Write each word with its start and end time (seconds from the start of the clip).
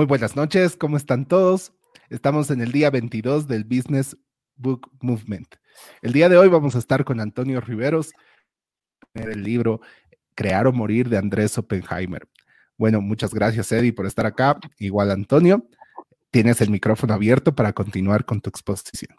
Muy 0.00 0.06
buenas 0.06 0.34
noches, 0.34 0.76
¿cómo 0.76 0.96
están 0.96 1.28
todos? 1.28 1.74
Estamos 2.08 2.50
en 2.50 2.62
el 2.62 2.72
día 2.72 2.88
22 2.88 3.46
del 3.46 3.64
Business 3.64 4.16
Book 4.56 4.90
Movement. 5.02 5.56
El 6.00 6.14
día 6.14 6.30
de 6.30 6.38
hoy 6.38 6.48
vamos 6.48 6.74
a 6.74 6.78
estar 6.78 7.04
con 7.04 7.20
Antonio 7.20 7.60
Riveros, 7.60 8.14
el 9.12 9.42
libro 9.42 9.82
Crear 10.34 10.66
o 10.66 10.72
Morir 10.72 11.10
de 11.10 11.18
Andrés 11.18 11.58
Oppenheimer. 11.58 12.26
Bueno, 12.78 13.02
muchas 13.02 13.34
gracias 13.34 13.70
Eddie 13.72 13.92
por 13.92 14.06
estar 14.06 14.24
acá. 14.24 14.58
Igual 14.78 15.10
Antonio, 15.10 15.68
tienes 16.30 16.62
el 16.62 16.70
micrófono 16.70 17.12
abierto 17.12 17.54
para 17.54 17.74
continuar 17.74 18.24
con 18.24 18.40
tu 18.40 18.48
exposición. 18.48 19.14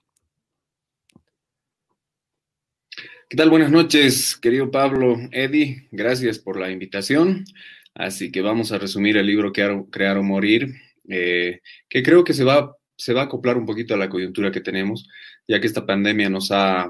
¿Qué 3.29 3.37
tal? 3.37 3.51
Buenas 3.51 3.69
noches, 3.69 4.35
querido 4.35 4.71
Pablo, 4.71 5.15
Eddie. 5.31 5.87
Gracias 5.91 6.39
por 6.39 6.59
la 6.59 6.71
invitación. 6.71 7.45
Así 7.93 8.31
que 8.31 8.41
vamos 8.41 8.71
a 8.71 8.77
resumir 8.77 9.17
el 9.17 9.25
libro 9.25 9.51
Crear, 9.51 10.17
o 10.17 10.23
Morir, 10.23 10.73
eh, 11.09 11.59
que 11.89 12.03
creo 12.03 12.23
que 12.23 12.33
se 12.33 12.43
va, 12.43 12.75
se 12.95 13.13
va 13.13 13.21
a 13.21 13.25
acoplar 13.25 13.57
un 13.57 13.65
poquito 13.65 13.93
a 13.93 13.97
la 13.97 14.09
coyuntura 14.09 14.51
que 14.51 14.61
tenemos, 14.61 15.07
ya 15.47 15.59
que 15.59 15.67
esta 15.67 15.85
pandemia 15.85 16.29
nos 16.29 16.51
ha, 16.51 16.89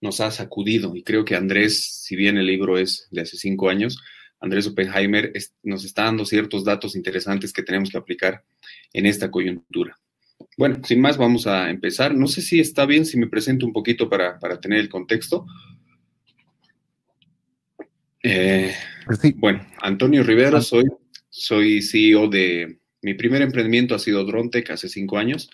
nos 0.00 0.20
ha 0.20 0.30
sacudido. 0.30 0.96
Y 0.96 1.02
creo 1.02 1.24
que 1.24 1.36
Andrés, 1.36 2.02
si 2.02 2.16
bien 2.16 2.38
el 2.38 2.46
libro 2.46 2.78
es 2.78 3.08
de 3.10 3.22
hace 3.22 3.36
cinco 3.36 3.68
años, 3.68 3.98
Andrés 4.40 4.66
Oppenheimer 4.66 5.32
nos 5.62 5.84
está 5.84 6.04
dando 6.04 6.24
ciertos 6.24 6.64
datos 6.64 6.94
interesantes 6.94 7.52
que 7.52 7.62
tenemos 7.62 7.90
que 7.90 7.98
aplicar 7.98 8.44
en 8.92 9.06
esta 9.06 9.30
coyuntura. 9.30 9.98
Bueno, 10.58 10.80
sin 10.84 11.00
más, 11.00 11.16
vamos 11.16 11.46
a 11.46 11.70
empezar. 11.70 12.14
No 12.14 12.26
sé 12.26 12.42
si 12.42 12.60
está 12.60 12.86
bien 12.86 13.06
si 13.06 13.18
me 13.18 13.28
presento 13.28 13.66
un 13.66 13.72
poquito 13.72 14.08
para, 14.08 14.38
para 14.38 14.60
tener 14.60 14.78
el 14.78 14.88
contexto. 14.88 15.46
Eh, 18.22 18.74
bueno, 19.36 19.64
Antonio 19.80 20.22
Rivera, 20.22 20.58
ah. 20.58 20.62
soy, 20.62 20.84
soy 21.30 21.82
CEO 21.82 22.28
de, 22.28 22.78
mi 23.02 23.14
primer 23.14 23.42
emprendimiento 23.42 23.94
ha 23.94 23.98
sido 23.98 24.24
DroneTech 24.24 24.70
hace 24.70 24.88
cinco 24.88 25.18
años. 25.18 25.50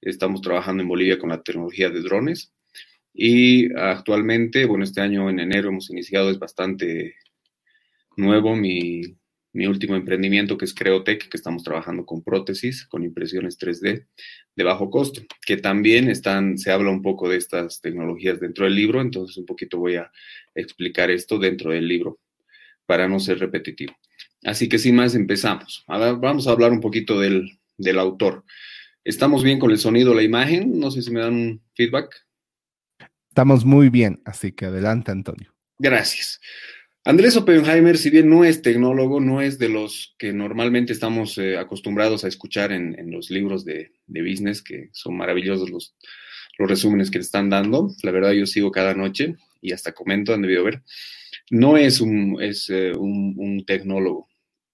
Estamos 0.00 0.40
trabajando 0.40 0.82
en 0.82 0.88
Bolivia 0.88 1.18
con 1.18 1.30
la 1.30 1.42
tecnología 1.42 1.90
de 1.90 2.00
drones. 2.00 2.52
Y 3.12 3.72
actualmente, 3.76 4.64
bueno, 4.64 4.84
este 4.84 5.00
año 5.00 5.30
en 5.30 5.38
enero 5.38 5.68
hemos 5.68 5.90
iniciado, 5.90 6.30
es 6.30 6.38
bastante 6.38 7.16
nuevo 8.16 8.56
mi, 8.56 9.02
mi 9.52 9.66
último 9.66 9.96
emprendimiento 9.96 10.56
que 10.58 10.64
es 10.64 10.74
Creotech, 10.74 11.28
que 11.28 11.36
estamos 11.36 11.62
trabajando 11.62 12.04
con 12.04 12.22
prótesis, 12.22 12.86
con 12.86 13.04
impresiones 13.04 13.58
3D 13.58 14.06
de 14.56 14.64
bajo 14.64 14.90
costo, 14.90 15.22
que 15.46 15.56
también 15.56 16.08
están, 16.08 16.58
se 16.58 16.72
habla 16.72 16.90
un 16.90 17.02
poco 17.02 17.28
de 17.28 17.36
estas 17.36 17.80
tecnologías 17.80 18.40
dentro 18.40 18.64
del 18.64 18.74
libro, 18.74 19.00
entonces 19.00 19.36
un 19.36 19.46
poquito 19.46 19.78
voy 19.78 19.96
a 19.96 20.10
explicar 20.54 21.10
esto 21.10 21.38
dentro 21.38 21.70
del 21.70 21.86
libro 21.86 22.18
para 22.86 23.08
no 23.08 23.20
ser 23.20 23.38
repetitivo. 23.38 23.94
Así 24.44 24.68
que 24.68 24.78
sin 24.78 24.96
más 24.96 25.14
empezamos. 25.14 25.84
vamos 25.86 26.46
a 26.46 26.50
hablar 26.50 26.72
un 26.72 26.80
poquito 26.80 27.18
del, 27.18 27.58
del 27.78 27.98
autor. 27.98 28.44
¿Estamos 29.04 29.42
bien 29.42 29.58
con 29.58 29.70
el 29.70 29.78
sonido, 29.78 30.14
la 30.14 30.22
imagen? 30.22 30.78
No 30.78 30.90
sé 30.90 31.02
si 31.02 31.10
me 31.10 31.20
dan 31.20 31.34
un 31.34 31.62
feedback. 31.74 32.14
Estamos 33.28 33.64
muy 33.64 33.88
bien, 33.88 34.22
así 34.24 34.52
que 34.52 34.66
adelante, 34.66 35.10
Antonio. 35.10 35.54
Gracias. 35.78 36.40
Andrés 37.06 37.36
Oppenheimer, 37.36 37.98
si 37.98 38.08
bien 38.08 38.30
no 38.30 38.44
es 38.44 38.62
tecnólogo, 38.62 39.20
no 39.20 39.42
es 39.42 39.58
de 39.58 39.68
los 39.68 40.14
que 40.18 40.32
normalmente 40.32 40.94
estamos 40.94 41.36
eh, 41.36 41.58
acostumbrados 41.58 42.24
a 42.24 42.28
escuchar 42.28 42.72
en, 42.72 42.96
los 43.10 43.30
libros 43.30 43.64
de, 43.66 43.92
business, 44.06 44.62
que 44.62 44.88
son 44.92 45.16
maravillosos 45.16 45.68
los, 45.68 45.94
los 46.56 46.66
resúmenes 46.66 47.10
que 47.10 47.18
le 47.18 47.24
están 47.24 47.50
dando. 47.50 47.90
La 48.02 48.10
verdad, 48.10 48.32
yo 48.32 48.46
sigo 48.46 48.70
cada 48.70 48.94
noche 48.94 49.36
y 49.60 49.72
hasta 49.72 49.92
comento, 49.92 50.32
han 50.32 50.40
debido 50.40 50.64
ver. 50.64 50.82
No 51.50 51.76
es 51.76 52.00
un, 52.00 52.42
es, 52.42 52.70
eh, 52.70 52.92
un, 52.96 53.64
tecnólogo, 53.66 54.28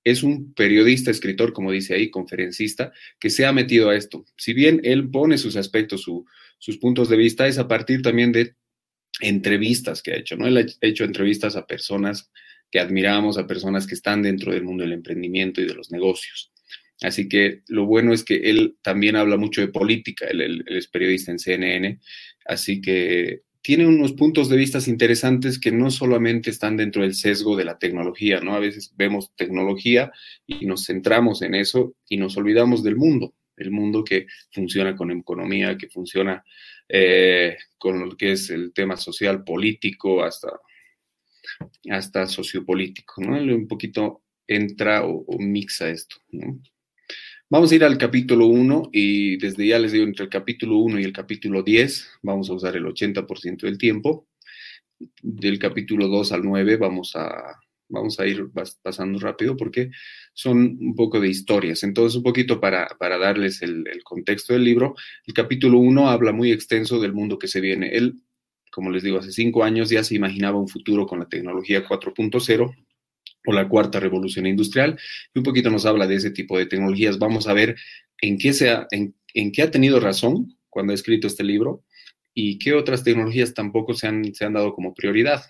es 0.04 0.22
un 0.22 0.54
periodista, 0.54 1.10
escritor, 1.10 1.52
como 1.52 1.72
dice 1.72 1.94
ahí, 1.94 2.10
conferencista, 2.10 2.92
que 3.18 3.30
se 3.30 3.44
ha 3.46 3.52
metido 3.52 3.90
a 3.90 3.96
esto. 3.96 4.24
Si 4.36 4.52
bien 4.52 4.80
él 4.84 5.10
pone 5.10 5.36
sus 5.38 5.56
aspectos, 5.56 6.06
sus 6.58 6.78
puntos 6.78 7.08
de 7.08 7.16
vista, 7.16 7.46
es 7.46 7.58
a 7.58 7.68
partir 7.68 8.02
también 8.02 8.32
de 8.32 8.54
entrevistas 9.20 10.02
que 10.02 10.12
ha 10.12 10.16
hecho, 10.16 10.36
¿no? 10.36 10.46
Él 10.46 10.56
ha 10.58 10.86
hecho 10.86 11.04
entrevistas 11.04 11.56
a 11.56 11.66
personas 11.66 12.30
que 12.70 12.78
admiramos, 12.78 13.36
a 13.36 13.46
personas 13.46 13.86
que 13.86 13.94
están 13.94 14.22
dentro 14.22 14.52
del 14.52 14.62
mundo 14.62 14.84
del 14.84 14.92
emprendimiento 14.92 15.60
y 15.60 15.66
de 15.66 15.74
los 15.74 15.90
negocios. 15.90 16.52
Así 17.02 17.28
que 17.28 17.62
lo 17.68 17.86
bueno 17.86 18.12
es 18.12 18.24
que 18.24 18.36
él 18.50 18.76
también 18.82 19.16
habla 19.16 19.36
mucho 19.36 19.60
de 19.60 19.68
política, 19.68 20.26
él, 20.26 20.64
es 20.66 20.86
periodista 20.86 21.32
en 21.32 21.38
CNN, 21.38 21.98
así 22.44 22.80
que 22.80 23.42
tiene 23.62 23.86
unos 23.86 24.12
puntos 24.12 24.48
de 24.48 24.56
vista 24.56 24.78
interesantes 24.86 25.58
que 25.58 25.70
no 25.70 25.90
solamente 25.90 26.50
están 26.50 26.76
dentro 26.76 27.02
del 27.02 27.14
sesgo 27.14 27.56
de 27.56 27.64
la 27.64 27.78
tecnología, 27.78 28.40
¿no? 28.40 28.54
A 28.54 28.58
veces 28.58 28.92
vemos 28.96 29.32
tecnología 29.36 30.10
y 30.46 30.66
nos 30.66 30.86
centramos 30.86 31.42
en 31.42 31.54
eso 31.54 31.94
y 32.08 32.16
nos 32.16 32.36
olvidamos 32.36 32.82
del 32.82 32.96
mundo, 32.96 33.34
el 33.56 33.70
mundo 33.70 34.02
que 34.02 34.26
funciona 34.50 34.96
con 34.96 35.10
economía, 35.10 35.76
que 35.76 35.88
funciona 35.88 36.42
eh, 36.88 37.56
con 37.76 38.00
lo 38.00 38.16
que 38.16 38.32
es 38.32 38.50
el 38.50 38.72
tema 38.72 38.96
social, 38.96 39.44
político, 39.44 40.24
hasta, 40.24 40.48
hasta 41.90 42.26
sociopolítico, 42.26 43.22
¿no? 43.22 43.36
Un 43.36 43.68
poquito 43.68 44.22
entra 44.46 45.04
o, 45.04 45.38
mixa 45.38 45.90
esto, 45.90 46.16
Vamos 47.52 47.72
a 47.72 47.74
ir 47.74 47.82
al 47.82 47.98
capítulo 47.98 48.46
1 48.46 48.90
y 48.92 49.36
desde 49.38 49.66
ya 49.66 49.80
les 49.80 49.90
digo, 49.90 50.04
entre 50.04 50.22
el 50.22 50.30
capítulo 50.30 50.78
1 50.78 51.00
y 51.00 51.02
el 51.02 51.12
capítulo 51.12 51.64
10 51.64 52.20
vamos 52.22 52.48
a 52.48 52.52
usar 52.52 52.76
el 52.76 52.84
80% 52.84 53.62
del 53.62 53.76
tiempo. 53.76 54.28
Del 55.20 55.58
capítulo 55.58 56.06
2 56.06 56.30
al 56.30 56.44
9 56.44 56.76
vamos 56.76 57.16
a 57.16 57.58
vamos 57.88 58.20
a 58.20 58.26
ir 58.28 58.48
pasando 58.84 59.18
rápido 59.18 59.56
porque 59.56 59.90
son 60.32 60.78
un 60.80 60.94
poco 60.94 61.18
de 61.18 61.28
historias. 61.28 61.82
Entonces, 61.82 62.16
un 62.18 62.22
poquito 62.22 62.60
para, 62.60 62.96
darles 63.00 63.62
el, 63.62 63.84
contexto 64.04 64.52
del 64.52 64.62
libro, 64.62 64.94
el 65.26 65.34
capítulo 65.34 65.80
1 65.80 66.08
habla 66.08 66.30
muy 66.30 66.52
extenso 66.52 67.00
del 67.00 67.12
mundo 67.12 67.36
que 67.36 67.48
se 67.48 67.60
viene. 67.60 67.88
Él, 67.96 68.20
como 68.70 68.90
les 68.90 69.02
digo, 69.02 69.18
hace 69.18 69.32
cinco 69.32 69.64
años 69.64 69.90
ya 69.90 70.04
se 70.04 70.14
imaginaba 70.14 70.60
un 70.60 70.68
futuro 70.68 71.04
con 71.04 71.18
la 71.18 71.28
tecnología 71.28 71.84
4.0 71.84 72.76
o 73.46 73.52
la 73.52 73.68
cuarta 73.68 74.00
revolución 74.00 74.46
industrial, 74.46 74.98
y 75.34 75.38
un 75.38 75.44
poquito 75.44 75.70
nos 75.70 75.86
habla 75.86 76.06
de 76.06 76.16
ese 76.16 76.30
tipo 76.30 76.58
de 76.58 76.66
tecnologías. 76.66 77.18
Vamos 77.18 77.46
a 77.48 77.54
ver 77.54 77.76
en 78.20 78.38
qué, 78.38 78.50
ha, 78.68 78.86
en, 78.90 79.14
en 79.34 79.52
qué 79.52 79.62
ha 79.62 79.70
tenido 79.70 80.00
razón 80.00 80.58
cuando 80.68 80.92
ha 80.92 80.94
escrito 80.94 81.26
este 81.26 81.44
libro 81.44 81.84
y 82.34 82.58
qué 82.58 82.74
otras 82.74 83.02
tecnologías 83.02 83.54
tampoco 83.54 83.94
se 83.94 84.06
han, 84.06 84.34
se 84.34 84.44
han 84.44 84.54
dado 84.54 84.74
como 84.74 84.94
prioridad. 84.94 85.42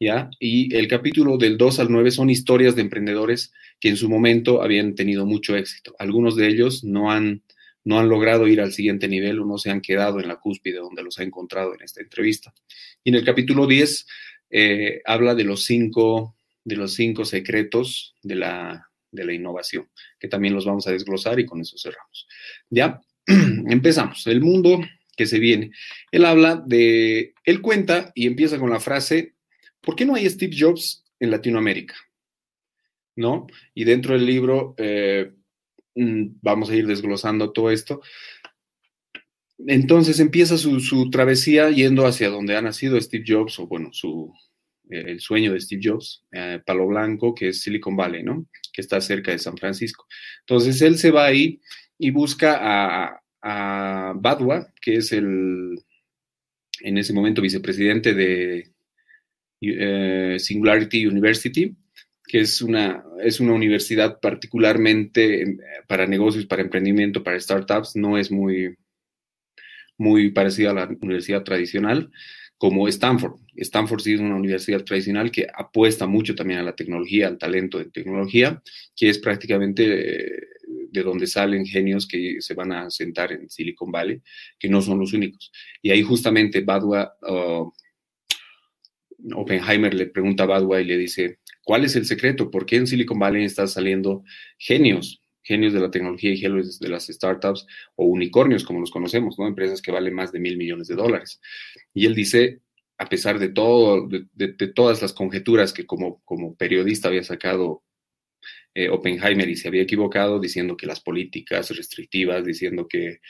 ¿ya? 0.00 0.30
Y 0.38 0.74
el 0.76 0.88
capítulo 0.88 1.36
del 1.36 1.58
2 1.58 1.80
al 1.80 1.90
9 1.90 2.10
son 2.10 2.30
historias 2.30 2.76
de 2.76 2.82
emprendedores 2.82 3.52
que 3.80 3.88
en 3.88 3.96
su 3.96 4.08
momento 4.08 4.62
habían 4.62 4.94
tenido 4.94 5.26
mucho 5.26 5.56
éxito. 5.56 5.94
Algunos 5.98 6.36
de 6.36 6.48
ellos 6.48 6.84
no 6.84 7.10
han, 7.10 7.42
no 7.84 7.98
han 7.98 8.08
logrado 8.08 8.46
ir 8.46 8.60
al 8.60 8.72
siguiente 8.72 9.08
nivel 9.08 9.40
o 9.40 9.44
no 9.44 9.58
se 9.58 9.70
han 9.70 9.80
quedado 9.80 10.20
en 10.20 10.28
la 10.28 10.36
cúspide 10.36 10.78
donde 10.78 11.02
los 11.02 11.18
ha 11.18 11.22
encontrado 11.22 11.74
en 11.74 11.82
esta 11.82 12.00
entrevista. 12.00 12.54
Y 13.04 13.10
en 13.10 13.16
el 13.16 13.24
capítulo 13.24 13.66
10 13.66 14.06
eh, 14.50 15.02
habla 15.04 15.34
de 15.34 15.44
los 15.44 15.64
cinco 15.64 16.37
de 16.68 16.76
los 16.76 16.94
cinco 16.94 17.24
secretos 17.24 18.14
de 18.22 18.34
la, 18.34 18.90
de 19.10 19.24
la 19.24 19.32
innovación, 19.32 19.88
que 20.20 20.28
también 20.28 20.54
los 20.54 20.66
vamos 20.66 20.86
a 20.86 20.92
desglosar 20.92 21.40
y 21.40 21.46
con 21.46 21.60
eso 21.60 21.76
cerramos. 21.78 22.28
Ya, 22.68 23.00
empezamos. 23.26 24.26
El 24.26 24.42
mundo 24.42 24.80
que 25.16 25.26
se 25.26 25.38
viene. 25.38 25.72
Él 26.12 26.24
habla 26.24 26.62
de, 26.64 27.34
él 27.44 27.60
cuenta 27.60 28.12
y 28.14 28.26
empieza 28.26 28.58
con 28.58 28.70
la 28.70 28.80
frase, 28.80 29.34
¿por 29.80 29.96
qué 29.96 30.04
no 30.04 30.14
hay 30.14 30.28
Steve 30.28 30.54
Jobs 30.56 31.04
en 31.18 31.30
Latinoamérica? 31.30 31.96
¿No? 33.16 33.46
Y 33.74 33.84
dentro 33.84 34.12
del 34.14 34.26
libro 34.26 34.74
eh, 34.76 35.32
mm, 35.94 36.36
vamos 36.42 36.70
a 36.70 36.76
ir 36.76 36.86
desglosando 36.86 37.50
todo 37.50 37.70
esto. 37.70 38.00
Entonces 39.66 40.20
empieza 40.20 40.56
su, 40.56 41.10
travesía 41.10 41.70
yendo 41.70 42.06
hacia 42.06 42.28
donde 42.28 42.56
ha 42.56 42.62
nacido 42.62 43.00
Steve 43.00 43.24
Jobs, 43.26 43.58
o 43.58 43.66
bueno, 43.66 43.88
su, 43.92 44.32
el 44.90 45.20
sueño 45.20 45.52
de 45.52 45.60
Steve 45.60 45.82
Jobs, 45.84 46.24
eh, 46.32 46.60
Palo 46.64 46.86
Blanco, 46.86 47.34
que 47.34 47.48
es 47.48 47.60
Silicon 47.60 47.96
Valley, 47.96 48.22
¿no? 48.22 48.46
Que 48.72 48.80
está 48.80 49.00
cerca 49.00 49.32
de 49.32 49.38
San 49.38 49.56
Francisco. 49.56 50.06
Entonces 50.40 50.80
él 50.82 50.98
se 50.98 51.10
va 51.10 51.26
ahí 51.26 51.60
y 51.98 52.10
busca 52.10 52.58
a, 52.60 53.20
a 53.42 54.12
Badwa, 54.16 54.72
que 54.80 54.96
es 54.96 55.12
el, 55.12 55.78
en 56.80 56.98
ese 56.98 57.12
momento, 57.12 57.42
vicepresidente 57.42 58.14
de, 58.14 58.72
eh, 59.60 60.36
Singularity 60.38 61.06
University, 61.06 61.76
que 62.24 62.40
es 62.40 62.62
una, 62.62 63.02
es 63.22 63.40
una 63.40 63.54
universidad 63.54 64.20
particularmente 64.20 65.42
eh, 65.42 65.58
para 65.86 66.06
negocios, 66.06 66.46
para 66.46 66.62
emprendimiento, 66.62 67.22
para 67.24 67.40
startups, 67.40 67.96
no 67.96 68.18
es 68.18 68.30
muy, 68.30 68.76
muy 69.96 70.30
parecida 70.30 70.70
a 70.70 70.74
la 70.74 70.86
universidad 70.86 71.42
tradicional 71.42 72.10
como 72.58 72.88
Stanford. 72.88 73.36
Stanford 73.56 74.06
es 74.06 74.20
una 74.20 74.34
universidad 74.34 74.84
tradicional 74.84 75.30
que 75.30 75.46
apuesta 75.52 76.06
mucho 76.06 76.34
también 76.34 76.58
a 76.58 76.64
la 76.64 76.74
tecnología, 76.74 77.28
al 77.28 77.38
talento 77.38 77.78
de 77.78 77.86
tecnología, 77.86 78.60
que 78.96 79.08
es 79.08 79.18
prácticamente 79.18 79.84
eh, 80.34 80.48
de 80.90 81.02
donde 81.02 81.26
salen 81.26 81.64
genios 81.64 82.06
que 82.06 82.40
se 82.40 82.54
van 82.54 82.72
a 82.72 82.90
sentar 82.90 83.32
en 83.32 83.48
Silicon 83.48 83.92
Valley, 83.92 84.20
que 84.58 84.68
no 84.68 84.82
son 84.82 84.98
los 84.98 85.12
únicos. 85.12 85.52
Y 85.80 85.90
ahí 85.90 86.02
justamente 86.02 86.60
Badua, 86.62 87.16
uh, 87.22 87.70
Oppenheimer 89.34 89.94
le 89.94 90.06
pregunta 90.06 90.44
a 90.44 90.46
Badua 90.46 90.80
y 90.80 90.84
le 90.84 90.96
dice, 90.96 91.38
¿cuál 91.62 91.84
es 91.84 91.94
el 91.96 92.06
secreto? 92.06 92.50
¿Por 92.50 92.66
qué 92.66 92.76
en 92.76 92.86
Silicon 92.86 93.18
Valley 93.18 93.44
están 93.44 93.68
saliendo 93.68 94.24
genios? 94.58 95.20
Genios 95.48 95.72
de 95.72 95.80
la 95.80 95.90
tecnología 95.90 96.30
y 96.30 96.36
genios 96.36 96.78
de 96.78 96.88
las 96.90 97.06
startups 97.06 97.66
o 97.96 98.04
unicornios, 98.04 98.64
como 98.64 98.80
los 98.80 98.90
conocemos, 98.90 99.38
¿no? 99.38 99.46
Empresas 99.46 99.80
que 99.80 99.90
valen 99.90 100.14
más 100.14 100.30
de 100.30 100.40
mil 100.40 100.58
millones 100.58 100.88
de 100.88 100.94
dólares. 100.94 101.40
Y 101.94 102.04
él 102.04 102.14
dice, 102.14 102.60
a 102.98 103.08
pesar 103.08 103.38
de 103.38 103.48
todo, 103.48 104.06
de, 104.08 104.68
todas 104.74 105.00
las 105.00 105.14
conjeturas 105.14 105.72
que 105.72 105.86
como, 105.86 106.20
periodista 106.58 107.08
había 107.08 107.24
sacado 107.24 107.82
eh, 108.74 108.90
Oppenheimer 108.90 109.48
y 109.48 109.56
se 109.56 109.68
había 109.68 109.82
equivocado 109.82 110.38
diciendo 110.38 110.76
que 110.76 110.86
las 110.86 111.00
políticas 111.00 111.74
restrictivas, 111.74 112.44
diciendo 112.44 112.86
que, 112.86 113.20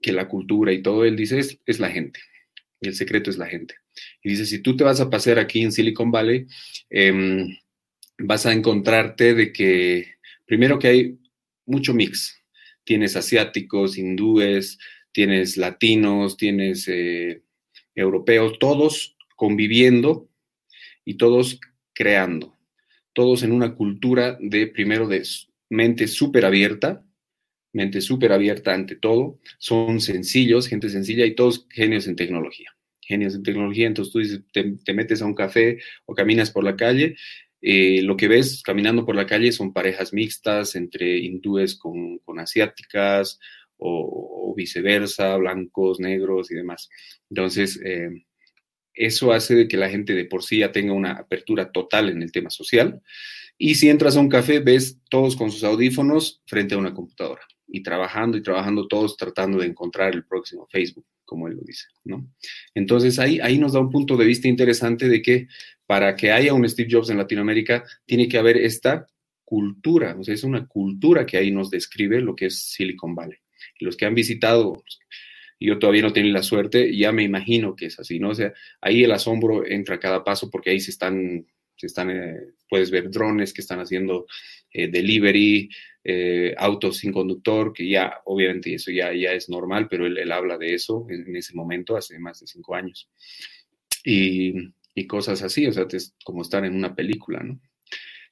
que 0.00 0.12
la 0.12 0.26
cultura 0.26 0.72
y 0.72 0.80
todo, 0.80 1.04
él 1.04 1.14
dice, 1.14 1.38
es, 1.40 1.58
es 1.66 1.78
la 1.78 1.90
gente. 1.90 2.20
El 2.80 2.94
secreto 2.94 3.28
es 3.28 3.36
la 3.36 3.46
gente. 3.46 3.74
Y 4.22 4.30
dice, 4.30 4.46
si 4.46 4.60
tú 4.60 4.76
te 4.76 4.84
vas 4.84 5.00
a 5.00 5.10
pasear 5.10 5.38
aquí 5.38 5.60
en 5.60 5.72
Silicon 5.72 6.10
Valley, 6.10 6.46
em, 6.88 7.54
vas 8.18 8.46
a 8.46 8.52
encontrarte 8.52 9.34
de 9.34 9.52
que, 9.52 10.14
primero 10.46 10.78
que 10.78 10.88
hay 10.88 11.18
mucho 11.66 11.94
mix. 11.94 12.42
Tienes 12.84 13.16
asiáticos, 13.16 13.96
hindúes, 13.98 14.78
tienes 15.12 15.56
latinos, 15.56 16.36
tienes 16.36 16.88
eh, 16.88 17.42
europeos, 17.94 18.58
todos 18.58 19.16
conviviendo 19.36 20.28
y 21.04 21.14
todos 21.14 21.60
creando, 21.92 22.56
todos 23.12 23.42
en 23.42 23.52
una 23.52 23.74
cultura 23.74 24.36
de, 24.40 24.66
primero, 24.66 25.06
de 25.06 25.22
mente 25.70 26.08
súper 26.08 26.44
abierta, 26.44 27.04
mente 27.72 28.00
súper 28.00 28.32
abierta 28.32 28.74
ante 28.74 28.96
todo, 28.96 29.38
son 29.58 30.00
sencillos, 30.00 30.68
gente 30.68 30.88
sencilla 30.88 31.26
y 31.26 31.34
todos 31.34 31.66
genios 31.70 32.06
en 32.06 32.16
tecnología. 32.16 32.70
Genios 33.00 33.34
en 33.34 33.42
tecnología, 33.42 33.86
entonces 33.86 34.42
tú 34.50 34.78
te 34.82 34.94
metes 34.94 35.20
a 35.20 35.26
un 35.26 35.34
café 35.34 35.78
o 36.06 36.14
caminas 36.14 36.50
por 36.50 36.64
la 36.64 36.74
calle 36.74 37.16
eh, 37.66 38.02
lo 38.02 38.14
que 38.18 38.28
ves 38.28 38.62
caminando 38.62 39.06
por 39.06 39.16
la 39.16 39.24
calle 39.24 39.50
son 39.50 39.72
parejas 39.72 40.12
mixtas 40.12 40.76
entre 40.76 41.16
hindúes 41.16 41.78
con, 41.78 42.20
asiáticas 42.38 43.40
o, 43.78 44.52
viceversa, 44.54 45.36
blancos, 45.38 45.98
negros 45.98 46.50
y 46.50 46.56
demás. 46.56 46.90
Entonces, 47.30 47.80
eh, 47.82 48.10
eso 48.92 49.32
hace 49.32 49.54
de 49.54 49.66
que 49.66 49.78
la 49.78 49.88
gente 49.88 50.12
de 50.12 50.26
por 50.26 50.44
sí 50.44 50.58
ya 50.58 50.72
tenga 50.72 50.92
una 50.92 51.12
apertura 51.12 51.72
total 51.72 52.10
en 52.10 52.22
el 52.22 52.32
tema 52.32 52.50
social. 52.50 53.00
Y 53.56 53.76
si 53.76 53.88
entras 53.88 54.16
a 54.16 54.20
un 54.20 54.28
café, 54.28 54.60
ves 54.60 55.00
todos 55.08 55.34
con 55.34 55.50
sus 55.50 55.64
audífonos 55.64 56.42
frente 56.46 56.74
a 56.74 56.78
una 56.78 56.92
computadora 56.92 57.46
y 57.66 57.82
trabajando 57.82 58.36
y 58.36 58.42
trabajando 58.42 58.86
todos 58.86 59.16
tratando 59.16 59.58
de 59.58 59.66
encontrar 59.66 60.14
el 60.14 60.24
próximo 60.24 60.66
Facebook, 60.70 61.06
como 61.24 61.48
él 61.48 61.54
lo 61.54 61.62
dice, 61.62 61.86
¿no? 62.04 62.26
Entonces 62.74 63.18
ahí, 63.18 63.40
ahí 63.40 63.58
nos 63.58 63.72
da 63.72 63.80
un 63.80 63.90
punto 63.90 64.16
de 64.16 64.26
vista 64.26 64.48
interesante 64.48 65.08
de 65.08 65.22
que 65.22 65.48
para 65.86 66.16
que 66.16 66.32
haya 66.32 66.54
un 66.54 66.68
Steve 66.68 66.88
Jobs 66.90 67.10
en 67.10 67.18
Latinoamérica, 67.18 67.84
tiene 68.06 68.28
que 68.28 68.38
haber 68.38 68.56
esta 68.56 69.06
cultura, 69.44 70.16
o 70.18 70.24
sea, 70.24 70.34
es 70.34 70.44
una 70.44 70.66
cultura 70.66 71.26
que 71.26 71.36
ahí 71.36 71.50
nos 71.50 71.70
describe 71.70 72.20
lo 72.20 72.34
que 72.34 72.46
es 72.46 72.72
Silicon 72.72 73.14
Valley. 73.14 73.38
Los 73.80 73.96
que 73.96 74.06
han 74.06 74.14
visitado, 74.14 74.82
yo 75.60 75.78
todavía 75.78 76.02
no 76.02 76.12
tengo 76.12 76.28
la 76.28 76.42
suerte, 76.42 76.96
ya 76.96 77.12
me 77.12 77.22
imagino 77.22 77.76
que 77.76 77.86
es 77.86 77.98
así, 77.98 78.18
¿no? 78.18 78.30
O 78.30 78.34
sea, 78.34 78.52
ahí 78.80 79.04
el 79.04 79.12
asombro 79.12 79.66
entra 79.66 79.96
a 79.96 80.00
cada 80.00 80.24
paso 80.24 80.50
porque 80.50 80.70
ahí 80.70 80.80
se 80.80 80.90
están, 80.90 81.46
se 81.76 81.86
están 81.86 82.10
eh, 82.10 82.36
puedes 82.68 82.90
ver 82.90 83.10
drones 83.10 83.52
que 83.52 83.60
están 83.60 83.80
haciendo 83.80 84.26
eh, 84.72 84.88
delivery, 84.88 85.68
eh, 86.04 86.54
autos 86.58 86.98
sin 86.98 87.12
conductor, 87.12 87.72
que 87.72 87.88
ya, 87.88 88.20
obviamente, 88.26 88.74
eso 88.74 88.90
ya, 88.90 89.12
ya 89.12 89.32
es 89.32 89.48
normal, 89.48 89.88
pero 89.88 90.06
él, 90.06 90.18
él 90.18 90.30
habla 90.30 90.58
de 90.58 90.74
eso 90.74 91.06
en, 91.08 91.34
ese 91.34 91.54
momento, 91.54 91.96
hace 91.96 92.18
más 92.18 92.40
de 92.40 92.46
cinco 92.46 92.74
años. 92.74 93.08
Y 94.04 94.54
y 94.94 95.06
cosas 95.06 95.42
así, 95.42 95.66
o 95.66 95.72
sea, 95.72 95.86
es 95.90 96.14
como 96.24 96.42
estar 96.42 96.64
en 96.64 96.74
una 96.74 96.94
película, 96.94 97.42
¿no? 97.42 97.60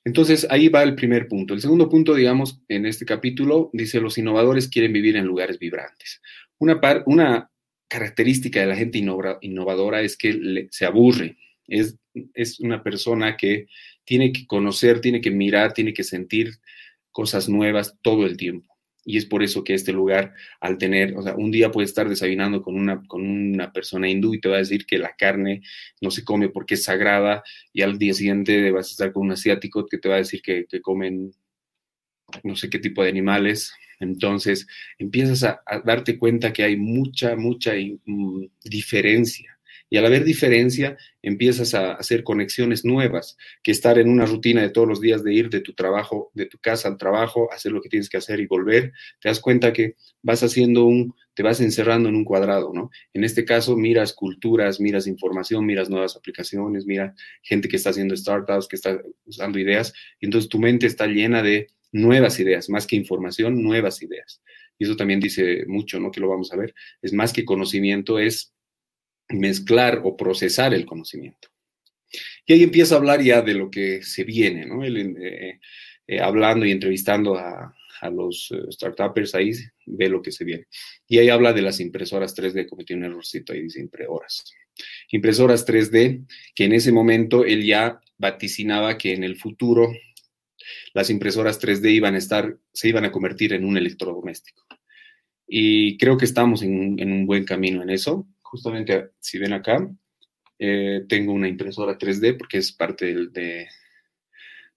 Entonces, 0.05 0.47
ahí 0.51 0.69
va 0.69 0.83
el 0.83 0.97
primer 0.97 1.29
punto. 1.29 1.55
El 1.55 1.61
segundo 1.61 1.89
punto, 1.89 2.15
digamos, 2.15 2.61
en 2.69 2.87
este 2.87 3.05
capítulo, 3.05 3.71
dice, 3.73 4.01
los 4.01 4.19
innovadores 4.19 4.69
quieren 4.69 4.93
vivir 4.93 5.17
en 5.17 5.27
lugares 5.27 5.61
vibrantes. 5.61 6.21
Una, 6.59 6.81
una 7.07 7.51
característica 7.87 8.61
de 8.61 8.67
la 8.67 8.77
gente 8.77 8.99
innovadora 9.43 10.03
es 10.03 10.17
que 10.17 10.67
se 10.71 10.87
aburre. 10.87 11.37
Es, 11.69 11.99
es 12.35 12.59
una 12.59 12.83
persona 12.83 13.37
que 13.37 13.67
tiene 14.05 14.33
que 14.33 14.45
conocer, 14.47 15.01
tiene 15.01 15.21
que 15.21 15.31
mirar, 15.31 15.73
tiene 15.73 15.95
que 15.95 16.03
sentir 16.03 16.51
cosas 17.13 17.49
nuevas 17.49 17.99
todo 18.03 18.27
el 18.27 18.37
tiempo. 18.37 18.73
Y 19.05 19.17
es 19.17 19.27
por 19.27 19.43
eso 19.43 19.65
que 19.65 19.75
este 19.75 19.93
lugar, 19.93 20.33
al 20.61 20.79
tener, 20.79 21.17
o 21.17 21.23
sea, 21.23 21.35
un 21.35 21.51
día 21.51 21.73
puedes 21.73 21.91
estar 21.91 22.09
desayunando 22.09 22.63
con 22.63 22.77
una, 22.77 23.03
con 23.07 23.27
una 23.27 23.73
persona 23.73 24.09
hindú 24.09 24.35
y 24.35 24.41
te 24.41 24.49
va 24.49 24.57
a 24.57 24.59
decir 24.59 24.87
que 24.87 24.99
la 24.99 25.15
carne 25.17 25.63
no 26.01 26.11
se 26.11 26.25
come 26.25 26.49
porque 26.49 26.75
es 26.75 26.85
sagrada, 26.85 27.43
y 27.73 27.83
al 27.83 27.99
día 27.99 28.15
siguiente 28.15 28.71
vas 28.71 28.89
a 28.89 28.91
estar 28.93 29.13
con 29.13 29.25
un 29.25 29.33
asiático 29.33 29.87
que 29.87 29.99
te 29.99 30.09
va 30.09 30.17
a 30.17 30.19
decir 30.19 30.41
que, 30.41 30.67
que 30.67 30.81
comen 30.81 31.33
no 32.45 32.57
sé 32.57 32.71
qué 32.71 32.79
tipo 32.79 33.03
de 33.03 33.11
animales. 33.11 33.73
Entonces 34.01 34.67
empiezas 34.99 35.45
a, 35.45 35.63
darte 35.85 36.19
cuenta 36.19 36.53
que 36.53 36.65
hay 36.65 36.77
mucha, 36.77 37.37
mucha 37.37 37.73
mm, 37.75 38.47
diferencia 38.65 39.59
y 39.93 39.99
al 39.99 40.07
haber 40.07 40.25
diferencia, 40.25 40.97
empiezas 41.21 41.75
a 41.75 41.93
hacer 41.93 42.25
conexiones 42.25 42.83
nuevas, 42.83 43.37
que 43.63 43.73
estar 43.73 43.99
en 43.99 44.09
una 44.09 44.25
rutina 44.25 44.63
de 44.63 44.71
todos 44.71 44.89
los 44.89 45.03
días 45.03 45.23
de 45.23 45.35
ir 45.35 45.51
de 45.51 45.61
tu 45.61 45.75
trabajo, 45.75 46.31
de 46.33 46.47
tu 46.47 46.57
casa 46.57 46.89
al 46.89 46.97
trabajo, 46.97 47.53
hacer 47.53 47.73
lo 47.73 47.83
que 47.83 47.91
tienes 47.91 48.09
que 48.09 48.17
hacer 48.17 48.41
y 48.41 48.47
volver, 48.47 48.95
te 49.21 49.29
das 49.29 49.39
cuenta 49.39 49.75
que 49.75 49.97
vas 50.23 50.43
haciendo 50.43 50.87
un, 50.87 51.15
te 51.35 51.43
vas 51.43 51.61
encerrando 51.61 52.09
en 52.09 52.15
un 52.15 52.25
cuadrado, 52.25 52.73
¿no? 52.73 52.91
En 53.13 53.23
este 53.23 53.45
caso, 53.45 53.77
miras 53.77 54.15
culturas, 54.15 54.81
miras 54.81 55.07
información, 55.07 55.67
miras 55.67 55.91
nuevas 55.91 56.17
aplicaciones, 56.17 56.87
mira 56.87 57.15
gente 57.43 57.69
que 57.69 57.77
está 57.77 57.91
haciendo 57.91 58.17
startups, 58.17 58.69
que 58.69 58.77
está 58.77 58.99
usando 59.27 59.59
ideas, 59.59 59.93
y 60.19 60.25
entonces 60.25 60.49
tu 60.49 60.59
mente 60.59 60.87
está 60.87 61.07
llena 61.07 61.43
de 61.43 61.67
nuevas 61.93 62.41
ideas, 62.41 62.71
más 62.71 62.87
que 62.87 62.97
información, 62.97 63.63
nuevas 63.63 64.03
ideas. 64.03 64.41
Y 64.79 64.85
eso 64.85 64.97
también 64.97 65.21
dice 65.21 65.67
mucho, 65.67 66.01
¿no? 66.01 66.11
Que 66.11 66.21
lo 66.21 66.31
vamos 66.31 66.51
a 66.51 66.57
ver. 66.57 66.75
Es 67.03 67.13
más 67.13 67.35
que 67.35 67.45
conocimiento, 67.45 68.19
es 68.19 68.55
mezclar 69.33 70.01
o 70.05 70.17
procesar 70.17 70.75
el 70.75 70.87
conocimiento. 70.87 71.49
Y 72.47 72.55
ahí 72.55 72.63
empieza 72.63 72.95
a 72.95 72.99
hablar 72.99 73.23
ya 73.23 73.43
de 73.43 73.55
lo 73.55 73.71
que 73.71 74.03
se 74.03 74.25
viene, 74.25 74.67
¿no? 74.67 74.85
Eh, 74.85 75.61
eh, 76.07 76.21
hablando 76.21 76.67
y 76.67 76.73
entrevistando 76.73 77.37
a, 77.37 77.75
los 78.13 78.51
uh, 78.51 78.69
startuppers 78.73 79.33
ahí, 79.37 79.53
ve 79.87 80.09
lo 80.09 80.21
que 80.21 80.33
se 80.33 80.45
viene. 80.45 80.67
Y 81.07 81.19
ahí 81.19 81.29
habla 81.29 81.53
de 81.53 81.63
las 81.63 81.79
impresoras 81.79 82.37
3D, 82.37 82.69
cometió 82.69 82.97
un 82.97 83.05
errorcito 83.05 83.53
ahí, 83.53 83.63
dice 83.63 83.79
impresoras. 83.79 84.53
Impresoras 85.13 85.65
3D, 85.65 86.27
que 86.53 86.65
en 86.65 86.73
ese 86.73 86.91
momento 86.91 87.45
él 87.45 87.65
ya 87.65 88.01
vaticinaba 88.19 88.99
que 88.99 89.13
en 89.13 89.23
el 89.23 89.37
futuro 89.37 89.93
las 90.95 91.11
impresoras 91.11 91.61
3D 91.61 91.93
iban 91.93 92.17
a 92.17 92.19
estar, 92.19 92.59
se 92.73 92.89
iban 92.89 93.05
a 93.05 93.13
convertir 93.13 93.53
en 93.53 93.65
un 93.65 93.77
electrodoméstico. 93.77 94.67
Y 95.47 95.97
creo 95.97 96.17
que 96.17 96.25
estamos 96.25 96.63
en 96.63 97.13
un 97.13 97.25
buen 97.25 97.45
camino 97.45 97.85
en 97.85 97.91
eso 97.91 98.27
justamente 98.53 99.13
si 99.19 99.39
ven 99.39 99.55
acá, 99.55 99.91
eh, 100.59 101.05
tengo 101.09 101.33
una 101.33 101.49
impresora 101.49 101.97
3D 101.97 102.37
porque 102.37 102.59
es 102.59 102.71
parte 102.71 103.07
de, 103.31 103.67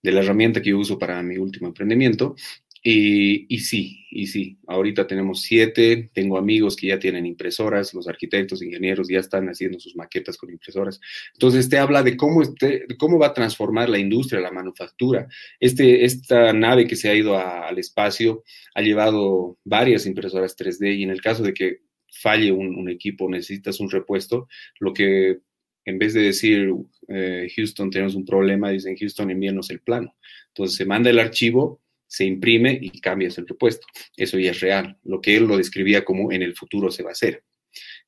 la 0.01 0.22
herramienta 0.22 0.62
que 0.62 0.70
yo 0.70 0.79
uso 0.79 0.98
para 0.98 1.22
mi 1.22 1.38
último 1.38 1.67
emprendimiento. 1.67 2.36
Y, 2.82 3.53
y, 3.53 3.60
sí, 3.60 4.05
y 4.12 4.27
sí, 4.27 4.60
ahorita 4.67 5.08
tenemos 5.08 5.41
siete, 5.41 6.12
tengo 6.13 6.38
amigos 6.38 6.75
que 6.75 6.88
ya 6.88 7.00
tienen 7.00 7.25
impresoras, 7.25 7.94
los 7.96 8.08
arquitectos, 8.08 8.62
ingenieros 8.62 9.08
ya 9.10 9.20
están 9.20 9.48
haciendo 9.50 9.79
sus 9.79 9.96
maquetas 9.96 10.38
con 10.38 10.51
impresoras. 10.51 11.01
Entonces, 11.34 11.67
te 11.67 11.79
habla 11.79 12.03
de 12.03 12.15
cómo, 12.15 12.44
este, 12.44 12.86
va 13.20 13.27
a 13.27 13.34
transformar 13.34 13.89
la 13.89 13.98
industria, 13.98 14.39
la 14.39 14.51
manufactura. 14.51 15.27
Este, 15.60 16.05
esta 16.05 16.53
nave 16.53 16.86
que 16.88 16.96
se 16.96 17.10
ha 17.10 17.15
ido 17.15 17.38
al 17.38 17.77
espacio 17.79 18.44
ha 18.75 18.82
llevado 18.82 19.58
varias 19.65 20.05
impresoras 20.05 20.55
3D 20.55 20.96
y 20.96 21.03
en 21.03 21.10
el 21.10 21.22
caso 21.22 21.41
de 21.41 21.53
que 21.55 21.85
falle 22.22 22.51
un, 22.51 22.89
equipo, 22.89 23.29
necesitas 23.29 23.79
un 23.79 23.89
repuesto, 23.89 24.48
lo 24.79 24.93
que 24.93 25.39
en 25.86 26.00
vez 26.00 26.13
de 26.13 26.22
decir 26.22 26.74
eh, 27.07 27.48
Houston 27.55 27.91
tenemos 27.91 28.15
un 28.15 28.25
problema, 28.25 28.72
dicen 28.72 28.98
Houston 28.98 29.29
envíanos 29.29 29.69
el 29.69 29.81
plano. 29.81 30.15
Entonces 30.48 30.77
se 30.77 30.86
manda 30.86 31.10
el 31.10 31.19
archivo, 31.19 31.81
se 32.07 32.25
imprime 32.25 32.77
y 32.81 33.00
cambias 33.01 33.38
el 33.38 33.48
repuesto. 33.48 33.86
Eso 34.17 34.39
ya 34.39 34.51
es 34.51 34.62
real. 34.62 34.98
Lo 35.03 35.22
que 35.22 35.36
él 35.36 35.45
lo 35.45 35.57
describía 35.57 36.03
como 36.03 36.31
en 36.31 36.41
el 36.41 36.55
futuro 36.55 36.89
se 36.89 37.03
va 37.03 37.10
a 37.10 37.13
hacer. 37.13 37.43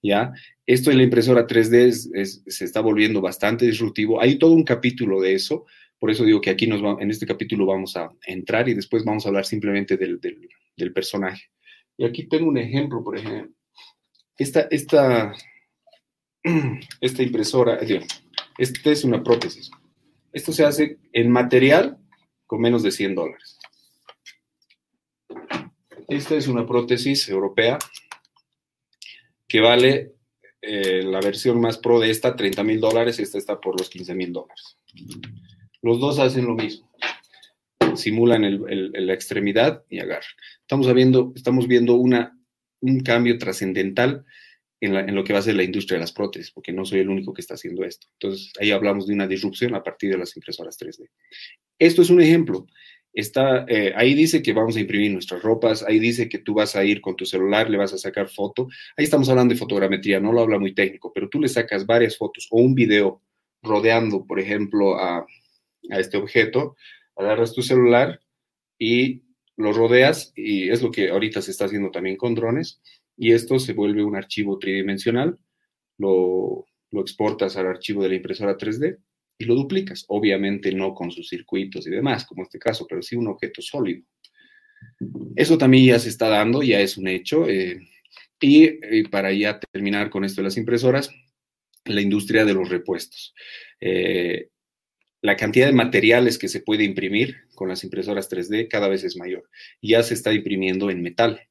¿Ya? 0.02 0.32
Esto 0.66 0.92
en 0.92 0.98
la 0.98 1.04
impresora 1.04 1.46
3D 1.46 1.92
se 2.48 2.66
está 2.66 2.82
volviendo 2.82 3.22
bastante 3.22 3.66
disruptivo. 3.66 4.22
Hay 4.22 4.38
todo 4.38 4.54
un 4.54 4.64
capítulo 4.64 5.22
de 5.22 5.34
eso. 5.34 5.66
Por 6.00 6.10
eso 6.10 6.24
digo 6.24 6.42
que 6.42 6.52
aquí 6.52 6.68
nos 6.68 6.82
en 7.02 7.10
este 7.12 7.26
capítulo 7.26 7.66
vamos 7.66 7.96
a 7.98 8.10
entrar 8.26 8.70
y 8.70 8.74
después 8.74 9.04
vamos 9.04 9.26
a 9.26 9.30
hablar 9.30 9.46
simplemente 9.46 9.98
del, 9.98 10.20
del 10.20 10.94
personaje. 10.94 11.52
Y 11.98 12.06
aquí 12.06 12.28
tengo 12.28 12.48
un 12.48 12.58
ejemplo, 12.58 13.04
por 13.04 13.18
ejemplo, 13.18 13.52
esta, 14.38 14.68
esta, 14.70 15.34
esta 17.02 17.24
impresora, 17.24 17.80
esta 18.58 18.92
es 18.92 19.04
una 19.04 19.24
prótesis. 19.24 19.72
Esto 20.32 20.52
se 20.52 20.66
hace 20.66 20.98
en 21.14 21.32
material 21.32 21.98
con 22.46 22.62
menos 22.62 22.84
de 22.84 22.92
100 22.92 23.16
dólares. 23.16 23.58
Esta 26.08 26.36
es 26.36 26.48
una 26.48 26.66
prótesis 26.66 27.28
europea 27.28 27.78
que 29.48 29.62
vale 29.62 30.14
eh, 30.62 31.04
la 31.04 31.20
versión 31.22 31.60
más 31.60 31.78
pro 31.78 32.00
de 32.00 32.10
esta 32.10 32.36
30 32.36 32.64
mil 32.64 32.80
dólares, 32.80 33.20
esta 33.20 33.38
está 33.38 33.60
por 33.60 33.80
los 33.80 33.90
15 33.90 34.16
mil 34.16 34.34
dólares. 34.34 34.78
Los 35.82 36.00
dos 36.00 36.20
hacen 36.20 36.46
lo 36.46 36.56
mismo. 36.56 36.90
simulan 37.96 38.62
la 38.68 39.14
extremidad 39.14 39.84
y 39.90 40.00
agarran. 40.00 40.30
Estamos 40.62 40.94
viendo, 40.94 41.34
estamos 41.36 41.68
viendo 41.68 41.96
una, 41.96 42.37
un 42.82 43.00
cambio 43.02 43.38
trascendental 43.38 44.26
en, 44.80 45.16
lo 45.16 45.24
que 45.24 45.34
va 45.34 45.40
a 45.40 45.44
ser 45.44 45.56
la 45.56 45.64
industria 45.64 45.96
de 45.96 46.02
las 46.02 46.12
prótesis, 46.12 46.52
porque 46.52 46.72
no 46.72 46.86
soy 46.86 47.00
el 47.00 47.10
único 47.10 47.34
que 47.34 47.42
está 47.42 47.56
haciendo 47.56 47.84
esto. 47.84 48.08
Entonces, 48.14 48.52
ahí 48.60 48.72
hablamos 48.72 49.08
de 49.08 49.14
una 49.14 49.28
disrupción 49.28 49.74
a 49.76 49.84
partir 49.84 50.12
de 50.12 50.18
las 50.18 50.36
impresoras 50.36 50.78
3D. 50.80 51.10
Esto 51.80 52.02
es 52.02 52.10
un 52.10 52.22
ejemplo. 52.22 52.68
Está, 53.14 53.66
eh, 53.68 53.94
ahí 53.96 54.14
dice 54.14 54.44
que 54.44 54.54
vamos 54.54 54.76
a 54.76 54.80
imprimir 54.80 55.12
nuestras 55.12 55.42
ropas, 55.42 55.84
ahí 55.84 55.98
dice 55.98 56.30
que 56.30 56.38
tú 56.38 56.54
vas 56.54 56.76
a 56.76 56.86
ir 56.86 57.02
con 57.02 57.16
tu 57.16 57.26
celular, 57.26 57.70
le 57.70 57.78
vas 57.78 57.94
a 57.94 57.98
sacar 57.98 58.30
foto. 58.30 58.68
Ahí 58.96 59.06
estamos 59.06 59.28
hablando 59.30 59.54
de 59.54 59.60
fotogrametría, 59.60 60.20
no 60.20 60.32
lo 60.32 60.42
habla 60.42 60.60
muy 60.60 60.76
técnico, 60.76 61.12
pero 61.14 61.28
tú 61.28 61.40
le 61.40 61.48
sacas 61.48 61.86
varias 61.88 62.16
fotos 62.16 62.48
o 62.52 62.62
un 62.62 62.76
video 62.76 63.24
rodeando, 63.64 64.26
por 64.28 64.40
ejemplo, 64.40 65.00
a, 65.00 65.26
a 65.90 66.00
este 66.00 66.18
objeto, 66.18 66.76
agarras 67.16 67.54
tu 67.54 67.64
celular 67.64 68.20
y 68.78 69.24
lo 69.58 69.74
rodeas, 69.74 70.32
y 70.36 70.70
es 70.70 70.82
lo 70.82 70.92
que 70.92 71.10
ahorita 71.10 71.42
se 71.42 71.52
está 71.52 71.66
haciendo 71.66 71.92
también 71.92 72.16
con 72.16 72.36
drones, 72.36 72.82
y 73.18 73.34
esto 73.34 73.60
se 73.60 73.74
vuelve 73.74 74.04
un 74.04 74.16
archivo 74.16 74.60
tridimensional, 74.60 75.38
lo, 75.98 76.66
lo 76.92 77.02
exportas 77.02 77.58
al 77.58 77.68
archivo 77.68 78.04
de 78.04 78.10
la 78.10 78.16
impresora 78.16 78.58
3D 78.58 78.98
y 79.38 79.46
lo 79.46 79.56
duplicas. 79.56 80.06
Obviamente 80.08 80.72
no 80.72 80.94
con 80.94 81.12
sus 81.12 81.30
circuitos 81.30 81.88
y 81.88 81.92
demás, 81.92 82.26
como 82.26 82.44
este 82.44 82.60
caso, 82.60 82.86
pero 82.88 83.02
sí 83.02 83.16
un 83.16 83.28
objeto 83.28 83.62
sólido. 83.62 84.04
Eso 85.36 85.58
también 85.58 85.86
ya 85.86 86.00
se 86.00 86.10
está 86.10 86.30
dando, 86.30 86.62
ya 86.64 86.80
es 86.80 86.98
un 86.98 87.08
hecho. 87.08 87.48
Eh, 87.48 87.80
y, 88.40 89.04
para 89.10 89.34
ya 89.34 89.60
terminar 89.60 90.10
con 90.10 90.24
esto 90.24 90.42
de 90.42 90.46
las 90.46 90.58
impresoras, 90.58 91.12
la 91.86 92.02
industria 92.02 92.46
de 92.46 92.54
los 92.54 92.70
repuestos. 92.70 93.34
Eh, 93.80 94.50
la 95.22 95.36
cantidad 95.36 95.68
de 95.68 95.74
materiales 95.74 96.38
que 96.38 96.48
se 96.48 96.62
puede 96.62 96.84
imprimir 96.84 97.38
con 97.56 97.70
las 97.70 97.84
impresoras 97.84 98.30
3D 98.30 98.68
cada 98.70 98.88
vez 98.88 99.04
es 99.04 99.18
mayor. 99.18 99.50
Ya 99.82 100.04
se 100.04 100.14
está 100.14 100.34
imprimiendo 100.34 100.90
en 100.90 101.02
metal. 101.02 101.42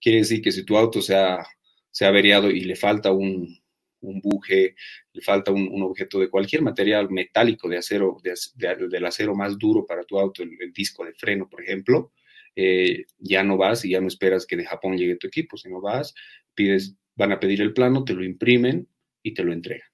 Quiere 0.00 0.18
decir 0.18 0.42
que 0.42 0.52
si 0.52 0.64
tu 0.64 0.76
auto 0.76 1.02
se 1.02 1.16
ha, 1.16 1.44
se 1.90 2.06
averiado 2.06 2.50
y 2.50 2.60
le 2.60 2.76
falta 2.76 3.10
un, 3.10 3.58
un 4.00 4.20
buje, 4.20 4.74
le 5.12 5.22
falta 5.22 5.52
un, 5.52 5.82
objeto 5.82 6.20
de 6.20 6.30
cualquier 6.30 6.62
material 6.62 7.10
metálico 7.10 7.68
de 7.68 7.78
acero, 7.78 8.18
del 8.22 9.06
acero 9.06 9.34
más 9.34 9.58
duro 9.58 9.84
para 9.86 10.04
tu 10.04 10.18
auto, 10.18 10.42
el, 10.42 10.72
disco 10.72 11.04
de 11.04 11.14
freno, 11.14 11.48
por 11.48 11.62
ejemplo, 11.62 12.12
eh, 12.54 13.04
ya 13.18 13.42
no 13.42 13.56
vas 13.56 13.84
y 13.84 13.90
ya 13.90 14.00
no 14.00 14.08
esperas 14.08 14.46
que 14.46 14.56
de 14.56 14.64
Japón 14.64 14.96
llegue 14.96 15.16
tu 15.16 15.26
equipo, 15.26 15.56
sino 15.56 15.80
vas, 15.80 16.14
pides, 16.54 16.96
van 17.14 17.32
a 17.32 17.40
pedir 17.40 17.60
el 17.60 17.72
plano, 17.72 18.04
te 18.04 18.14
lo 18.14 18.24
imprimen 18.24 18.88
y 19.22 19.34
te 19.34 19.44
lo 19.44 19.52
entregan. 19.52 19.88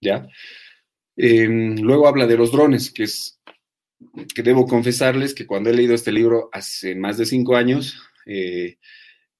¿Ya? 0.00 0.28
Em, 1.16 1.76
luego 1.80 2.08
habla 2.08 2.26
de 2.26 2.36
los 2.36 2.52
drones, 2.52 2.90
que 2.90 3.04
es 3.04 3.38
que 4.34 4.42
debo 4.42 4.66
confesarles 4.66 5.34
que 5.34 5.46
cuando 5.46 5.70
he 5.70 5.74
leído 5.74 5.94
este 5.94 6.12
libro 6.12 6.48
hace 6.52 6.94
más 6.94 7.18
de 7.18 7.26
cinco 7.26 7.56
años, 7.56 8.02
eh, 8.26 8.76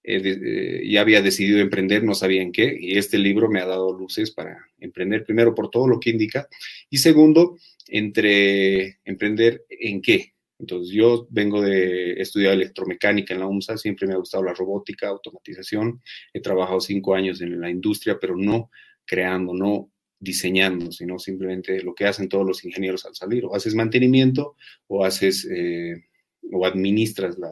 eh, 0.04 0.82
ya 0.88 1.00
había 1.00 1.22
decidido 1.22 1.60
emprender, 1.60 2.02
no 2.02 2.14
sabía 2.14 2.42
en 2.42 2.52
qué, 2.52 2.76
y 2.78 2.98
este 2.98 3.18
libro 3.18 3.48
me 3.48 3.60
ha 3.60 3.66
dado 3.66 3.92
luces 3.96 4.32
para 4.32 4.58
emprender, 4.78 5.24
primero 5.24 5.54
por 5.54 5.70
todo 5.70 5.86
lo 5.86 6.00
que 6.00 6.10
indica, 6.10 6.48
y 6.90 6.98
segundo, 6.98 7.56
entre 7.88 8.98
emprender 9.04 9.64
en 9.68 10.02
qué. 10.02 10.32
Entonces, 10.58 10.94
yo 10.94 11.26
vengo 11.30 11.60
de 11.60 12.12
estudiar 12.20 12.54
electromecánica 12.54 13.34
en 13.34 13.40
la 13.40 13.46
UMSA, 13.46 13.76
siempre 13.78 14.06
me 14.06 14.14
ha 14.14 14.18
gustado 14.18 14.44
la 14.44 14.54
robótica, 14.54 15.08
automatización, 15.08 16.00
he 16.32 16.40
trabajado 16.40 16.80
cinco 16.80 17.14
años 17.14 17.40
en 17.40 17.60
la 17.60 17.70
industria, 17.70 18.18
pero 18.20 18.36
no 18.36 18.70
creando, 19.04 19.54
no 19.54 19.91
diseñando, 20.22 20.92
sino 20.92 21.18
simplemente 21.18 21.82
lo 21.82 21.94
que 21.94 22.04
hacen 22.04 22.28
todos 22.28 22.46
los 22.46 22.64
ingenieros 22.64 23.04
al 23.04 23.14
salir, 23.14 23.44
o 23.44 23.56
haces 23.56 23.74
mantenimiento 23.74 24.54
o 24.86 25.04
haces 25.04 25.48
eh, 25.50 26.04
o 26.52 26.64
administras 26.64 27.38
la, 27.38 27.50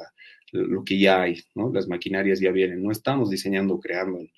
lo 0.53 0.85
que 0.85 0.99
ya 0.99 1.23
hay, 1.23 1.43
¿no? 1.57 1.73
Las 1.73 1.89
maquinarias 1.89 2.39
ya 2.39 2.53
vienen, 2.53 2.83
no 2.83 2.93
estamos 2.93 3.29
diseñando 3.29 3.75
o 3.75 3.81
creando 3.81 4.21
en, 4.21 4.31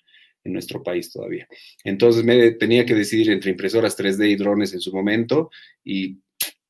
nuestro 0.45 0.83
país 0.83 1.13
todavía. 1.13 1.47
Entonces 1.85 2.25
me 2.25 2.51
tenía 2.53 2.85
que 2.85 2.97
decidir 2.97 3.31
entre 3.31 3.53
impresoras 3.53 3.97
3D 3.97 4.29
y 4.29 4.35
drones 4.35 4.73
en 4.73 4.81
su 4.81 4.93
momento 4.93 5.51
y 5.85 6.19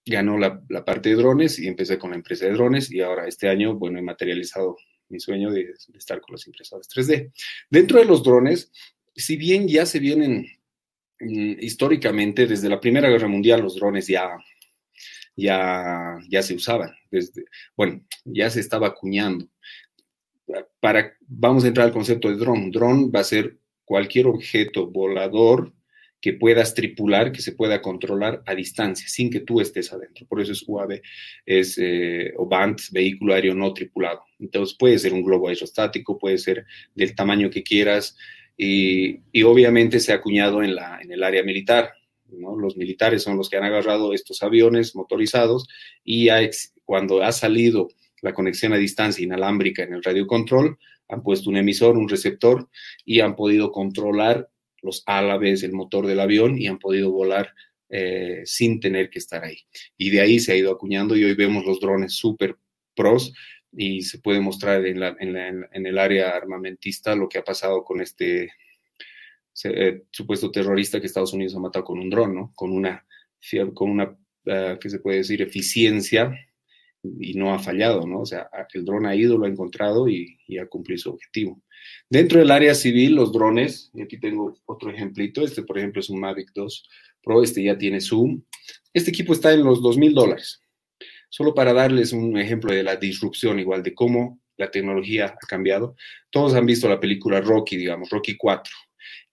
ganó 0.04 0.36
la, 0.36 0.60
parte 0.84 1.08
de 1.08 1.14
drones 1.14 1.58
y 1.58 1.68
empecé 1.68 1.96
con 1.96 2.10
la 2.10 2.16
empresa 2.16 2.44
de 2.44 2.52
drones 2.52 2.92
y 2.92 3.00
ahora 3.00 3.26
este 3.26 3.48
año, 3.48 3.78
bueno, 3.78 3.98
he 3.98 4.02
materializado 4.02 4.76
mi 5.08 5.20
sueño 5.20 5.50
de, 5.50 5.68
de 5.88 5.98
estar 5.98 6.20
con 6.20 6.34
las 6.34 6.46
impresoras 6.46 6.86
3D. 6.90 7.32
Dentro 7.70 7.98
de 7.98 8.04
los 8.04 8.22
drones, 8.22 8.70
si 9.16 9.36
bien 9.36 9.66
ya 9.66 9.86
se 9.86 10.00
vienen 10.00 10.46
históricamente, 11.24 12.46
desde 12.46 12.68
la 12.68 12.80
Primera 12.80 13.08
Guerra 13.08 13.28
Mundial, 13.28 13.62
los 13.62 13.76
drones 13.76 14.06
ya 14.06 14.38
ya, 15.36 16.18
ya 16.28 16.42
se 16.42 16.54
usaban. 16.54 16.92
Bueno, 17.76 18.04
ya 18.24 18.50
se 18.50 18.60
estaba 18.60 18.88
acuñando. 18.88 19.48
Para, 20.80 21.16
vamos 21.20 21.64
a 21.64 21.68
entrar 21.68 21.86
al 21.86 21.92
concepto 21.92 22.28
de 22.28 22.36
dron. 22.36 22.70
Dron 22.70 23.10
va 23.14 23.20
a 23.20 23.24
ser 23.24 23.58
cualquier 23.84 24.26
objeto 24.26 24.86
volador 24.86 25.72
que 26.20 26.34
puedas 26.34 26.72
tripular, 26.74 27.32
que 27.32 27.42
se 27.42 27.52
pueda 27.52 27.82
controlar 27.82 28.44
a 28.46 28.54
distancia, 28.54 29.08
sin 29.08 29.28
que 29.28 29.40
tú 29.40 29.60
estés 29.60 29.92
adentro. 29.92 30.24
Por 30.26 30.40
eso 30.40 30.52
es 30.52 30.62
UAV, 30.64 31.00
es 31.44 31.76
eh, 31.78 32.32
o 32.36 32.46
BANT, 32.46 32.80
vehículo 32.92 33.34
aéreo 33.34 33.54
no 33.54 33.72
tripulado. 33.74 34.22
Entonces 34.38 34.76
puede 34.78 34.98
ser 35.00 35.14
un 35.14 35.24
globo 35.24 35.48
aerostático, 35.48 36.18
puede 36.18 36.38
ser 36.38 36.64
del 36.94 37.16
tamaño 37.16 37.50
que 37.50 37.64
quieras 37.64 38.16
y, 38.64 39.42
obviamente 39.42 39.98
se 39.98 40.12
ha 40.12 40.16
acuñado 40.16 40.62
en, 40.62 40.70
el 41.10 41.22
área 41.22 41.42
militar. 41.42 41.92
Los 42.28 42.76
militares 42.76 43.22
son 43.22 43.36
los 43.36 43.50
que 43.50 43.56
han 43.56 43.64
agarrado 43.64 44.14
estos 44.14 44.42
aviones 44.42 44.94
motorizados 44.94 45.66
y 46.04 46.28
cuando 46.84 47.22
ha 47.22 47.32
salido 47.32 47.88
la 48.22 48.32
conexión 48.32 48.72
a 48.72 48.76
distancia 48.76 49.24
inalámbrica 49.24 49.82
en 49.82 49.94
el 49.94 50.02
radio 50.02 50.26
control, 50.26 50.78
han 51.08 51.22
puesto 51.22 51.50
un 51.50 51.56
emisor, 51.56 51.98
un 51.98 52.08
receptor 52.08 52.68
y 53.04 53.20
han 53.20 53.34
podido 53.34 53.72
controlar 53.72 54.48
los 54.80 55.02
álabes, 55.06 55.62
el 55.62 55.72
motor 55.72 56.06
del 56.06 56.20
avión 56.20 56.56
y 56.56 56.68
han 56.68 56.78
podido 56.78 57.10
volar 57.10 57.52
eh, 57.90 58.42
sin 58.44 58.80
tener 58.80 59.10
que 59.10 59.18
estar 59.18 59.44
ahí. 59.44 59.58
Y 59.98 60.10
de 60.10 60.20
ahí 60.20 60.38
se 60.38 60.52
ha 60.52 60.56
ido 60.56 60.72
acuñando 60.72 61.16
y 61.16 61.24
hoy 61.24 61.34
vemos 61.34 61.66
los 61.66 61.80
drones 61.80 62.14
super 62.14 62.56
pros 62.94 63.34
y 63.72 64.02
se 64.02 64.18
puede 64.18 64.40
mostrar 64.40 64.84
en, 64.86 65.02
el 65.86 65.98
área 65.98 66.30
armamentista 66.30 67.14
lo 67.16 67.28
que 67.28 67.38
ha 67.38 67.44
pasado 67.44 67.84
con 67.84 68.00
este 68.00 68.52
eh, 69.64 70.02
supuesto 70.10 70.50
terrorista 70.50 71.00
que 71.00 71.06
Estados 71.06 71.32
Unidos 71.32 71.54
ha 71.54 71.60
matado 71.60 71.84
con 71.84 71.98
un 71.98 72.10
dron, 72.10 72.34
¿no? 72.34 72.52
Con 72.54 72.72
una, 72.72 73.06
con 73.74 73.90
una 73.90 74.04
uh, 74.10 74.78
¿qué 74.80 74.90
se 74.90 74.98
puede 74.98 75.18
decir?, 75.18 75.42
eficiencia 75.42 76.32
y 77.02 77.34
no 77.34 77.52
ha 77.52 77.58
fallado, 77.58 78.06
¿no? 78.06 78.20
O 78.20 78.26
sea, 78.26 78.48
el 78.72 78.84
dron 78.84 79.06
ha 79.06 79.16
ido, 79.16 79.36
lo 79.36 79.46
ha 79.46 79.48
encontrado 79.48 80.08
y, 80.08 80.38
ha 80.60 80.66
cumplido 80.66 80.98
su 80.98 81.10
objetivo. 81.10 81.60
Dentro 82.08 82.38
del 82.38 82.50
área 82.50 82.74
civil, 82.74 83.16
los 83.16 83.32
drones, 83.32 83.90
y 83.92 84.02
aquí 84.02 84.20
tengo 84.20 84.54
otro 84.66 84.90
ejemplito, 84.90 85.42
este 85.42 85.62
por 85.64 85.78
ejemplo 85.78 86.00
es 86.00 86.10
un 86.10 86.20
Mavic 86.20 86.52
2 86.54 86.88
Pro, 87.22 87.42
este 87.42 87.62
ya 87.62 87.76
tiene 87.76 88.00
zoom. 88.00 88.42
Este 88.92 89.10
equipo 89.10 89.32
está 89.32 89.52
en 89.52 89.64
los 89.64 89.82
2 89.82 89.98
mil 89.98 90.14
dólares. 90.14 90.61
Solo 91.32 91.54
para 91.54 91.72
darles 91.72 92.12
un 92.12 92.36
ejemplo 92.36 92.74
de 92.74 92.82
la 92.82 92.96
disrupción, 92.96 93.58
igual 93.58 93.82
de 93.82 93.94
cómo 93.94 94.38
la 94.58 94.70
tecnología 94.70 95.26
ha 95.26 95.46
cambiado. 95.46 95.96
Todos 96.30 96.54
han 96.54 96.66
visto 96.66 96.88
la 96.88 97.00
película 97.00 97.40
Rocky, 97.40 97.76
digamos, 97.78 98.10
Rocky 98.10 98.36
4 98.36 98.70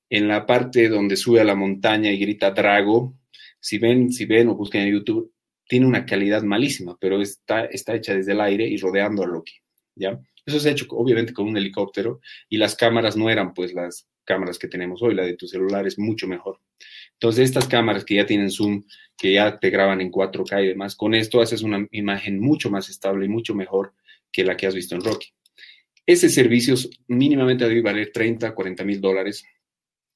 en 0.09 0.27
la 0.27 0.45
parte 0.45 0.89
donde 0.89 1.15
sube 1.15 1.39
a 1.39 1.43
la 1.43 1.55
montaña 1.55 2.11
y 2.11 2.17
grita 2.17 2.51
Drago, 2.51 3.15
si 3.59 3.77
ven, 3.77 4.11
si 4.11 4.25
ven 4.25 4.49
o 4.49 4.55
buscan 4.55 4.81
en 4.81 4.93
YouTube, 4.93 5.31
tiene 5.67 5.85
una 5.85 6.05
calidad 6.05 6.41
malísima, 6.41 6.97
pero 6.99 7.21
está, 7.21 7.65
está 7.65 7.95
hecha 7.95 8.15
desde 8.15 8.31
el 8.31 8.41
aire 8.41 8.67
y 8.67 8.77
rodeando 8.77 9.23
a 9.23 9.27
Loki, 9.27 9.53
¿ya? 9.95 10.19
Eso 10.45 10.59
se 10.59 10.69
ha 10.69 10.71
hecho 10.71 10.87
obviamente 10.89 11.33
con 11.33 11.47
un 11.47 11.57
helicóptero 11.57 12.21
y 12.49 12.57
las 12.57 12.75
cámaras 12.75 13.15
no 13.15 13.29
eran 13.29 13.53
pues 13.53 13.73
las 13.73 14.07
cámaras 14.29 14.59
que 14.59 14.67
tenemos 14.67 15.01
hoy, 15.01 15.15
la 15.15 15.23
de 15.23 15.35
tu 15.35 15.47
celular 15.47 15.87
es 15.87 15.97
mucho 15.97 16.27
mejor. 16.27 16.59
Entonces, 17.13 17.45
estas 17.45 17.67
cámaras 17.67 18.05
que 18.05 18.15
ya 18.15 18.27
tienen 18.27 18.51
zoom, 18.51 18.83
que 19.17 19.33
ya 19.33 19.57
te 19.57 19.71
graban 19.71 20.01
en 20.01 20.11
4K 20.11 20.63
y 20.63 20.67
demás, 20.67 20.95
con 20.95 21.15
esto 21.15 21.41
haces 21.41 21.63
una 21.63 21.87
imagen 21.89 22.39
mucho 22.39 22.69
más 22.69 22.89
estable 22.89 23.25
y 23.25 23.27
mucho 23.29 23.55
mejor 23.55 23.95
que 24.31 24.43
la 24.43 24.55
que 24.55 24.67
has 24.67 24.75
visto 24.75 24.93
en 24.93 25.03
Rocky. 25.03 25.29
Ese 26.05 26.29
servicio 26.29 26.75
mínimamente 27.07 27.67
debe 27.67 27.81
valer 27.81 28.11
30, 28.13 28.53
40 28.53 28.83
mil 28.83 29.01
dólares 29.01 29.43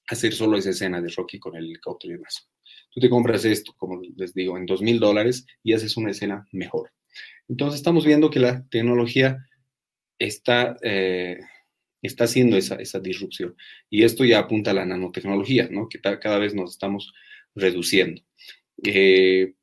hacer 0.07 0.33
solo 0.33 0.57
esa 0.57 0.69
escena 0.69 1.01
de 1.01 1.09
Rocky 1.09 1.39
con 1.39 1.55
el 1.55 1.65
helicóptero 1.65 2.13
y 2.13 2.17
demás. 2.17 2.47
Tú 2.91 2.99
te 2.99 3.09
compras 3.09 3.45
esto, 3.45 3.73
como 3.75 3.99
les 4.15 4.33
digo, 4.35 4.57
en 4.57 4.67
dos 4.67 4.83
mil 4.83 4.99
dólares 4.99 5.47
y 5.63 5.73
haces 5.73 5.97
una 5.97 6.11
escena 6.11 6.47
mejor. 6.51 6.91
Entonces 7.49 7.79
estamos 7.79 8.05
viendo 8.05 8.29
que 8.29 8.39
la 8.39 8.63
tecnología 8.69 9.37
está, 10.19 10.77
eh, 10.83 11.39
está 12.07 12.25
haciendo 12.25 12.57
esa, 12.57 12.75
esa, 12.75 12.99
disrupción. 12.99 13.55
Y 13.89 14.03
esto 14.03 14.25
ya 14.25 14.39
apunta 14.39 14.71
a 14.71 14.73
la 14.73 14.85
nanotecnología, 14.85 15.67
¿no? 15.71 15.87
que 15.89 15.99
cada 15.99 16.37
vez 16.37 16.53
nos 16.53 16.71
estamos 16.71 17.13
reduciendo. 17.55 18.21
Eh, 18.83 19.53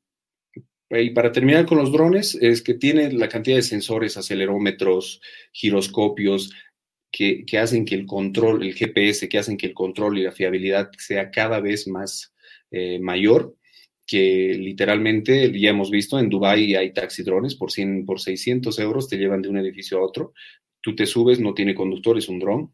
y 0.89 1.09
para 1.11 1.31
terminar 1.31 1.65
con 1.65 1.77
los 1.77 1.91
drones, 1.91 2.35
es 2.35 2.61
que 2.61 2.73
tiene 2.73 3.11
la 3.13 3.29
cantidad 3.29 3.55
de 3.55 3.61
sensores, 3.61 4.17
acelerómetros, 4.17 5.21
giroscopios, 5.53 6.51
que, 7.11 7.45
hacen 7.57 7.85
que 7.85 7.95
el 7.95 8.05
control, 8.05 8.63
el 8.63 8.73
GPS, 8.73 9.27
que 9.27 9.37
hacen 9.37 9.57
que 9.57 9.67
el 9.67 9.73
control 9.73 10.17
y 10.17 10.23
la 10.23 10.31
fiabilidad 10.31 10.89
sea 10.97 11.29
cada 11.29 11.59
vez 11.59 11.87
más 11.87 12.33
eh, 12.71 12.99
mayor, 12.99 13.55
que 14.07 14.55
literalmente 14.57 15.57
ya 15.59 15.69
hemos 15.69 15.91
visto 15.91 16.19
en 16.19 16.29
Dubai 16.29 16.75
hay 16.75 16.93
taxidrones 16.93 17.55
por 17.55 17.71
100, 17.71 18.05
por 18.05 18.19
600 18.19 18.77
euros 18.79 19.07
te 19.07 19.17
llevan 19.17 19.41
de 19.41 19.49
un 19.49 19.57
edificio 19.57 19.99
a 19.99 20.05
otro. 20.05 20.33
Tú 20.81 20.95
te 20.95 21.05
subes, 21.05 21.39
no 21.39 21.53
tiene 21.53 21.75
conductor, 21.75 22.17
es 22.17 22.27
un 22.27 22.39
dron 22.39 22.73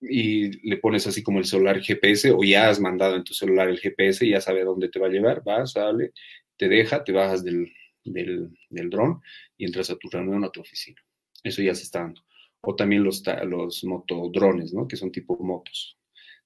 y 0.00 0.68
le 0.68 0.76
pones 0.76 1.06
así 1.06 1.22
como 1.22 1.38
el 1.38 1.46
celular 1.46 1.80
GPS 1.80 2.30
o 2.30 2.42
ya 2.42 2.68
has 2.68 2.80
mandado 2.80 3.16
en 3.16 3.24
tu 3.24 3.34
celular 3.34 3.68
el 3.68 3.78
GPS, 3.78 4.28
ya 4.28 4.40
sabe 4.40 4.64
dónde 4.64 4.88
te 4.88 4.98
va 4.98 5.06
a 5.06 5.10
llevar, 5.10 5.42
vas, 5.44 5.72
sale, 5.72 6.12
te 6.56 6.68
deja, 6.68 7.02
te 7.04 7.12
bajas 7.12 7.44
del, 7.44 7.72
del, 8.04 8.50
dron 8.90 9.20
y 9.56 9.64
entras 9.64 9.90
a 9.90 9.96
tu 9.96 10.08
reunión 10.08 10.44
a 10.44 10.50
tu 10.50 10.60
oficina. 10.60 11.00
Eso 11.42 11.62
ya 11.62 11.74
se 11.74 11.84
está 11.84 12.00
dando. 12.00 12.22
O 12.60 12.74
también 12.74 13.04
los, 13.04 13.22
los 13.46 13.84
motodrones, 13.84 14.72
¿no? 14.72 14.88
Que 14.88 14.96
son 14.96 15.12
tipo 15.12 15.36
motos. 15.38 15.98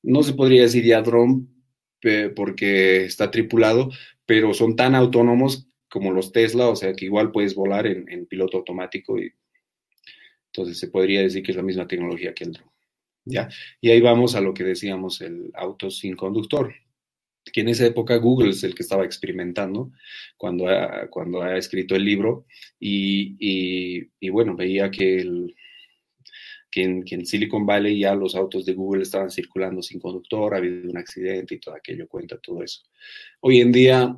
No 0.02 0.22
se 0.22 0.34
podría 0.34 0.62
decir 0.62 0.84
ya 0.84 1.02
dron 1.02 1.48
porque 2.34 3.04
está 3.04 3.30
tripulado, 3.30 3.90
pero 4.24 4.54
son 4.54 4.74
tan 4.74 4.94
autónomos 4.94 5.68
como 5.88 6.12
los 6.12 6.32
Tesla, 6.32 6.68
o 6.68 6.76
sea 6.76 6.94
que 6.94 7.04
igual 7.04 7.30
puedes 7.30 7.54
volar 7.54 7.86
en, 7.86 8.08
en 8.08 8.26
piloto 8.26 8.58
automático 8.58 9.18
y 9.18 9.32
entonces 10.52 10.78
se 10.78 10.88
podría 10.88 11.22
decir 11.22 11.42
que 11.42 11.52
es 11.52 11.56
la 11.56 11.62
misma 11.62 11.86
tecnología 11.86 12.34
que 12.34 12.44
el 12.44 12.52
dron. 12.52 12.70
¿ya? 13.24 13.48
Y 13.80 13.90
ahí 13.90 14.00
vamos 14.00 14.34
a 14.34 14.40
lo 14.40 14.52
que 14.52 14.64
decíamos, 14.64 15.20
el 15.20 15.50
auto 15.54 15.90
sin 15.90 16.16
conductor, 16.16 16.74
que 17.52 17.60
en 17.60 17.68
esa 17.68 17.86
época 17.86 18.16
Google 18.16 18.50
es 18.50 18.64
el 18.64 18.74
que 18.74 18.82
estaba 18.82 19.04
experimentando 19.04 19.92
cuando 20.36 20.68
ha, 20.68 21.08
cuando 21.08 21.42
ha 21.42 21.56
escrito 21.56 21.94
el 21.94 22.04
libro 22.04 22.46
y, 22.78 23.36
y, 24.20 24.28
bueno, 24.28 24.56
veía 24.56 24.90
que, 24.90 25.18
el, 25.18 25.54
que, 26.70 26.82
en, 26.82 27.04
que, 27.04 27.14
en, 27.14 27.26
Silicon 27.26 27.66
Valley 27.66 28.00
ya 28.00 28.14
los 28.14 28.34
autos 28.34 28.66
de 28.66 28.74
Google 28.74 29.02
estaban 29.02 29.30
circulando 29.30 29.82
sin 29.82 30.00
conductor, 30.00 30.54
ha 30.54 30.58
habido 30.58 30.90
un 30.90 30.98
accidente 30.98 31.54
y 31.54 31.60
todo 31.60 31.74
aquello, 31.74 32.08
cuenta 32.08 32.38
todo 32.38 32.62
eso. 32.62 32.82
Hoy 33.40 33.60
en 33.60 33.72
día 33.72 34.16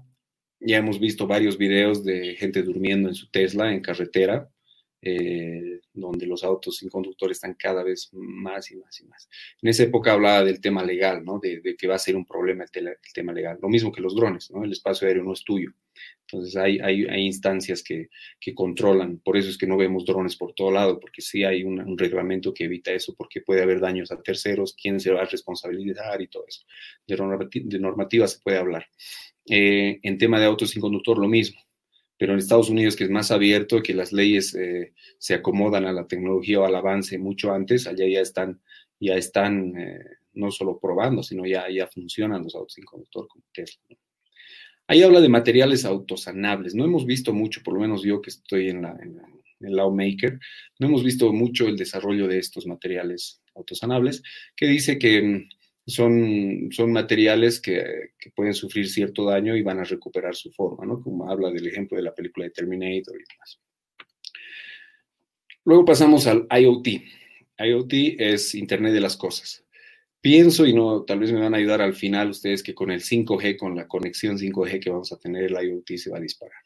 ya 0.61 0.79
hemos 0.79 0.99
visto 0.99 1.27
varios 1.27 1.59
videos 1.59 2.05
de 2.05 2.37
gente 2.37 2.63
durmiendo 2.63 3.09
en 3.09 3.15
su 3.15 3.31
Tesla 3.31 3.73
en 3.73 3.81
carretera 3.81 4.49
eh, 5.05 5.81
donde 5.93 6.27
los 6.27 6.45
autos 6.45 6.77
sin 6.77 6.89
conductor 6.89 7.29
están 7.31 7.55
cada 7.55 7.83
vez 7.83 8.09
más 8.13 8.71
y 8.71 8.77
más 8.77 9.01
y 9.01 9.05
más. 9.07 9.29
En 9.61 9.69
esa 9.69 9.83
época 9.83 10.13
hablaba 10.13 10.45
del 10.45 10.61
tema 10.61 10.85
legal, 10.85 11.25
¿no? 11.25 11.41
De, 11.41 11.61
que 11.77 11.89
va 11.89 11.97
a 11.97 11.99
ser 11.99 12.15
un 12.15 12.25
problema 12.25 12.65
el, 12.73 12.97
tema 13.13 13.33
legal. 13.33 13.59
Lo 13.61 13.69
mismo 13.69 13.91
que 13.91 14.01
los 14.01 14.15
drones, 14.15 14.53
¿no? 14.53 14.63
El 14.63 14.71
espacio 14.71 15.09
aéreo 15.09 15.25
no 15.25 15.33
es 15.33 15.43
tuyo. 15.43 15.73
Entonces 16.21 16.57
hay, 16.57 16.79
hay, 16.79 17.27
instancias 17.27 17.83
que, 17.83 18.11
que, 18.41 18.55
controlan. 18.55 19.19
Por 19.19 19.37
eso 19.37 19.51
es 19.51 19.59
que 19.59 19.67
no 19.67 19.77
vemos 19.77 20.07
drones 20.07 20.37
por 20.37 20.55
todo 20.55 20.71
lado, 20.71 21.01
porque 21.01 21.21
sí 21.21 21.43
hay 21.43 21.65
un, 21.65 21.99
reglamento 21.99 22.55
que 22.55 22.65
evita 22.65 22.93
eso, 22.93 23.15
porque 23.17 23.41
puede 23.41 23.63
haber 23.63 23.81
daños 23.81 24.13
a 24.13 24.23
terceros, 24.23 24.75
quién 24.81 25.01
se 25.01 25.11
va 25.13 25.23
a 25.23 25.27
responsabilizar 25.27 26.23
y 26.23 26.29
todo 26.29 26.45
eso. 26.47 26.63
De, 27.07 27.17
normativa, 27.17 27.65
de 27.69 27.79
normativa 27.81 28.29
se 28.29 28.39
puede 28.39 28.59
hablar. 28.59 28.87
Eh, 29.51 29.99
en 30.03 30.17
tema 30.17 30.39
de 30.39 30.47
autos 30.47 30.71
sin 30.71 30.81
conductor, 30.81 31.19
lo 31.19 31.29
mismo 31.29 31.61
pero 32.23 32.35
en 32.35 32.39
Estados 32.39 32.71
Unidos, 32.71 32.95
que 32.95 33.03
es 33.03 33.11
más 33.11 33.33
abierto, 33.33 33.83
que 33.83 33.95
las 33.95 34.13
leyes 34.13 34.55
eh, 34.55 34.93
se 35.19 35.35
acomodan 35.35 35.87
a 35.87 35.93
la 35.93 36.07
tecnología 36.07 36.61
o 36.61 36.65
al 36.65 36.77
avance 36.77 37.19
mucho 37.19 37.53
antes, 37.53 37.89
allá 37.89 38.07
ya 38.07 38.21
están, 38.21 38.61
ya 39.01 39.17
están 39.17 39.77
eh, 39.77 39.99
no 40.35 40.53
solo 40.53 40.79
probando, 40.79 41.25
sino 41.25 41.45
ya, 41.45 41.69
ya 41.69 41.89
funcionan 41.89 42.45
los 42.45 42.55
autos 42.55 42.75
sin 42.75 42.85
conductor 42.85 43.27
como 43.27 43.45
Tesla. 43.53 43.83
Ahí 44.87 45.03
habla 45.03 45.21
de 45.21 45.29
materiales 45.29 45.85
autosanables. 45.85 46.77
No 46.77 46.85
hemos 46.85 47.07
visto 47.07 47.33
mucho, 47.33 47.61
por 47.65 47.75
lo 47.75 47.81
menos 47.81 48.05
yo 48.05 48.23
que 48.23 48.31
estoy 48.31 48.69
en 48.69 48.83
la, 48.83 48.97
en, 49.03 49.21
en 49.59 49.75
Lawmaker, 49.75 50.39
no 50.79 50.87
hemos 50.87 51.03
visto 51.03 51.33
mucho 51.33 51.67
el 51.67 51.77
desarrollo 51.77 52.29
de 52.29 52.39
estos 52.39 52.69
materiales 52.69 53.43
autosanables, 53.57 54.23
que 54.55 54.67
dice 54.67 54.97
que 54.97 55.23
mm, 55.23 55.49
son, 55.87 56.69
son 56.71 56.93
materiales 56.93 57.61
que, 57.61 58.11
que, 58.19 58.31
pueden 58.31 58.55
sufrir 58.55 58.89
cierto 58.89 59.25
daño 59.25 59.57
y 59.57 59.63
van 59.63 59.81
a 59.81 59.85
recuperar 59.85 60.35
su 60.35 60.53
forma, 60.53 60.87
¿no? 60.87 61.01
Como 61.01 61.31
habla 61.31 61.51
del 61.51 61.67
ejemplo 61.67 61.97
de 61.97 62.05
la 62.05 62.15
película 62.15 62.45
de 62.45 62.51
Terminator 62.51 63.15
y 63.17 63.25
demás. 63.33 63.61
Luego 65.65 65.85
pasamos 65.85 66.27
al 66.27 66.47
IoT. 66.51 66.89
IoT 67.59 67.93
es 68.19 68.55
Internet 68.55 68.93
de 68.93 69.01
las 69.01 69.17
Cosas. 69.17 69.65
Pienso, 70.21 70.67
y 70.67 70.73
no, 70.73 71.03
tal 71.03 71.19
vez 71.19 71.33
me 71.33 71.41
van 71.41 71.55
a 71.55 71.57
ayudar 71.57 71.83
al 71.83 71.95
final 71.95 72.31
ustedes, 72.31 72.63
que 72.63 72.75
con 72.75 72.91
el 72.91 73.01
5G, 73.01 73.57
con 73.57 73.75
la 73.75 73.89
conexión 73.89 74.39
5G 74.39 74.81
que 74.81 74.91
vamos 74.91 75.13
a 75.13 75.19
tener, 75.19 75.45
el 75.45 75.53
IoT 75.53 75.97
se 75.97 76.11
va 76.11 76.19
a 76.19 76.21
disparar. 76.21 76.63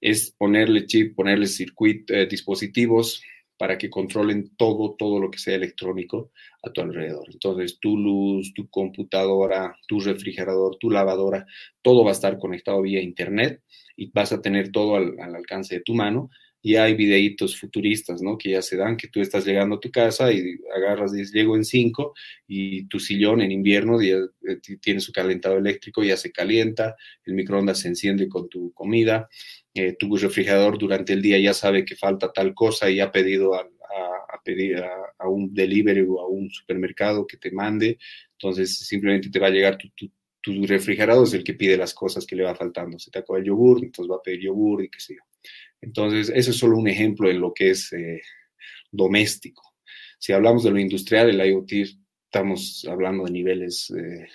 Es 0.00 0.30
ponerle 0.30 0.86
chip, 0.86 1.14
ponerle 1.14 1.46
circuitos, 1.46 2.16
eh, 2.16 2.26
dispositivos, 2.26 3.22
para 3.58 3.76
que 3.76 3.90
controlen 3.90 4.56
todo, 4.56 4.94
todo 4.96 5.20
lo 5.20 5.30
que 5.30 5.38
sea 5.38 5.56
electrónico 5.56 6.30
a 6.62 6.70
tu 6.70 6.80
alrededor. 6.80 7.26
Entonces, 7.30 7.78
tu 7.80 7.96
luz, 7.96 8.52
tu 8.54 8.68
computadora, 8.70 9.76
tu 9.86 10.00
refrigerador, 10.00 10.76
tu 10.76 10.90
lavadora, 10.90 11.44
todo 11.82 12.04
va 12.04 12.10
a 12.10 12.12
estar 12.12 12.38
conectado 12.38 12.82
vía 12.82 13.02
Internet 13.02 13.62
y 13.96 14.10
vas 14.12 14.32
a 14.32 14.40
tener 14.40 14.70
todo 14.70 14.96
al, 14.96 15.18
al 15.20 15.34
alcance 15.34 15.76
de 15.76 15.82
tu 15.82 15.94
mano. 15.94 16.30
Y 16.60 16.74
hay 16.74 16.94
videitos 16.94 17.58
futuristas, 17.58 18.20
¿no? 18.20 18.36
Que 18.36 18.50
ya 18.50 18.62
se 18.62 18.76
dan, 18.76 18.96
que 18.96 19.08
tú 19.08 19.20
estás 19.20 19.46
llegando 19.46 19.76
a 19.76 19.80
tu 19.80 19.90
casa 19.90 20.32
y 20.32 20.58
agarras, 20.74 21.12
dices, 21.12 21.32
llego 21.32 21.54
en 21.56 21.64
cinco 21.64 22.14
y 22.46 22.86
tu 22.88 22.98
sillón 22.98 23.40
en 23.40 23.52
invierno 23.52 24.02
ya, 24.02 24.16
eh, 24.16 24.58
tiene 24.80 25.00
su 25.00 25.12
calentador 25.12 25.58
eléctrico, 25.58 26.02
ya 26.02 26.16
se 26.16 26.32
calienta, 26.32 26.96
el 27.24 27.34
microondas 27.34 27.80
se 27.80 27.88
enciende 27.88 28.28
con 28.28 28.48
tu 28.48 28.72
comida, 28.72 29.28
eh, 29.74 29.94
tu 29.98 30.16
refrigerador 30.16 30.78
durante 30.78 31.12
el 31.12 31.22
día 31.22 31.38
ya 31.38 31.54
sabe 31.54 31.84
que 31.84 31.94
falta 31.94 32.32
tal 32.32 32.54
cosa 32.54 32.90
y 32.90 33.00
ha 33.00 33.12
pedido 33.12 33.54
a, 33.54 33.60
a, 33.60 34.42
pedir 34.42 34.78
a, 34.78 35.28
un 35.28 35.52
delivery 35.52 36.04
o 36.08 36.20
a 36.20 36.28
un 36.28 36.50
supermercado 36.50 37.26
que 37.26 37.36
te 37.36 37.50
mande, 37.50 37.98
entonces 38.32 38.78
simplemente 38.78 39.30
te 39.30 39.38
va 39.38 39.48
a 39.48 39.50
llegar 39.50 39.76
tu, 39.76 40.10
tu, 40.40 40.66
refrigerador, 40.66 41.26
es 41.26 41.34
el 41.34 41.44
que 41.44 41.54
pide 41.54 41.76
las 41.76 41.94
cosas 41.94 42.26
que 42.26 42.36
le 42.36 42.44
va 42.44 42.54
faltando. 42.54 42.98
Se 42.98 43.10
te 43.10 43.20
acaba 43.20 43.38
el 43.38 43.44
yogur, 43.44 43.82
entonces 43.82 44.10
va 44.10 44.16
a 44.16 44.22
pedir 44.22 44.42
yogur 44.42 44.82
y 44.82 44.90
qué 44.90 45.00
sé 45.00 45.14
yo. 45.14 45.22
Entonces, 45.80 46.32
eso 46.34 46.50
es 46.50 46.56
solo 46.56 46.76
un 46.76 46.88
ejemplo 46.88 47.28
de 47.28 47.34
lo 47.34 47.52
que 47.54 47.70
es 47.70 47.92
eh, 47.92 48.20
doméstico. 48.90 49.62
Si 50.18 50.32
hablamos 50.32 50.64
de 50.64 50.70
lo 50.70 50.78
industrial, 50.78 51.30
el 51.30 51.46
IoT, 51.46 51.72
estamos 52.24 52.86
hablando 52.88 53.24
de 53.24 53.30
niveles 53.30 53.90
eh, 53.90 54.26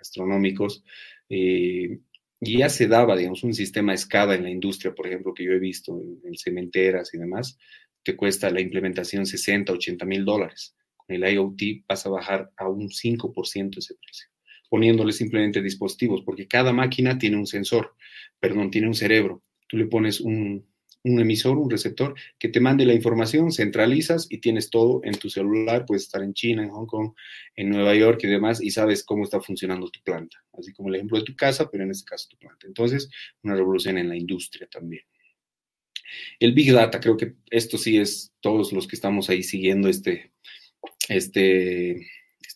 astronómicos. 0.00 0.84
Y 1.28 1.98
ya 2.40 2.68
se 2.68 2.86
daba, 2.86 3.16
digamos, 3.16 3.42
un 3.42 3.54
sistema 3.54 3.94
escada 3.94 4.34
en 4.34 4.44
la 4.44 4.50
industria, 4.50 4.94
por 4.94 5.06
ejemplo, 5.06 5.34
que 5.34 5.44
yo 5.44 5.52
he 5.52 5.58
visto 5.58 6.00
en, 6.00 6.20
en 6.24 6.36
cementeras 6.36 7.12
y 7.14 7.18
demás, 7.18 7.58
te 8.06 8.14
cuesta 8.14 8.50
la 8.50 8.60
implementación 8.60 9.26
60, 9.26 9.72
80 9.72 10.04
mil 10.04 10.24
dólares. 10.24 10.76
Con 10.96 11.16
el 11.16 11.28
IoT 11.28 11.84
vas 11.88 12.06
a 12.06 12.10
bajar 12.10 12.52
a 12.56 12.68
un 12.68 12.88
5% 12.88 13.78
ese 13.78 13.94
precio, 13.96 14.28
poniéndole 14.68 15.12
simplemente 15.12 15.62
dispositivos, 15.62 16.22
porque 16.22 16.46
cada 16.46 16.72
máquina 16.72 17.18
tiene 17.18 17.36
un 17.36 17.46
sensor, 17.46 17.94
perdón, 18.40 18.70
tiene 18.70 18.88
un 18.88 18.94
cerebro. 18.94 19.42
Tú 19.68 19.76
le 19.76 19.86
pones 19.86 20.20
un, 20.20 20.66
un 21.06 21.20
emisor, 21.20 21.56
un 21.56 21.70
receptor, 21.70 22.14
que 22.38 22.48
te 22.48 22.58
mande 22.58 22.84
la 22.84 22.92
información, 22.92 23.52
centralizas 23.52 24.26
y 24.28 24.38
tienes 24.38 24.70
todo 24.70 25.00
en 25.04 25.14
tu 25.14 25.30
celular, 25.30 25.86
puedes 25.86 26.02
estar 26.02 26.22
en 26.22 26.34
China, 26.34 26.64
en 26.64 26.70
Hong 26.70 26.86
Kong, 26.86 27.12
en 27.54 27.70
Nueva 27.70 27.94
York 27.94 28.20
y 28.24 28.26
demás, 28.26 28.60
y 28.60 28.70
sabes 28.70 29.04
cómo 29.04 29.22
está 29.22 29.40
funcionando 29.40 29.88
tu 29.88 30.00
planta, 30.02 30.44
así 30.58 30.72
como 30.72 30.88
el 30.88 30.96
ejemplo 30.96 31.18
de 31.18 31.24
tu 31.24 31.36
casa, 31.36 31.70
pero 31.70 31.84
en 31.84 31.92
este 31.92 32.08
caso 32.08 32.28
tu 32.28 32.36
planta. 32.36 32.66
Entonces, 32.66 33.08
una 33.42 33.54
revolución 33.54 33.98
en 33.98 34.08
la 34.08 34.16
industria 34.16 34.66
también. 34.66 35.02
El 36.40 36.52
Big 36.54 36.72
Data, 36.72 36.98
creo 37.00 37.16
que 37.16 37.34
esto 37.50 37.78
sí 37.78 37.98
es 37.98 38.32
todos 38.40 38.72
los 38.72 38.86
que 38.88 38.96
estamos 38.96 39.30
ahí 39.30 39.42
siguiendo 39.42 39.88
este, 39.88 40.32
este, 41.08 42.06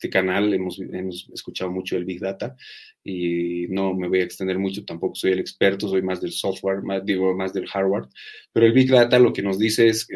este 0.00 0.08
canal, 0.08 0.54
hemos, 0.54 0.80
hemos 0.80 1.28
escuchado 1.34 1.70
mucho 1.70 1.94
del 1.94 2.06
Big 2.06 2.20
Data 2.20 2.56
y 3.04 3.66
no 3.68 3.92
me 3.92 4.08
voy 4.08 4.20
a 4.20 4.24
extender 4.24 4.58
mucho, 4.58 4.82
tampoco 4.82 5.14
soy 5.14 5.32
el 5.32 5.40
experto, 5.40 5.88
soy 5.88 6.00
más 6.00 6.22
del 6.22 6.32
software, 6.32 6.80
digo, 7.04 7.36
más 7.36 7.52
del 7.52 7.66
hardware, 7.66 8.06
pero 8.50 8.64
el 8.64 8.72
Big 8.72 8.90
Data 8.90 9.18
lo 9.18 9.34
que 9.34 9.42
nos 9.42 9.58
dice 9.58 9.88
es, 9.88 10.08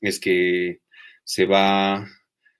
es 0.00 0.18
que 0.18 0.80
se 1.22 1.46
va, 1.46 2.04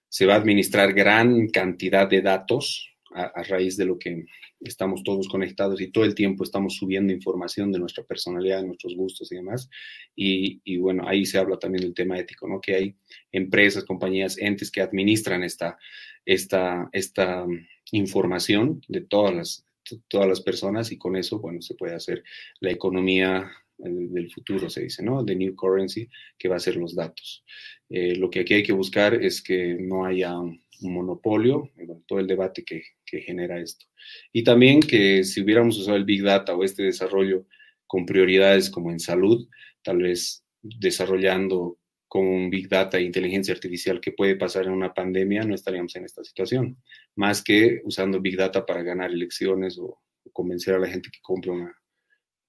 se 0.09 0.27
va 0.27 0.35
a 0.35 0.37
administrar 0.37 0.93
gran 0.93 1.49
cantidad 1.49 2.09
de 2.09 2.23
datos 2.23 2.89
a, 3.13 3.25
a, 3.25 3.43
raíz 3.43 3.77
de 3.77 3.87
lo 3.87 3.99
que 3.99 4.25
estamos 4.61 5.03
todos 5.03 5.29
conectados 5.29 5.81
y 5.81 5.91
todo 5.91 6.05
el 6.05 6.15
tiempo 6.15 6.45
estamos 6.45 6.77
subiendo 6.77 7.13
información 7.13 7.73
de 7.73 7.79
nuestra 7.81 8.05
personalidad, 8.05 8.61
de 8.61 8.69
nuestros 8.69 8.95
gustos 8.95 9.31
y 9.31 9.37
demás. 9.37 9.69
Y, 10.17 10.61
y 10.65 10.79
bueno, 10.79 11.07
ahí 11.07 11.27
se 11.27 11.39
habla 11.39 11.59
también 11.59 11.83
del 11.83 11.95
tema 11.95 12.19
ético, 12.19 12.49
¿no? 12.49 12.61
Que 12.61 12.75
hay 12.75 12.97
empresas, 13.31 13.85
compañías, 13.85 14.39
entes 14.39 14.71
que 14.71 14.81
administran 14.81 15.45
esta, 15.45 15.79
esta, 16.25 16.89
esta 16.93 17.47
información 17.93 18.83
de 18.89 19.01
todas 19.03 19.35
las, 19.35 19.67
todas 20.09 20.29
las 20.29 20.41
personas 20.41 20.93
y 20.93 20.99
con 20.99 21.17
eso, 21.17 21.39
bueno, 21.39 21.61
se 21.63 21.75
puede 21.75 21.95
hacer 21.95 22.23
la 22.61 22.71
economía 22.71 23.51
del 23.77 24.31
futuro, 24.31 24.71
se 24.71 24.83
dice, 24.83 25.03
¿no? 25.03 25.25
The 25.25 25.35
new 25.35 25.55
currency, 25.55 26.09
que 26.39 26.49
va 26.49 26.57
a 26.57 26.61
ser 26.61 26.77
los 26.77 26.95
datos. 26.95 27.45
Eh, 27.91 28.15
lo 28.17 28.31
que 28.31 28.41
aquí 28.41 28.55
hay 28.55 28.63
que 28.63 28.73
buscar 28.73 29.15
es 29.15 29.43
que 29.43 29.77
no 29.79 30.05
haya 30.05 30.39
un 30.39 30.61
monopolio, 30.81 31.71
bueno, 31.75 32.03
todo 32.07 32.21
el 32.21 32.27
debate 32.27 32.65
que, 32.65 32.83
que, 33.05 33.21
genera 33.21 33.61
esto. 33.61 33.87
Y 34.33 34.45
también 34.45 34.81
que 34.81 35.25
si 35.25 35.43
hubiéramos 35.43 35.79
usado 35.79 35.97
el 35.97 36.05
Big 36.05 36.23
Data 36.23 36.55
o 36.55 36.65
este 36.65 36.83
desarrollo 36.83 37.47
con 37.87 38.07
prioridades 38.07 38.71
como 38.71 38.91
en 38.91 39.01
salud, 39.01 39.49
tal 39.83 39.99
vez 39.99 40.45
desarrollando 40.63 41.79
con 42.15 42.49
Big 42.49 42.69
Data 42.69 42.97
e 42.97 43.03
inteligencia 43.03 43.53
artificial 43.53 44.01
que 44.01 44.13
puede 44.13 44.37
pasar 44.37 44.67
en 44.67 44.71
una 44.71 44.95
pandemia, 44.95 45.43
no 45.43 45.53
estaríamos 45.53 45.97
en 45.97 46.05
esta 46.05 46.23
situación. 46.23 46.77
Más 47.17 47.43
que 47.43 47.81
usando 47.83 48.21
Big 48.21 48.37
Data 48.37 48.65
para 48.65 48.85
ganar 48.85 49.11
elecciones 49.11 49.81
o, 49.81 50.01
convencer 50.33 50.77
a 50.77 50.79
la 50.79 50.87
gente 50.87 51.11
que 51.11 51.19
compre 51.21 51.51
una, 51.51 51.77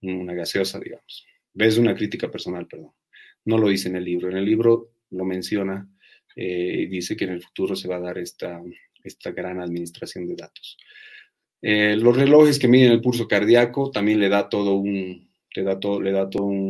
una 0.04 0.36
gaseosa, 0.36 0.80
digamos. 0.80 1.26
Es 1.56 1.80
una 1.80 1.96
crítica 1.96 2.30
personal, 2.30 2.68
perdón. 2.68 2.92
No 3.46 3.58
lo 3.58 3.70
dice 3.70 3.90
en 3.90 3.96
el 3.96 4.06
libro. 4.06 4.30
En 4.30 4.38
el 4.38 4.46
libro 4.46 4.92
lo 5.10 5.26
menciona 5.26 5.90
eh, 6.36 6.82
y 6.82 6.86
dice 6.86 7.18
que 7.18 7.26
en 7.26 7.32
el 7.32 7.42
futuro 7.42 7.76
se 7.76 7.88
va 7.88 7.96
a 7.96 8.02
dar 8.02 8.20
esta, 8.20 8.62
esta 9.04 9.32
gran 9.32 9.60
administración 9.60 10.28
de 10.28 10.36
datos. 10.36 10.78
Eh, 11.64 11.96
los 11.96 12.16
relojes 12.16 12.60
que 12.60 12.68
miden 12.68 12.92
el 12.92 13.02
pulso 13.02 13.28
cardíaco 13.28 13.90
también 13.90 14.20
le 14.20 14.30
da 14.30 14.48
todo 14.48 14.76
un, 14.76 15.28
le 15.56 15.64
da 15.64 15.80
todo, 15.80 16.00
le 16.00 16.12
da 16.12 16.30
todo 16.30 16.44
un, 16.44 16.65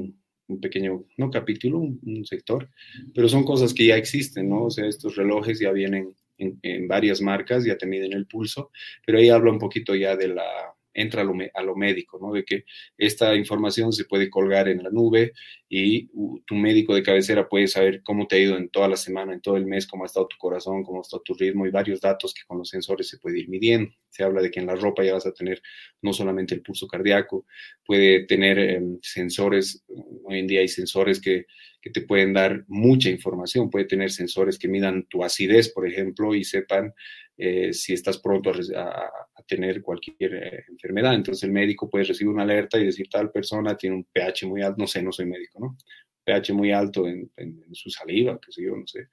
un 0.47 0.59
pequeño, 0.59 1.05
no 1.17 1.31
capítulo, 1.31 1.79
un, 1.79 2.25
sector, 2.25 2.69
pero 3.13 3.27
son 3.27 3.43
cosas 3.43 3.73
que 3.73 3.87
ya 3.87 3.97
existen, 3.97 4.49
¿no? 4.49 4.65
O 4.65 4.69
sea, 4.69 4.85
estos 4.87 5.15
relojes 5.15 5.59
ya 5.59 5.71
vienen 5.71 6.15
en, 6.37 6.59
en 6.61 6.87
varias 6.87 7.21
marcas, 7.21 7.65
ya 7.65 7.77
te 7.77 7.87
miden 7.87 8.13
el 8.13 8.27
pulso, 8.27 8.71
pero 9.05 9.17
ahí 9.17 9.29
habla 9.29 9.51
un 9.51 9.59
poquito 9.59 9.95
ya 9.95 10.15
de 10.15 10.29
la, 10.29 10.74
entra 10.95 11.21
a 11.21 11.63
lo, 11.63 11.75
médico, 11.75 12.17
¿no? 12.19 12.33
De 12.33 12.43
que 12.43 12.63
esta 12.97 13.35
información 13.35 13.91
se 13.93 14.05
puede 14.05 14.29
colgar 14.29 14.67
en 14.69 14.81
la 14.81 14.89
nube 14.89 15.33
y 15.69 16.07
tu 16.45 16.55
médico 16.55 16.95
de 16.95 17.03
cabecera 17.03 17.47
puede 17.47 17.67
saber 17.67 18.01
cómo 18.01 18.27
te 18.27 18.37
ha 18.37 18.39
ido 18.39 18.57
en 18.57 18.69
toda 18.69 18.87
la 18.87 18.95
semana, 18.95 19.33
en 19.33 19.41
todo 19.41 19.57
el 19.57 19.65
mes, 19.65 19.85
cómo 19.85 20.03
ha 20.03 20.07
estado 20.07 20.27
tu 20.27 20.37
corazón, 20.37 20.83
cómo 20.83 20.99
ha 20.99 21.01
estado 21.01 21.21
tu 21.23 21.33
ritmo 21.33 21.67
y 21.67 21.71
varios 21.71 21.99
datos 21.99 22.33
que 22.33 22.43
con 22.47 22.57
los 22.57 22.69
sensores 22.69 23.09
se 23.09 23.17
puede 23.17 23.39
ir 23.39 23.49
midiendo. 23.49 23.91
Se 24.09 24.23
habla 24.23 24.41
de 24.41 24.49
que 24.49 24.61
en 24.61 24.67
la 24.67 24.75
ropa 24.75 25.03
ya 25.03 25.13
vas 25.13 25.25
a 25.25 25.33
tener 25.33 25.61
no 26.01 26.13
solamente 26.13 26.55
el 26.55 26.61
pulso 26.61 26.87
cardíaco, 26.87 27.45
puede 27.85 28.25
tener 28.25 28.57
em, 28.57 28.97
sensores, 29.01 29.83
hoy 30.23 30.39
en 30.39 30.47
día 30.47 30.61
hay 30.61 30.69
sensores 30.69 31.19
que, 31.19 31.45
que 31.85 31.91
te 31.91 32.01
pueden 32.01 32.33
dar 32.33 32.65
mucha 32.67 33.11
información, 33.11 33.69
puede 33.69 33.85
tener 33.85 34.09
sensores 34.09 34.57
que 34.57 34.67
midan 34.67 35.03
tu 35.03 35.23
acidez, 35.23 35.69
por 35.69 35.87
ejemplo, 35.87 36.33
y 36.33 36.43
sepan 36.43 36.91
eh, 37.37 37.73
si 37.73 37.93
estás 37.93 38.17
pronto 38.17 38.51
a, 38.75 39.11
tener 39.47 39.83
cualquier 39.83 40.33
eh, 40.33 40.65
enfermedad. 40.67 41.13
Entonces 41.13 41.43
el 41.43 41.51
médico 41.51 41.87
puede 41.87 42.05
recibir 42.05 42.33
una 42.33 42.41
alerta 42.41 42.79
y 42.79 42.85
decir 42.85 43.07
tal 43.07 43.31
persona 43.31 43.77
tiene 43.77 43.97
un 43.97 44.03
pH 44.05 44.47
muy 44.47 44.63
alto, 44.63 44.77
no 44.79 44.87
sé, 44.87 45.03
no 45.03 45.11
soy 45.11 45.27
médico, 45.27 45.59
¿no? 45.59 45.77
pH 46.23 46.53
muy 46.53 46.71
alto 46.71 47.07
en, 47.07 47.29
su 47.73 47.91
saliva, 47.91 48.39
qué 48.43 48.51
sé 48.51 48.63
yo, 48.63 48.75
no 48.75 48.87
sé, 48.87 49.09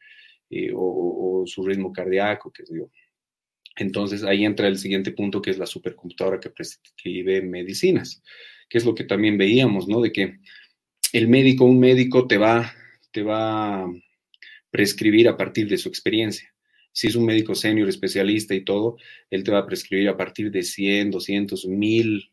o, 0.74 1.44
su 1.44 1.66
ritmo 1.66 1.92
cardíaco, 1.92 2.50
qué 2.50 2.64
sé 2.64 2.78
yo. 2.78 2.88
Entonces 3.76 4.24
ahí 4.24 4.46
entra 4.46 4.66
el 4.66 4.78
siguiente 4.78 5.12
punto 5.12 5.42
que 5.42 5.50
es 5.50 5.58
la 5.58 5.66
supercomputadora 5.66 6.40
que 6.40 6.48
prescribe 6.48 7.42
medicinas, 7.42 8.22
que 8.66 8.78
es 8.78 8.86
lo 8.86 8.94
que 8.94 9.04
también 9.04 9.36
veíamos, 9.36 9.86
¿no? 9.88 10.00
De 10.00 10.10
que 10.10 10.38
el 11.12 11.28
médico, 11.28 11.64
un 11.64 11.78
médico 11.78 12.26
te 12.26 12.38
va, 12.38 12.72
te 13.10 13.22
va 13.22 13.82
a 13.82 13.92
prescribir 14.70 15.28
a 15.28 15.36
partir 15.36 15.68
de 15.68 15.78
su 15.78 15.88
experiencia 15.88 16.52
si 16.92 17.06
es 17.06 17.16
un 17.16 17.24
médico 17.24 17.54
senior, 17.54 17.88
especialista 17.88 18.54
y 18.54 18.64
todo, 18.64 18.96
él 19.30 19.42
te 19.42 19.50
va 19.50 19.60
a 19.60 19.66
prescribir 19.66 20.08
a 20.08 20.16
partir 20.16 20.50
de 20.50 20.62
100, 20.62 21.10
200, 21.10 21.66
1000 21.66 22.32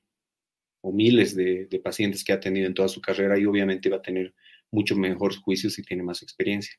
o 0.81 0.93
miles 0.93 1.35
de, 1.35 1.67
pacientes 1.83 2.23
que 2.23 2.33
ha 2.33 2.39
tenido 2.39 2.67
en 2.67 2.73
toda 2.73 2.87
su 2.87 3.01
carrera 3.01 3.39
y 3.39 3.45
obviamente 3.45 3.89
va 3.89 3.97
a 3.97 4.01
tener 4.01 4.33
mucho 4.71 4.95
mejor 4.95 5.35
juicio 5.35 5.69
si 5.69 5.81
tiene 5.83 6.03
más 6.03 6.21
experiencia. 6.21 6.75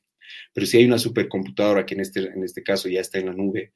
Pero 0.53 0.65
si 0.65 0.77
hay 0.77 0.85
una 0.85 0.97
supercomputadora 0.97 1.85
que 1.85 1.95
en 1.95 2.01
este, 2.01 2.19
en 2.21 2.43
este 2.43 2.63
caso 2.63 2.87
ya 2.87 3.01
está 3.01 3.19
en 3.19 3.27
la 3.27 3.33
nube, 3.33 3.73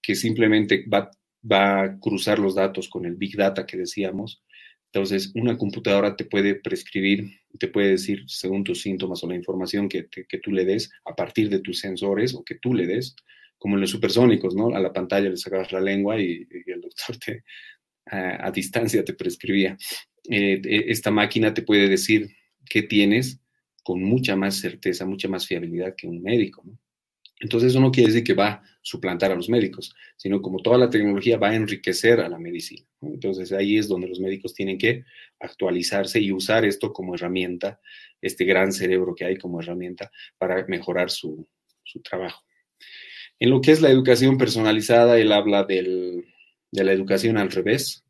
que 0.00 0.14
simplemente 0.14 0.84
va, 0.92 1.10
va 1.50 1.82
a 1.82 1.98
cruzar 1.98 2.38
los 2.38 2.54
datos 2.54 2.88
con 2.88 3.06
el 3.06 3.16
Big 3.16 3.36
Data 3.36 3.66
que 3.66 3.76
decíamos, 3.76 4.42
entonces 4.92 5.32
una 5.34 5.58
computadora 5.58 6.16
te 6.16 6.24
puede 6.24 6.54
prescribir, 6.54 7.40
te 7.58 7.68
puede 7.68 7.90
decir 7.90 8.24
según 8.26 8.64
tus 8.64 8.82
síntomas 8.82 9.22
o 9.22 9.28
la 9.28 9.34
información 9.34 9.88
que, 9.88 10.08
tú 10.42 10.52
le 10.52 10.64
des 10.64 10.90
a 11.04 11.14
partir 11.14 11.50
de 11.50 11.60
tus 11.60 11.80
sensores 11.80 12.34
o 12.34 12.44
que 12.44 12.56
tú 12.56 12.74
le 12.74 12.86
des, 12.86 13.14
como 13.58 13.74
en 13.74 13.82
los 13.82 13.90
supersónicos, 13.90 14.54
¿no? 14.54 14.74
A 14.74 14.80
la 14.80 14.92
pantalla 14.92 15.28
le 15.28 15.36
sacabas 15.36 15.72
la 15.72 15.80
lengua 15.80 16.20
y, 16.20 16.46
el 16.66 16.80
doctor 16.80 17.16
te, 17.18 17.44
a, 18.06 18.50
distancia 18.50 19.04
te 19.04 19.14
prescribía. 19.14 19.76
Eh, 20.30 20.60
e, 20.64 20.84
esta 20.88 21.10
máquina 21.10 21.52
te 21.52 21.62
puede 21.62 21.88
decir 21.88 22.30
qué 22.68 22.82
tienes 22.82 23.40
con 23.82 24.02
mucha 24.02 24.36
más 24.36 24.56
certeza, 24.56 25.06
mucha 25.06 25.28
más 25.28 25.46
fiabilidad 25.46 25.94
que 25.96 26.06
un 26.06 26.22
médico, 26.22 26.62
¿no? 26.64 26.78
Entonces 27.38 27.70
eso 27.70 27.80
no 27.80 27.90
quiere 27.90 28.08
decir 28.08 28.24
que 28.24 28.34
va 28.34 28.48
a 28.48 28.62
suplantar 28.80 29.30
a 29.30 29.34
los 29.34 29.48
médicos, 29.48 29.94
sino 30.16 30.40
como 30.40 30.60
toda 30.60 30.78
la 30.78 30.88
tecnología 30.88 31.36
va 31.36 31.50
a 31.50 31.54
enriquecer 31.54 32.20
a 32.20 32.28
la 32.28 32.38
medicina. 32.38 32.86
Entonces 33.02 33.52
ahí 33.52 33.76
es 33.76 33.88
donde 33.88 34.08
los 34.08 34.20
médicos 34.20 34.54
tienen 34.54 34.78
que 34.78 35.04
actualizarse 35.40 36.18
y 36.20 36.32
usar 36.32 36.64
esto 36.64 36.92
como 36.92 37.14
herramienta, 37.14 37.80
este 38.22 38.44
gran 38.44 38.72
cerebro 38.72 39.14
que 39.14 39.26
hay 39.26 39.36
como 39.36 39.60
herramienta 39.60 40.10
para 40.38 40.64
mejorar 40.66 41.10
su, 41.10 41.46
su 41.84 42.00
trabajo. 42.00 42.42
En 43.38 43.50
lo 43.50 43.60
que 43.60 43.72
es 43.72 43.82
la 43.82 43.90
educación 43.90 44.38
personalizada, 44.38 45.18
él 45.18 45.30
habla 45.32 45.64
de 45.64 46.24
la 46.72 46.92
educación 46.92 47.36
al 47.36 47.50
revés. 47.50 48.04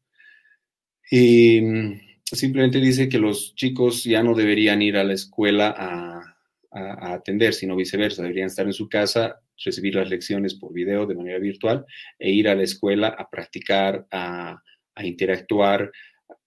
Y 1.11 1.61
mm, 1.61 2.01
simplemente 2.33 2.79
dice 2.81 3.09
que 3.09 3.19
los 3.19 3.55
chicos 3.57 4.05
ya 4.05 4.23
no 4.23 4.35
deberían 4.35 4.83
ir 4.83 4.97
a 4.97 5.05
la 5.05 5.15
escuela 5.15 5.75
a, 5.77 6.36
atender, 6.77 7.55
sino 7.55 7.77
viceversa, 7.77 8.23
deberían 8.23 8.49
estar 8.49 8.67
en 8.67 8.73
su 8.73 8.89
casa, 8.89 9.41
recibir 9.65 9.95
las 9.95 10.11
lecciones 10.11 10.55
por 10.55 10.73
video 10.73 11.07
de 11.07 11.15
manera 11.15 11.39
virtual 11.39 11.87
e 12.19 12.31
ir 12.31 12.49
a 12.49 12.55
la 12.55 12.62
escuela 12.62 13.09
a 13.09 13.29
practicar, 13.31 14.07
a, 14.11 14.62
interactuar, 15.03 15.91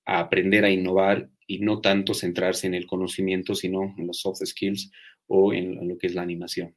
a 0.06 0.20
aprender 0.20 0.66
a 0.66 0.70
innovar 0.70 1.30
y 1.48 1.60
no 1.60 1.82
tanto 1.82 2.14
centrarse 2.14 2.68
en 2.68 2.76
el 2.76 2.86
conocimiento, 2.86 3.56
sino 3.56 3.96
en 3.98 4.08
los 4.08 4.20
soft 4.20 4.46
skills 4.46 4.92
o 5.28 5.54
en 5.54 5.88
lo 5.88 5.98
que 5.98 6.08
es 6.08 6.14
la 6.14 6.22
animación. 6.22 6.76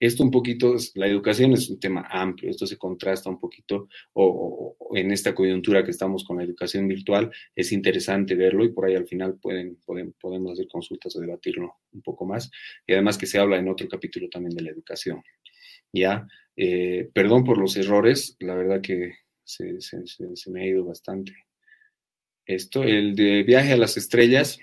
Esto 0.00 0.24
un 0.24 0.30
poquito, 0.30 0.74
la 0.94 1.06
educación 1.06 1.52
es 1.52 1.70
un 1.70 1.78
tema 1.78 2.06
amplio, 2.10 2.50
esto 2.50 2.66
se 2.66 2.76
contrasta 2.76 3.30
un 3.30 3.38
poquito, 3.38 3.88
o, 4.14 4.76
en 4.94 5.12
esta 5.12 5.34
coyuntura 5.34 5.84
que 5.84 5.92
estamos 5.92 6.24
con 6.24 6.38
la 6.38 6.44
educación 6.44 6.88
virtual, 6.88 7.30
es 7.54 7.72
interesante 7.72 8.34
verlo 8.34 8.64
y 8.64 8.72
por 8.72 8.86
ahí 8.86 8.96
al 8.96 9.06
final 9.06 9.38
pueden, 9.38 9.78
podemos 10.20 10.52
hacer 10.52 10.66
consultas 10.66 11.14
o 11.16 11.20
debatirlo 11.20 11.76
un 11.92 12.02
poco 12.02 12.26
más. 12.26 12.50
Y 12.86 12.94
además 12.94 13.16
que 13.18 13.26
se 13.26 13.38
habla 13.38 13.58
en 13.58 13.68
otro 13.68 13.88
capítulo 13.88 14.28
también 14.28 14.54
de 14.54 14.62
la 14.62 14.70
educación. 14.70 15.22
Ya, 15.92 16.26
eh, 16.56 17.08
perdón 17.14 17.44
por 17.44 17.58
los 17.58 17.76
errores, 17.76 18.36
la 18.40 18.54
verdad 18.54 18.80
que 18.80 19.14
se, 19.44 19.80
se 19.80 20.50
me 20.50 20.62
ha 20.62 20.66
ido 20.66 20.84
bastante. 20.84 21.32
Esto, 22.48 22.82
el 22.82 23.14
de 23.14 23.42
viaje 23.42 23.74
a 23.74 23.76
las 23.76 23.98
estrellas, 23.98 24.58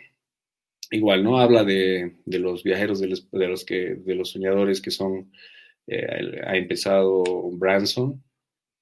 igual, 0.92 1.24
¿no? 1.24 1.38
Habla 1.40 1.64
de, 1.64 2.16
los 2.26 2.64
viajeros, 2.64 3.00
de 3.00 3.08
los, 3.08 3.66
que, 3.66 3.96
de 3.96 4.16
los 4.16 4.32
soñadores 4.32 4.82
que 4.82 4.92
son, 4.92 5.32
eh, 5.88 6.42
ha 6.46 6.56
empezado 6.58 7.24
Branson, 7.52 8.24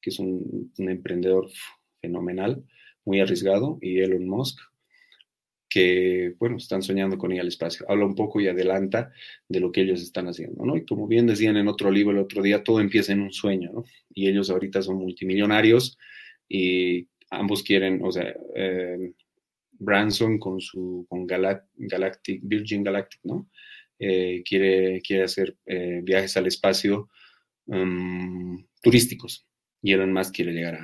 que 0.01 0.09
es 0.09 0.19
un, 0.19 0.71
emprendedor 0.77 1.49
fenomenal, 2.01 2.63
muy 3.05 3.19
arriesgado, 3.19 3.79
y 3.81 3.99
Elon 3.99 4.27
Musk, 4.27 4.59
que, 5.69 6.35
bueno, 6.37 6.57
están 6.57 6.83
soñando 6.83 7.17
con 7.17 7.31
ir 7.31 7.41
al 7.41 7.47
espacio. 7.47 7.85
Habla 7.89 8.05
un 8.05 8.15
poco 8.15 8.39
y 8.39 8.47
adelanta 8.47 9.11
de 9.47 9.59
lo 9.59 9.71
que 9.71 9.81
ellos 9.81 10.01
están 10.01 10.27
haciendo, 10.27 10.63
¿no? 10.65 10.77
Y 10.77 10.85
como 10.85 11.07
bien 11.07 11.25
decían 11.25 11.57
en 11.57 11.67
otro 11.67 11.89
libro 11.89 12.11
el 12.11 12.23
otro 12.23 12.43
día, 12.43 12.63
todo 12.63 12.79
empieza 12.79 13.13
en 13.13 13.21
un 13.21 13.33
sueño, 13.33 13.71
¿no? 13.73 13.83
Y 14.13 14.27
ellos 14.27 14.51
ahorita 14.51 14.83
son 14.83 14.97
multimillonarios 14.97 15.97
y 16.47 17.07
ambos 17.31 17.63
quieren, 17.63 18.01
o 18.03 18.11
sea, 18.11 18.35
eh, 18.55 19.13
Branson 19.83 20.39
con 20.39 20.59
su 20.61 21.05
con 21.09 21.27
Virgin 21.27 22.83
Galactic, 22.83 23.19
¿no? 23.23 23.49
Eh, 23.99 24.43
quiere, 24.43 25.01
quiere 25.01 25.23
hacer 25.23 25.55
eh, 25.65 26.01
viajes 26.03 26.35
al 26.35 26.47
espacio 26.47 27.09
um, 27.67 28.61
turísticos 28.81 29.47
y 29.81 29.93
Elon 29.93 30.11
Musk 30.11 30.35
quiere 30.35 30.51
llegar 30.51 30.75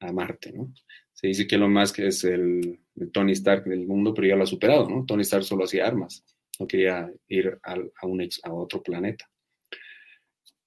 a, 0.00 0.12
Marte, 0.12 0.52
¿no? 0.52 0.72
Se 1.12 1.28
dice 1.28 1.46
que 1.46 1.54
Elon 1.54 1.72
Musk 1.72 2.00
es 2.00 2.24
el, 2.24 2.80
Tony 3.12 3.32
Stark 3.32 3.64
del 3.64 3.86
mundo, 3.86 4.12
pero 4.12 4.26
ya 4.26 4.34
lo 4.34 4.42
ha 4.42 4.46
superado, 4.46 4.88
¿no? 4.88 5.04
Tony 5.04 5.22
Stark 5.22 5.44
solo 5.44 5.64
hacía 5.64 5.86
armas, 5.86 6.24
no 6.58 6.66
quería 6.66 7.12
ir 7.28 7.58
a, 7.62 7.76
un 8.06 8.28
a 8.42 8.52
otro 8.52 8.82
planeta. 8.82 9.30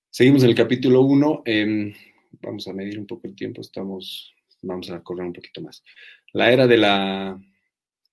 Seguimos 0.10 0.43
en 0.43 0.49
el 0.49 0.55
capítulo 0.55 1.01
1. 1.01 1.43
Em, 1.45 1.93
vamos 2.41 2.67
a 2.67 2.73
medir 2.73 2.97
un 2.97 3.05
poco 3.05 3.27
el 3.27 3.36
tiempo, 3.36 3.60
estamos, 3.60 4.34
vamos 4.62 4.89
a 4.89 5.03
correr 5.03 5.25
un 5.25 5.34
poquito 5.34 5.62
más 5.62 5.84
la 6.36 6.52
era 6.52 6.67
de 6.67 6.78
la, 6.78 7.39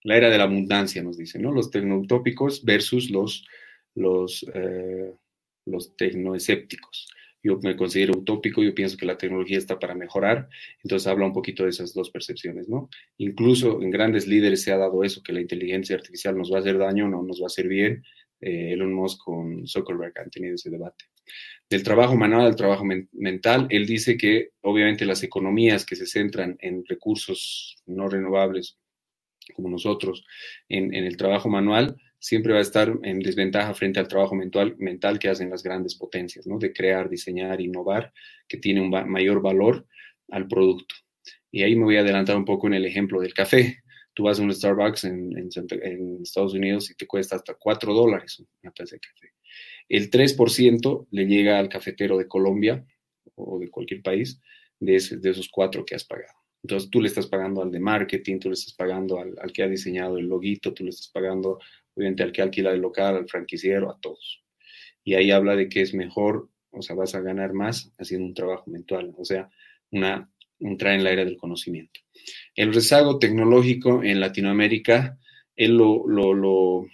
la 0.05 0.17
era 0.17 0.31
de 0.31 0.39
la 0.39 0.45
abundancia, 0.45 1.03
nos 1.03 1.19
dicen, 1.19 1.43
¿no? 1.43 1.51
Los 1.51 1.73
tecnoutópicos 1.73 2.65
versus 2.65 3.11
los, 3.11 3.45
los, 3.97 4.47
eh, 4.55 5.13
los 5.67 5.97
tecnoescépticos. 5.97 7.09
Yo 7.43 7.59
me 7.59 7.77
considero 7.77 8.17
utópico, 8.17 8.63
yo 8.63 8.77
pienso 8.77 8.97
que 8.97 9.07
la 9.07 9.19
tecnología 9.19 9.59
está 9.59 9.81
para 9.81 9.97
mejorar, 9.97 10.49
entonces 10.85 11.09
habla 11.09 11.27
un 11.27 11.33
poquito 11.33 11.65
de 11.65 11.71
esas 11.71 11.95
dos 11.95 12.11
percepciones, 12.11 12.69
¿no? 12.69 12.89
Incluso 13.19 13.83
en 13.83 13.91
grandes 13.91 14.29
líderes 14.29 14.63
se 14.63 14.71
ha 14.71 14.79
dado 14.79 15.03
eso, 15.03 15.25
que 15.25 15.33
la 15.33 15.41
inteligencia 15.41 15.97
artificial 15.97 16.39
nos 16.39 16.53
va 16.53 16.59
a 16.59 16.61
hacer 16.61 16.79
daño, 16.79 17.09
no 17.09 17.25
nos 17.25 17.41
va 17.41 17.47
a 17.47 17.47
hacer 17.47 17.67
bien. 17.67 18.05
Eh, 18.43 18.73
Elon 18.73 18.93
Musk 18.93 19.25
con 19.25 19.67
Zuckerberg 19.67 20.13
han 20.19 20.31
tenido 20.31 20.57
ese 20.57 20.69
debate 20.69 21.07
del 21.73 21.83
trabajo 21.83 22.17
manual 22.17 22.47
al 22.47 22.57
trabajo 22.57 22.85
mental, 22.85 23.67
él 23.71 23.87
dice 23.87 24.19
que 24.19 24.51
obviamente 24.61 25.07
las 25.07 25.23
economías 25.23 25.87
que 25.87 25.97
se 25.97 26.07
centran 26.07 26.57
en 26.61 26.85
recursos 26.85 27.77
no 27.87 28.09
renovables, 28.09 28.79
como 29.55 29.71
nosotros, 29.71 30.25
en, 30.69 30.93
el 30.93 31.17
trabajo 31.17 31.49
manual, 31.49 31.97
siempre 32.19 32.53
va 32.53 32.59
a 32.59 32.63
estar 32.63 32.93
en 33.03 33.21
desventaja 33.21 33.73
frente 33.73 34.01
al 34.01 34.07
trabajo 34.07 34.35
mental, 34.35 35.19
que 35.19 35.31
hacen 35.31 35.49
las 35.49 35.63
grandes 35.63 35.95
potencias, 35.95 36.47
¿no? 36.47 36.59
De 36.59 36.75
crear, 36.75 37.09
diseñar, 37.09 37.61
innovar, 37.61 38.13
que 38.47 38.59
tiene 38.59 38.83
un 38.83 38.91
mayor 39.11 39.41
valor 39.41 39.87
al 40.29 40.47
producto. 40.47 40.95
Y 41.51 41.63
ahí 41.63 41.75
me 41.75 41.85
voy 41.85 41.97
a 41.97 42.01
adelantar 42.01 42.37
un 42.37 42.45
poco 42.45 42.67
en 42.67 42.75
el 42.75 42.85
ejemplo 42.85 43.21
del 43.21 43.33
café. 43.33 43.83
Tú 44.15 44.25
vas 44.25 44.39
a 44.39 44.43
un 44.43 44.53
Starbucks 44.53 45.05
en, 45.05 45.51
Estados 46.23 46.55
Unidos 46.55 46.91
y 46.91 46.95
te 46.95 47.07
cuesta 47.07 47.37
hasta 47.37 47.55
4 47.55 47.95
dólares 47.95 48.43
una 48.63 48.73
taza 48.73 48.97
de 48.97 49.01
café. 49.01 49.33
El 49.89 50.11
3% 50.11 51.07
le 51.11 51.27
llega 51.27 51.59
al 51.59 51.69
cafetero 51.69 52.19
de 52.19 52.29
Colombia 52.29 52.85
o 53.35 53.59
de 53.59 53.71
cualquier 53.71 54.03
país 54.03 54.41
de, 54.79 54.97
esos 54.97 55.49
cuatro 55.49 55.85
que 55.85 55.95
has 55.95 56.05
pagado. 56.05 56.35
Entonces 56.63 56.91
tú 56.91 57.01
le 57.01 57.09
estás 57.09 57.27
pagando 57.27 57.63
al 57.63 57.71
de 57.71 57.81
marketing, 57.81 58.39
tú 58.39 58.49
le 58.49 58.55
estás 58.55 58.75
pagando 58.75 59.19
al, 59.19 59.35
al, 59.41 59.53
que 59.53 59.63
ha 59.63 59.69
diseñado 59.69 60.19
el 60.19 60.27
loguito, 60.27 60.73
tú 60.73 60.85
le 60.85 60.91
estás 60.91 61.09
pagando 61.09 61.59
obviamente 61.95 62.23
al 62.23 62.33
que 62.33 62.43
alquila 62.43 62.73
el 62.73 62.81
local, 62.81 63.17
al 63.17 63.29
franquiciero, 63.29 63.91
a 63.91 63.99
todos. 64.01 64.43
Y 65.05 65.15
ahí 65.15 65.31
habla 65.31 65.57
de 65.57 65.69
que 65.69 65.83
es 65.83 65.95
mejor, 65.95 66.49
o 66.71 66.83
sea, 66.83 66.97
vas 66.97 67.15
a 67.15 67.21
ganar 67.21 67.53
más 67.53 67.93
haciendo 67.99 68.27
un 68.27 68.35
trabajo 68.35 68.71
mental, 68.71 69.13
o 69.17 69.25
sea, 69.25 69.51
una, 69.91 70.32
entrar 70.69 70.95
en 70.95 71.05
la 71.05 71.11
era 71.11 71.25
del 71.25 71.37
conocimiento. 71.37 72.01
El 72.55 72.73
rezago 72.75 73.19
tecnológico 73.19 74.03
en 74.03 74.21
Latinoamérica, 74.21 75.19
él 75.57 75.77
lo, 75.77 76.87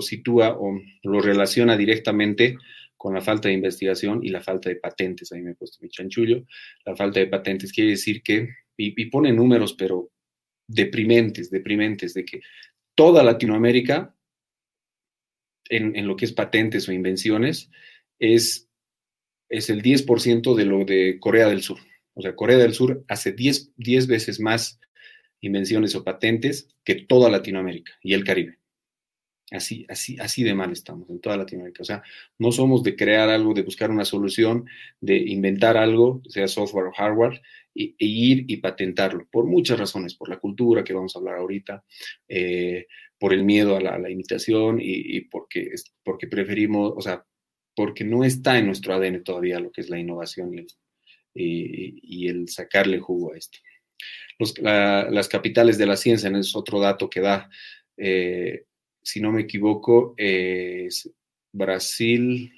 sitúa 0.00 0.56
o 0.58 0.80
lo 1.02 1.20
relaciona 1.20 1.76
directamente 1.76 2.56
con 2.96 3.14
la 3.14 3.20
falta 3.20 3.48
de 3.48 3.54
investigación 3.54 4.20
y 4.22 4.28
la 4.28 4.40
falta 4.40 4.68
de 4.68 4.76
patentes. 4.76 5.32
Ahí 5.32 5.42
me 5.42 5.52
he 5.52 5.54
puesto 5.54 5.78
mi 5.80 5.88
chanchullo. 5.88 6.44
La 6.84 6.94
falta 6.94 7.20
de 7.20 7.26
patentes 7.26 7.72
quiere 7.72 7.90
decir 7.90 8.22
que, 8.22 8.48
y, 8.76 9.06
pone 9.06 9.32
números, 9.32 9.74
pero 9.74 10.10
deprimentes, 10.66 11.50
deprimentes, 11.50 12.14
de 12.14 12.24
que 12.24 12.40
toda 12.94 13.24
Latinoamérica, 13.24 14.14
en, 15.68 15.96
en 15.96 16.06
lo 16.06 16.16
que 16.16 16.26
es 16.26 16.32
patentes 16.32 16.88
o 16.88 16.92
invenciones, 16.92 17.70
es, 18.18 18.68
es 19.48 19.70
el 19.70 19.82
10% 19.82 20.54
de 20.54 20.64
lo 20.64 20.84
de 20.84 21.18
Corea 21.18 21.48
del 21.48 21.62
Sur. 21.62 21.78
O 22.14 22.22
sea, 22.22 22.34
Corea 22.36 22.58
del 22.58 22.74
Sur 22.74 23.04
hace 23.08 23.32
10, 23.32 23.72
10 23.76 24.06
veces 24.06 24.40
más 24.40 24.78
invenciones 25.40 25.94
o 25.94 26.04
patentes 26.04 26.68
que 26.84 26.94
toda 26.94 27.30
Latinoamérica 27.30 27.92
y 28.02 28.14
el 28.14 28.24
Caribe. 28.24 28.58
Así, 29.50 29.84
así, 29.88 30.16
así 30.18 30.42
de 30.42 30.54
mal 30.54 30.72
estamos 30.72 31.10
en 31.10 31.20
toda 31.20 31.36
Latinoamérica. 31.36 31.82
O 31.82 31.84
sea, 31.84 32.02
no 32.38 32.52
somos 32.52 32.82
de 32.82 32.96
crear 32.96 33.28
algo, 33.28 33.52
de 33.52 33.62
buscar 33.62 33.90
una 33.90 34.04
solución, 34.04 34.66
de 35.00 35.16
inventar 35.16 35.76
algo, 35.76 36.22
sea 36.26 36.48
software 36.48 36.86
o 36.86 36.92
hardware, 36.92 37.42
e, 37.74 37.94
ir 37.98 38.44
y 38.48 38.56
patentarlo, 38.58 39.26
por 39.30 39.46
muchas 39.46 39.78
razones, 39.78 40.14
por 40.14 40.28
la 40.30 40.38
cultura 40.38 40.84
que 40.84 40.94
vamos 40.94 41.14
a 41.14 41.18
hablar 41.18 41.36
ahorita, 41.36 41.84
eh, 42.28 42.86
por 43.18 43.34
el 43.34 43.44
miedo 43.44 43.76
a 43.76 43.80
la, 43.80 44.10
imitación 44.10 44.78
y, 44.80 45.20
porque, 45.22 45.70
porque 46.02 46.26
preferimos, 46.26 46.92
o 46.96 47.00
sea, 47.00 47.24
porque 47.76 48.04
no 48.04 48.24
está 48.24 48.58
en 48.58 48.66
nuestro 48.66 48.94
ADN 48.94 49.22
todavía 49.22 49.60
lo 49.60 49.70
que 49.70 49.82
es 49.82 49.90
la 49.90 49.98
innovación 49.98 50.54
y 50.54 50.66
y, 51.34 52.28
el 52.28 52.48
sacarle 52.48 52.98
jugo 52.98 53.32
a 53.32 53.38
esto. 53.38 53.58
las 54.60 55.28
capitales 55.28 55.78
de 55.78 55.86
la 55.86 55.96
ciencia, 55.96 56.30
es 56.30 56.56
otro 56.56 56.80
dato 56.80 57.08
que 57.08 57.20
da, 57.20 57.48
eh, 57.96 58.64
si 59.02 59.20
no 59.20 59.32
me 59.32 59.42
equivoco, 59.42 60.14
es 60.16 61.10
Brasil, 61.52 62.52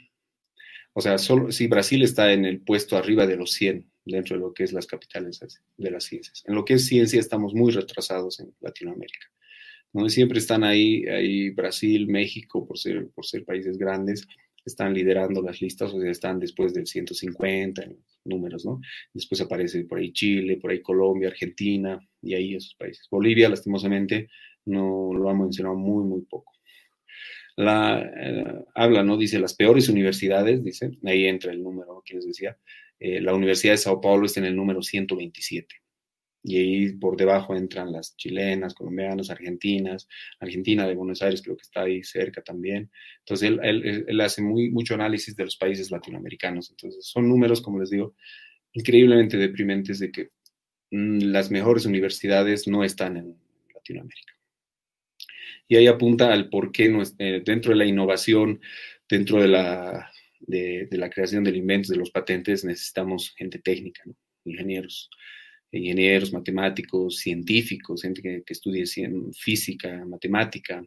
o 0.92 1.00
sea, 1.00 1.18
solo, 1.18 1.50
si 1.50 1.66
Brasil 1.66 2.02
está 2.02 2.32
en 2.32 2.44
el 2.44 2.60
puesto 2.60 2.96
arriba 2.96 3.26
de 3.26 3.36
los 3.36 3.52
100 3.52 3.90
dentro 4.04 4.36
de 4.36 4.40
lo 4.40 4.54
que 4.54 4.64
es 4.64 4.72
las 4.72 4.86
capitales 4.86 5.40
de 5.76 5.90
las 5.90 6.04
ciencias. 6.04 6.44
En 6.46 6.54
lo 6.54 6.64
que 6.64 6.74
es 6.74 6.86
ciencia 6.86 7.18
estamos 7.18 7.54
muy 7.54 7.72
retrasados 7.72 8.38
en 8.40 8.54
Latinoamérica. 8.60 9.26
¿no? 9.92 10.08
Siempre 10.08 10.38
están 10.38 10.62
ahí, 10.62 11.04
ahí 11.06 11.50
Brasil, 11.50 12.06
México, 12.06 12.66
por 12.66 12.78
ser, 12.78 13.08
por 13.08 13.24
ser 13.26 13.44
países 13.44 13.78
grandes, 13.78 14.26
están 14.64 14.94
liderando 14.94 15.42
las 15.42 15.60
listas, 15.60 15.92
o 15.92 16.00
sea, 16.00 16.10
están 16.10 16.38
después 16.38 16.72
del 16.72 16.86
150 16.86 17.82
en 17.82 17.98
números, 18.24 18.64
¿no? 18.64 18.80
Después 19.12 19.40
aparece 19.40 19.84
por 19.84 19.98
ahí 19.98 20.12
Chile, 20.12 20.56
por 20.56 20.70
ahí 20.70 20.80
Colombia, 20.80 21.28
Argentina, 21.28 21.98
y 22.22 22.34
ahí 22.34 22.54
esos 22.54 22.74
países. 22.74 23.06
Bolivia, 23.10 23.48
lastimosamente, 23.48 24.28
no 24.66 25.12
lo 25.12 25.28
ha 25.28 25.34
mencionado 25.34 25.76
muy, 25.76 26.04
muy 26.04 26.22
poco. 26.22 26.52
La, 27.56 28.00
eh, 28.02 28.64
habla, 28.74 29.04
¿no? 29.04 29.16
Dice 29.16 29.38
las 29.38 29.54
peores 29.54 29.88
universidades, 29.88 30.64
dice, 30.64 30.90
ahí 31.04 31.26
entra 31.26 31.52
el 31.52 31.62
número 31.62 32.02
que 32.04 32.14
les 32.14 32.26
decía, 32.26 32.56
eh, 32.98 33.20
la 33.20 33.34
Universidad 33.34 33.74
de 33.74 33.78
Sao 33.78 34.00
Paulo 34.00 34.26
está 34.26 34.40
en 34.40 34.46
el 34.46 34.56
número 34.56 34.82
127 34.82 35.83
y 36.46 36.58
ahí 36.58 36.92
por 36.92 37.16
debajo 37.16 37.56
entran 37.56 37.90
las 37.90 38.14
chilenas, 38.16 38.74
colombianas, 38.74 39.30
argentinas, 39.30 40.06
Argentina 40.38 40.86
de 40.86 40.94
Buenos 40.94 41.22
Aires 41.22 41.40
creo 41.42 41.56
que 41.56 41.62
está 41.62 41.82
ahí 41.82 42.04
cerca 42.04 42.42
también. 42.42 42.90
Entonces 43.20 43.50
él, 43.62 44.04
él, 44.06 44.20
hace 44.20 44.42
muy, 44.42 44.68
mucho 44.70 44.92
análisis 44.94 45.34
de 45.34 45.44
los 45.44 45.56
países 45.56 45.90
latinoamericanos. 45.90 46.70
Entonces 46.70 47.06
son 47.06 47.30
números, 47.30 47.62
como 47.62 47.80
les 47.80 47.88
digo, 47.88 48.14
increíblemente 48.74 49.38
deprimentes 49.38 49.98
de 50.00 50.12
que 50.12 50.28
mm, 50.90 51.20
las 51.32 51.50
mejores 51.50 51.86
universidades 51.86 52.68
no 52.68 52.84
están 52.84 53.16
en 53.16 53.38
Latinoamérica. 53.74 54.34
Y 55.66 55.76
ahí 55.76 55.86
apunta 55.86 56.30
al 56.30 56.50
por 56.50 56.72
qué 56.72 56.90
no 56.90 57.02
eh, 57.20 57.42
dentro 57.42 57.70
de 57.70 57.78
la 57.78 57.86
innovación, 57.86 58.60
dentro 59.08 59.40
de 59.40 59.48
la, 59.48 60.12
de, 60.40 60.88
de 60.90 60.98
la 60.98 61.08
creación 61.08 61.42
del 61.42 61.56
invento, 61.56 61.90
de 61.90 61.98
los 61.98 62.10
patentes, 62.10 62.66
necesitamos 62.66 63.32
gente 63.34 63.60
técnica, 63.60 64.02
¿no? 64.04 64.14
ingenieros 64.44 65.08
ingenieros, 65.78 66.32
matemáticos, 66.32 67.18
científicos, 67.18 68.02
gente 68.02 68.22
que, 68.22 68.42
que 68.44 68.52
estudie 68.52 68.84
física, 69.32 70.04
matemática, 70.04 70.84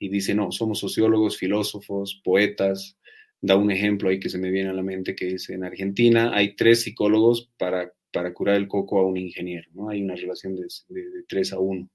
y 0.00 0.08
dice, 0.08 0.34
no, 0.34 0.50
somos 0.50 0.78
sociólogos, 0.80 1.36
filósofos, 1.36 2.20
poetas. 2.24 2.96
Da 3.42 3.56
un 3.56 3.70
ejemplo 3.70 4.08
ahí 4.08 4.18
que 4.18 4.30
se 4.30 4.38
me 4.38 4.50
viene 4.50 4.70
a 4.70 4.72
la 4.72 4.82
mente, 4.82 5.14
que 5.14 5.26
dice, 5.26 5.54
en 5.54 5.62
Argentina 5.62 6.34
hay 6.34 6.56
tres 6.56 6.82
psicólogos 6.82 7.50
para, 7.58 7.92
para 8.10 8.32
curar 8.32 8.56
el 8.56 8.66
coco 8.66 8.98
a 8.98 9.06
un 9.06 9.18
ingeniero, 9.18 9.68
¿no? 9.74 9.90
Hay 9.90 10.02
una 10.02 10.16
relación 10.16 10.56
de, 10.56 10.66
tres 11.28 11.52
a 11.52 11.58
uno. 11.58 11.90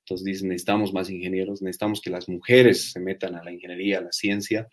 Entonces 0.00 0.24
dicen, 0.24 0.48
necesitamos 0.48 0.92
más 0.94 1.10
ingenieros, 1.10 1.60
necesitamos 1.60 2.00
que 2.00 2.10
las 2.10 2.28
mujeres 2.28 2.92
se 2.92 3.00
metan 3.00 3.34
a 3.34 3.44
la 3.44 3.52
ingeniería, 3.52 3.98
a 3.98 4.02
la 4.02 4.12
ciencia, 4.12 4.66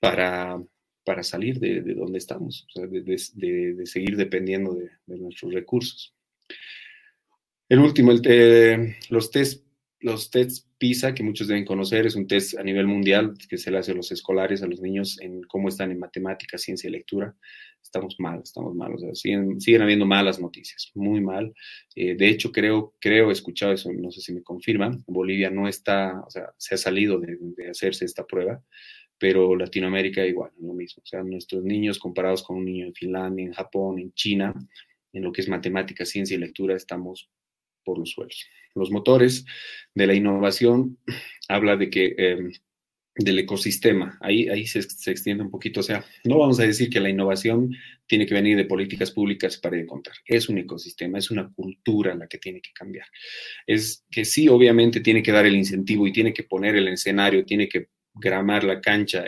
para, 0.00 0.60
para 1.04 1.22
salir 1.22 1.60
de, 1.60 1.82
de 1.82 1.94
donde 1.94 2.18
estamos, 2.18 2.66
de, 2.74 3.02
de, 3.02 3.86
seguir 3.86 4.16
dependiendo 4.16 4.74
de, 4.74 4.90
nuestros 5.18 5.54
recursos. 5.54 6.14
El 7.72 7.78
último, 7.78 8.12
el 8.12 8.96
los 9.08 9.30
test 9.30 9.64
los 10.00 10.30
tests 10.30 10.68
PISA, 10.76 11.14
que 11.14 11.22
muchos 11.22 11.48
deben 11.48 11.64
conocer, 11.64 12.04
es 12.04 12.16
un 12.16 12.26
test 12.26 12.58
a 12.58 12.62
nivel 12.62 12.86
mundial 12.86 13.32
que 13.48 13.56
se 13.56 13.70
le 13.70 13.78
hace 13.78 13.92
a 13.92 13.94
los 13.94 14.12
escolares, 14.12 14.62
a 14.62 14.66
los 14.66 14.82
niños, 14.82 15.18
en 15.22 15.40
cómo 15.44 15.68
están 15.68 15.90
en 15.90 15.98
matemáticas, 15.98 16.60
ciencia 16.60 16.88
y 16.88 16.92
lectura. 16.92 17.34
Estamos 17.82 18.16
mal, 18.18 18.42
estamos 18.44 18.74
mal, 18.74 18.92
o 18.92 18.98
sea, 18.98 19.14
siguen, 19.14 19.58
siguen 19.58 19.80
habiendo 19.80 20.04
malas 20.04 20.38
noticias, 20.38 20.90
muy 20.94 21.22
mal. 21.22 21.54
Eh, 21.96 22.14
de 22.14 22.28
hecho, 22.28 22.52
creo, 22.52 22.94
creo, 23.00 23.30
he 23.30 23.32
escuchado 23.32 23.72
eso, 23.72 23.90
no 23.90 24.10
sé 24.10 24.20
si 24.20 24.34
me 24.34 24.42
confirman, 24.42 25.02
Bolivia 25.06 25.48
no 25.48 25.66
está, 25.66 26.20
o 26.26 26.30
sea, 26.30 26.52
se 26.58 26.74
ha 26.74 26.78
salido 26.78 27.18
de, 27.20 27.38
de 27.40 27.70
hacerse 27.70 28.04
esta 28.04 28.26
prueba, 28.26 28.62
pero 29.16 29.56
Latinoamérica 29.56 30.26
igual, 30.26 30.50
lo 30.60 30.74
mismo. 30.74 31.02
O 31.02 31.06
sea, 31.06 31.22
nuestros 31.22 31.64
niños 31.64 31.98
comparados 31.98 32.42
con 32.42 32.58
un 32.58 32.66
niño 32.66 32.84
en 32.84 32.94
Finlandia, 32.94 33.46
en 33.46 33.54
Japón, 33.54 33.98
en 33.98 34.12
China, 34.12 34.52
en 35.14 35.22
lo 35.22 35.32
que 35.32 35.40
es 35.40 35.48
matemática, 35.48 36.04
ciencia 36.04 36.36
y 36.36 36.40
lectura, 36.40 36.76
estamos 36.76 37.30
por 37.84 37.98
los 37.98 38.10
suelos. 38.10 38.46
Los 38.74 38.90
motores 38.90 39.44
de 39.94 40.06
la 40.06 40.14
innovación 40.14 40.98
habla 41.48 41.76
de 41.76 41.90
que 41.90 42.14
em, 42.16 42.52
del 43.14 43.38
ecosistema, 43.40 44.16
ahí, 44.20 44.48
ahí 44.48 44.66
se, 44.66 44.78
extiende 44.78 45.44
un 45.44 45.50
poquito, 45.50 45.80
o 45.80 45.82
sea, 45.82 46.04
no 46.24 46.38
vamos 46.38 46.58
a 46.60 46.64
decir 46.64 46.88
que 46.88 47.00
la 47.00 47.10
innovación 47.10 47.74
tiene 48.06 48.24
que 48.26 48.34
venir 48.34 48.56
de 48.56 48.64
políticas 48.64 49.10
públicas 49.10 49.58
para 49.58 49.76
de 49.76 49.86
contar, 49.86 50.14
es 50.24 50.48
un 50.48 50.58
ecosistema, 50.58 51.18
es 51.18 51.30
una 51.30 51.52
cultura 51.52 52.14
la 52.14 52.26
que 52.26 52.38
tiene 52.38 52.60
que 52.62 52.72
cambiar. 52.72 53.06
Es 53.66 54.06
que 54.10 54.24
sí, 54.24 54.48
obviamente 54.48 55.00
tiene 55.00 55.22
que 55.22 55.32
dar 55.32 55.44
el 55.44 55.56
incentivo 55.56 56.06
y 56.06 56.12
tiene 56.12 56.32
que 56.32 56.44
poner 56.44 56.76
el 56.76 56.88
escenario, 56.88 57.44
tiene 57.44 57.68
que 57.68 57.88
gramar 58.14 58.64
la 58.64 58.80
cancha, 58.80 59.24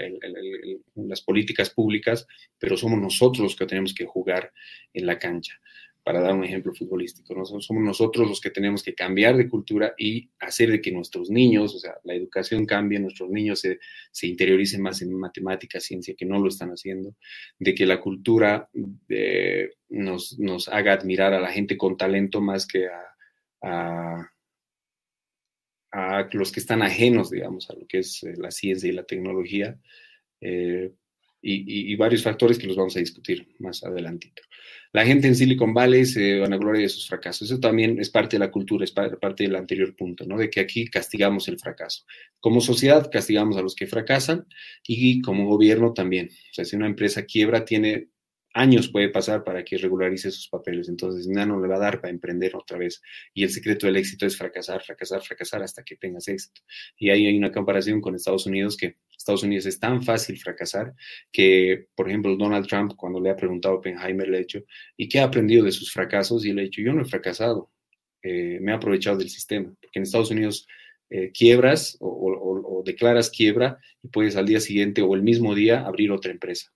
las 0.94 1.22
políticas 1.22 1.70
públicas, 1.70 2.26
pero 2.58 2.76
somos 2.76 2.98
nosotros 3.00 3.42
los 3.42 3.56
que 3.56 3.66
tenemos 3.66 3.94
que 3.94 4.06
jugar 4.06 4.52
en 4.92 5.06
la 5.06 5.18
cancha 5.18 5.58
para 6.04 6.20
dar 6.20 6.34
un 6.34 6.44
ejemplo 6.44 6.74
futbolístico. 6.74 7.34
¿no? 7.34 7.46
Somos 7.46 7.82
nosotros 7.82 8.28
los 8.28 8.40
que 8.40 8.50
tenemos 8.50 8.82
que 8.82 8.94
cambiar 8.94 9.38
de 9.38 9.48
cultura 9.48 9.94
y 9.96 10.30
hacer 10.38 10.70
de 10.70 10.82
que 10.82 10.92
nuestros 10.92 11.30
niños, 11.30 11.74
o 11.74 11.78
sea, 11.78 11.94
la 12.04 12.14
educación 12.14 12.66
cambie, 12.66 13.00
nuestros 13.00 13.30
niños 13.30 13.60
se, 13.60 14.26
interioricen 14.26 14.82
más 14.82 15.00
en 15.00 15.14
matemática, 15.14 15.80
ciencia, 15.80 16.14
que 16.16 16.26
no 16.26 16.38
lo 16.38 16.48
están 16.48 16.68
haciendo, 16.68 17.16
de 17.58 17.74
que 17.74 17.86
la 17.86 18.00
cultura 18.00 18.68
eh, 19.08 19.70
nos, 19.88 20.68
haga 20.68 20.92
admirar 20.92 21.32
a 21.32 21.40
la 21.40 21.50
gente 21.50 21.78
con 21.78 21.96
talento 21.96 22.42
más 22.42 22.66
que 22.66 22.86
a, 23.62 24.30
los 26.32 26.52
que 26.52 26.60
están 26.60 26.82
ajenos, 26.82 27.30
digamos, 27.30 27.70
a 27.70 27.74
lo 27.74 27.86
que 27.86 28.00
es 28.00 28.22
eh, 28.24 28.34
la 28.36 28.50
ciencia 28.50 28.88
y 28.88 28.92
la 28.92 29.04
tecnología. 29.04 29.78
Eh, 30.40 30.92
y, 31.46 31.94
varios 31.96 32.22
factores 32.22 32.58
que 32.58 32.66
los 32.66 32.76
vamos 32.76 32.96
a 32.96 33.00
discutir 33.00 33.46
más 33.58 33.84
adelantito. 33.84 34.42
La 34.92 35.04
gente 35.04 35.26
en 35.26 35.34
Silicon 35.34 35.74
Valley 35.74 36.06
se 36.06 36.38
gloria 36.56 36.82
de 36.82 36.88
sus 36.88 37.08
fracasos. 37.08 37.50
Eso 37.50 37.60
también 37.60 37.98
es 37.98 38.10
parte 38.10 38.36
de 38.36 38.40
la 38.40 38.50
cultura, 38.50 38.84
es 38.84 38.92
parte 38.92 39.42
del 39.42 39.56
anterior 39.56 39.94
punto, 39.96 40.24
¿no? 40.24 40.38
De 40.38 40.48
que 40.48 40.60
aquí 40.60 40.86
castigamos 40.86 41.48
el 41.48 41.58
fracaso. 41.58 42.04
Como 42.40 42.60
sociedad 42.60 43.10
castigamos 43.10 43.56
a 43.56 43.62
los 43.62 43.74
que 43.74 43.86
fracasan 43.86 44.46
y 44.86 45.20
como 45.20 45.48
gobierno 45.48 45.92
también. 45.92 46.30
O 46.50 46.54
sea, 46.54 46.64
si 46.64 46.76
una 46.76 46.86
empresa 46.86 47.24
quiebra, 47.24 47.64
tiene 47.64 48.08
años 48.54 48.88
puede 48.88 49.08
pasar 49.10 49.42
para 49.44 49.64
que 49.64 49.76
regularice 49.76 50.30
sus 50.30 50.48
papeles. 50.48 50.88
Entonces, 50.88 51.26
nada 51.26 51.46
no 51.46 51.60
le 51.60 51.68
va 51.68 51.76
a 51.76 51.80
dar 51.80 52.00
para 52.00 52.12
emprender 52.12 52.54
otra 52.54 52.78
vez. 52.78 53.02
Y 53.34 53.42
el 53.42 53.50
secreto 53.50 53.86
del 53.86 53.96
éxito 53.96 54.26
es 54.26 54.36
fracasar, 54.36 54.82
fracasar, 54.82 55.22
fracasar 55.22 55.62
hasta 55.62 55.82
que 55.82 55.96
tengas 55.96 56.28
éxito. 56.28 56.62
Y 56.96 57.10
ahí 57.10 57.26
hay 57.26 57.36
una 57.36 57.52
comparación 57.52 58.00
con 58.00 58.14
Estados 58.14 58.46
Unidos, 58.46 58.76
que 58.76 58.96
Estados 59.16 59.42
Unidos 59.42 59.66
es 59.66 59.78
tan 59.78 60.02
fácil 60.02 60.38
fracasar 60.38 60.94
que, 61.32 61.88
por 61.96 62.08
ejemplo, 62.08 62.36
Donald 62.36 62.66
Trump, 62.66 62.94
cuando 62.96 63.20
le 63.20 63.30
ha 63.30 63.36
preguntado 63.36 63.74
a 63.74 63.78
Oppenheimer, 63.78 64.28
le 64.28 64.36
ha 64.36 64.40
dicho, 64.40 64.60
¿y 64.96 65.08
qué 65.08 65.18
ha 65.18 65.24
aprendido 65.24 65.64
de 65.64 65.72
sus 65.72 65.92
fracasos? 65.92 66.44
Y 66.44 66.52
le 66.52 66.62
ha 66.62 66.64
dicho, 66.64 66.80
yo 66.80 66.92
no 66.92 67.02
he 67.02 67.06
fracasado, 67.06 67.72
eh, 68.22 68.58
me 68.60 68.72
he 68.72 68.74
aprovechado 68.74 69.18
del 69.18 69.30
sistema. 69.30 69.74
Porque 69.80 69.98
en 69.98 70.04
Estados 70.04 70.30
Unidos 70.30 70.66
eh, 71.10 71.32
quiebras 71.32 71.96
o 72.00 72.82
declaras 72.86 73.30
quiebra 73.30 73.78
y 74.02 74.08
puedes 74.08 74.36
al 74.36 74.46
día 74.46 74.60
siguiente 74.60 75.02
o 75.02 75.14
el 75.14 75.22
mismo 75.22 75.54
día 75.54 75.80
abrir 75.80 76.12
otra 76.12 76.30
empresa 76.30 76.74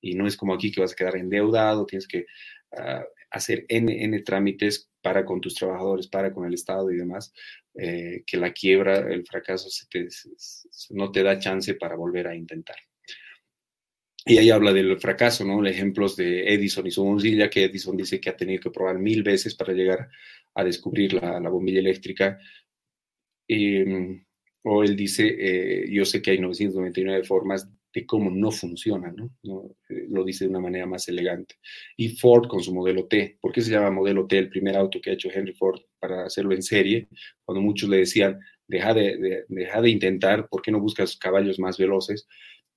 y 0.00 0.14
no 0.14 0.26
es 0.26 0.36
como 0.36 0.54
aquí 0.54 0.70
que 0.70 0.80
vas 0.80 0.92
a 0.92 0.96
quedar 0.96 1.16
endeudado, 1.16 1.86
tienes 1.86 2.06
que 2.06 2.26
uh, 2.72 3.02
hacer 3.30 3.64
N, 3.68 4.04
N, 4.04 4.22
trámites 4.22 4.90
para 5.02 5.24
con 5.24 5.40
tus 5.40 5.54
trabajadores, 5.54 6.08
para 6.08 6.32
con 6.32 6.46
el 6.46 6.54
Estado 6.54 6.90
y 6.90 6.96
demás, 6.96 7.32
eh, 7.74 8.22
que 8.26 8.36
la 8.36 8.52
quiebra, 8.52 8.98
el 8.98 9.24
fracaso 9.26 9.68
se 9.70 9.86
te, 9.86 10.10
se, 10.10 10.30
no 10.90 11.10
te 11.10 11.22
da 11.22 11.38
chance 11.38 11.74
para 11.74 11.96
volver 11.96 12.28
a 12.28 12.34
intentar. 12.34 12.76
Y 14.24 14.36
ahí 14.36 14.50
habla 14.50 14.72
del 14.72 14.98
fracaso, 14.98 15.44
¿no? 15.44 15.64
Ejemplos 15.66 16.16
de 16.16 16.52
Edison 16.52 16.86
y 16.86 16.90
su 16.90 17.02
bombilla, 17.02 17.48
que 17.48 17.64
Edison 17.64 17.96
dice 17.96 18.20
que 18.20 18.28
ha 18.28 18.36
tenido 18.36 18.60
que 18.60 18.70
probar 18.70 18.98
mil 18.98 19.22
veces 19.22 19.54
para 19.54 19.72
llegar 19.72 20.10
a 20.54 20.64
descubrir 20.64 21.14
la, 21.14 21.40
la 21.40 21.48
bombilla 21.48 21.78
eléctrica. 21.78 22.38
O 24.62 24.82
él 24.82 24.96
dice, 24.96 25.34
eh, 25.38 25.90
yo 25.90 26.04
sé 26.04 26.20
que 26.20 26.32
hay 26.32 26.38
999 26.38 27.24
formas 27.24 27.68
de 27.98 28.06
cómo 28.06 28.30
no 28.30 28.52
funciona, 28.52 29.12
¿no? 29.12 29.76
Eh, 29.88 30.06
lo 30.08 30.24
dice 30.24 30.44
de 30.44 30.50
una 30.50 30.60
manera 30.60 30.86
más 30.86 31.08
elegante. 31.08 31.56
Y 31.96 32.10
Ford 32.10 32.46
con 32.46 32.62
su 32.62 32.72
modelo 32.72 33.06
T, 33.06 33.38
¿por 33.40 33.52
qué 33.52 33.60
se 33.60 33.72
llama 33.72 33.90
modelo 33.90 34.26
T 34.26 34.38
el 34.38 34.48
primer 34.48 34.76
auto 34.76 35.00
que 35.00 35.10
ha 35.10 35.14
hecho 35.14 35.30
Henry 35.32 35.52
Ford 35.54 35.80
para 35.98 36.24
hacerlo 36.24 36.54
en 36.54 36.62
serie? 36.62 37.08
Cuando 37.44 37.60
muchos 37.60 37.88
le 37.88 37.98
decían, 37.98 38.38
deja 38.68 38.94
de, 38.94 39.16
de, 39.16 39.44
deja 39.48 39.80
de 39.80 39.90
intentar, 39.90 40.48
¿por 40.48 40.62
qué 40.62 40.70
no 40.70 40.80
buscas 40.80 41.16
caballos 41.16 41.58
más 41.58 41.76
veloces? 41.76 42.28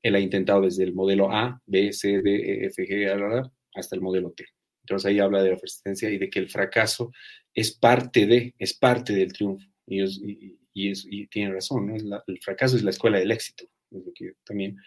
Él 0.01 0.15
ha 0.15 0.19
intentado 0.19 0.61
desde 0.61 0.84
el 0.84 0.93
modelo 0.93 1.32
A, 1.32 1.61
B, 1.67 1.93
C, 1.93 2.22
D, 2.24 2.36
E, 2.36 2.65
F, 2.65 2.84
G, 2.84 3.51
hasta 3.76 3.95
el 3.95 4.01
modelo 4.01 4.32
T. 4.32 4.45
Entonces 4.84 5.05
ahí 5.05 5.19
habla 5.19 5.43
de 5.43 5.51
la 5.51 5.57
persistencia 5.57 6.09
y 6.09 6.17
de 6.17 6.32
que 6.32 6.39
el 6.39 6.49
fracaso 6.49 7.11
es 7.53 7.72
parte 7.72 8.26
de, 8.26 8.55
es 8.57 8.74
parte 8.74 9.13
del 9.13 9.32
triunfo. 9.32 9.67
Y, 9.86 10.01
y, 10.01 10.57
y, 10.74 10.89
es, 10.89 11.05
y 11.07 11.28
tiene 11.28 11.53
razón, 11.53 11.88
¿no? 11.88 11.97
La, 11.97 12.24
el 12.26 12.39
fracaso 12.41 12.76
es 12.76 12.84
la 12.84 12.89
escuela 12.89 13.19
del 13.19 13.32
éxito 13.32 13.65
es 13.91 14.05
lo 14.05 14.13
que 14.13 14.34
también 14.43 14.78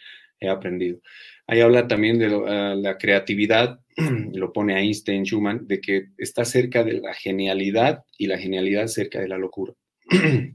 he 0.44 0.48
aprendido. 0.48 1.00
Ahí 1.46 1.60
habla 1.60 1.88
también 1.88 2.18
de 2.18 2.34
uh, 2.34 2.74
la 2.80 2.96
creatividad, 2.98 3.80
lo 4.32 4.52
pone 4.52 4.78
Einstein, 4.78 5.24
Schumann, 5.24 5.66
de 5.66 5.80
que 5.80 6.06
está 6.16 6.44
cerca 6.44 6.84
de 6.84 6.94
la 6.94 7.14
genialidad 7.14 8.04
y 8.16 8.26
la 8.26 8.38
genialidad 8.38 8.86
cerca 8.86 9.20
de 9.20 9.28
la 9.28 9.38
locura. 9.38 9.74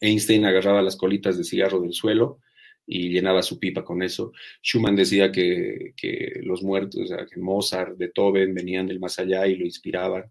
Einstein 0.00 0.44
agarraba 0.44 0.82
las 0.82 0.96
colitas 0.96 1.36
de 1.36 1.44
cigarro 1.44 1.80
del 1.80 1.92
suelo 1.92 2.40
y 2.86 3.10
llenaba 3.10 3.42
su 3.42 3.58
pipa 3.58 3.84
con 3.84 4.02
eso. 4.02 4.32
Schumann 4.62 4.96
decía 4.96 5.30
que, 5.32 5.92
que 5.96 6.40
los 6.42 6.62
muertos, 6.62 7.02
o 7.02 7.06
sea, 7.06 7.26
que 7.26 7.40
Mozart, 7.40 7.96
Beethoven 7.98 8.54
venían 8.54 8.86
del 8.86 9.00
más 9.00 9.18
allá 9.18 9.46
y 9.46 9.56
lo 9.56 9.64
inspiraban. 9.64 10.30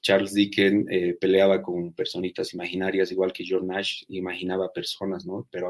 Charles 0.00 0.34
Dickens 0.34 0.86
eh, 0.88 1.16
peleaba 1.20 1.60
con 1.60 1.92
personitas 1.92 2.54
imaginarias, 2.54 3.10
igual 3.10 3.32
que 3.32 3.44
John 3.48 3.66
Nash 3.66 4.04
imaginaba 4.08 4.72
personas, 4.72 5.26
¿no? 5.26 5.48
Pero 5.50 5.66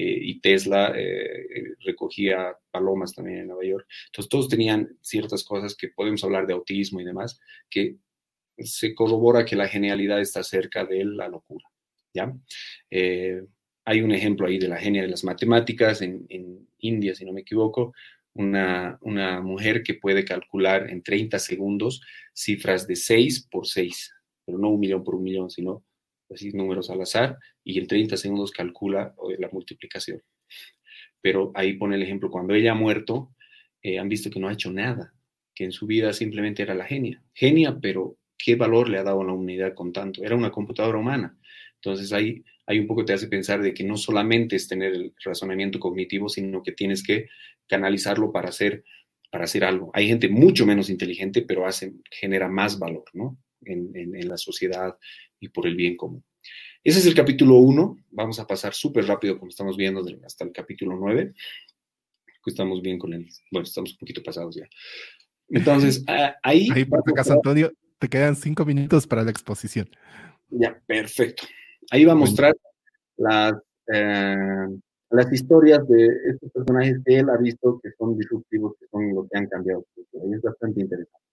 eh, 0.00 0.16
y 0.22 0.40
Tesla 0.40 0.92
eh, 0.96 1.74
recogía 1.80 2.56
palomas 2.70 3.16
también 3.16 3.38
en 3.38 3.48
Nueva 3.48 3.64
York. 3.64 3.84
Entonces 4.06 4.28
todos 4.28 4.48
tenían 4.48 4.96
ciertas 5.00 5.42
cosas 5.42 5.74
que 5.74 5.88
podemos 5.88 6.22
hablar 6.22 6.46
de 6.46 6.52
autismo 6.52 7.00
y 7.00 7.04
demás, 7.04 7.40
que 7.68 7.96
se 8.58 8.94
corrobora 8.94 9.44
que 9.44 9.56
la 9.56 9.66
genialidad 9.66 10.20
está 10.20 10.44
cerca 10.44 10.84
de 10.84 11.04
la 11.04 11.26
locura, 11.26 11.68
¿ya? 12.14 12.32
Eh, 12.88 13.42
hay 13.84 14.00
un 14.00 14.12
ejemplo 14.12 14.46
ahí 14.46 14.58
de 14.58 14.68
la 14.68 14.76
genia 14.78 15.02
de 15.02 15.08
las 15.08 15.24
matemáticas 15.24 16.00
en, 16.00 16.26
en 16.28 16.68
India, 16.78 17.16
si 17.16 17.24
no 17.24 17.32
me 17.32 17.40
equivoco, 17.40 17.92
una, 18.34 18.98
una, 19.00 19.40
mujer 19.40 19.82
que 19.82 19.94
puede 19.94 20.24
calcular 20.24 20.88
en 20.90 21.02
30 21.02 21.40
segundos 21.40 22.02
cifras 22.32 22.86
de 22.86 22.94
6 22.94 23.48
por 23.50 23.66
6, 23.66 24.14
pero 24.46 24.58
no 24.58 24.68
un 24.68 24.78
millón 24.78 25.02
por 25.02 25.16
un 25.16 25.24
millón, 25.24 25.50
sino 25.50 25.82
así 26.32 26.50
números 26.52 26.90
al 26.90 27.00
azar, 27.00 27.38
y 27.64 27.78
en 27.78 27.86
30 27.86 28.16
segundos 28.16 28.52
calcula 28.52 29.14
la 29.38 29.48
multiplicación. 29.50 30.22
Pero 31.20 31.52
ahí 31.54 31.74
pone 31.74 31.96
el 31.96 32.02
ejemplo, 32.02 32.30
cuando 32.30 32.54
ella 32.54 32.72
ha 32.72 32.74
muerto, 32.74 33.34
eh, 33.82 33.98
han 33.98 34.08
visto 34.08 34.30
que 34.30 34.40
no 34.40 34.48
ha 34.48 34.52
hecho 34.52 34.72
nada, 34.72 35.14
que 35.54 35.64
en 35.64 35.72
su 35.72 35.86
vida 35.86 36.12
simplemente 36.12 36.62
era 36.62 36.74
la 36.74 36.84
genia. 36.84 37.22
Genia, 37.34 37.78
pero 37.80 38.16
¿qué 38.36 38.54
valor 38.56 38.88
le 38.88 38.98
ha 38.98 39.02
dado 39.04 39.22
a 39.22 39.24
la 39.24 39.32
humanidad 39.32 39.74
con 39.74 39.92
tanto? 39.92 40.24
Era 40.24 40.36
una 40.36 40.50
computadora 40.50 40.98
humana. 40.98 41.38
Entonces 41.74 42.12
ahí 42.12 42.44
hay 42.66 42.78
un 42.78 42.86
poco 42.86 43.04
te 43.04 43.12
hace 43.12 43.28
pensar 43.28 43.62
de 43.62 43.72
que 43.72 43.84
no 43.84 43.96
solamente 43.96 44.56
es 44.56 44.68
tener 44.68 44.92
el 44.92 45.14
razonamiento 45.24 45.80
cognitivo, 45.80 46.28
sino 46.28 46.62
que 46.62 46.72
tienes 46.72 47.02
que 47.02 47.28
canalizarlo 47.66 48.30
para 48.30 48.50
hacer, 48.50 48.84
para 49.30 49.44
hacer 49.44 49.64
algo. 49.64 49.90
Hay 49.94 50.08
gente 50.08 50.28
mucho 50.28 50.66
menos 50.66 50.90
inteligente, 50.90 51.42
pero 51.42 51.66
hace, 51.66 51.94
genera 52.10 52.48
más 52.48 52.78
valor, 52.78 53.04
¿no? 53.14 53.38
En, 53.64 53.90
en 53.94 54.28
la 54.28 54.36
sociedad 54.36 54.96
y 55.40 55.48
por 55.48 55.66
el 55.66 55.76
bien 55.76 55.96
común. 55.96 56.24
Ese 56.82 57.00
es 57.00 57.06
el 57.06 57.14
capítulo 57.14 57.56
1. 57.56 57.98
Vamos 58.10 58.38
a 58.38 58.46
pasar 58.46 58.72
súper 58.74 59.06
rápido, 59.06 59.38
como 59.38 59.50
estamos 59.50 59.76
viendo, 59.76 60.04
hasta 60.24 60.44
el 60.44 60.52
capítulo 60.52 60.96
9. 60.96 61.34
Estamos 62.46 62.80
bien 62.80 62.98
con 62.98 63.12
él. 63.12 63.28
Bueno, 63.50 63.64
estamos 63.64 63.92
un 63.92 63.98
poquito 63.98 64.22
pasados 64.22 64.56
ya. 64.56 64.68
Entonces, 65.48 66.02
ahí. 66.42 66.68
Ahí, 66.74 66.84
por 66.84 67.02
acaso, 67.06 67.34
Antonio, 67.34 67.72
te 67.98 68.08
quedan 68.08 68.36
cinco 68.36 68.64
minutos 68.64 69.06
para 69.06 69.22
la 69.22 69.30
exposición. 69.30 69.88
Ya, 70.48 70.80
perfecto. 70.86 71.44
Ahí 71.90 72.04
va 72.04 72.12
a 72.12 72.16
mostrar 72.16 72.54
las, 73.16 73.54
eh, 73.92 74.66
las 75.10 75.32
historias 75.32 75.86
de 75.88 76.08
estos 76.30 76.50
personajes 76.52 76.98
que 77.04 77.18
él 77.18 77.28
ha 77.28 77.36
visto 77.36 77.80
que 77.82 77.90
son 77.98 78.16
disruptivos, 78.16 78.74
que 78.78 78.86
son 78.90 79.14
los 79.14 79.28
que 79.28 79.38
han 79.38 79.46
cambiado. 79.46 79.84
Ahí 79.96 80.32
es 80.32 80.42
bastante 80.42 80.80
interesante. 80.80 81.27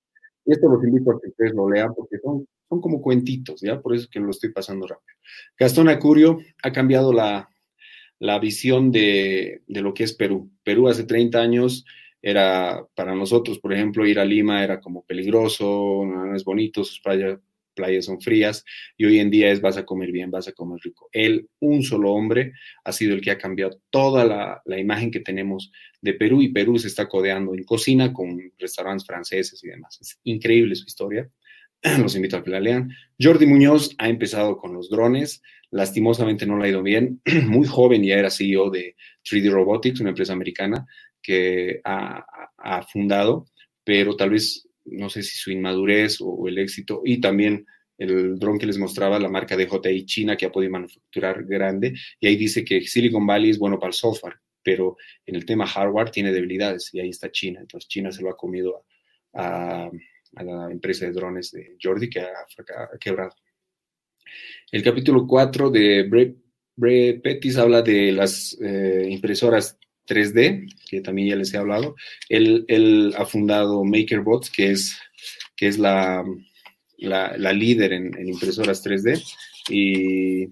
Y 0.45 0.51
esto 0.51 0.69
los 0.69 0.83
invito 0.83 1.11
a 1.11 1.19
que 1.19 1.29
ustedes 1.29 1.53
lo 1.53 1.69
lean 1.69 1.93
porque 1.95 2.17
son, 2.19 2.47
son 2.69 2.81
como 2.81 3.01
cuentitos, 3.01 3.61
¿ya? 3.61 3.81
Por 3.81 3.95
eso 3.95 4.03
es 4.03 4.09
que 4.09 4.19
lo 4.19 4.29
estoy 4.29 4.51
pasando 4.51 4.85
rápido. 4.85 5.17
Gastón 5.57 5.89
Acurio 5.89 6.37
ha 6.61 6.71
cambiado 6.71 7.11
la, 7.11 7.49
la 8.19 8.39
visión 8.39 8.91
de, 8.91 9.63
de, 9.67 9.81
lo 9.81 9.93
que 9.93 10.03
es 10.03 10.13
Perú. 10.13 10.51
Perú 10.63 10.87
hace 10.87 11.03
30 11.03 11.39
años 11.39 11.85
era, 12.21 12.85
para 12.95 13.15
nosotros, 13.15 13.59
por 13.59 13.73
ejemplo, 13.73 14.05
ir 14.05 14.19
a 14.19 14.25
Lima 14.25 14.63
era 14.63 14.79
como 14.79 15.03
peligroso, 15.05 16.03
no 16.05 16.35
es 16.35 16.43
bonito, 16.43 16.83
sus 16.83 16.99
playas, 16.99 17.39
playas 17.75 18.05
son 18.05 18.19
frías, 18.21 18.63
y 18.97 19.05
hoy 19.05 19.19
en 19.19 19.29
día 19.29 19.51
es 19.51 19.61
vas 19.61 19.77
a 19.77 19.85
comer 19.85 20.11
bien, 20.11 20.31
vas 20.31 20.47
a 20.47 20.53
comer 20.53 20.79
rico. 20.83 21.09
Él, 21.11 21.49
un 21.59 21.83
solo 21.83 22.11
hombre, 22.13 22.53
ha 22.83 22.91
sido 22.91 23.13
el 23.13 23.21
que 23.21 23.31
ha 23.31 23.37
cambiado 23.37 23.79
toda 23.89 24.25
la, 24.25 24.79
imagen 24.79 25.11
que 25.11 25.19
tenemos 25.19 25.71
de 26.01 26.13
Perú, 26.13 26.41
y 26.41 26.51
Perú 26.51 26.79
se 26.79 26.87
está 26.87 27.07
codeando 27.07 27.53
en 27.53 27.63
cocina 27.63 28.13
con 28.13 28.39
restaurantes 28.57 29.05
franceses 29.05 29.63
y 29.63 29.67
demás. 29.67 29.99
Es 30.01 30.19
increíble 30.23 30.75
su 30.75 30.85
historia. 30.85 31.29
Los 31.99 32.15
invito 32.15 32.37
a 32.37 32.43
que 32.43 32.49
la 32.49 32.59
lean. 32.59 32.89
Jordi 33.21 33.45
Muñoz 33.45 33.95
ha 33.97 34.09
empezado 34.09 34.57
con 34.57 34.73
los 34.73 34.89
drones. 34.89 35.43
Lastimosamente 35.69 36.45
no 36.45 36.57
le 36.57 36.65
ha 36.65 36.69
ido 36.69 36.81
bien. 36.81 37.21
Muy 37.47 37.67
joven 37.67 38.03
ya 38.03 38.15
era 38.15 38.31
CEO 38.31 38.69
de 38.71 38.95
3D 39.23 39.51
Robotics, 39.51 39.99
una 39.99 40.09
empresa 40.09 40.33
americana 40.33 40.85
que 41.21 41.81
ha 41.83 42.81
fundado, 42.91 43.45
pero 43.83 44.15
tal 44.15 44.31
vez 44.31 44.64
no 44.85 45.09
sé 45.09 45.23
si 45.23 45.37
su 45.37 45.51
inmadurez 45.51 46.17
o, 46.21 46.47
el 46.47 46.57
éxito, 46.57 47.01
y 47.03 47.19
también 47.19 47.65
el 47.97 48.37
dron 48.37 48.59
que 48.59 48.65
les 48.65 48.77
mostraba, 48.77 49.19
la 49.19 49.29
marca 49.29 49.55
DJI 49.55 50.05
China, 50.05 50.35
que 50.35 50.45
ha 50.45 50.51
podido 50.51 50.71
manufacturar 50.71 51.43
grande, 51.45 51.93
y 52.19 52.27
ahí 52.27 52.35
dice 52.35 52.63
que 52.63 52.81
Silicon 52.81 53.25
Valley 53.25 53.51
es 53.51 53.59
bueno 53.59 53.79
para 53.79 53.89
el 53.89 53.93
software, 53.93 54.35
pero 54.61 54.97
en 55.25 55.35
el 55.35 55.45
tema 55.45 55.67
hardware 55.67 56.09
tiene 56.09 56.31
debilidades, 56.31 56.93
y 56.93 56.99
ahí 56.99 57.09
está 57.09 57.31
China. 57.31 57.59
Entonces 57.61 57.87
China 57.87 58.11
se 58.11 58.21
lo 58.21 58.29
ha 58.29 58.37
comido 58.37 58.85
a, 59.33 59.89
la 60.33 60.71
empresa 60.71 61.05
de 61.05 61.13
drones 61.13 61.51
de 61.51 61.77
Jordi, 61.81 62.09
que 62.09 62.19
ha, 62.19 62.27
quebrado. 62.99 63.31
El 64.71 64.83
capítulo 64.83 65.25
4 65.25 65.69
de 65.69 66.03
Bre, 66.03 66.35
Bre 66.75 67.21
Pettis 67.23 67.57
habla 67.57 67.81
de 67.81 68.11
las 68.11 68.57
eh, 68.61 69.07
impresoras 69.09 69.77
3D, 70.07 70.73
que 70.89 71.01
también 71.01 71.29
ya 71.29 71.35
les 71.35 71.53
he 71.53 71.57
hablado. 71.57 71.95
Él, 72.29 72.65
él 72.67 73.13
ha 73.17 73.25
fundado 73.25 73.83
MakerBots, 73.83 74.49
que 74.49 74.71
es, 74.71 74.97
que 75.55 75.67
es 75.67 75.77
la, 75.77 76.23
la, 76.97 77.53
líder 77.53 77.93
en, 77.93 78.27
impresoras 78.27 78.83
3D. 78.83 79.21
Y 79.69 80.47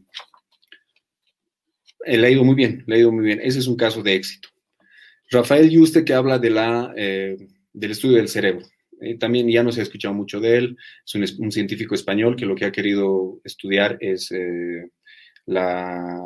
le 2.06 2.28
ha 2.28 2.30
ido 2.30 2.43
muy 2.43 2.56
bien, 2.56 2.84
le 2.88 2.95
ha 2.95 2.99
ido 2.99 3.12
muy 3.12 3.26
bien. 3.26 3.39
Ese 3.41 3.60
es 3.60 3.68
un 3.68 3.78
caso 3.78 4.01
de 4.01 4.16
éxito. 4.16 4.49
Rafael 5.30 5.70
Yuste, 5.70 6.06
que 6.06 6.14
habla 6.14 6.39
de 6.39 6.49
la, 6.49 6.93
eh, 6.95 7.38
del 7.72 7.91
estudio 7.91 8.18
del 8.18 8.28
cerebro. 8.28 8.66
Eh, 9.01 9.18
también 9.18 9.49
ya 9.49 9.64
no 9.64 9.72
se 9.72 9.82
ha 9.82 9.84
escuchado 9.84 10.14
mucho 10.14 10.39
de 10.39 10.58
él. 10.58 10.78
Es 11.06 11.38
un, 11.39 11.51
científico 11.51 11.95
español 11.95 12.36
que 12.36 12.45
lo 12.45 12.56
que 12.56 12.66
ha 12.66 12.72
querido 12.72 13.39
estudiar 13.43 13.97
es 13.99 14.32
eh, 14.32 14.89
la 15.45 16.22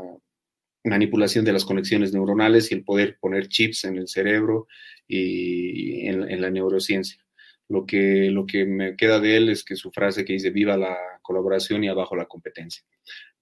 manipulación 0.88 1.46
de 1.46 1.54
las 1.54 1.66
conexiones 1.66 2.14
neuronales 2.14 2.72
y 2.72 2.76
el 2.76 2.84
poder 2.84 3.18
poner 3.20 3.48
chips 3.48 3.86
en 3.86 3.98
el 3.98 4.08
cerebro 4.08 4.68
y 5.08 6.08
en, 6.08 6.42
la 6.42 6.50
neurociencia. 6.50 7.24
Lo 7.70 7.86
que, 7.86 8.30
lo 8.32 8.46
que 8.46 8.66
me 8.66 8.96
queda 8.96 9.20
de 9.20 9.38
él 9.38 9.50
es 9.50 9.64
que 9.64 9.76
su 9.76 9.92
frase 9.92 10.24
que 10.26 10.34
dice 10.34 10.52
viva 10.52 10.78
la 10.78 10.98
colaboración 11.22 11.84
y 11.84 11.90
abajo 11.90 12.16
la 12.16 12.26
competencia. 12.26 12.84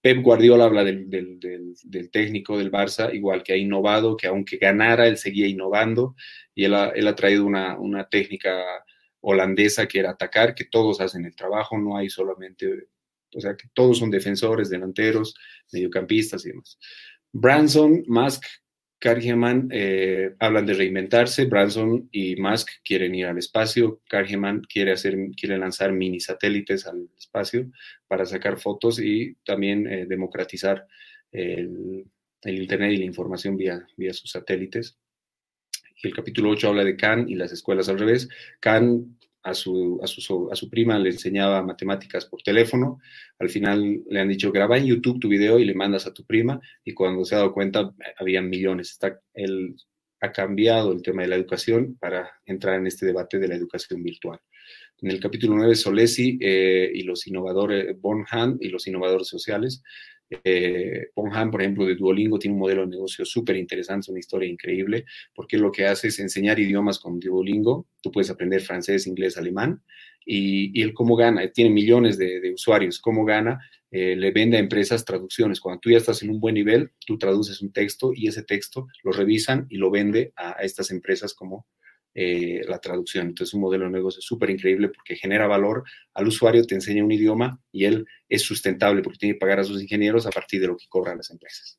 Pep 0.02 0.22
Guardiola 0.22 0.66
habla 0.66 0.84
del, 0.84 1.10
técnico 2.12 2.60
del 2.60 2.72
Barça, 2.72 3.12
igual 3.12 3.42
que 3.42 3.54
ha 3.54 3.58
innovado, 3.58 4.16
que 4.16 4.28
aunque 4.28 4.58
ganara, 4.58 5.08
él 5.08 5.18
seguía 5.18 5.48
innovando 5.48 6.16
y 6.54 6.66
él 6.66 6.76
ha, 6.76 7.16
traído 7.16 7.44
una, 7.44 7.80
una, 7.80 8.08
técnica 8.08 8.64
holandesa 9.22 9.88
que 9.88 9.98
era 9.98 10.12
atacar, 10.12 10.54
que 10.54 10.66
todos 10.66 11.02
hacen 11.02 11.26
el 11.26 11.36
trabajo, 11.36 11.80
no 11.80 11.98
hay 11.98 12.12
solamente, 12.12 12.88
o 13.34 13.42
sea, 13.42 13.56
que 13.56 13.68
todos 13.74 13.98
son 13.98 14.12
defensores, 14.12 14.70
delanteros, 14.70 15.34
mediocampistas 15.74 16.46
y 16.46 16.50
demás. 16.50 16.78
Branson, 17.38 18.06
Musk, 18.08 18.46
Cargeman 18.98 19.68
eh, 19.70 20.36
hablan 20.40 20.66
de 20.66 20.74
reinventarse. 20.74 21.46
Branson 21.46 22.08
y 22.14 22.38
Musk 22.38 22.70
quieren 22.82 23.14
ir 23.14 23.26
al 23.26 23.38
espacio. 23.38 24.02
Cargeman 24.08 24.62
quiere, 24.62 24.96
quiere 25.36 25.58
lanzar 25.58 25.92
mini 25.92 26.22
satélites 26.22 26.88
al 26.88 27.10
espacio 27.18 27.70
para 28.08 28.26
sacar 28.26 28.58
fotos 28.58 29.02
y 29.02 29.36
también 29.44 29.86
eh, 29.86 30.06
democratizar 30.06 30.88
el, 31.32 32.06
Internet 32.46 32.94
y 32.94 32.98
la 32.98 33.06
información 33.06 33.58
vía, 33.58 33.86
vía 33.98 34.14
sus 34.14 34.32
satélites. 34.32 34.98
Y 36.02 36.08
el 36.08 36.14
capítulo 36.14 36.52
8 36.52 36.70
habla 36.70 36.86
de 36.86 36.96
Khan 36.96 37.28
y 37.28 37.36
las 37.36 37.52
escuelas 37.52 37.90
al 37.90 38.00
revés. 38.00 38.30
Khan 38.62 39.18
a 39.46 39.54
su, 39.54 40.00
a 40.02 40.08
su, 40.08 40.50
a 40.52 40.56
su 40.56 40.70
prima 40.70 40.98
le 40.98 41.12
enseñaba 41.12 41.62
matemáticas 41.62 42.26
por 42.26 42.42
teléfono. 42.42 43.00
Al 43.38 43.50
final 43.50 44.02
le 44.10 44.20
han 44.20 44.28
dicho, 44.28 44.52
graba 44.52 44.78
en 44.78 44.88
YouTube 44.88 45.20
tu 45.20 45.30
video 45.30 45.60
y 45.60 45.66
le 45.66 45.76
mandas 45.76 46.08
a 46.08 46.14
tu 46.14 46.26
prima. 46.26 46.60
Y 46.84 46.96
cuando 46.96 47.24
se 47.24 47.36
ha 47.36 47.40
dado 47.40 47.54
cuenta, 47.54 47.94
había 48.18 48.42
millones. 48.42 48.92
Está, 48.92 49.22
él 49.36 49.76
ha 50.20 50.32
cambiado 50.32 50.92
el 50.92 51.04
tema 51.04 51.22
de 51.22 51.28
la 51.28 51.36
educación 51.36 51.96
para 52.00 52.32
entrar 52.48 52.80
en 52.80 52.88
este 52.88 53.06
debate 53.06 53.38
de 53.38 53.48
la 53.48 53.56
educación 53.56 54.02
virtual. 54.02 54.40
En 55.02 55.12
el 55.12 55.20
capítulo 55.20 55.56
9, 55.58 55.76
Solesi 55.76 56.40
eh, 56.42 56.90
y 56.92 57.04
los 57.04 57.28
innovadores, 57.28 58.00
Bonham 58.02 58.58
y 58.60 58.70
los 58.70 58.88
innovadores 58.88 59.28
sociales, 59.28 59.84
eh, 60.30 61.08
por 61.14 61.62
ejemplo, 61.62 61.86
de 61.86 61.96
Duolingo, 61.96 62.40
tiene 62.40 62.54
un 62.54 62.60
modelo 62.60 62.82
de 62.82 62.88
negocio 62.88 63.26
súper 63.26 63.56
interesante, 63.58 64.12
una 64.12 64.20
historia 64.20 64.50
increíble, 64.50 65.06
porque 65.34 65.58
lo 65.58 65.72
que 65.72 65.86
hace 65.86 66.08
es 66.08 66.20
enseñar 66.20 66.60
idiomas 66.60 67.00
con 67.00 67.20
Duolingo. 67.20 67.88
Tú 68.02 68.12
puedes 68.12 68.30
aprender 68.30 68.62
francés, 68.62 69.08
inglés, 69.08 69.38
alemán, 69.38 69.82
y, 70.26 70.82
él 70.82 70.94
cómo 70.94 71.16
gana, 71.16 71.48
tiene 71.52 71.70
millones 71.70 72.18
de, 72.18 72.52
usuarios, 72.54 73.00
cómo 73.00 73.26
gana, 73.26 73.60
eh, 73.92 74.16
le 74.16 74.32
vende 74.32 74.58
a 74.58 74.60
empresas 74.60 75.06
traducciones. 75.06 75.60
Cuando 75.60 75.80
tú 75.80 75.92
ya 75.92 75.98
estás 75.98 76.24
en 76.24 76.32
un 76.32 76.40
buen 76.40 76.56
nivel, 76.56 76.92
tú 77.06 77.18
traduces 77.18 77.62
un 77.62 77.72
texto 77.72 78.12
y 78.14 78.28
ese 78.28 78.44
texto 78.44 78.88
lo 79.04 79.12
revisan 79.12 79.68
y 79.70 79.78
lo 79.78 79.92
vende 79.92 80.34
a 80.36 80.52
estas 80.64 80.92
empresas 80.92 81.34
como 81.34 81.68
eh, 82.18 82.62
la 82.66 82.80
traducción. 82.80 83.28
Entonces, 83.28 83.54
un 83.54 83.60
modelo 83.60 83.84
de 83.86 83.92
negocio 83.92 84.22
súper 84.22 84.50
increíble 84.50 84.88
porque 84.88 85.18
genera 85.18 85.48
valor 85.48 85.84
al 86.14 86.28
usuario, 86.28 86.66
te 86.66 86.74
enseña 86.74 87.04
un 87.04 87.12
idioma 87.12 87.60
y 87.74 87.84
él 87.84 88.08
es 88.30 88.42
sustentable 88.42 89.02
porque 89.02 89.20
tiene 89.20 89.36
que 89.36 89.40
pagar 89.40 89.60
a 89.60 89.66
sus 89.66 89.82
ingenieros 89.82 90.26
a 90.26 90.32
partir 90.32 90.62
de 90.62 90.68
lo 90.68 90.78
que 90.78 90.86
cobran 90.88 91.18
las 91.18 91.30
empresas. 91.30 91.78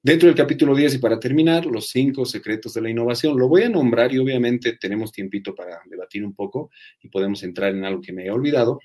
Dentro 0.00 0.28
del 0.28 0.36
capítulo 0.36 0.76
10 0.76 0.94
y 0.94 0.98
para 0.98 1.18
terminar, 1.18 1.66
los 1.66 1.88
cinco 1.90 2.24
secretos 2.24 2.74
de 2.74 2.80
la 2.80 2.90
innovación. 2.90 3.36
Lo 3.36 3.48
voy 3.48 3.62
a 3.62 3.68
nombrar 3.68 4.12
y 4.12 4.18
obviamente 4.18 4.76
tenemos 4.80 5.10
tiempito 5.10 5.54
para 5.54 5.80
debatir 5.88 6.24
un 6.24 6.34
poco 6.34 6.70
y 7.00 7.08
podemos 7.08 7.42
entrar 7.42 7.74
en 7.74 7.84
algo 7.84 8.00
que 8.00 8.12
me 8.12 8.26
he 8.26 8.30
olvidado. 8.30 8.78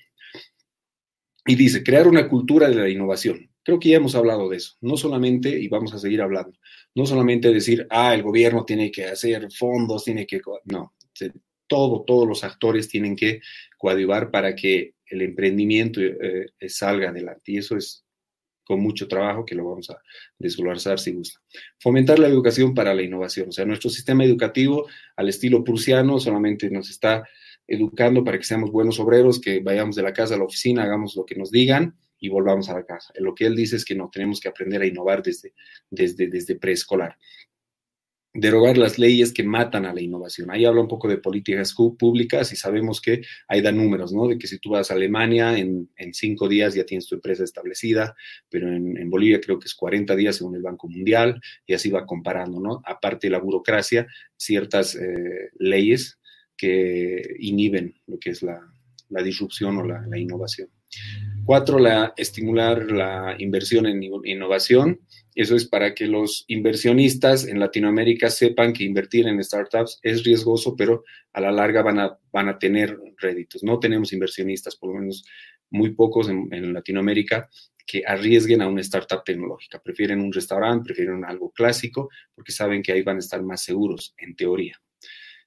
Y 1.46 1.54
dice, 1.54 1.84
crear 1.84 2.08
una 2.08 2.28
cultura 2.28 2.68
de 2.68 2.74
la 2.74 2.88
innovación. 2.88 3.47
Creo 3.68 3.78
que 3.78 3.90
ya 3.90 3.98
hemos 3.98 4.14
hablado 4.14 4.48
de 4.48 4.56
eso. 4.56 4.78
No 4.80 4.96
solamente, 4.96 5.50
y 5.50 5.68
vamos 5.68 5.92
a 5.92 5.98
seguir 5.98 6.22
hablando, 6.22 6.58
no 6.94 7.04
solamente 7.04 7.52
decir, 7.52 7.86
ah, 7.90 8.14
el 8.14 8.22
gobierno 8.22 8.64
tiene 8.64 8.90
que 8.90 9.04
hacer 9.04 9.46
fondos, 9.52 10.04
tiene 10.04 10.26
que... 10.26 10.40
No, 10.64 10.94
todo, 11.66 12.02
todos 12.06 12.26
los 12.26 12.44
actores 12.44 12.88
tienen 12.88 13.14
que 13.14 13.42
coadyuvar 13.76 14.30
para 14.30 14.56
que 14.56 14.94
el 15.04 15.20
emprendimiento 15.20 16.00
eh, 16.00 16.46
eh, 16.58 16.68
salga 16.70 17.10
adelante. 17.10 17.52
Y 17.52 17.58
eso 17.58 17.76
es 17.76 18.06
con 18.64 18.80
mucho 18.80 19.06
trabajo 19.06 19.44
que 19.44 19.54
lo 19.54 19.68
vamos 19.68 19.90
a 19.90 20.00
desglosar 20.38 20.98
si 20.98 21.12
gusta. 21.12 21.38
Fomentar 21.78 22.18
la 22.18 22.28
educación 22.28 22.72
para 22.72 22.94
la 22.94 23.02
innovación. 23.02 23.50
O 23.50 23.52
sea, 23.52 23.66
nuestro 23.66 23.90
sistema 23.90 24.24
educativo, 24.24 24.88
al 25.14 25.28
estilo 25.28 25.62
prusiano, 25.62 26.18
solamente 26.18 26.70
nos 26.70 26.88
está 26.88 27.22
educando 27.66 28.24
para 28.24 28.38
que 28.38 28.44
seamos 28.44 28.70
buenos 28.72 28.98
obreros, 28.98 29.38
que 29.38 29.60
vayamos 29.60 29.94
de 29.94 30.04
la 30.04 30.14
casa 30.14 30.36
a 30.36 30.38
la 30.38 30.44
oficina, 30.44 30.84
hagamos 30.84 31.14
lo 31.16 31.26
que 31.26 31.34
nos 31.34 31.50
digan 31.50 31.94
y 32.20 32.28
volvamos 32.28 32.68
a 32.68 32.74
la 32.74 32.84
casa. 32.84 33.12
Lo 33.18 33.34
que 33.34 33.46
él 33.46 33.56
dice 33.56 33.76
es 33.76 33.84
que 33.84 33.94
no, 33.94 34.10
tenemos 34.12 34.40
que 34.40 34.48
aprender 34.48 34.82
a 34.82 34.86
innovar 34.86 35.22
desde, 35.22 35.54
desde, 35.90 36.28
desde 36.28 36.56
preescolar. 36.56 37.16
Derogar 38.34 38.76
las 38.76 38.98
leyes 38.98 39.32
que 39.32 39.42
matan 39.42 39.86
a 39.86 39.94
la 39.94 40.02
innovación. 40.02 40.50
Ahí 40.50 40.64
habla 40.64 40.82
un 40.82 40.88
poco 40.88 41.08
de 41.08 41.16
políticas 41.16 41.74
públicas 41.74 42.52
y 42.52 42.56
sabemos 42.56 43.00
que 43.00 43.22
ahí 43.48 43.62
da 43.62 43.72
números, 43.72 44.12
¿no? 44.12 44.28
De 44.28 44.38
que 44.38 44.46
si 44.46 44.58
tú 44.58 44.70
vas 44.70 44.90
a 44.90 44.94
Alemania, 44.94 45.58
en, 45.58 45.88
cinco 46.12 46.46
días 46.46 46.74
ya 46.74 46.84
tienes 46.84 47.06
tu 47.06 47.14
empresa 47.14 47.42
establecida, 47.42 48.14
pero 48.50 48.70
en, 48.70 49.10
Bolivia 49.10 49.40
creo 49.40 49.58
que 49.58 49.66
es 49.66 49.74
40 49.74 50.14
días 50.14 50.36
según 50.36 50.54
el 50.54 50.62
Banco 50.62 50.88
Mundial 50.88 51.40
y 51.66 51.72
así 51.72 51.90
va 51.90 52.06
comparando, 52.06 52.60
¿no? 52.60 52.82
Aparte 52.84 53.28
de 53.28 53.32
la 53.32 53.40
burocracia, 53.40 54.06
ciertas 54.36 54.94
eh, 54.94 55.50
leyes 55.58 56.18
que 56.56 57.22
inhiben 57.38 57.94
lo 58.06 58.18
que 58.18 58.30
es 58.30 58.42
la, 58.42 58.60
disrupción 59.24 59.78
o 59.78 59.84
la 59.84 60.18
innovación. 60.18 60.68
Cuatro, 61.48 61.78
la, 61.78 62.12
estimular 62.18 62.92
la 62.92 63.34
inversión 63.38 63.86
en 63.86 64.02
innovación. 64.02 65.00
Eso 65.34 65.56
es 65.56 65.66
para 65.66 65.94
que 65.94 66.06
los 66.06 66.44
inversionistas 66.46 67.46
en 67.46 67.58
Latinoamérica 67.58 68.28
sepan 68.28 68.74
que 68.74 68.84
invertir 68.84 69.26
en 69.26 69.42
startups 69.42 69.98
es 70.02 70.24
riesgoso, 70.24 70.76
pero 70.76 71.04
a 71.32 71.40
la 71.40 71.50
larga 71.50 71.80
van 71.80 72.00
a, 72.00 72.18
van 72.32 72.50
a 72.50 72.58
tener 72.58 72.98
réditos. 73.16 73.62
No 73.62 73.78
tenemos 73.80 74.12
inversionistas, 74.12 74.76
por 74.76 74.92
lo 74.92 75.00
menos 75.00 75.24
muy 75.70 75.94
pocos 75.94 76.28
en, 76.28 76.74
Latinoamérica, 76.74 77.48
que 77.86 78.02
arriesguen 78.06 78.60
a 78.60 78.68
una 78.68 78.82
startup 78.82 79.24
tecnológica. 79.24 79.80
Prefieren 79.82 80.20
un 80.20 80.34
restaurante, 80.34 80.84
prefieren 80.84 81.24
algo 81.24 81.50
clásico, 81.52 82.10
porque 82.34 82.52
saben 82.52 82.82
que 82.82 82.92
ahí 82.92 83.00
van 83.00 83.16
a 83.16 83.20
estar 83.20 83.42
más 83.42 83.62
seguros, 83.62 84.14
en 84.18 84.36
teoría. 84.36 84.78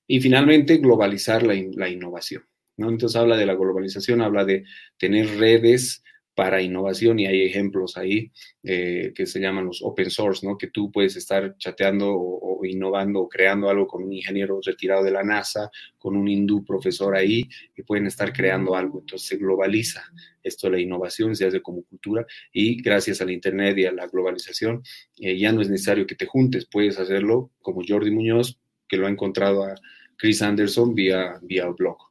Y 0.07 0.19
finalmente, 0.19 0.77
globalizar 0.77 1.43
la, 1.43 1.53
la 1.75 1.89
innovación. 1.89 2.43
Entonces 2.89 3.15
habla 3.15 3.37
de 3.37 3.45
la 3.45 3.55
globalización, 3.55 4.21
habla 4.21 4.45
de 4.45 4.63
tener 4.97 5.37
redes 5.37 6.03
para 6.33 6.61
innovación 6.61 7.19
y 7.19 7.27
hay 7.27 7.43
ejemplos 7.43 7.97
ahí 7.97 8.31
eh, 8.63 9.11
que 9.13 9.25
se 9.25 9.39
llaman 9.39 9.65
los 9.65 9.81
open 9.83 10.09
source, 10.09 10.47
¿no? 10.47 10.57
Que 10.57 10.67
tú 10.67 10.91
puedes 10.91 11.15
estar 11.15 11.57
chateando 11.57 12.09
o, 12.13 12.65
innovando 12.65 13.21
o 13.21 13.29
creando 13.29 13.69
algo 13.69 13.87
con 13.87 14.03
un 14.03 14.13
ingeniero 14.13 14.59
retirado 14.63 15.03
de 15.03 15.11
la 15.11 15.23
NASA, 15.23 15.71
con 15.97 16.15
un 16.15 16.27
hindú 16.27 16.63
profesor 16.63 17.15
ahí 17.15 17.49
y 17.75 17.81
pueden 17.83 18.07
estar 18.07 18.31
creando 18.31 18.75
algo. 18.75 18.99
Entonces 18.99 19.27
se 19.27 19.37
globaliza 19.37 20.03
esto 20.43 20.69
la 20.69 20.79
innovación, 20.79 21.35
se 21.35 21.45
hace 21.45 21.61
como 21.61 21.83
cultura 21.83 22.25
y 22.53 22.81
gracias 22.81 23.19
al 23.21 23.31
Internet 23.31 23.77
y 23.79 23.85
a 23.85 23.91
la 23.91 24.07
globalización 24.07 24.83
eh, 25.19 25.37
ya 25.37 25.51
no 25.51 25.61
es 25.61 25.69
necesario 25.69 26.05
que 26.05 26.15
te 26.15 26.27
juntes, 26.27 26.65
puedes 26.65 26.99
hacerlo 26.99 27.51
como 27.61 27.81
Jordi 27.87 28.11
Muñoz, 28.11 28.59
que 28.87 28.97
lo 28.97 29.07
ha 29.07 29.09
encontrado 29.09 29.63
a 29.63 29.75
Chris 30.17 30.41
Anderson 30.41 30.93
vía, 30.93 31.39
vía 31.41 31.67
blog. 31.67 32.10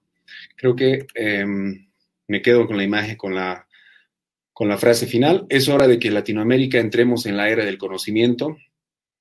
Creo 0.56 0.76
que 0.76 1.06
em, 1.14 1.88
me 2.28 2.42
quedo 2.42 2.66
con 2.66 2.76
la 2.76 2.84
imagen, 2.84 3.16
con 3.16 3.34
la, 3.34 3.66
con 4.52 4.68
la 4.68 4.78
frase 4.78 5.06
final. 5.06 5.46
Es 5.48 5.68
hora 5.68 5.88
de 5.88 5.98
que 5.98 6.10
Latinoamérica 6.10 6.78
entremos 6.78 7.26
en 7.26 7.36
la 7.36 7.48
era 7.48 7.64
del 7.64 7.78
conocimiento 7.78 8.56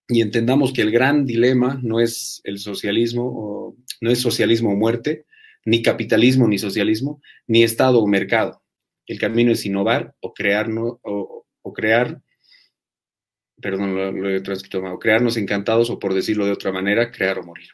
y 0.07 0.21
entendamos 0.21 0.73
que 0.73 0.81
el 0.81 0.91
gran 0.91 1.25
dilema 1.25 1.79
no 1.81 1.99
es 1.99 2.41
el 2.43 2.57
socialismo, 2.59 3.23
o, 3.25 3.75
no 4.01 4.11
es 4.11 4.19
socialismo 4.19 4.71
o 4.71 4.75
muerte, 4.75 5.25
ni 5.65 5.81
capitalismo 5.81 6.47
ni 6.47 6.57
socialismo, 6.57 7.21
ni 7.47 7.63
Estado 7.63 7.99
o 7.99 8.07
mercado. 8.07 8.61
El 9.05 9.19
camino 9.19 9.51
es 9.51 9.65
innovar 9.65 10.13
o 10.19 10.33
crearnos, 10.33 10.97
o, 11.03 11.45
o 11.61 11.73
crear, 11.73 12.21
perdón, 13.61 13.95
lo, 13.95 14.11
lo 14.11 14.29
he 14.29 14.41
transcrito 14.41 14.79
o 14.79 14.99
crearnos 14.99 15.37
encantados 15.37 15.89
o 15.89 15.99
por 15.99 16.13
decirlo 16.13 16.45
de 16.45 16.51
otra 16.51 16.71
manera, 16.71 17.11
crear 17.11 17.39
o 17.39 17.43
morir. 17.43 17.69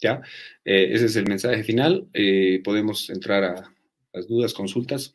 ¿Ya? 0.00 0.22
Eh, 0.64 0.88
ese 0.92 1.06
es 1.06 1.16
el 1.16 1.26
mensaje 1.26 1.62
final. 1.62 2.08
Eh, 2.12 2.60
podemos 2.64 3.10
entrar 3.10 3.44
a 3.44 3.74
las 4.12 4.26
dudas, 4.28 4.54
consultas. 4.54 5.14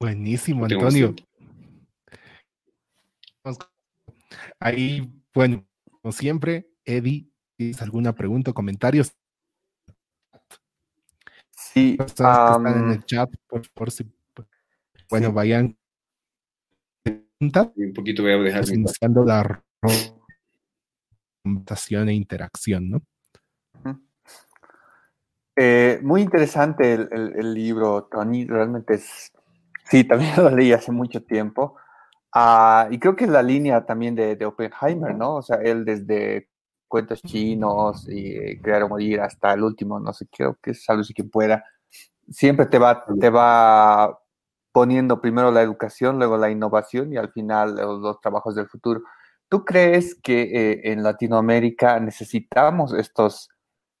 Buenísimo, 0.00 0.64
Antonio. 0.64 1.14
Ahí, 4.60 5.10
bueno, 5.34 5.66
como 6.02 6.12
siempre, 6.12 6.68
Eddie, 6.84 7.28
¿tienes 7.56 7.80
alguna 7.82 8.14
pregunta 8.14 8.50
o 8.50 8.54
comentarios? 8.54 9.12
Sí, 11.50 11.96
están 12.04 12.66
en 12.66 12.90
el 12.90 13.04
chat, 13.04 13.30
por 13.46 13.64
favor, 13.66 13.90
si, 13.90 14.04
bueno, 15.10 15.32
vayan. 15.32 15.76
Un 17.40 17.92
poquito 17.94 18.22
voy 18.22 18.32
a 18.32 18.36
dejar. 18.38 18.68
Iniciando 18.68 19.24
la 19.24 19.64
e 22.08 22.14
interacción, 22.14 22.90
¿no? 22.90 23.02
Eh, 25.60 25.98
muy 26.02 26.22
interesante 26.22 26.94
el, 26.94 27.52
libro, 27.52 28.04
Tony. 28.04 28.46
Realmente 28.46 28.94
es 28.94 29.32
Sí, 29.88 30.04
también 30.08 30.32
lo 30.36 30.50
leí 30.50 30.72
hace 30.72 30.92
mucho 30.92 31.22
tiempo. 31.24 31.76
Ah, 32.32 32.88
y 32.90 32.98
creo 32.98 33.16
que 33.16 33.24
es 33.24 33.30
la 33.30 33.42
línea 33.42 33.84
también 33.86 34.14
de, 34.14 34.36
de, 34.36 34.46
Oppenheimer, 34.46 35.14
¿no? 35.14 35.36
O 35.36 35.42
sea, 35.42 35.58
él 35.58 35.84
desde 35.84 36.48
cuentos 36.86 37.22
chinos 37.22 38.06
y 38.08 38.58
crear 38.60 38.82
o 38.84 38.88
morir 38.88 39.20
hasta 39.20 39.52
el 39.52 39.62
último, 39.62 40.00
no 40.00 40.12
sé, 40.12 40.26
creo 40.30 40.56
que 40.62 40.70
es 40.72 40.88
algo 40.88 41.02
así 41.02 41.14
que 41.14 41.24
pueda. 41.24 41.64
Siempre 42.30 42.66
te 42.66 42.78
va, 42.78 43.04
te 43.20 43.30
va 43.30 44.18
poniendo 44.72 45.20
primero 45.20 45.50
la 45.50 45.62
educación, 45.62 46.18
luego 46.18 46.36
la 46.36 46.50
innovación 46.50 47.12
y 47.12 47.16
al 47.16 47.32
final 47.32 47.76
los 47.76 48.02
dos 48.02 48.20
trabajos 48.20 48.54
del 48.54 48.68
futuro. 48.68 49.02
¿Tú 49.48 49.64
crees 49.64 50.14
que 50.14 50.42
eh, 50.42 50.92
en 50.92 51.02
Latinoamérica 51.02 51.98
necesitamos 52.00 52.92
estos, 52.92 53.48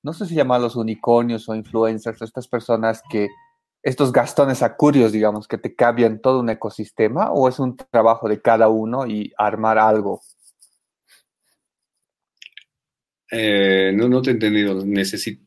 no 0.02 0.12
sé 0.12 0.26
si 0.26 0.34
llamarlos 0.34 0.76
unicornios 0.76 1.48
o 1.48 1.54
influencers, 1.54 2.20
estas 2.20 2.48
personas 2.48 3.02
que 3.08 3.28
estos 3.82 4.12
gastones 4.12 4.62
acurios, 4.62 5.12
digamos, 5.12 5.48
que 5.48 5.56
te 5.56 5.74
cambian 5.74 6.20
todo 6.20 6.40
un 6.40 6.50
ecosistema 6.50 7.30
o 7.32 7.48
es 7.48 7.58
un 7.58 7.76
trabajo 7.76 8.28
de 8.28 8.42
cada 8.42 8.68
uno 8.68 9.06
y 9.06 9.32
armar 9.38 9.78
algo? 9.78 10.20
Eh, 13.30 13.92
no, 13.94 14.08
no 14.08 14.20
te 14.20 14.30
he 14.30 14.32
entendido. 14.34 14.82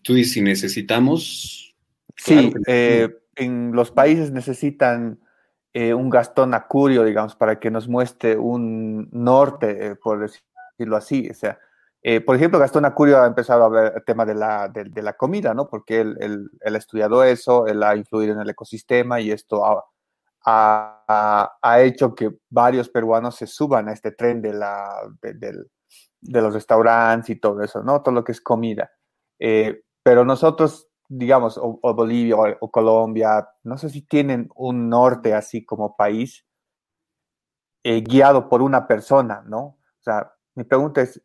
¿Tú 0.01 0.13
dices 0.13 0.33
si 0.33 0.41
necesitamos? 0.41 1.75
Sí, 2.15 2.53
eh, 2.67 3.09
en 3.35 3.71
los 3.73 3.91
países 3.91 4.31
necesitan 4.31 5.19
eh, 5.73 5.93
un 5.93 6.09
gastón 6.09 6.53
acurio, 6.53 7.03
digamos, 7.03 7.35
para 7.35 7.59
que 7.59 7.71
nos 7.71 7.87
muestre 7.87 8.37
un 8.37 9.09
norte, 9.11 9.95
por 9.95 10.19
decirlo 10.19 10.97
así. 10.97 11.29
O 11.29 11.33
sea, 11.33 11.59
eh, 12.03 12.19
por 12.19 12.35
ejemplo, 12.35 12.59
Gastón 12.59 12.85
Acurio 12.85 13.21
ha 13.21 13.27
empezado 13.27 13.63
a 13.63 13.69
ver 13.69 13.93
el 13.95 14.03
tema 14.03 14.25
de 14.25 14.33
la, 14.33 14.67
de, 14.69 15.01
la 15.03 15.13
comida, 15.13 15.53
¿no? 15.53 15.67
Porque 15.67 16.01
él, 16.01 16.17
él, 16.19 16.75
ha 16.75 16.77
estudiado 16.77 17.23
eso, 17.23 17.67
él 17.67 17.83
ha 17.83 17.95
influido 17.95 18.33
en 18.33 18.39
el 18.39 18.49
ecosistema 18.49 19.21
y 19.21 19.31
esto 19.31 19.63
ha, 19.63 19.85
ha, 20.45 21.57
ha 21.61 21.81
hecho 21.81 22.15
que 22.15 22.31
varios 22.49 22.89
peruanos 22.89 23.35
se 23.35 23.45
suban 23.45 23.87
a 23.87 23.93
este 23.93 24.11
tren 24.13 24.41
de, 24.41 24.53
la, 24.53 24.95
de, 25.21 26.41
los 26.41 26.53
restaurantes 26.53 27.29
y 27.29 27.39
todo 27.39 27.61
eso, 27.61 27.83
¿no? 27.83 28.01
Todo 28.01 28.15
lo 28.15 28.23
que 28.23 28.31
es 28.31 28.41
comida. 28.41 28.91
Eh, 29.39 29.83
pero 30.01 30.25
nosotros, 30.25 30.89
digamos, 31.11 31.57
o, 31.61 31.79
Bolivia 31.93 32.35
o, 32.59 32.71
Colombia, 32.71 33.47
no 33.63 33.77
sé 33.77 33.89
si 33.89 34.01
tienen 34.01 34.49
un 34.55 34.89
norte 34.89 35.33
así 35.33 35.65
como 35.65 35.95
país 35.95 36.45
eh, 37.83 38.01
guiado 38.01 38.47
por 38.47 38.61
una 38.61 38.87
persona, 38.87 39.43
¿no? 39.45 39.59
O 39.59 40.03
sea, 40.03 40.33
mi 40.55 40.63
pregunta 40.63 41.01
es, 41.01 41.21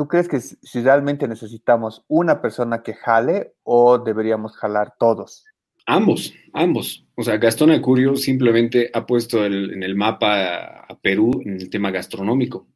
¿Tú 0.00 0.08
crees 0.08 0.28
que 0.28 0.40
si 0.40 0.80
realmente 0.80 1.28
necesitamos 1.28 2.06
una 2.08 2.40
persona 2.40 2.82
que 2.82 2.94
jale 2.94 3.52
o 3.64 3.98
deberíamos 3.98 4.56
jalar 4.56 4.94
todos? 4.98 5.44
Ambos, 5.84 6.32
ambos. 6.54 7.06
O 7.16 7.22
sea, 7.22 7.36
Gastón 7.36 7.70
Acurio 7.70 8.16
simplemente 8.16 8.90
ha 8.94 9.04
puesto 9.04 9.44
en 9.44 9.82
el 9.82 9.94
mapa 9.96 10.86
a, 10.88 10.98
Perú 11.02 11.42
en 11.44 11.60
el 11.60 11.68
tema 11.68 11.90
gastronómico, 11.90 12.66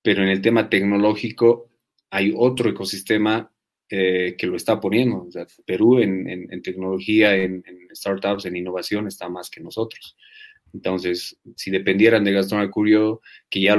pero 0.00 0.22
en 0.22 0.30
el 0.30 0.40
tema 0.40 0.70
tecnológico 0.70 1.68
hay 2.08 2.32
otro 2.34 2.70
ecosistema 2.70 3.52
eh, 3.90 4.34
que 4.36 4.46
lo 4.46 4.56
está 4.56 4.80
poniendo. 4.80 5.28
Perú 5.66 6.00
en, 6.00 6.62
tecnología, 6.62 7.36
en, 7.36 7.62
startups, 7.94 8.46
en 8.46 8.56
innovación 8.56 9.06
está 9.06 9.28
más 9.28 9.50
que 9.50 9.60
nosotros. 9.60 10.16
Entonces, 10.72 11.38
si 11.54 11.70
dependieran 11.70 12.24
de 12.24 12.32
Gastón 12.32 12.60
Acurio, 12.60 13.20
que 13.48 13.60
ya 13.60 13.76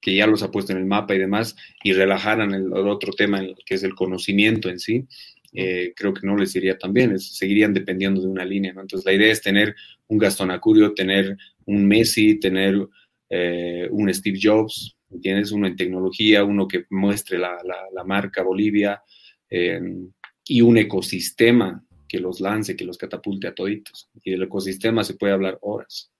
que 0.00 0.14
ya 0.14 0.26
los 0.26 0.42
ha 0.42 0.50
puesto 0.50 0.72
en 0.72 0.78
el 0.78 0.86
mapa 0.86 1.14
y 1.14 1.18
demás, 1.18 1.56
y 1.82 1.92
relajaran 1.92 2.54
el, 2.54 2.72
otro 2.72 3.12
tema 3.12 3.42
que 3.66 3.74
es 3.74 3.82
el 3.82 3.94
conocimiento 3.94 4.68
en 4.68 4.78
sí, 4.78 5.06
eh, 5.52 5.92
creo 5.96 6.14
que 6.14 6.26
no 6.26 6.36
les 6.36 6.54
iría 6.56 6.78
tan 6.78 6.92
bien, 6.92 7.18
seguirían 7.18 7.74
dependiendo 7.74 8.20
de 8.20 8.28
una 8.28 8.44
línea, 8.44 8.72
¿no? 8.72 8.82
Entonces 8.82 9.04
la 9.04 9.12
idea 9.12 9.32
es 9.32 9.42
tener 9.42 9.74
un 10.06 10.18
Gastón 10.18 10.50
Acurio, 10.50 10.94
tener 10.94 11.36
un 11.66 11.86
Messi, 11.86 12.38
tener 12.38 12.86
eh, 13.28 13.88
un 13.90 14.12
Steve 14.14 14.38
Jobs, 14.40 14.96
tienes 15.20 15.52
uno 15.52 15.66
en 15.66 15.76
tecnología, 15.76 16.44
uno 16.44 16.68
que 16.68 16.86
muestre 16.90 17.38
la, 17.38 17.58
marca 18.04 18.42
Bolivia 18.42 19.02
em, 19.48 20.10
y 20.44 20.62
un 20.62 20.78
ecosistema 20.78 21.82
que 22.08 22.18
los 22.18 22.40
lance, 22.40 22.76
que 22.76 22.84
los 22.84 22.98
catapulte 22.98 23.48
a 23.48 23.54
toditos. 23.54 24.10
Y 24.22 24.32
del 24.32 24.42
ecosistema 24.44 25.04
se 25.04 25.14
puede 25.14 25.32
hablar 25.32 25.58
horas. 25.62 26.12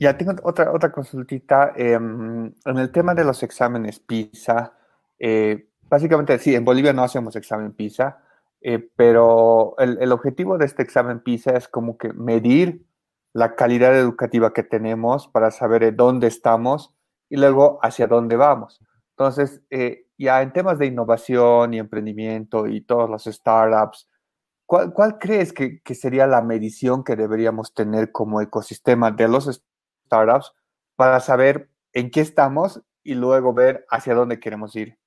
Ya 0.00 0.16
tengo 0.16 0.34
otra, 0.44 0.72
otra 0.72 0.90
consultita. 0.90 1.74
Em, 1.76 2.46
en 2.46 2.78
el 2.78 2.90
tema 2.90 3.14
de 3.14 3.24
los 3.24 3.42
exámenes 3.42 3.98
PISA, 4.00 4.72
eh, 5.18 5.66
básicamente 5.90 6.38
sí, 6.38 6.54
en 6.54 6.64
Bolivia 6.64 6.94
no 6.94 7.02
hacemos 7.02 7.36
examen 7.36 7.72
PISA, 7.72 8.22
eh, 8.62 8.78
pero 8.96 9.74
el, 9.78 10.10
objetivo 10.10 10.56
de 10.56 10.64
este 10.64 10.82
examen 10.82 11.20
PISA 11.20 11.56
es 11.56 11.68
como 11.68 11.98
que 11.98 12.14
medir 12.14 12.82
la 13.32 13.54
calidad 13.54 13.96
educativa 13.96 14.52
que 14.52 14.62
tenemos 14.62 15.28
para 15.28 15.50
saber 15.50 15.94
dónde 15.94 16.26
estamos 16.26 16.94
y 17.28 17.36
luego 17.36 17.78
hacia 17.82 18.06
dónde 18.06 18.36
vamos. 18.36 18.80
Entonces, 19.10 19.62
eh, 19.70 20.06
ya 20.18 20.42
en 20.42 20.52
temas 20.52 20.78
de 20.78 20.86
innovación 20.86 21.74
y 21.74 21.78
emprendimiento 21.78 22.66
y 22.66 22.80
todos 22.80 23.08
los 23.08 23.24
startups, 23.24 24.08
¿cuál, 24.66 24.92
cuál 24.92 25.18
crees 25.18 25.52
que, 25.52 25.80
que, 25.82 25.94
sería 25.94 26.26
la 26.26 26.42
medición 26.42 27.04
que 27.04 27.16
deberíamos 27.16 27.74
tener 27.74 28.12
como 28.12 28.40
ecosistema 28.40 29.10
de 29.10 29.28
los 29.28 29.62
startups 30.06 30.52
para 30.96 31.20
saber 31.20 31.70
en 31.92 32.10
qué 32.10 32.20
estamos 32.20 32.82
y 33.02 33.14
luego 33.14 33.54
ver 33.54 33.86
hacia 33.90 34.14
dónde 34.14 34.40
queremos 34.40 34.74
ir? 34.76 34.98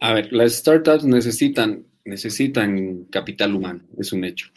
A 0.00 0.14
ver, 0.14 0.32
las 0.32 0.54
startups 0.54 1.04
necesitan, 1.04 1.84
necesitan 2.04 3.04
capital 3.04 3.54
humano, 3.54 3.82
es 3.98 4.12
un 4.12 4.24
hecho. 4.24 4.50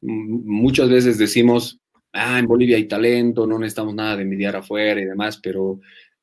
Muchas 0.00 0.88
veces 0.88 1.18
decimos, 1.18 1.80
ah, 2.12 2.38
en 2.38 2.46
Bolivia 2.46 2.76
hay 2.76 2.88
talento, 2.88 3.46
no 3.46 3.58
necesitamos 3.58 3.94
nada 3.94 4.16
de 4.16 4.22
envidiar 4.22 4.56
afuera 4.56 5.00
y 5.00 5.04
demás, 5.04 5.38
pero 5.42 5.80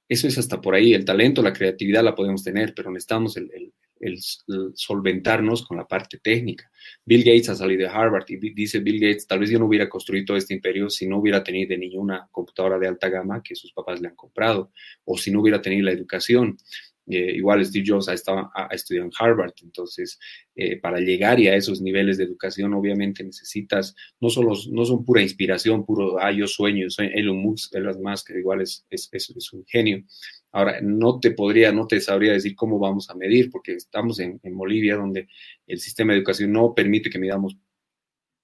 eso 0.08 0.28
es 0.28 0.38
hasta 0.38 0.62
por 0.62 0.76
ahí. 0.76 0.94
El 0.94 1.06
talento, 1.06 1.42
la 1.42 1.54
creatividad 1.54 2.04
la 2.04 2.16
podemos 2.16 2.44
tener, 2.44 2.74
pero 2.76 2.92
necesitamos 2.92 3.38
el, 3.38 3.50
el, 4.00 4.20
solventarnos 4.76 5.66
con 5.66 5.78
la 5.78 5.88
parte 5.88 6.20
técnica. 6.20 6.70
Bill 7.06 7.24
Gates 7.24 7.50
ha 7.50 7.56
salido 7.56 7.88
de 7.88 7.88
Harvard 7.88 8.26
y 8.28 8.54
dice 8.54 8.80
Bill 8.80 9.00
Gates, 9.00 9.28
tal 9.28 9.40
vez 9.40 9.50
yo 9.50 9.60
no 9.60 9.66
hubiera 9.66 9.90
construido 9.90 10.36
este 10.36 10.54
imperio 10.54 10.90
si 10.90 11.08
no 11.08 11.18
hubiera 11.18 11.44
tenido 11.44 11.70
de 11.70 11.78
niño 11.78 12.02
una 12.02 12.28
computadora 12.32 12.78
de 12.80 12.88
alta 12.88 13.10
gama 13.10 13.42
que 13.42 13.56
sus 13.56 13.72
papás 13.72 14.02
le 14.02 14.10
han 14.10 14.16
comprado 14.16 14.72
o 15.06 15.18
si 15.18 15.32
no 15.32 15.42
hubiera 15.42 15.62
tenido 15.62 15.86
la 15.86 15.92
educación. 15.92 16.58
Eh, 17.06 17.36
igual 17.36 17.66
Steve 17.66 17.84
Jobs 17.86 18.08
ha, 18.08 18.14
estado, 18.14 18.50
en 18.92 19.12
Harvard, 19.20 19.52
entonces 19.62 20.18
eh, 20.56 20.80
para 20.80 21.00
llegar 21.00 21.38
y 21.38 21.50
a 21.50 21.56
esos 21.56 21.82
niveles 21.82 22.18
de 22.18 22.24
educación 22.24 22.74
obviamente 22.74 23.26
necesitas, 23.26 23.94
no, 24.22 24.30
solo, 24.30 24.54
no 24.72 24.86
son 24.86 25.04
pura 25.04 25.22
inspiración, 25.22 25.86
puro, 25.86 26.18
ah, 26.18 26.32
yo 26.32 26.48
sueño, 26.48 26.90
soy 26.90 27.12
Elon 27.14 27.38
Musk, 27.38 27.76
Elon 27.76 28.02
Musk, 28.02 28.30
igual 28.32 28.62
es, 28.62 28.86
es, 28.90 29.10
es, 29.12 29.54
un 29.54 29.66
genio. 29.66 30.04
Ahora, 30.54 30.80
no 30.82 31.20
te 31.20 31.32
podría, 31.32 31.74
no 31.74 31.88
te 31.88 32.00
sabría 32.00 32.32
decir 32.32 32.56
cómo 32.56 32.80
vamos 32.80 33.10
a 33.10 33.16
medir, 33.16 33.50
porque 33.52 33.74
estamos 33.74 34.20
en, 34.20 34.40
en 34.42 34.58
Bolivia 34.58 34.96
donde 34.96 35.28
el 35.68 35.80
sistema 35.80 36.14
de 36.14 36.20
educación 36.20 36.54
no 36.54 36.74
permite 36.74 37.10
que 37.10 37.20
midamos, 37.20 37.58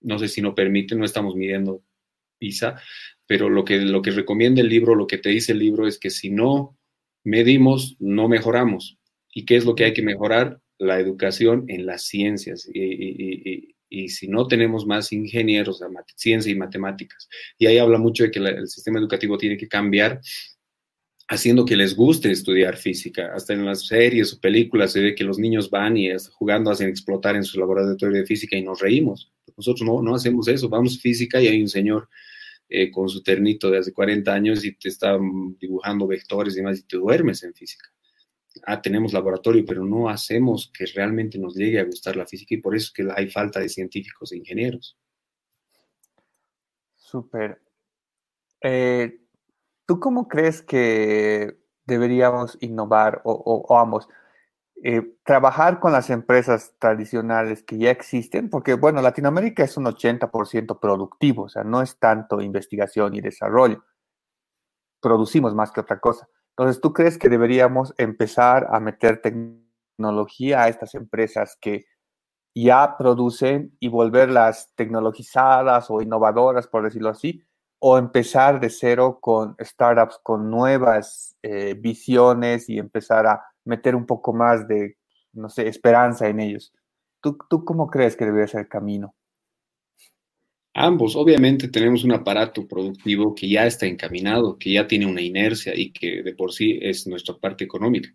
no 0.02 0.20
sé 0.20 0.28
si 0.28 0.42
no 0.42 0.54
permite, 0.54 0.96
no 0.96 1.06
estamos 1.06 1.36
midiendo 1.36 1.82
PISA, 2.40 2.82
pero 3.26 3.50
lo 3.50 3.64
que, 3.64 3.78
lo 3.80 4.02
que 4.02 4.12
recomienda 4.12 4.62
el 4.62 4.70
libro, 4.70 4.96
lo 4.96 5.08
que 5.08 5.18
te 5.20 5.30
dice 5.30 5.54
el 5.54 5.60
libro 5.60 5.88
es 5.88 5.98
que 5.98 6.10
si 6.10 6.30
no 6.30 6.79
medimos, 7.24 7.96
no 8.00 8.28
mejoramos. 8.28 8.98
¿Y 9.34 9.46
qué 9.46 9.58
es 9.58 9.66
lo 9.66 9.76
que 9.76 9.86
hay 9.86 9.94
que 9.94 10.02
mejorar? 10.02 10.60
La 10.78 11.00
educación 11.00 11.66
en 11.68 11.86
las 11.86 12.04
ciencias. 12.04 12.70
Y, 12.74 13.76
si 14.08 14.28
no 14.28 14.48
tenemos 14.48 14.86
más 14.86 15.12
ingenieros, 15.12 15.82
ciencia 16.16 16.52
y 16.52 16.56
matemáticas. 16.56 17.28
Y 17.58 17.66
ahí 17.66 17.78
habla 17.80 17.98
mucho 17.98 18.24
de 18.24 18.32
que 18.32 18.40
el 18.40 18.68
sistema 18.68 19.00
educativo 19.00 19.38
tiene 19.38 19.58
que 19.58 19.68
cambiar 19.68 20.22
haciendo 21.30 21.64
que 21.64 21.76
les 21.76 21.96
guste 21.96 22.32
estudiar 22.32 22.76
física. 22.76 23.32
Hasta 23.34 23.54
en 23.54 23.64
las 23.64 23.86
series 23.86 24.34
o 24.34 24.40
películas 24.40 24.92
se 24.92 25.02
ve 25.02 25.16
que 25.16 25.24
los 25.24 25.38
niños 25.38 25.70
van 25.70 25.96
y 25.96 26.10
jugando 26.32 26.72
hacen 26.72 26.90
explotar 26.90 27.36
en 27.36 27.44
su 27.44 27.60
laboratorio 27.60 28.18
de 28.18 28.26
física 28.26 28.58
y 28.58 28.64
nos 28.64 28.80
reímos. 28.80 29.32
Nosotros 29.56 29.88
no, 29.88 30.02
no 30.02 30.16
hacemos 30.16 30.48
eso, 30.48 30.70
vamos 30.70 30.98
a 30.98 31.02
física 31.02 31.40
y 31.40 31.48
hay 31.48 31.62
un 31.62 31.70
señor 31.70 32.10
eh, 32.70 32.92
con 32.92 33.10
su 33.10 33.24
ternito 33.24 33.72
de 33.72 33.80
hace 33.80 33.92
40 33.92 34.32
años 34.32 34.64
y 34.64 34.76
te 34.76 34.90
está 34.90 35.18
dibujando 35.60 36.06
vectores 36.06 36.54
y 36.54 36.58
demás 36.58 36.80
y 36.80 36.84
te 36.84 36.98
duermes 36.98 37.44
en 37.44 37.54
física. 37.56 37.90
Ah, 38.66 38.82
tenemos 38.82 39.12
laboratorio, 39.12 39.64
pero 39.66 39.84
no 39.84 40.08
hacemos 40.08 40.72
que 40.72 40.86
realmente 40.86 41.40
nos 41.40 41.56
llegue 41.56 41.80
a 41.80 41.86
gustar 41.86 42.16
la 42.16 42.28
física 42.28 42.54
y 42.54 42.62
por 42.62 42.76
eso 42.76 42.86
es 42.88 42.92
que 42.92 43.08
hay 43.16 43.30
falta 43.30 43.60
de 43.60 43.70
científicos 43.70 44.32
e 44.32 44.38
ingenieros. 44.38 44.98
Súper. 46.96 47.60
Eh, 48.62 49.20
¿Tú 49.88 50.00
cómo 50.00 50.28
crees 50.28 50.62
que 50.62 51.58
deberíamos 51.86 52.58
innovar 52.62 53.22
o, 53.24 53.32
o, 53.32 53.66
o 53.68 53.80
ambos? 53.80 54.08
Eh, 54.82 55.16
trabajar 55.26 55.82
con 55.82 55.92
las 55.92 56.10
empresas 56.10 56.74
tradicionales 56.80 57.64
que 57.64 57.78
ya 57.78 57.92
existen, 57.92 58.50
porque 58.50 58.76
bueno, 58.76 59.02
Latinoamérica 59.02 59.64
es 59.64 59.76
un 59.76 59.86
80% 59.86 60.80
productivo, 60.80 61.44
o 61.44 61.50
sea, 61.50 61.66
no 61.66 61.82
es 61.82 62.00
tanto 62.00 62.40
investigación 62.40 63.14
y 63.14 63.20
desarrollo. 63.20 63.84
Producimos 65.02 65.54
más 65.54 65.72
que 65.72 65.82
otra 65.82 66.00
cosa. 66.00 66.30
Entonces, 66.52 66.82
¿tú 66.82 66.94
crees 66.94 67.18
que 67.18 67.28
deberíamos 67.28 67.94
empezar 67.98 68.68
a 68.72 68.80
meter 68.80 69.22
tecnología 69.22 70.64
a 70.64 70.70
estas 70.70 70.96
empresas 70.96 71.58
que 71.60 71.86
ya 72.56 72.96
producen 72.98 73.76
y 73.80 73.90
volverlas 73.90 74.72
tecnologizadas 74.76 75.90
o 75.90 76.02
innovadoras, 76.02 76.68
por 76.68 76.84
decirlo 76.84 77.10
así, 77.10 77.44
o 77.80 77.98
empezar 77.98 78.60
de 78.60 78.70
cero 78.70 79.20
con 79.22 79.56
startups 79.60 80.20
con 80.22 80.50
nuevas 80.52 81.38
eh, 81.42 81.76
visiones 81.78 82.70
y 82.70 82.78
empezar 82.78 83.26
a 83.26 83.42
meter 83.66 83.96
un 83.96 84.06
poco 84.06 84.34
más 84.34 84.68
de, 84.68 84.98
no 85.34 85.50
sé, 85.50 85.68
esperanza 85.68 86.28
en 86.28 86.40
ellos. 86.40 86.74
¿Tú, 87.22 87.38
tú 87.50 87.64
cómo 87.64 87.90
crees 87.90 88.16
que 88.16 88.26
debería 88.26 88.48
ser 88.48 88.62
el 88.62 88.68
camino? 88.68 89.16
Ambos, 90.74 91.16
obviamente 91.16 91.68
tenemos 91.68 92.04
un 92.04 92.14
aparato 92.14 92.68
productivo 92.68 93.34
que 93.34 93.50
ya 93.50 93.66
está 93.66 93.86
encaminado, 93.86 94.58
que 94.58 94.74
ya 94.74 94.88
tiene 94.88 95.08
una 95.08 95.22
inercia 95.22 95.76
y 95.76 95.92
que 95.92 96.22
de 96.22 96.36
por 96.36 96.54
sí 96.54 96.80
es 96.82 97.08
nuestra 97.08 97.36
parte 97.36 97.64
económica. 97.64 98.10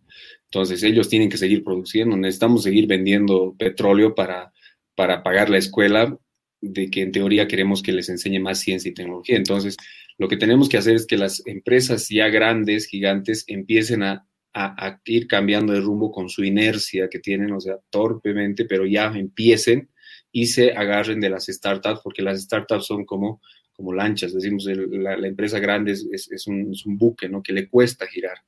Entonces 0.44 0.82
ellos 0.82 1.08
tienen 1.08 1.28
que 1.28 1.36
seguir 1.36 1.64
produciendo, 1.64 2.16
necesitamos 2.16 2.62
seguir 2.62 2.86
vendiendo 2.86 3.54
petróleo 3.58 4.14
para, 4.14 4.52
para 4.94 5.22
pagar 5.22 5.50
la 5.50 5.58
escuela 5.58 6.16
de 6.64 6.90
que 6.90 7.02
en 7.02 7.12
teoría 7.12 7.48
queremos 7.48 7.82
que 7.82 7.92
les 7.92 8.08
enseñe 8.08 8.40
más 8.40 8.60
ciencia 8.60 8.90
y 8.90 8.94
tecnología. 8.94 9.36
Entonces, 9.36 9.76
lo 10.18 10.28
que 10.28 10.36
tenemos 10.36 10.68
que 10.68 10.78
hacer 10.78 10.94
es 10.94 11.06
que 11.06 11.16
las 11.16 11.46
empresas 11.46 12.08
ya 12.08 12.28
grandes, 12.28 12.86
gigantes, 12.86 13.44
empiecen 13.48 14.02
a, 14.02 14.26
a 14.54 15.00
ir 15.04 15.26
cambiando 15.26 15.72
de 15.72 15.80
rumbo 15.80 16.12
con 16.12 16.28
su 16.28 16.44
inercia 16.44 17.08
que 17.08 17.18
tienen, 17.18 17.52
o 17.52 17.60
sea, 17.60 17.78
torpemente, 17.90 18.64
pero 18.64 18.86
ya 18.86 19.06
empiecen 19.06 19.90
y 20.30 20.46
se 20.46 20.72
agarren 20.72 21.20
de 21.20 21.30
las 21.30 21.46
startups, 21.46 22.00
porque 22.02 22.22
las 22.22 22.40
startups 22.42 22.86
son 22.86 23.04
como, 23.04 23.40
como 23.72 23.92
lanchas, 23.92 24.32
decimos, 24.32 24.66
la, 24.66 25.14
empresa 25.26 25.58
grande 25.58 25.92
es, 25.92 26.02
un, 26.46 26.72
es, 26.72 26.86
un, 26.86 26.98
buque, 26.98 27.28
¿no? 27.28 27.42
Que 27.42 27.52
le 27.52 27.68
cuesta 27.68 28.06
girar, 28.06 28.38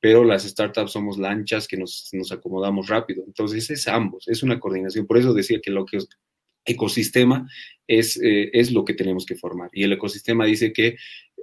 pero 0.00 0.24
las 0.24 0.44
startups 0.44 0.92
somos 0.92 1.18
lanchas 1.18 1.68
que 1.68 1.76
nos, 1.76 2.08
nos 2.12 2.32
acomodamos 2.32 2.88
rápido. 2.88 3.24
Entonces 3.26 3.70
es 3.70 3.88
ambos, 3.88 4.26
es 4.28 4.42
una 4.42 4.58
coordinación. 4.58 5.06
Por 5.06 5.18
eso 5.18 5.34
decía 5.34 5.60
que 5.62 5.70
lo 5.70 5.84
que 5.84 5.98
ecosistema 6.66 7.48
es, 7.86 8.20
eh, 8.22 8.50
es 8.52 8.72
lo 8.72 8.84
que 8.84 8.94
tenemos 8.94 9.24
que 9.24 9.36
formar. 9.36 9.70
Y 9.72 9.84
el 9.84 9.92
ecosistema 9.92 10.44
dice 10.44 10.72
que 10.72 10.96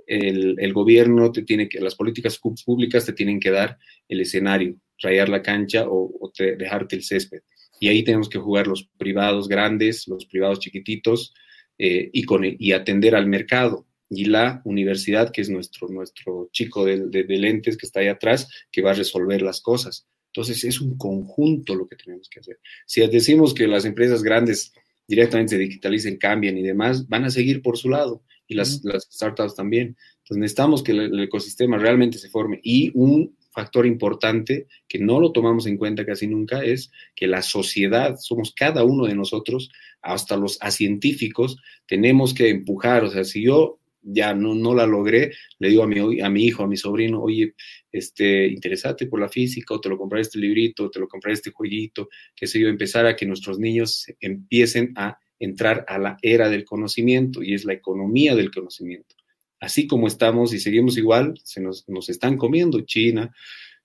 el, 0.06 0.58
el, 0.60 0.74
gobierno 0.74 1.32
te 1.32 1.44
tiene 1.44 1.70
que, 1.70 1.80
las 1.80 1.96
políticas 1.96 2.40
públicas 2.66 3.06
te 3.06 3.14
tienen 3.14 3.40
que 3.40 3.52
dar 3.52 3.78
el 4.10 4.22
escenario, 4.22 4.76
rayar 5.00 5.30
la 5.30 5.42
cancha 5.42 5.88
o, 5.88 6.12
o 6.20 6.32
te, 6.32 6.56
dejarte 6.56 6.96
el 6.96 7.04
césped. 7.04 7.42
Y 7.80 7.88
ahí 7.88 8.04
tenemos 8.04 8.30
que 8.30 8.40
jugar 8.40 8.68
los 8.68 8.90
privados 8.98 9.48
grandes, 9.48 10.08
los 10.08 10.26
privados 10.26 10.60
chiquititos 10.60 11.34
eh, 11.78 12.10
y, 12.14 12.24
con, 12.24 12.44
y 12.46 12.72
atender 12.72 13.16
al 13.16 13.28
mercado. 13.28 13.88
Y 14.10 14.26
la 14.26 14.62
universidad, 14.66 15.32
que 15.32 15.42
es 15.42 15.50
nuestro, 15.50 15.88
nuestro 15.88 16.50
chico 16.52 16.86
de, 16.86 17.08
de, 17.08 17.24
de 17.24 17.38
lentes 17.38 17.78
que 17.78 17.86
está 17.86 18.02
ahí 18.02 18.08
atrás, 18.08 18.48
que 18.72 18.82
va 18.82 18.92
a 18.92 18.96
resolver 18.96 19.42
las 19.42 19.62
cosas. 19.62 20.08
Entonces 20.28 20.64
es 20.64 20.82
un 20.82 20.98
conjunto 20.98 21.76
lo 21.76 21.88
que 21.88 21.96
tenemos 21.96 22.28
que 22.30 22.40
hacer. 22.40 22.60
Si 22.86 23.06
decimos 23.08 23.54
que 23.54 23.68
las 23.68 23.86
empresas 23.86 24.24
grandes 24.24 24.74
directamente 25.08 25.56
se 25.56 25.60
digitalicen, 25.60 26.18
cambian 26.18 26.58
y 26.58 26.64
demás, 26.64 27.08
van 27.08 27.26
a 27.26 27.30
seguir 27.30 27.62
por 27.62 27.78
su 27.78 27.90
lado 27.90 28.24
y 28.48 28.56
las, 28.56 28.78
uh 28.78 28.82
-huh. 28.82 28.94
las 28.94 29.08
startups 29.12 29.56
también. 29.56 29.98
Entonces 30.20 30.38
necesitamos 30.38 30.84
que 30.84 30.92
el, 30.92 31.00
el, 31.02 31.20
ecosistema 31.22 31.78
realmente 31.78 32.18
se 32.18 32.30
forme 32.30 32.60
y 32.64 32.92
un 32.94 33.36
factor 33.52 33.86
importante 33.86 34.68
que 34.88 35.00
no 35.00 35.20
lo 35.20 35.32
tomamos 35.32 35.68
en 35.68 35.78
cuenta 35.78 36.06
casi 36.06 36.28
nunca 36.28 36.64
es 36.64 36.92
que 37.16 37.28
la 37.28 37.42
sociedad, 37.42 38.18
somos 38.20 38.52
cada 38.56 38.84
uno 38.84 39.06
de 39.06 39.16
nosotros, 39.16 39.70
hasta 40.02 40.36
los 40.36 40.58
científicos, 40.72 41.58
tenemos 41.86 42.34
que 42.34 42.50
empujar, 42.50 43.04
o 43.04 43.10
sea, 43.10 43.24
si 43.24 43.44
yo 43.44 43.80
ya 44.04 44.34
no, 44.34 44.54
no 44.54 44.76
la 44.76 44.86
logré, 44.86 45.32
le 45.60 45.70
digo 45.70 45.84
a 45.84 45.88
mi, 45.88 46.22
a 46.22 46.30
mi 46.30 46.46
hijo, 46.46 46.64
a 46.64 46.68
mi 46.68 46.78
sobrino, 46.78 47.22
oye, 47.22 47.56
este, 47.92 48.48
interesate 48.48 49.08
por 49.08 49.20
la 49.20 49.30
física, 49.30 49.74
o 49.74 49.82
te 49.82 49.90
lo 49.90 49.98
compraré 49.98 50.22
este 50.22 50.40
librito, 50.40 50.86
o 50.86 50.90
te 50.90 51.00
lo 51.00 51.08
compraré 51.08 51.34
este 51.36 51.52
jueguito, 51.52 52.10
que 52.36 52.48
sé 52.48 52.60
yo, 52.60 52.68
empezar 52.68 53.06
a 53.06 53.16
que 53.16 53.26
nuestros 53.26 53.60
niños 53.60 54.06
empiecen 54.20 54.94
a 54.96 55.18
entrar 55.40 55.86
a 55.88 55.98
la 55.98 56.18
era 56.22 56.50
del 56.50 56.66
conocimiento, 56.66 57.42
y 57.42 57.54
es 57.54 57.66
la 57.66 57.74
economía 57.74 58.36
del 58.36 58.52
conocimiento. 58.52 59.16
Así 59.60 59.88
como 59.88 60.08
estamos 60.08 60.54
y 60.54 60.60
seguimos 60.60 60.98
igual, 60.98 61.40
se 61.44 61.62
nos, 61.62 61.88
nos 61.88 62.10
están 62.10 62.38
comiendo. 62.38 62.82
China, 62.82 63.34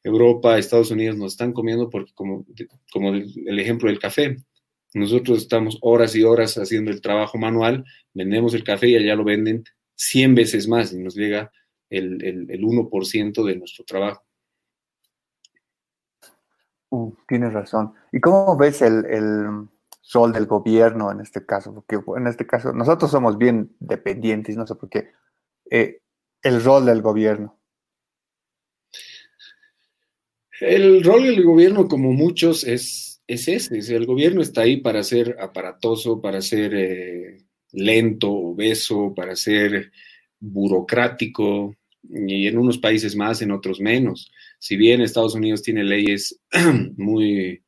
Europa, 0.02 0.58
Estados 0.58 0.90
Unidos 0.90 1.16
nos 1.16 1.32
están 1.32 1.52
comiendo 1.52 1.88
porque 1.88 2.12
como, 2.14 2.44
como 2.90 3.14
el 3.14 3.58
ejemplo 3.60 3.88
del 3.88 4.00
café, 4.00 4.36
nosotros 4.94 5.38
estamos 5.38 5.78
horas 5.82 6.16
y 6.16 6.22
horas 6.22 6.56
haciendo 6.56 6.90
el 6.90 7.00
trabajo 7.00 7.38
manual, 7.38 7.84
vendemos 8.14 8.54
el 8.54 8.64
café 8.64 8.88
y 8.88 8.96
allá 8.96 9.14
lo 9.14 9.24
venden 9.24 9.64
100 9.98 10.34
veces 10.34 10.68
más 10.68 10.92
y 10.92 10.98
nos 10.98 11.14
llega 11.14 11.50
el, 11.90 12.24
el, 12.24 12.50
el 12.50 12.62
1% 12.62 13.44
de 13.44 13.56
nuestro 13.56 13.84
trabajo. 13.84 14.24
Uh, 16.90 17.14
tienes 17.26 17.52
razón. 17.52 17.92
¿Y 18.12 18.20
cómo 18.20 18.56
ves 18.56 18.80
el, 18.80 19.04
el, 19.06 19.68
rol 20.14 20.32
del 20.32 20.46
gobierno 20.46 21.10
en 21.10 21.20
este 21.20 21.44
caso? 21.44 21.74
Porque 21.74 21.98
en 22.16 22.26
este 22.26 22.46
caso 22.46 22.72
nosotros 22.72 23.10
somos 23.10 23.36
bien 23.36 23.74
dependientes, 23.78 24.56
no 24.56 24.66
sé 24.66 24.74
por 24.74 24.88
qué 24.88 25.10
eh, 25.70 26.00
el 26.42 26.62
rol 26.62 26.86
del 26.86 27.02
gobierno? 27.02 27.58
El 30.60 31.04
rol 31.04 31.24
del 31.24 31.44
gobierno, 31.44 31.88
como 31.88 32.12
muchos, 32.12 32.64
es, 32.64 33.22
es 33.26 33.48
ese. 33.48 33.94
El 33.94 34.06
gobierno 34.06 34.40
está 34.40 34.62
ahí 34.62 34.78
para 34.78 35.02
ser 35.02 35.36
aparatoso, 35.40 36.20
para 36.20 36.40
ser 36.40 36.74
eh, 36.74 37.47
lento, 37.72 38.30
obeso, 38.30 39.12
para 39.14 39.36
ser 39.36 39.92
burocrático, 40.40 41.74
y 42.08 42.46
en 42.46 42.58
unos 42.58 42.78
países 42.78 43.16
más, 43.16 43.42
en 43.42 43.50
otros 43.50 43.80
menos. 43.80 44.30
Si 44.58 44.76
bien 44.76 45.00
Estados 45.00 45.34
Unidos 45.34 45.62
tiene 45.62 45.84
leyes 45.84 46.40
muy 46.96 47.34
eh, 47.34 47.62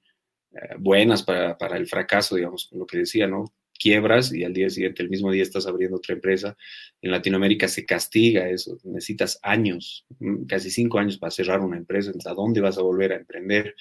buenas 0.79 1.23
para, 1.23 1.59
para, 1.59 1.77
el 1.77 1.87
fracaso, 1.87 2.37
digamos, 2.37 2.69
lo 2.73 2.87
que 2.87 2.99
decía, 2.99 3.27
¿no? 3.27 3.53
quiebras 3.81 4.33
y 4.33 4.45
al 4.45 4.53
día 4.53 4.69
siguiente, 4.69 5.03
el 5.03 5.09
mismo 5.09 5.33
día 5.33 5.43
estás 5.43 5.67
abriendo 5.67 5.97
otra 5.97 6.15
empresa. 6.15 6.57
En 7.01 7.11
Latinoamérica 7.11 7.67
se 7.67 7.87
castiga 7.87 8.49
eso, 8.49 8.79
necesitas 8.85 9.41
años, 9.43 10.07
mm, 10.21 10.45
casi 10.45 10.71
cinco 10.71 10.99
años 10.99 11.19
para 11.19 11.31
cerrar 11.31 11.61
una 11.61 11.79
empresa, 11.79 12.13
¿a 12.27 12.35
dónde 12.35 12.61
vas 12.61 12.79
a 12.79 12.83
volver 12.83 13.13
a 13.13 13.17
emprender? 13.17 13.75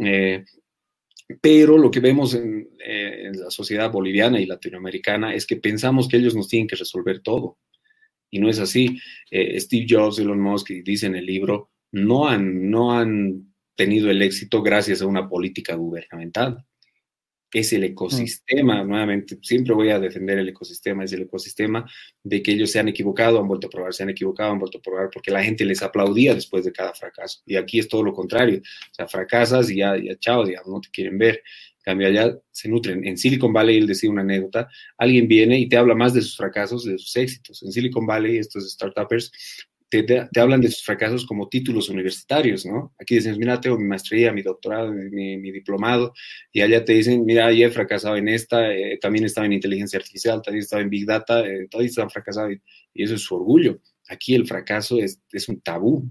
Eh, 0.00 0.44
pero 1.40 1.78
lo 1.78 1.90
que 1.90 2.00
vemos 2.00 2.34
en, 2.34 2.68
eh, 2.84 3.26
en, 3.26 3.40
la 3.40 3.50
sociedad 3.50 3.90
boliviana 3.90 4.40
y 4.40 4.46
latinoamericana 4.46 5.34
es 5.34 5.46
que 5.46 5.56
pensamos 5.56 6.08
que 6.08 6.18
ellos 6.18 6.34
nos 6.34 6.48
tienen 6.48 6.68
que 6.68 6.76
resolver 6.76 7.20
todo. 7.20 7.58
Y 8.30 8.40
no 8.40 8.48
es 8.48 8.58
así. 8.58 8.98
Eh, 9.30 9.58
Steve 9.60 9.86
Jobs, 9.88 10.18
Elon 10.18 10.40
Musk, 10.40 10.70
dice 10.84 11.06
en 11.06 11.16
el 11.16 11.24
libro, 11.24 11.70
no 11.92 12.28
han, 12.28 12.70
no 12.70 12.92
han 12.92 13.54
tenido 13.76 14.10
el 14.10 14.22
éxito 14.22 14.62
gracias 14.62 15.02
a 15.02 15.06
una 15.06 15.28
política 15.28 15.74
gubernamental 15.74 16.64
es 17.60 17.72
el 17.72 17.84
ecosistema, 17.84 18.82
mm. 18.82 18.88
nuevamente, 18.88 19.38
siempre 19.42 19.74
voy 19.74 19.90
a 19.90 19.98
defender 19.98 20.38
el 20.38 20.48
ecosistema, 20.48 21.04
es 21.04 21.12
el 21.12 21.22
ecosistema 21.22 21.88
de 22.22 22.42
que 22.42 22.52
ellos 22.52 22.70
se 22.70 22.78
han 22.78 22.88
equivocado, 22.88 23.40
han 23.40 23.48
vuelto 23.48 23.66
a 23.66 23.70
probar, 23.70 23.94
se 23.94 24.02
han 24.02 24.10
equivocado, 24.10 24.52
han 24.52 24.58
vuelto 24.58 24.78
a 24.78 24.82
probar, 24.82 25.10
porque 25.12 25.30
la 25.30 25.42
gente 25.42 25.64
les 25.64 25.82
aplaudía 25.82 26.34
después 26.34 26.64
de 26.64 26.72
cada 26.72 26.92
fracaso. 26.94 27.42
Y 27.46 27.56
aquí 27.56 27.78
es 27.78 27.88
todo 27.88 28.02
lo 28.02 28.12
contrario, 28.12 28.60
o 28.60 28.94
sea, 28.94 29.06
fracasas 29.06 29.70
y 29.70 29.76
ya, 29.76 29.96
ya 29.96 30.16
chao, 30.18 30.44
digamos, 30.44 30.68
no 30.68 30.80
te 30.80 30.90
quieren 30.90 31.18
ver. 31.18 31.42
En 31.86 31.92
cambio, 31.92 32.08
allá 32.08 32.38
se 32.50 32.68
nutren. 32.68 33.06
En 33.06 33.18
Silicon 33.18 33.52
Valley, 33.52 33.76
él 33.76 33.86
decía 33.86 34.08
una 34.08 34.22
anécdota, 34.22 34.68
alguien 34.96 35.28
viene 35.28 35.58
y 35.58 35.68
te 35.68 35.76
habla 35.76 35.94
más 35.94 36.14
de 36.14 36.22
sus 36.22 36.34
fracasos, 36.34 36.84
de 36.84 36.96
sus 36.96 37.14
éxitos. 37.16 37.62
En 37.62 37.72
Silicon 37.72 38.06
Valley, 38.06 38.38
estos 38.38 38.72
startuppers 38.72 39.30
te, 39.88 40.02
te, 40.02 40.40
hablan 40.40 40.60
de 40.60 40.70
sus 40.70 40.84
fracasos 40.84 41.26
como 41.26 41.48
títulos 41.48 41.88
universitarios, 41.88 42.66
¿no? 42.66 42.94
Aquí 43.00 43.16
dicen, 43.16 43.38
mira, 43.38 43.60
tengo 43.60 43.78
mi 43.78 43.84
maestría, 43.84 44.32
mi 44.32 44.42
doctorado, 44.42 44.92
mi, 44.92 45.36
mi 45.36 45.52
diplomado, 45.52 46.12
y 46.52 46.62
allá 46.62 46.84
te 46.84 46.94
dicen, 46.94 47.24
mira, 47.24 47.52
ya 47.52 47.66
he 47.66 47.70
fracasado 47.70 48.16
en 48.16 48.28
esta, 48.28 48.72
eh, 48.72 48.98
también 49.00 49.24
estaba 49.24 49.46
en 49.46 49.52
inteligencia 49.52 49.98
artificial, 49.98 50.42
también 50.42 50.62
estaba 50.62 50.82
en 50.82 50.90
Big 50.90 51.06
Data, 51.06 51.40
eh, 51.40 51.68
todos 51.70 51.98
han 51.98 52.10
fracasado, 52.10 52.50
y, 52.50 52.60
y, 52.94 53.04
eso 53.04 53.14
es 53.14 53.22
su 53.22 53.36
orgullo. 53.36 53.78
Aquí 54.08 54.34
el 54.34 54.46
fracaso 54.46 54.98
es, 54.98 55.20
es 55.32 55.48
un 55.48 55.60
tabú. 55.60 56.06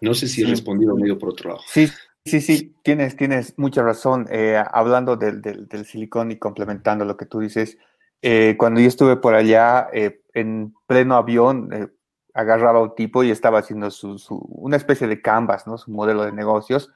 No 0.00 0.14
sé 0.14 0.28
si 0.28 0.42
he 0.42 0.46
respondido 0.46 0.96
medio 0.96 1.18
por 1.18 1.30
otro 1.30 1.50
lado. 1.50 1.62
Sí, 1.68 1.88
sí, 2.24 2.40
sí, 2.40 2.74
tienes, 2.82 3.16
tienes 3.16 3.54
mucha 3.56 3.82
razón. 3.82 4.26
Eh, 4.30 4.62
hablando 4.72 5.16
del, 5.16 5.40
del, 5.40 5.68
del, 5.68 5.86
silicón 5.86 6.30
y 6.30 6.36
complementando 6.36 7.04
lo 7.04 7.16
que 7.16 7.26
tú 7.26 7.40
dices, 7.40 7.78
eh, 8.22 8.56
cuando 8.58 8.80
yo 8.80 8.88
estuve 8.88 9.16
por 9.16 9.34
allá, 9.34 9.88
eh, 9.92 10.20
en 10.34 10.74
pleno 10.86 11.16
avión, 11.16 11.92
agarraba 12.36 12.80
a 12.80 12.82
un 12.82 12.94
tipo 12.94 13.24
y 13.24 13.30
estaba 13.30 13.60
haciendo 13.60 13.90
su, 13.90 14.18
su, 14.18 14.36
una 14.36 14.76
especie 14.76 15.06
de 15.06 15.22
canvas, 15.22 15.66
¿no? 15.66 15.78
Su 15.78 15.90
modelo 15.90 16.22
de 16.22 16.32
negocios. 16.32 16.92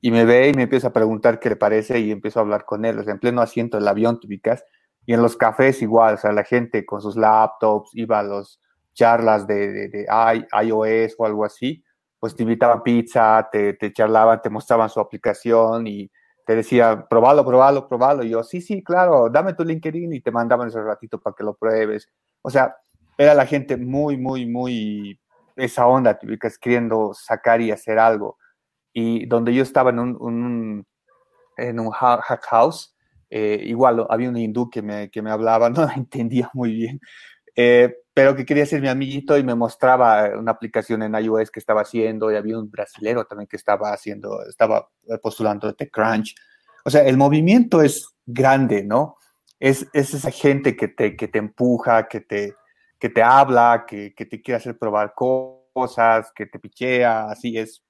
Y 0.00 0.10
me 0.10 0.24
ve 0.24 0.48
y 0.48 0.54
me 0.54 0.62
empieza 0.62 0.88
a 0.88 0.92
preguntar 0.92 1.38
qué 1.38 1.50
le 1.50 1.56
parece 1.56 2.00
y 2.00 2.10
empiezo 2.10 2.38
a 2.38 2.42
hablar 2.42 2.64
con 2.64 2.86
él. 2.86 2.98
O 2.98 3.04
sea, 3.04 3.12
en 3.12 3.20
pleno 3.20 3.42
asiento 3.42 3.76
del 3.76 3.86
avión, 3.86 4.18
te 4.18 4.26
ubicas. 4.26 4.64
Y 5.04 5.12
en 5.12 5.20
los 5.20 5.36
cafés 5.36 5.82
igual, 5.82 6.14
o 6.14 6.16
sea, 6.16 6.32
la 6.32 6.44
gente 6.44 6.86
con 6.86 7.02
sus 7.02 7.16
laptops 7.16 7.90
iba 7.94 8.20
a 8.20 8.22
las 8.22 8.60
charlas 8.94 9.46
de, 9.46 9.72
de, 9.72 9.88
de 9.88 10.06
iOS 10.64 11.14
o 11.18 11.26
algo 11.26 11.44
así, 11.44 11.84
pues 12.18 12.34
te 12.34 12.42
invitaban 12.44 12.82
pizza, 12.82 13.46
te, 13.52 13.74
te 13.74 13.92
charlaban, 13.92 14.40
te 14.40 14.50
mostraban 14.50 14.88
su 14.88 15.00
aplicación 15.00 15.86
y 15.86 16.10
te 16.46 16.56
decía, 16.56 17.06
probalo, 17.08 17.44
probalo, 17.44 17.86
probalo. 17.86 18.24
Y 18.24 18.30
yo, 18.30 18.42
sí, 18.42 18.62
sí, 18.62 18.82
claro, 18.82 19.28
dame 19.28 19.52
tu 19.52 19.64
LinkedIn 19.64 20.14
y 20.14 20.20
te 20.22 20.30
mandaban 20.30 20.68
ese 20.68 20.82
ratito 20.82 21.20
para 21.20 21.34
que 21.36 21.44
lo 21.44 21.54
pruebes. 21.54 22.08
O 22.40 22.48
sea, 22.48 22.74
era 23.18 23.34
la 23.34 23.46
gente 23.46 23.76
muy, 23.76 24.16
muy, 24.16 24.46
muy 24.46 25.20
esa 25.56 25.86
onda, 25.86 26.18
queriendo 26.60 27.12
sacar 27.12 27.60
y 27.60 27.70
hacer 27.70 27.98
algo. 27.98 28.38
Y 28.92 29.26
donde 29.26 29.52
yo 29.52 29.62
estaba 29.62 29.90
en 29.90 29.98
un, 29.98 30.16
un 30.20 30.86
en 31.58 31.80
un 31.80 31.90
hack 31.90 32.44
house. 32.46 32.94
Eh, 33.30 33.60
igual 33.64 34.06
había 34.08 34.30
un 34.30 34.36
hindú 34.36 34.70
que 34.70 34.80
me, 34.80 35.10
que 35.10 35.20
me 35.20 35.30
hablaba, 35.30 35.68
no 35.70 35.86
entendía 35.94 36.50
muy 36.54 36.72
bien, 36.72 37.00
eh, 37.54 37.94
pero 38.14 38.34
que 38.34 38.46
quería 38.46 38.64
ser 38.64 38.80
mi 38.80 38.88
amiguito 38.88 39.36
y 39.36 39.44
me 39.44 39.54
mostraba 39.54 40.30
una 40.38 40.52
aplicación 40.52 41.02
en 41.02 41.14
iOS 41.14 41.50
que 41.50 41.60
estaba 41.60 41.82
haciendo 41.82 42.32
y 42.32 42.36
había 42.36 42.58
un 42.58 42.70
brasilero 42.70 43.26
también 43.26 43.46
que 43.46 43.56
estaba 43.56 43.92
haciendo, 43.92 44.42
estaba 44.48 44.88
postulando 45.22 45.72
TechCrunch. 45.74 46.34
O 46.84 46.90
sea, 46.90 47.02
el 47.02 47.16
movimiento 47.16 47.82
es 47.82 48.08
grande, 48.24 48.82
¿no? 48.82 49.16
Es, 49.60 49.86
es 49.92 50.14
esa 50.14 50.30
gente 50.30 50.76
que 50.76 50.88
te, 50.88 51.16
que 51.16 51.28
te 51.28 51.38
empuja, 51.38 52.08
que 52.08 52.20
te, 52.20 52.54
que 52.98 53.08
te 53.08 53.22
habla, 53.22 53.84
que, 53.86 54.14
que 54.14 54.26
te 54.26 54.42
quiere 54.42 54.56
hacer 54.56 54.78
probar 54.78 55.14
cosas, 55.14 56.32
que 56.34 56.46
te 56.46 56.58
pichea, 56.58 57.30
así 57.30 57.56
es, 57.56 57.82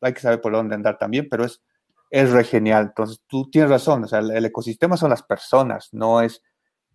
hay 0.00 0.12
que 0.12 0.20
saber 0.20 0.40
por 0.40 0.52
dónde 0.52 0.74
andar 0.74 0.98
también, 0.98 1.28
pero 1.30 1.44
es, 1.44 1.62
es 2.10 2.30
re 2.30 2.44
genial. 2.44 2.86
Entonces, 2.88 3.22
tú 3.26 3.50
tienes 3.50 3.70
razón, 3.70 4.04
o 4.04 4.08
sea, 4.08 4.18
el, 4.18 4.44
ecosistema 4.44 4.96
son 4.96 5.10
las 5.10 5.22
personas, 5.22 5.88
no 5.92 6.20
es, 6.20 6.42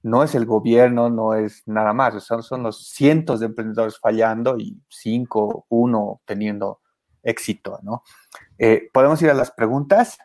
no 0.03 0.23
es 0.23 0.35
el 0.35 0.45
gobierno, 0.45 1.09
no 1.09 1.33
es 1.33 1.63
nada 1.65 1.93
más, 1.93 2.23
son, 2.23 2.43
son 2.43 2.63
los 2.63 2.89
cientos 2.89 3.39
de 3.39 3.47
emprendedores 3.47 3.97
fallando 3.99 4.57
y 4.57 4.79
cinco, 4.89 5.65
uno 5.69 6.21
teniendo 6.25 6.81
éxito, 7.23 7.79
¿no? 7.81 8.03
Eh, 8.59 8.89
¿Podemos 8.93 9.19
ir 9.23 9.31
a 9.31 9.33
las 9.33 9.51
preguntas? 9.51 10.17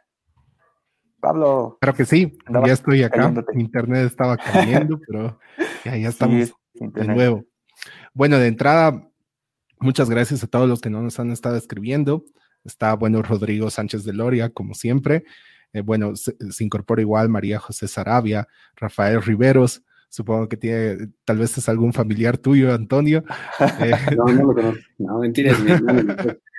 Pablo. 1.19 1.79
Claro 1.81 1.97
que 1.97 2.05
sí, 2.05 2.37
ya 2.67 2.73
estoy 2.73 3.03
acá. 3.03 3.33
Internet 3.55 4.07
estaba 4.07 4.37
cayendo, 4.37 4.99
pero 5.07 5.39
ya, 5.85 5.97
ya 5.97 6.09
estamos 6.09 6.55
de 6.81 7.07
nuevo. 7.07 7.45
Bueno, 8.15 8.39
de 8.39 8.49
entrada, 8.49 9.09
muchas 9.79 10.11
gracias 10.11 10.43
a 10.43 10.47
todos 10.47 10.69
los 10.69 10.81
que 10.81 10.91
nos 10.91 11.19
han 11.21 11.31
estado 11.31 11.57
escribiendo. 11.57 12.25
Está, 12.65 12.95
bueno, 12.95 13.23
Rodrigo 13.23 13.71
Sánchez 13.71 14.05
de 14.05 14.13
Loria, 14.13 14.51
como 14.51 14.75
siempre. 14.75 15.25
Eh, 15.73 15.83
bueno, 15.83 16.17
se, 16.17 16.35
incorpora 16.59 17.01
igual 17.01 17.29
María 17.29 17.59
José 17.59 17.89
Sarabia, 17.89 18.49
Rafael 18.77 19.23
Riveros. 19.23 19.83
Supongo 20.09 20.49
que 20.49 20.57
tiene, 20.57 21.11
tal 21.25 21.39
vez 21.39 21.57
es 21.57 21.69
algún 21.69 21.93
familiar 21.93 22.37
tuyo, 22.37 22.75
Antonio. 22.75 23.25
Eh, 23.81 23.93
no, 24.17 24.25
no 24.27 24.47
lo 24.47 24.55
conozco. 24.55 24.81
No, 24.99 25.19
mentiras. 25.21 25.59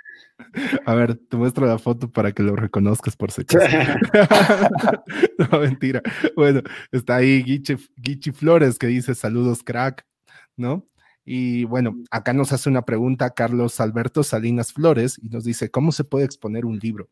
A 0.86 0.94
ver, 0.94 1.16
te 1.16 1.36
muestro 1.36 1.66
la 1.66 1.78
foto 1.78 2.10
para 2.10 2.32
que 2.32 2.42
lo 2.42 2.56
reconozcas 2.56 3.16
por 3.16 3.30
si 3.30 3.42
no, 5.38 5.60
mentira. 5.60 6.02
Bueno, 6.36 6.62
está 6.90 7.16
ahí 7.16 7.42
Guichi, 7.42 8.32
Flores 8.32 8.78
que 8.78 8.86
dice 8.86 9.14
saludos, 9.14 9.62
crack, 9.62 10.04
¿no? 10.56 10.86
Y 11.24 11.64
bueno, 11.64 11.96
acá 12.10 12.32
nos 12.32 12.52
hace 12.52 12.68
una 12.68 12.82
pregunta 12.82 13.30
Carlos 13.30 13.80
Alberto 13.80 14.22
Salinas 14.22 14.72
Flores 14.72 15.20
y 15.22 15.28
nos 15.28 15.44
dice, 15.44 15.70
¿cómo 15.70 15.92
se 15.92 16.04
puede 16.04 16.24
exponer 16.24 16.64
un 16.64 16.78
libro? 16.78 17.08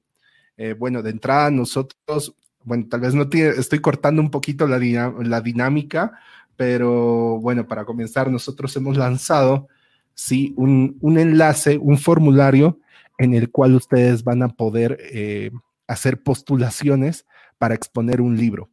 Eh, 0.57 0.75
bueno, 0.79 1.03
de 1.03 1.11
entrada 1.11 1.51
nosotros, 1.51 2.35
bueno, 2.65 2.87
tal 2.89 3.01
vez 3.01 3.15
no 3.15 3.29
tiene, 3.29 3.51
estoy 3.51 3.79
cortando 3.79 4.21
un 4.21 4.31
poquito 4.31 4.67
la, 4.67 4.79
la 4.79 5.41
dinámica, 5.41 6.19
pero 6.57 7.39
bueno, 7.41 7.67
para 7.67 7.85
comenzar, 7.85 8.31
nosotros 8.31 8.77
hemos 8.77 8.97
lanzado, 8.97 9.69
sí, 10.15 10.53
un, 10.57 10.99
un 11.01 11.19
enlace, 11.19 11.79
un 11.79 11.97
formulario 11.97 12.79
en 13.19 13.35
el 13.35 13.51
cual 13.51 13.75
ustedes 13.75 14.25
van 14.25 14.43
a 14.43 14.49
poder 14.49 14.99
eh, 15.13 15.51
hacer 15.87 16.23
postulaciones 16.23 17.27
para 17.59 17.75
exponer 17.75 18.21
un 18.21 18.37
libro. 18.37 18.71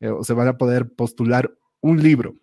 Eh, 0.00 0.08
o 0.08 0.22
se 0.22 0.32
van 0.34 0.48
a 0.48 0.58
poder 0.58 0.88
postular 0.88 1.52
un 1.80 2.02
libro. 2.02 2.34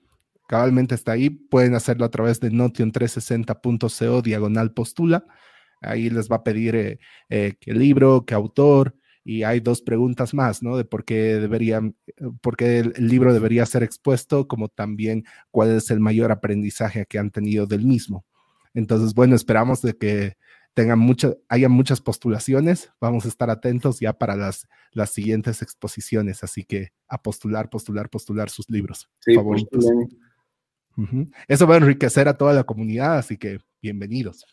Cabalmente 0.47 0.95
está 0.95 1.13
ahí. 1.13 1.29
Pueden 1.29 1.75
hacerlo 1.75 2.05
a 2.05 2.11
través 2.11 2.39
de 2.39 2.51
notion360.co 2.51 4.21
diagonal 4.21 4.73
postula. 4.73 5.25
Ahí 5.81 6.09
les 6.09 6.29
va 6.29 6.37
a 6.37 6.43
pedir 6.43 6.99
eh, 7.29 7.53
qué 7.59 7.73
libro, 7.73 8.25
qué 8.25 8.33
autor, 8.33 8.95
y 9.25 9.41
hay 9.41 9.59
dos 9.59 9.81
preguntas 9.81 10.35
más, 10.35 10.61
¿no? 10.61 10.77
De 10.77 10.85
por 10.85 11.03
qué 11.03 11.39
deberían, 11.39 11.95
por 12.41 12.55
qué 12.55 12.79
el, 12.79 12.93
libro 12.99 13.33
debería 13.33 13.65
ser 13.65 13.81
expuesto, 13.81 14.47
como 14.47 14.69
también 14.69 15.25
cuál 15.49 15.71
es 15.71 15.89
el 15.89 15.99
mayor 15.99 16.31
aprendizaje 16.31 17.07
que 17.07 17.17
han 17.17 17.31
tenido 17.31 17.65
del 17.65 17.85
mismo. 17.85 18.23
Entonces, 18.75 19.15
bueno, 19.15 19.35
esperamos 19.35 19.81
de 19.81 19.97
que 19.97 20.37
tengan 20.75 20.99
mucho, 20.99 21.39
haya 21.49 21.69
muchas 21.69 22.01
postulaciones. 22.01 22.91
Vamos 23.01 23.25
a 23.25 23.29
estar 23.29 23.49
atentos 23.49 23.99
ya 23.99 24.13
para 24.13 24.35
las, 24.35 24.67
las 24.91 25.09
siguientes 25.09 25.63
exposiciones. 25.63 26.43
Así 26.43 26.63
que 26.63 26.89
a 27.07 27.19
postular, 27.19 27.69
postular, 27.69 28.11
postular 28.11 28.51
sus 28.51 28.69
libros 28.69 29.09
favoritos. 29.33 29.85
Eso 31.47 31.67
va 31.67 31.75
a 31.75 31.77
enriquecer 31.77 32.27
a 32.27 32.37
toda 32.37 32.53
la 32.53 32.63
comunidad, 32.63 33.17
así 33.17 33.37
que 33.37 33.59
bienvenidos. 33.81 34.45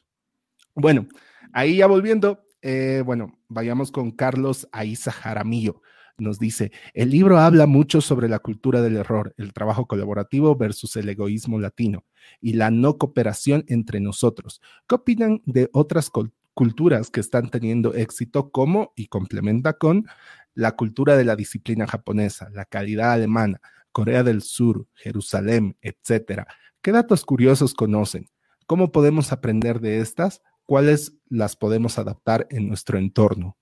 Bueno, 0.75 1.07
ahí 1.53 1.77
ya 1.77 1.87
volviendo, 1.87 2.45
eh, 2.63 3.03
bueno, 3.05 3.39
vayamos 3.49 3.93
con 3.93 4.11
Carlos 4.11 4.69
Aiza 4.73 5.13
Jaramillo 5.13 5.83
nos 6.19 6.39
dice, 6.39 6.73
el 6.95 7.11
libro 7.11 7.39
habla 7.39 7.67
mucho 7.67 8.01
sobre 8.01 8.29
la 8.29 8.39
cultura 8.39 8.81
del 8.81 8.97
error, 8.97 9.35
el 9.37 9.53
trabajo 9.53 9.87
colaborativo 9.87 10.57
versus 10.57 10.97
el 10.97 11.09
egoísmo 11.09 11.59
latino 11.61 12.05
y 12.41 12.55
la 12.55 12.71
no 12.71 12.99
cooperación 12.99 13.65
entre 13.69 14.01
nosotros. 14.01 14.61
¿Qué 14.89 14.95
opinan 14.95 15.43
de 15.45 15.69
otras 15.73 16.11
culturas 16.55 17.11
que 17.11 17.21
están 17.21 17.51
teniendo 17.51 17.95
éxito 17.95 18.51
como, 18.51 18.93
y 18.97 19.09
complementa 19.09 19.75
con, 19.75 20.07
la 20.55 20.73
cultura 20.73 21.17
de 21.17 21.25
la 21.25 21.35
disciplina 21.35 21.87
japonesa, 21.87 22.51
la 22.51 22.67
calidad 22.67 23.13
alemana, 23.13 23.61
Corea 23.93 24.23
del 24.23 24.43
Sur, 24.43 24.89
Jerusalén, 24.95 25.77
etcétera? 25.81 26.47
¿Qué 26.81 26.91
datos 26.93 27.25
curiosos 27.25 27.75
conocen? 27.75 28.29
¿Cómo 28.67 28.91
podemos 28.91 29.33
aprender 29.33 29.81
de 29.81 30.01
estas? 30.01 30.43
¿Cuáles 30.65 31.15
las 31.29 31.57
podemos 31.57 31.99
adaptar 31.99 32.47
en 32.51 32.69
nuestro 32.69 32.99
entorno? 32.99 33.57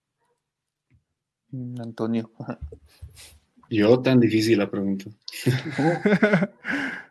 Mm, 1.50 1.80
Antonio. 1.80 2.30
Yo, 3.68 4.00
tan 4.00 4.20
difícil 4.20 4.58
la 4.58 4.70
pregunta. 4.70 5.04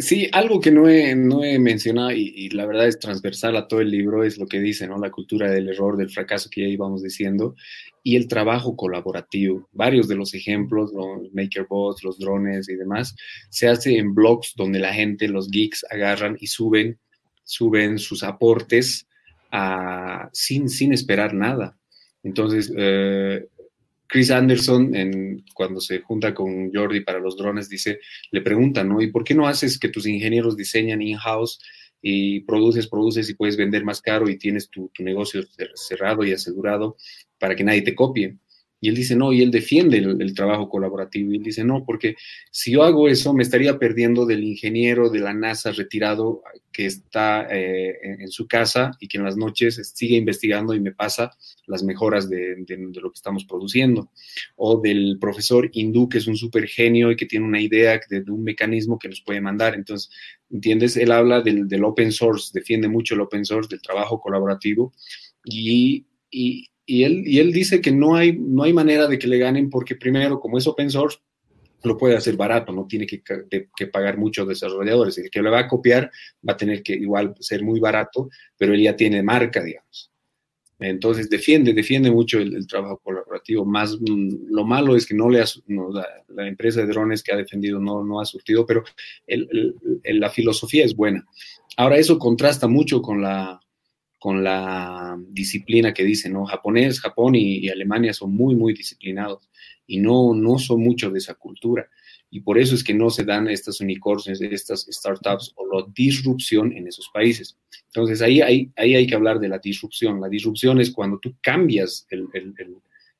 sí, 0.00 0.28
algo 0.32 0.60
que 0.60 0.70
no 0.70 0.88
he, 0.88 1.14
no 1.14 1.44
he 1.44 1.58
mencionado 1.58 2.10
y, 2.12 2.48
la 2.50 2.66
verdad 2.66 2.88
es 2.88 2.98
transversal 2.98 3.56
a 3.56 3.68
todo 3.68 3.80
el 3.80 3.90
libro 3.90 4.24
es 4.24 4.38
lo 4.38 4.46
que 4.46 4.60
dice, 4.60 4.86
¿no? 4.86 4.98
La 4.98 5.10
cultura 5.10 5.50
del 5.50 5.68
error, 5.68 5.96
del 5.96 6.10
fracaso 6.10 6.48
que 6.50 6.62
ya 6.62 6.68
íbamos 6.68 7.02
diciendo 7.02 7.54
y 8.02 8.16
el 8.16 8.28
trabajo 8.28 8.76
colaborativo. 8.76 9.68
Varios 9.72 10.08
de 10.08 10.16
los 10.16 10.34
ejemplos, 10.34 10.92
los 10.92 11.32
MakerBots, 11.32 12.02
los 12.02 12.18
drones 12.18 12.68
y 12.68 12.74
demás, 12.74 13.14
se 13.50 13.68
hace 13.68 13.98
en 13.98 14.14
blogs 14.14 14.54
donde 14.56 14.78
la 14.78 14.92
gente, 14.92 15.28
los 15.28 15.50
geeks, 15.50 15.84
agarran 15.90 16.36
y 16.40 16.46
suben, 16.46 16.98
suben 17.44 17.98
sus 17.98 18.22
aportes 18.22 19.06
sin, 20.32 20.68
sin 20.68 20.92
esperar 20.92 21.34
nada. 21.34 21.76
Entonces, 22.22 22.72
eh, 22.76 23.46
Chris 24.10 24.32
Anderson, 24.32 24.94
en, 24.96 25.44
cuando 25.54 25.80
se 25.80 26.00
junta 26.00 26.34
con 26.34 26.72
Jordi 26.72 27.00
para 27.00 27.20
los 27.20 27.36
drones, 27.36 27.68
dice, 27.68 28.00
le 28.32 28.40
preguntan, 28.40 28.88
¿no? 28.88 29.00
¿Y 29.00 29.12
por 29.12 29.22
qué 29.22 29.36
no 29.36 29.46
haces 29.46 29.78
que 29.78 29.88
tus 29.88 30.04
ingenieros 30.06 30.56
diseñan 30.56 31.00
in-house 31.00 31.60
y 32.02 32.40
produces, 32.40 32.88
produces 32.88 33.30
y 33.30 33.34
puedes 33.34 33.56
vender 33.56 33.84
más 33.84 34.02
caro 34.02 34.28
y 34.28 34.36
tienes 34.36 34.68
tu, 34.68 34.90
tu 34.92 35.04
negocio 35.04 35.42
cerrado 35.74 36.24
y 36.24 36.32
asegurado 36.32 36.96
para 37.38 37.54
que 37.54 37.62
nadie 37.62 37.82
te 37.82 37.94
copie? 37.94 38.36
Y 38.80 38.88
él 38.88 38.94
dice, 38.94 39.14
no, 39.14 39.32
y 39.32 39.42
él 39.42 39.50
defiende 39.50 39.98
el, 39.98 40.34
trabajo 40.34 40.68
colaborativo. 40.68 41.32
Y 41.32 41.36
él 41.36 41.42
dice, 41.42 41.64
no, 41.64 41.84
porque 41.84 42.16
si 42.50 42.72
yo 42.72 42.82
hago 42.82 43.08
eso, 43.08 43.34
me 43.34 43.42
estaría 43.42 43.78
perdiendo 43.78 44.24
del 44.24 44.42
ingeniero 44.42 45.10
de 45.10 45.20
la 45.20 45.34
NASA 45.34 45.70
retirado 45.72 46.42
que 46.72 46.86
está 46.86 47.46
eh, 47.50 47.98
en, 48.02 48.28
su 48.28 48.46
casa 48.46 48.92
y 49.00 49.08
que 49.08 49.18
en 49.18 49.24
las 49.24 49.36
noches 49.36 49.92
sigue 49.94 50.16
investigando 50.16 50.72
y 50.72 50.80
me 50.80 50.92
pasa 50.92 51.32
las 51.66 51.82
mejoras 51.82 52.30
de, 52.30 52.64
lo 52.94 53.10
que 53.10 53.16
estamos 53.16 53.44
produciendo. 53.44 54.10
O 54.56 54.80
del 54.80 55.18
profesor 55.20 55.68
hindú, 55.72 56.08
que 56.08 56.18
es 56.18 56.26
un 56.26 56.36
súper 56.36 56.66
genio 56.66 57.10
y 57.10 57.16
que 57.16 57.26
tiene 57.26 57.44
una 57.44 57.60
idea 57.60 58.00
de, 58.08 58.24
un 58.30 58.42
mecanismo 58.42 58.98
que 58.98 59.08
nos 59.08 59.20
puede 59.20 59.40
mandar. 59.40 59.74
Entonces, 59.74 60.10
¿entiendes? 60.50 60.96
Él 60.96 61.12
habla 61.12 61.40
del, 61.42 61.84
open 61.84 62.12
source, 62.12 62.50
defiende 62.54 62.88
mucho 62.88 63.14
el 63.14 63.20
open 63.20 63.44
source, 63.44 63.68
del 63.68 63.82
trabajo 63.82 64.20
colaborativo. 64.20 64.92
Y, 65.44 66.06
y 66.86 67.04
él, 67.04 67.22
y 67.26 67.38
él 67.38 67.52
dice 67.52 67.80
que 67.80 67.92
no 67.92 68.16
hay, 68.16 68.36
no 68.38 68.64
hay 68.64 68.72
manera 68.72 69.06
de 69.06 69.18
que 69.18 69.28
le 69.28 69.38
ganen 69.38 69.70
porque 69.70 69.96
primero, 69.96 70.40
como 70.40 70.58
es 70.58 70.66
open 70.66 70.90
source, 70.90 71.18
lo 71.84 71.96
puede 71.96 72.16
hacer 72.16 72.36
barato, 72.36 72.72
no 72.72 72.86
tiene 72.86 73.06
que, 73.06 73.22
que, 73.22 73.86
pagar 73.86 74.18
muchos 74.18 74.46
desarrolladores. 74.46 75.16
El 75.18 75.30
que 75.30 75.42
le 75.42 75.50
va 75.50 75.60
a 75.60 75.68
copiar 75.68 76.10
va 76.46 76.52
a 76.52 76.56
tener 76.56 76.82
que 76.82 76.94
igual 76.94 77.34
ser 77.40 77.62
muy 77.62 77.80
barato, 77.80 78.28
pero 78.56 78.74
él 78.74 78.82
ya 78.82 78.96
tiene 78.96 79.22
marca, 79.22 79.62
digamos. 79.62 80.10
Entonces 80.78 81.28
defiende, 81.28 81.74
defiende 81.74 82.10
mucho 82.10 82.38
el, 82.38 82.66
trabajo 82.66 82.98
colaborativo. 83.02 83.64
Más 83.64 83.98
mm, 84.00 84.50
lo 84.50 84.64
malo 84.64 84.96
es 84.96 85.06
que 85.06 85.14
no 85.14 85.28
le 85.28 85.42
ha, 85.42 85.44
la, 86.28 86.48
empresa 86.48 86.80
de 86.80 86.86
drones 86.86 87.22
que 87.22 87.32
ha 87.32 87.36
defendido 87.36 87.78
no, 87.78 88.02
no 88.02 88.20
ha 88.20 88.24
surtido, 88.24 88.66
pero 88.66 88.82
la 89.26 90.30
filosofía 90.30 90.84
es 90.84 90.96
buena. 90.96 91.26
Ahora 91.76 91.98
eso 91.98 92.18
contrasta 92.18 92.66
mucho 92.66 93.00
con 93.02 93.22
la, 93.22 93.60
con 94.20 94.44
la 94.44 95.18
disciplina 95.30 95.94
que 95.94 96.04
dicen, 96.04 96.34
¿no? 96.34 96.44
Japonés, 96.44 97.00
Japón 97.00 97.34
y, 97.34 97.70
Alemania 97.70 98.12
son 98.12 98.34
muy, 98.34 98.54
muy 98.54 98.74
disciplinados 98.74 99.48
y 99.86 99.98
no, 99.98 100.34
no 100.34 100.58
son 100.58 100.82
mucho 100.82 101.10
de 101.10 101.18
esa 101.18 101.34
cultura. 101.34 101.88
Y 102.30 102.40
por 102.40 102.58
eso 102.58 102.74
es 102.74 102.84
que 102.84 102.92
no 102.92 103.08
se 103.08 103.24
dan 103.24 103.48
estas 103.48 103.80
unicornios, 103.80 104.42
estas 104.42 104.86
startups 104.90 105.54
o 105.56 105.66
la 105.66 105.86
disrupción 105.96 106.70
en 106.72 106.86
esos 106.86 107.08
países. 107.14 107.56
Entonces 107.86 108.20
ahí, 108.20 108.42
ahí, 108.42 108.70
ahí 108.76 108.94
hay 108.94 109.06
que 109.06 109.14
hablar 109.14 109.40
de 109.40 109.48
la 109.48 109.58
disrupción. 109.58 110.20
La 110.20 110.28
disrupción 110.28 110.82
es 110.82 110.90
cuando 110.90 111.18
tú 111.18 111.34
cambias 111.40 112.06
el, 112.10 112.28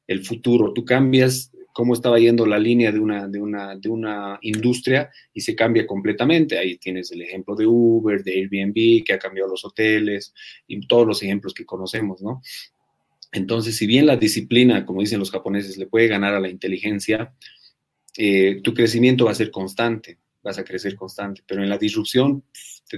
el 0.07 0.22
futuro, 0.22 0.74
tú 0.74 0.84
cambias 0.84 1.51
cómo 1.73 1.95
estaba 1.95 2.18
yendo 2.18 2.47
la 2.47 2.59
línea 2.59 2.93
de 2.93 2.99
una, 2.99 3.29
de, 3.29 3.41
una, 3.41 3.77
de 3.77 3.89
una 3.89 4.39
industria 4.43 5.11
y 5.33 5.41
se 5.41 5.55
cambia 5.55 5.87
completamente. 5.87 6.59
Ahí 6.59 6.79
tienes 6.79 7.11
el 7.12 7.23
ejemplo 7.23 7.55
de 7.55 7.66
Uber, 7.66 8.23
de 8.23 8.33
Airbnb, 8.33 9.05
que 9.05 9.12
ha 9.12 9.18
cambiado 9.18 9.51
los 9.51 9.64
hoteles 9.64 10.35
y 10.66 10.81
todos 10.87 11.07
los 11.07 11.23
ejemplos 11.23 11.55
que 11.55 11.64
conocemos, 11.64 12.23
¿no? 12.23 12.43
Entonces, 13.33 13.77
si 13.77 13.87
bien 13.87 14.07
la 14.07 14.16
disciplina, 14.16 14.85
como 14.85 15.01
dicen 15.01 15.21
los 15.21 15.31
japoneses, 15.31 15.77
le 15.77 15.87
puede 15.87 16.09
ganar 16.09 16.35
a 16.35 16.41
la 16.41 16.49
inteligencia, 16.49 17.33
eh, 18.16 18.61
tu 18.62 18.75
crecimiento 18.75 19.27
va 19.27 19.31
a 19.31 19.37
ser 19.37 19.51
constante, 19.51 20.18
vas 20.43 20.59
a 20.59 20.64
crecer 20.64 20.97
constante, 20.97 21.43
pero 21.47 21.62
en 21.62 21.68
la 21.68 21.79
disrupción 21.79 22.45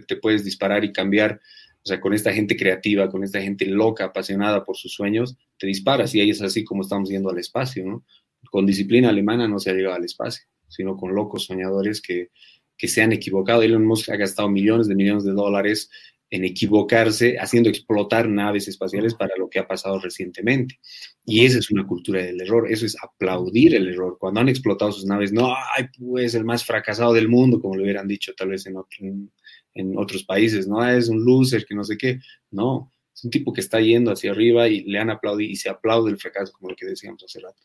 te, 0.06 0.16
puedes 0.16 0.44
disparar 0.44 0.84
y 0.84 0.92
cambiar, 0.92 1.40
o 1.84 1.86
sea, 1.86 2.00
con 2.00 2.14
esta 2.14 2.32
gente 2.32 2.56
creativa, 2.56 3.10
con 3.10 3.24
esta 3.24 3.42
gente 3.42 3.66
loca, 3.66 4.06
apasionada 4.06 4.64
por 4.64 4.76
sus 4.76 4.92
sueños, 4.92 5.36
te 5.58 5.66
disparas 5.66 6.14
y 6.14 6.20
ahí 6.20 6.30
es 6.30 6.40
así 6.40 6.64
como 6.64 6.82
estamos 6.82 7.10
yendo 7.10 7.30
al 7.30 7.38
espacio, 7.38 7.84
¿no? 7.84 8.04
Con 8.52 8.66
disciplina 8.66 9.08
alemana 9.08 9.48
no 9.48 9.58
se 9.58 9.70
ha 9.70 9.72
llegado 9.72 9.94
al 9.94 10.04
espacio, 10.04 10.44
sino 10.68 10.94
con 10.94 11.14
locos 11.14 11.46
soñadores 11.46 12.02
que, 12.02 12.28
se 12.76 13.00
han 13.00 13.12
equivocado. 13.12 13.62
Elon 13.62 13.86
Musk 13.86 14.10
ha 14.10 14.16
gastado 14.16 14.50
millones 14.50 14.88
de 14.88 14.94
millones 14.94 15.24
de 15.24 15.32
dólares 15.32 15.88
en 16.28 16.44
equivocarse, 16.44 17.38
haciendo 17.38 17.70
explotar 17.70 18.28
naves 18.28 18.68
espaciales 18.68 19.14
para 19.14 19.34
lo 19.38 19.48
que 19.48 19.58
ha 19.58 19.66
pasado 19.66 19.98
recientemente. 20.00 20.78
Y 21.24 21.46
esa 21.46 21.60
es 21.60 21.70
una 21.70 21.86
cultura 21.86 22.22
del 22.22 22.42
error, 22.42 22.70
eso 22.70 22.84
es 22.84 22.94
aplaudir 23.02 23.74
el 23.74 23.88
error. 23.88 24.18
Cuando 24.20 24.40
han 24.40 24.50
explotado 24.50 24.92
sus 24.92 25.06
naves, 25.06 25.32
no, 25.32 25.54
ay, 25.54 25.86
pues 25.98 26.34
el 26.34 26.44
más 26.44 26.62
fracasado 26.62 27.14
del 27.14 27.30
mundo, 27.30 27.58
como 27.58 27.74
le 27.74 27.84
hubieran 27.84 28.06
dicho 28.06 28.34
tal 28.36 28.50
vez 28.50 28.66
en, 28.66 29.96
otros 29.96 30.24
países, 30.24 30.68
no, 30.68 30.86
es 30.86 31.08
un 31.08 31.24
loser, 31.24 31.64
que 31.64 31.74
no 31.74 31.84
sé 31.84 31.96
qué. 31.96 32.18
No, 32.50 32.92
es 33.14 33.24
un 33.24 33.30
tipo 33.30 33.50
que 33.50 33.62
está 33.62 33.80
yendo 33.80 34.12
hacia 34.12 34.32
arriba 34.32 34.68
y 34.68 34.82
le 34.82 34.98
han 34.98 35.08
aplaudido 35.08 35.50
y 35.50 35.56
se 35.56 35.70
aplaude 35.70 36.10
el 36.10 36.18
fracaso, 36.18 36.52
como 36.52 36.68
lo 36.68 36.76
que 36.76 36.84
decíamos 36.84 37.24
hace 37.24 37.40
rato. 37.40 37.62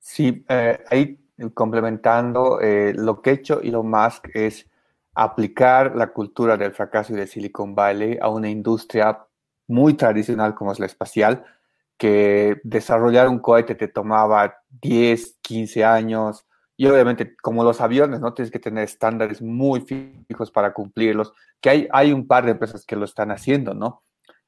Sí, 0.00 0.44
eh, 0.48 0.82
ahí 0.90 1.18
complementando, 1.54 2.60
eh, 2.60 2.92
lo 2.94 3.22
que 3.22 3.30
ha 3.30 3.32
hecho 3.34 3.60
Elon 3.60 3.88
Musk 3.88 4.28
es 4.34 4.66
aplicar 5.14 5.94
la 5.94 6.08
cultura 6.08 6.56
del 6.56 6.72
fracaso 6.72 7.12
y 7.12 7.16
de 7.16 7.26
Silicon 7.26 7.74
Valley 7.74 8.18
a 8.20 8.28
una 8.28 8.48
industria 8.48 9.18
muy 9.68 9.94
tradicional 9.94 10.54
como 10.54 10.72
es 10.72 10.80
la 10.80 10.86
espacial, 10.86 11.44
que 11.96 12.60
desarrollar 12.64 13.28
un 13.28 13.38
cohete 13.40 13.74
te 13.74 13.88
tomaba 13.88 14.62
10, 14.82 15.38
15 15.42 15.84
años, 15.84 16.46
y 16.76 16.86
obviamente 16.86 17.36
como 17.36 17.62
los 17.62 17.80
aviones, 17.82 18.20
¿no? 18.20 18.32
Tienes 18.32 18.50
que 18.50 18.58
tener 18.58 18.84
estándares 18.84 19.42
muy 19.42 19.82
fijos 19.82 20.50
para 20.50 20.72
cumplirlos, 20.72 21.34
que 21.60 21.68
hay, 21.68 21.88
hay 21.92 22.12
un 22.12 22.26
par 22.26 22.46
de 22.46 22.52
empresas 22.52 22.86
que 22.86 22.96
lo 22.96 23.04
están 23.04 23.30
haciendo, 23.30 23.74
¿no? 23.74 24.02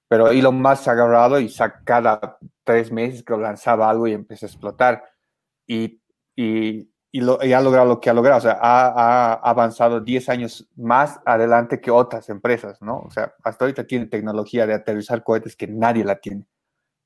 Pero 0.08 0.28
Elon 0.28 0.60
Musk 0.60 0.84
se 0.84 0.90
ha 0.90 0.92
agarrado 0.94 1.38
y 1.40 1.54
cada 1.84 2.38
tres 2.64 2.90
meses 2.90 3.22
que 3.22 3.36
lanzaba 3.36 3.90
algo 3.90 4.06
y 4.06 4.12
empieza 4.12 4.46
a 4.46 4.48
explotar. 4.48 5.11
Y, 5.72 6.00
y 6.36 6.92
y, 7.14 7.20
lo, 7.20 7.38
ha 7.38 7.60
logrado 7.60 7.86
lo 7.86 8.00
que 8.00 8.08
ha 8.08 8.14
logrado, 8.14 8.38
o 8.38 8.40
sea, 8.40 8.58
ha, 8.60 9.34
avanzado 9.34 10.00
10 10.00 10.30
años 10.30 10.66
más 10.76 11.20
adelante 11.26 11.78
que 11.78 11.90
otras 11.90 12.30
empresas, 12.30 12.80
¿no? 12.80 13.00
O 13.00 13.10
sea, 13.10 13.34
hasta 13.44 13.66
ahorita 13.66 13.86
tiene 13.86 14.06
tecnología 14.06 14.66
de 14.66 14.72
aterrizar 14.72 15.22
cohetes 15.22 15.54
que 15.54 15.66
nadie 15.66 16.04
la 16.04 16.18
tiene. 16.18 16.46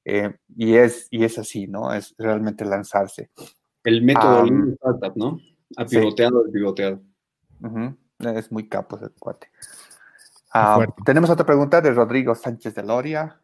Eh, 0.05 0.33
y, 0.57 0.77
es, 0.77 1.09
y 1.11 1.25
es 1.25 1.37
así, 1.39 1.67
¿no? 1.67 1.93
Es 1.93 2.15
realmente 2.19 2.65
lanzarse. 2.65 3.31
El 3.83 4.03
método 4.03 4.45
um, 4.45 4.75
startup, 4.75 5.17
¿no? 5.17 5.41
Ha 5.77 5.85
pivoteado, 5.85 6.45
sí. 6.45 6.53
pivoteado. 6.53 7.01
Es 8.21 8.53
muy 8.53 8.69
capo 8.69 8.97
ese 8.97 9.09
cuate. 9.19 9.51
tenemos 11.05 11.31
otra 11.31 11.45
pregunta 11.45 11.81
de 11.81 11.91
Rodrigo 11.91 12.37
Sánchez 12.37 12.77
de 12.77 12.85
Loria. 12.85 13.41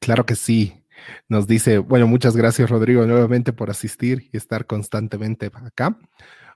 Claro 0.00 0.26
que 0.26 0.34
sí. 0.34 0.82
Nos 1.28 1.46
dice, 1.46 1.78
bueno, 1.78 2.06
muchas 2.06 2.36
gracias 2.36 2.70
Rodrigo 2.70 3.06
nuevamente 3.06 3.52
por 3.52 3.70
asistir 3.70 4.28
y 4.32 4.36
estar 4.36 4.66
constantemente 4.66 5.50
acá. 5.52 5.98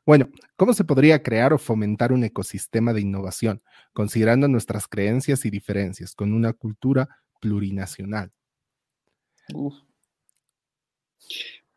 Bueno, 0.07 0.29
¿cómo 0.57 0.75
se 0.75 0.85
podría 0.85 1.23
crear 1.23 1.53
o 1.53 1.59
fomentar 1.59 2.13
un 2.13 2.25
ecosistema 2.25 2.93
de 2.93 3.01
innovación, 3.01 3.63
considerando 3.93 4.49
nuestras 4.49 4.87
creencias 4.87 5.47
y 5.47 5.51
diferencias, 5.51 6.15
con 6.15 6.35
una 6.35 6.53
cultura 6.53 7.09
plurinacional? 7.41 8.31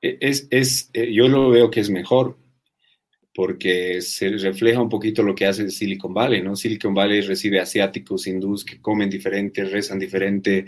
E, 0.01 0.17
es, 0.19 0.47
es, 0.51 0.89
eh, 0.93 1.13
yo 1.13 1.27
lo 1.29 1.49
veo 1.49 1.71
que 1.71 1.79
es 1.79 1.89
mejor, 1.89 2.37
porque 3.33 4.01
se 4.01 4.29
refleja 4.29 4.81
un 4.81 4.89
poquito 4.89 5.23
lo 5.23 5.35
que 5.35 5.45
hace 5.45 5.69
Silicon 5.69 6.13
Valley, 6.13 6.41
¿no? 6.41 6.55
Silicon 6.55 6.93
Valley 6.93 7.21
recibe 7.21 7.59
asiáticos, 7.59 8.27
hindús 8.27 8.65
que 8.65 8.81
comen 8.81 9.09
diferente, 9.09 9.63
rezan 9.63 9.99
diferente, 9.99 10.65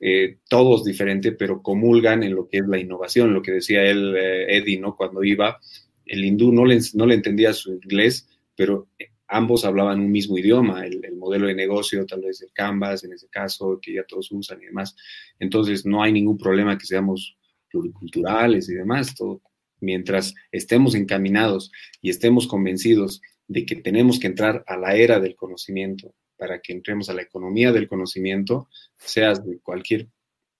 eh, 0.00 0.38
todos 0.48 0.84
diferentes, 0.84 1.34
pero 1.38 1.62
comulgan 1.62 2.22
en 2.22 2.34
lo 2.34 2.48
que 2.48 2.58
es 2.58 2.66
la 2.66 2.78
innovación, 2.78 3.34
lo 3.34 3.42
que 3.42 3.52
decía 3.52 3.82
él, 3.82 4.16
eh, 4.16 4.56
Eddie, 4.56 4.80
¿no? 4.80 4.96
Cuando 4.96 5.22
iba, 5.22 5.58
el 6.06 6.24
hindú 6.24 6.52
no 6.52 6.64
le, 6.64 6.78
no 6.94 7.06
le 7.06 7.14
entendía 7.14 7.52
su 7.52 7.74
inglés, 7.74 8.26
pero 8.56 8.88
ambos 9.30 9.64
hablaban 9.64 10.00
un 10.00 10.10
mismo 10.10 10.36
idioma, 10.38 10.84
el, 10.84 11.00
modelo 11.16 11.46
de 11.46 11.54
negocio, 11.54 12.04
tal 12.06 12.22
vez 12.22 12.40
el 12.42 12.50
Canvas 12.52 13.04
en 13.04 13.12
ese 13.12 13.28
caso, 13.28 13.78
que 13.80 13.94
ya 13.94 14.04
todos 14.04 14.32
usan 14.32 14.60
y 14.62 14.66
demás. 14.66 14.96
Entonces, 15.38 15.86
no 15.86 16.02
hay 16.02 16.12
ningún 16.12 16.38
problema 16.38 16.76
que 16.76 16.86
seamos 16.86 17.36
pluriculturales 17.70 18.68
y 18.68 18.74
demás, 18.74 19.14
todo. 19.14 19.42
Mientras 19.80 20.34
estemos 20.50 20.94
encaminados 20.94 21.70
y 22.00 22.10
estemos 22.10 22.46
convencidos 22.46 23.20
de 23.46 23.64
que 23.64 23.76
tenemos 23.76 24.18
que 24.18 24.26
entrar 24.26 24.64
a 24.66 24.76
la 24.76 24.94
era 24.96 25.20
del 25.20 25.36
conocimiento, 25.36 26.14
para 26.40 26.58
que 26.60 26.72
entremos 26.72 27.10
a 27.10 27.14
la 27.14 27.20
economía 27.20 27.70
del 27.70 27.86
conocimiento, 27.86 28.70
seas 28.96 29.46
de 29.46 29.58
cualquier, 29.58 30.08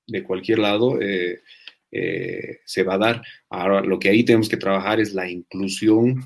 de 0.07 0.23
cualquier 0.23 0.59
lado, 0.59 1.01
eh, 1.01 1.41
eh, 1.91 2.59
se 2.67 2.83
va 2.83 2.95
a 2.95 2.99
dar. 2.99 3.23
Ahora, 3.49 3.81
lo 3.81 3.99
que 3.99 4.11
ahí 4.11 4.23
tenemos 4.23 4.51
que 4.51 4.59
trabajar 4.59 5.01
es 5.01 5.15
la 5.15 5.29
inclusión, 5.29 6.23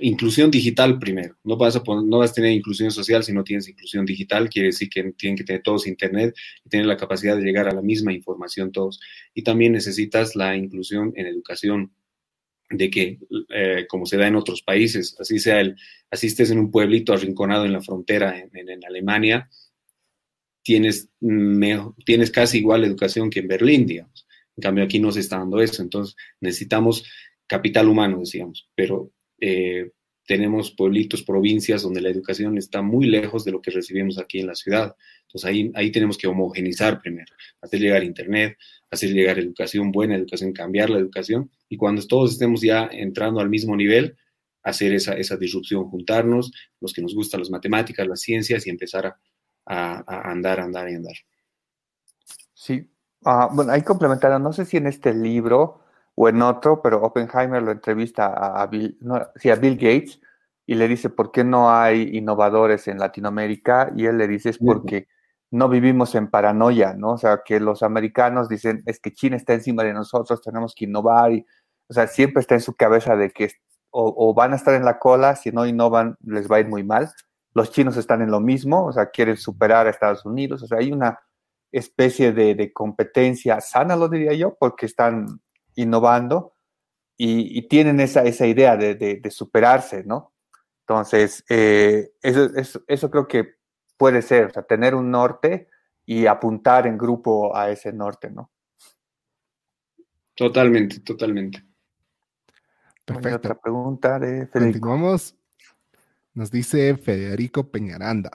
inclusión 0.00 0.50
digital 0.50 0.98
primero. 0.98 1.36
No 1.44 1.56
vas 1.56 1.76
a, 1.76 1.82
no 1.86 2.18
vas 2.18 2.32
a 2.32 2.34
tener 2.34 2.50
inclusión 2.50 2.90
social 2.90 3.22
si 3.22 3.32
no 3.32 3.44
tienes 3.44 3.68
inclusión 3.68 4.04
digital, 4.04 4.50
quiere 4.50 4.70
decir 4.70 4.90
que 4.90 5.12
tienen 5.12 5.36
que 5.36 5.44
tener 5.44 5.62
todos 5.62 5.86
internet 5.86 6.34
y 6.64 6.68
tener 6.68 6.86
la 6.86 6.96
capacidad 6.96 7.36
de 7.36 7.44
llegar 7.44 7.68
a 7.68 7.72
la 7.72 7.82
misma 7.82 8.12
información 8.12 8.72
todos. 8.72 8.98
Y 9.32 9.44
también 9.44 9.72
necesitas 9.72 10.34
la 10.34 10.56
inclusión 10.56 11.12
en 11.14 11.26
educación 11.26 11.92
de 12.70 12.90
que, 12.90 13.18
eh, 13.52 13.86
como 13.88 14.06
se 14.06 14.16
da 14.16 14.28
en 14.28 14.36
otros 14.36 14.62
países, 14.62 15.16
así 15.18 15.38
sea 15.38 15.60
el, 15.60 15.76
así 16.10 16.28
estés 16.28 16.50
en 16.50 16.58
un 16.58 16.70
pueblito 16.70 17.12
arrinconado 17.12 17.64
en 17.64 17.72
la 17.72 17.82
frontera 17.82 18.38
en, 18.38 18.84
Alemania, 18.84 19.50
tienes, 20.62 21.10
tienes 22.06 22.30
casi 22.30 22.58
igual 22.58 22.84
educación 22.84 23.28
que 23.28 23.40
en 23.40 23.48
Berlín, 23.48 23.86
digamos. 23.86 24.26
En 24.56 24.62
cambio, 24.62 24.84
aquí 24.84 25.00
no 25.00 25.10
se 25.10 25.20
está 25.20 25.38
dando 25.38 25.60
eso. 25.60 25.82
Entonces, 25.82 26.16
necesitamos 26.40 27.04
capital 27.46 27.88
humano, 27.88 28.20
decíamos, 28.20 28.68
pero 28.74 29.10
eh, 29.40 29.90
tenemos 30.30 30.70
pueblitos, 30.70 31.24
provincias 31.24 31.82
donde 31.82 32.00
la 32.00 32.08
educación 32.08 32.56
está 32.56 32.82
muy 32.82 33.06
lejos 33.06 33.44
de 33.44 33.50
lo 33.50 33.60
que 33.60 33.72
recibimos 33.72 34.16
aquí 34.16 34.38
en 34.38 34.46
la 34.46 34.54
ciudad. 34.54 34.94
Entonces 35.22 35.44
ahí, 35.44 35.72
ahí 35.74 35.90
tenemos 35.90 36.16
que 36.16 36.28
homogenizar 36.28 37.00
primero, 37.00 37.34
hacer 37.60 37.80
llegar 37.80 38.04
Internet, 38.04 38.56
hacer 38.92 39.10
llegar 39.10 39.40
educación, 39.40 39.90
buena 39.90 40.14
educación, 40.14 40.52
cambiar 40.52 40.88
la 40.88 41.00
educación 41.00 41.50
y 41.68 41.76
cuando 41.76 42.06
todos 42.06 42.30
estemos 42.30 42.60
ya 42.60 42.88
entrando 42.92 43.40
al 43.40 43.50
mismo 43.50 43.74
nivel, 43.74 44.16
hacer 44.62 44.92
esa, 44.92 45.14
esa 45.14 45.36
disrupción, 45.36 45.90
juntarnos, 45.90 46.52
los 46.80 46.92
que 46.92 47.02
nos 47.02 47.12
gustan 47.12 47.40
las 47.40 47.50
matemáticas, 47.50 48.06
las 48.06 48.20
ciencias 48.20 48.64
y 48.68 48.70
empezar 48.70 49.06
a, 49.06 49.16
a, 49.66 50.30
andar, 50.30 50.60
andar 50.60 50.88
y 50.90 50.94
andar. 50.94 51.16
Sí, 52.54 52.88
ah, 53.24 53.48
bueno, 53.52 53.72
ahí 53.72 53.82
complementando, 53.82 54.38
no 54.38 54.52
sé 54.52 54.64
si 54.64 54.76
en 54.76 54.86
este 54.86 55.12
libro 55.12 55.80
o 56.14 56.28
en 56.28 56.42
otro, 56.42 56.82
pero 56.82 57.02
Oppenheimer 57.02 57.62
lo 57.62 57.70
entrevista 57.70 58.26
a, 58.26 58.66
Bill, 58.66 58.98
a 59.10 59.54
Bill 59.56 59.76
Gates 59.76 60.20
y 60.66 60.74
le 60.74 60.88
dice, 60.88 61.10
¿por 61.10 61.32
qué 61.32 61.44
no 61.44 61.70
hay 61.70 62.16
innovadores 62.16 62.88
en 62.88 62.98
Latinoamérica? 62.98 63.92
Y 63.96 64.06
él 64.06 64.18
le 64.18 64.28
dice, 64.28 64.50
es 64.50 64.58
porque 64.58 65.08
no 65.50 65.68
vivimos 65.68 66.14
en 66.14 66.30
paranoia, 66.30 66.94
¿no? 66.94 67.12
O 67.12 67.18
sea, 67.18 67.40
que 67.44 67.58
los 67.58 67.82
americanos 67.82 68.48
dicen, 68.48 68.82
es 68.86 69.00
que 69.00 69.12
China 69.12 69.36
está 69.36 69.54
encima 69.54 69.82
de 69.82 69.92
nosotros, 69.92 70.40
tenemos 70.42 70.74
que 70.74 70.84
innovar. 70.84 71.32
Y, 71.32 71.46
o 71.88 71.92
sea, 71.92 72.06
siempre 72.06 72.40
está 72.40 72.54
en 72.54 72.60
su 72.60 72.74
cabeza 72.74 73.16
de 73.16 73.30
que 73.30 73.50
o, 73.90 74.32
van 74.34 74.52
a 74.52 74.56
estar 74.56 74.74
en 74.74 74.84
la 74.84 74.98
cola, 74.98 75.34
si 75.36 75.50
no 75.50 75.66
innovan, 75.66 76.16
les 76.24 76.48
va 76.50 76.56
a 76.56 76.60
ir 76.60 76.68
muy 76.68 76.84
mal. 76.84 77.10
Los 77.54 77.72
chinos 77.72 77.96
están 77.96 78.22
en 78.22 78.30
lo 78.30 78.40
mismo, 78.40 78.86
o 78.86 78.92
sea, 78.92 79.10
quieren 79.10 79.36
superar 79.36 79.86
a 79.86 79.90
Estados 79.90 80.24
Unidos. 80.24 80.62
O 80.62 80.66
sea, 80.68 80.78
hay 80.78 80.92
una 80.92 81.18
especie 81.72 82.32
de, 82.32 82.72
competencia 82.72 83.60
sana, 83.60 83.96
lo 83.96 84.08
diría 84.08 84.34
yo, 84.34 84.56
porque 84.58 84.86
están 84.86 85.40
innovando 85.74 86.54
y, 87.16 87.68
tienen 87.68 88.00
esa, 88.00 88.22
esa 88.22 88.46
idea 88.46 88.76
de, 88.76 89.20
superarse, 89.30 90.04
¿no? 90.04 90.32
Entonces, 90.80 91.44
eh, 91.48 92.12
eso, 92.22 92.50
eso, 92.88 93.10
creo 93.10 93.28
que 93.28 93.56
puede 93.96 94.22
ser, 94.22 94.46
o 94.46 94.50
sea, 94.50 94.62
tener 94.62 94.94
un 94.94 95.10
norte 95.10 95.68
y 96.06 96.26
apuntar 96.26 96.86
en 96.86 96.96
grupo 96.96 97.54
a 97.54 97.70
ese 97.70 97.92
norte, 97.92 98.30
¿no? 98.30 98.50
Totalmente, 100.34 101.00
totalmente. 101.00 101.62
Perfecto. 103.04 103.36
Otra 103.36 103.60
pregunta 103.60 104.18
de 104.18 104.46
Federico. 104.46 104.88
Continuamos. 104.88 105.36
Nos 106.32 106.50
dice 106.50 106.96
Federico 106.96 107.70
Peñaranda. 107.70 108.30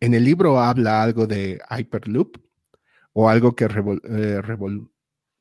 En 0.00 0.14
el 0.14 0.24
libro 0.24 0.60
habla 0.60 1.02
algo 1.02 1.26
de 1.26 1.60
Hyperloop 1.70 2.36
o 3.14 3.28
algo 3.28 3.56
que 3.56 3.66
revol, 3.66 4.00
eh, 4.04 4.40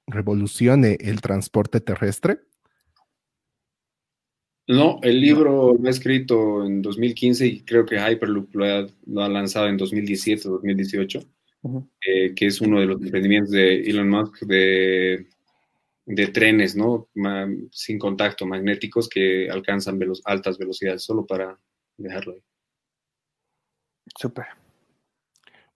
revolucione 0.07 0.97
el 0.99 1.21
transporte 1.21 1.81
terrestre? 1.81 2.39
No, 4.67 4.99
el 5.01 5.21
libro 5.21 5.75
lo 5.79 5.87
ha 5.87 5.89
escrito 5.89 6.65
en 6.65 6.81
2015 6.81 7.47
y 7.47 7.61
creo 7.61 7.85
que 7.85 7.95
Hyperloop 7.97 8.53
lo 8.53 9.23
ha, 9.23 9.29
lanzado 9.29 9.67
en 9.67 9.77
2017 9.77 10.49
2018, 10.49 11.19
eh, 12.05 12.35
que 12.35 12.45
es 12.47 12.59
uno 12.59 12.81
de 12.81 12.85
los 12.85 13.01
emprendimientos 13.01 13.51
de 13.51 13.81
Elon 13.81 14.09
Musk 14.09 14.41
de, 14.41 15.25
trenes, 16.33 16.75
¿no? 16.75 17.09
sin 17.71 17.97
contacto, 17.97 18.45
magnéticos 18.45 19.07
que 19.07 19.49
alcanzan 19.49 19.99
altas 20.25 20.57
velocidades, 20.57 21.01
solo 21.01 21.25
para 21.25 21.57
dejarlo 21.95 22.33
ahí. 22.33 22.43
Súper. 24.17 24.47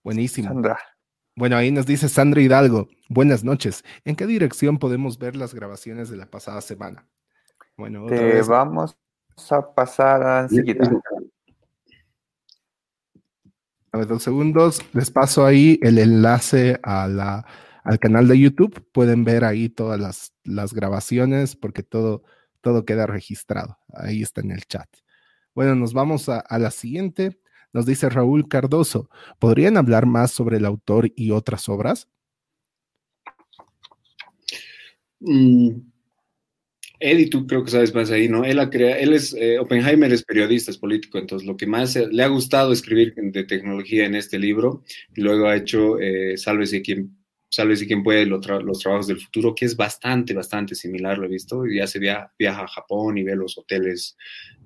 Buenísimo. 0.02 0.48
Sandra. 0.48 0.78
Bueno, 1.34 1.56
ahí 1.56 1.70
nos 1.70 1.86
dice 1.86 2.10
Sandra 2.10 2.42
Hidalgo. 2.42 2.88
Buenas 3.08 3.42
noches. 3.42 3.84
¿En 4.04 4.16
qué 4.16 4.26
dirección 4.26 4.78
podemos 4.78 5.18
ver 5.18 5.34
las 5.34 5.54
grabaciones 5.54 6.10
de 6.10 6.18
la 6.18 6.26
pasada 6.26 6.60
semana? 6.60 7.06
Bueno, 7.76 8.06
vamos 8.46 8.96
a 9.50 9.74
pasar 9.74 10.22
a 10.22 10.40
enseguida. 10.40 10.90
A 13.92 13.98
ver, 13.98 14.06
dos 14.06 14.22
segundos. 14.22 14.82
Les 14.92 15.10
paso 15.10 15.46
ahí 15.46 15.78
el 15.82 15.98
enlace 15.98 16.78
a 16.82 17.08
la, 17.08 17.46
al 17.82 17.98
canal 17.98 18.28
de 18.28 18.38
YouTube. 18.38 18.86
Pueden 18.92 19.24
ver 19.24 19.44
ahí 19.44 19.70
todas 19.70 19.98
las, 19.98 20.34
las 20.44 20.74
grabaciones 20.74 21.56
porque 21.56 21.82
todo, 21.82 22.24
todo 22.60 22.84
queda 22.84 23.06
registrado. 23.06 23.78
Ahí 23.94 24.22
está 24.22 24.42
en 24.42 24.50
el 24.50 24.66
chat. 24.66 24.88
Bueno, 25.54 25.74
nos 25.76 25.94
vamos 25.94 26.28
a, 26.28 26.40
a 26.40 26.58
la 26.58 26.70
siguiente. 26.70 27.41
Nos 27.72 27.86
dice 27.86 28.08
Raúl 28.08 28.48
Cardoso, 28.48 29.08
¿podrían 29.38 29.76
hablar 29.76 30.06
más 30.06 30.30
sobre 30.30 30.58
el 30.58 30.66
autor 30.66 31.10
y 31.16 31.30
otras 31.30 31.68
obras? 31.68 32.08
Mm, 35.20 35.70
Eddie, 37.00 37.30
tú 37.30 37.46
creo 37.46 37.64
que 37.64 37.70
sabes 37.70 37.94
más 37.94 38.10
ahí, 38.10 38.28
¿no? 38.28 38.44
Él, 38.44 38.58
él 38.58 39.12
es, 39.12 39.34
eh, 39.34 39.58
Oppenheimer 39.58 40.12
es 40.12 40.22
periodista, 40.22 40.70
es 40.70 40.78
político, 40.78 41.18
entonces 41.18 41.46
lo 41.46 41.56
que 41.56 41.66
más 41.66 41.96
le 41.96 42.22
ha 42.22 42.28
gustado 42.28 42.72
escribir 42.72 43.14
de 43.16 43.44
tecnología 43.44 44.04
en 44.04 44.14
este 44.14 44.38
libro, 44.38 44.84
luego 45.16 45.46
ha 45.48 45.56
hecho 45.56 45.98
eh, 45.98 46.36
Sálvese 46.36 46.82
quien 46.82 47.21
Sálvese 47.54 47.86
quien 47.86 48.02
puede, 48.02 48.24
los 48.24 48.40
trabajos 48.78 49.06
del 49.06 49.20
futuro, 49.20 49.54
que 49.54 49.66
es 49.66 49.76
bastante, 49.76 50.32
bastante 50.32 50.74
similar, 50.74 51.18
lo 51.18 51.26
he 51.26 51.28
visto, 51.28 51.66
y 51.66 51.76
ya 51.76 51.86
se 51.86 51.98
viaja 51.98 52.30
a 52.38 52.66
Japón 52.66 53.18
y 53.18 53.24
ve 53.24 53.36
los 53.36 53.58
hoteles 53.58 54.16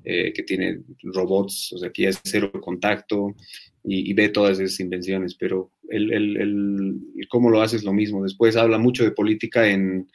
eh, 0.05 0.33
que 0.33 0.45
tienen 0.45 0.85
robots, 1.03 1.73
o 1.73 1.79
sea, 1.79 1.91
que 1.91 2.03
ya 2.03 2.11
es 2.11 2.21
cero 2.23 2.53
contacto, 2.61 3.35
y, 3.83 4.13
ve 4.15 4.29
todas 4.29 4.61
esas 4.61 4.79
invenciones, 4.79 5.35
pero 5.35 5.73
el, 5.89 6.13
el, 6.13 6.37
el, 6.37 7.29
cómo 7.29 7.51
lo 7.51 7.61
hace 7.61 7.75
es 7.77 7.85
lo 7.85 7.93
mismo. 7.93 8.23
Después 8.23 8.57
habla 8.57 8.79
mucho 8.79 9.03
de 9.03 9.11
política 9.11 9.69
en 9.69 10.09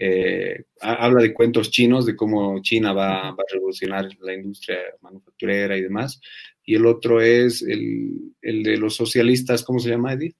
eh, 0.00 0.64
habla 0.80 1.22
de 1.22 1.34
cuentos 1.34 1.72
chinos, 1.72 2.06
de 2.06 2.14
cómo 2.14 2.62
China 2.62 2.92
va, 2.92 3.30
a 3.30 3.36
revolucionar 3.52 4.08
la 4.20 4.34
industria 4.34 4.78
manufacturera 5.00 5.76
y 5.76 5.82
demás. 5.82 6.20
Y 6.64 6.76
el 6.76 6.86
otro 6.86 7.20
es 7.20 7.62
el, 7.62 8.34
de 8.40 8.76
los 8.76 8.94
socialistas, 8.94 9.64
¿cómo 9.64 9.80
se 9.80 9.90
llama, 9.90 10.12
Eddie? 10.12 10.36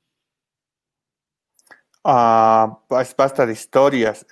Ah, 2.04 2.80
pues 2.88 3.14
basta 3.16 3.44
de 3.44 3.52
historias. 3.52 4.26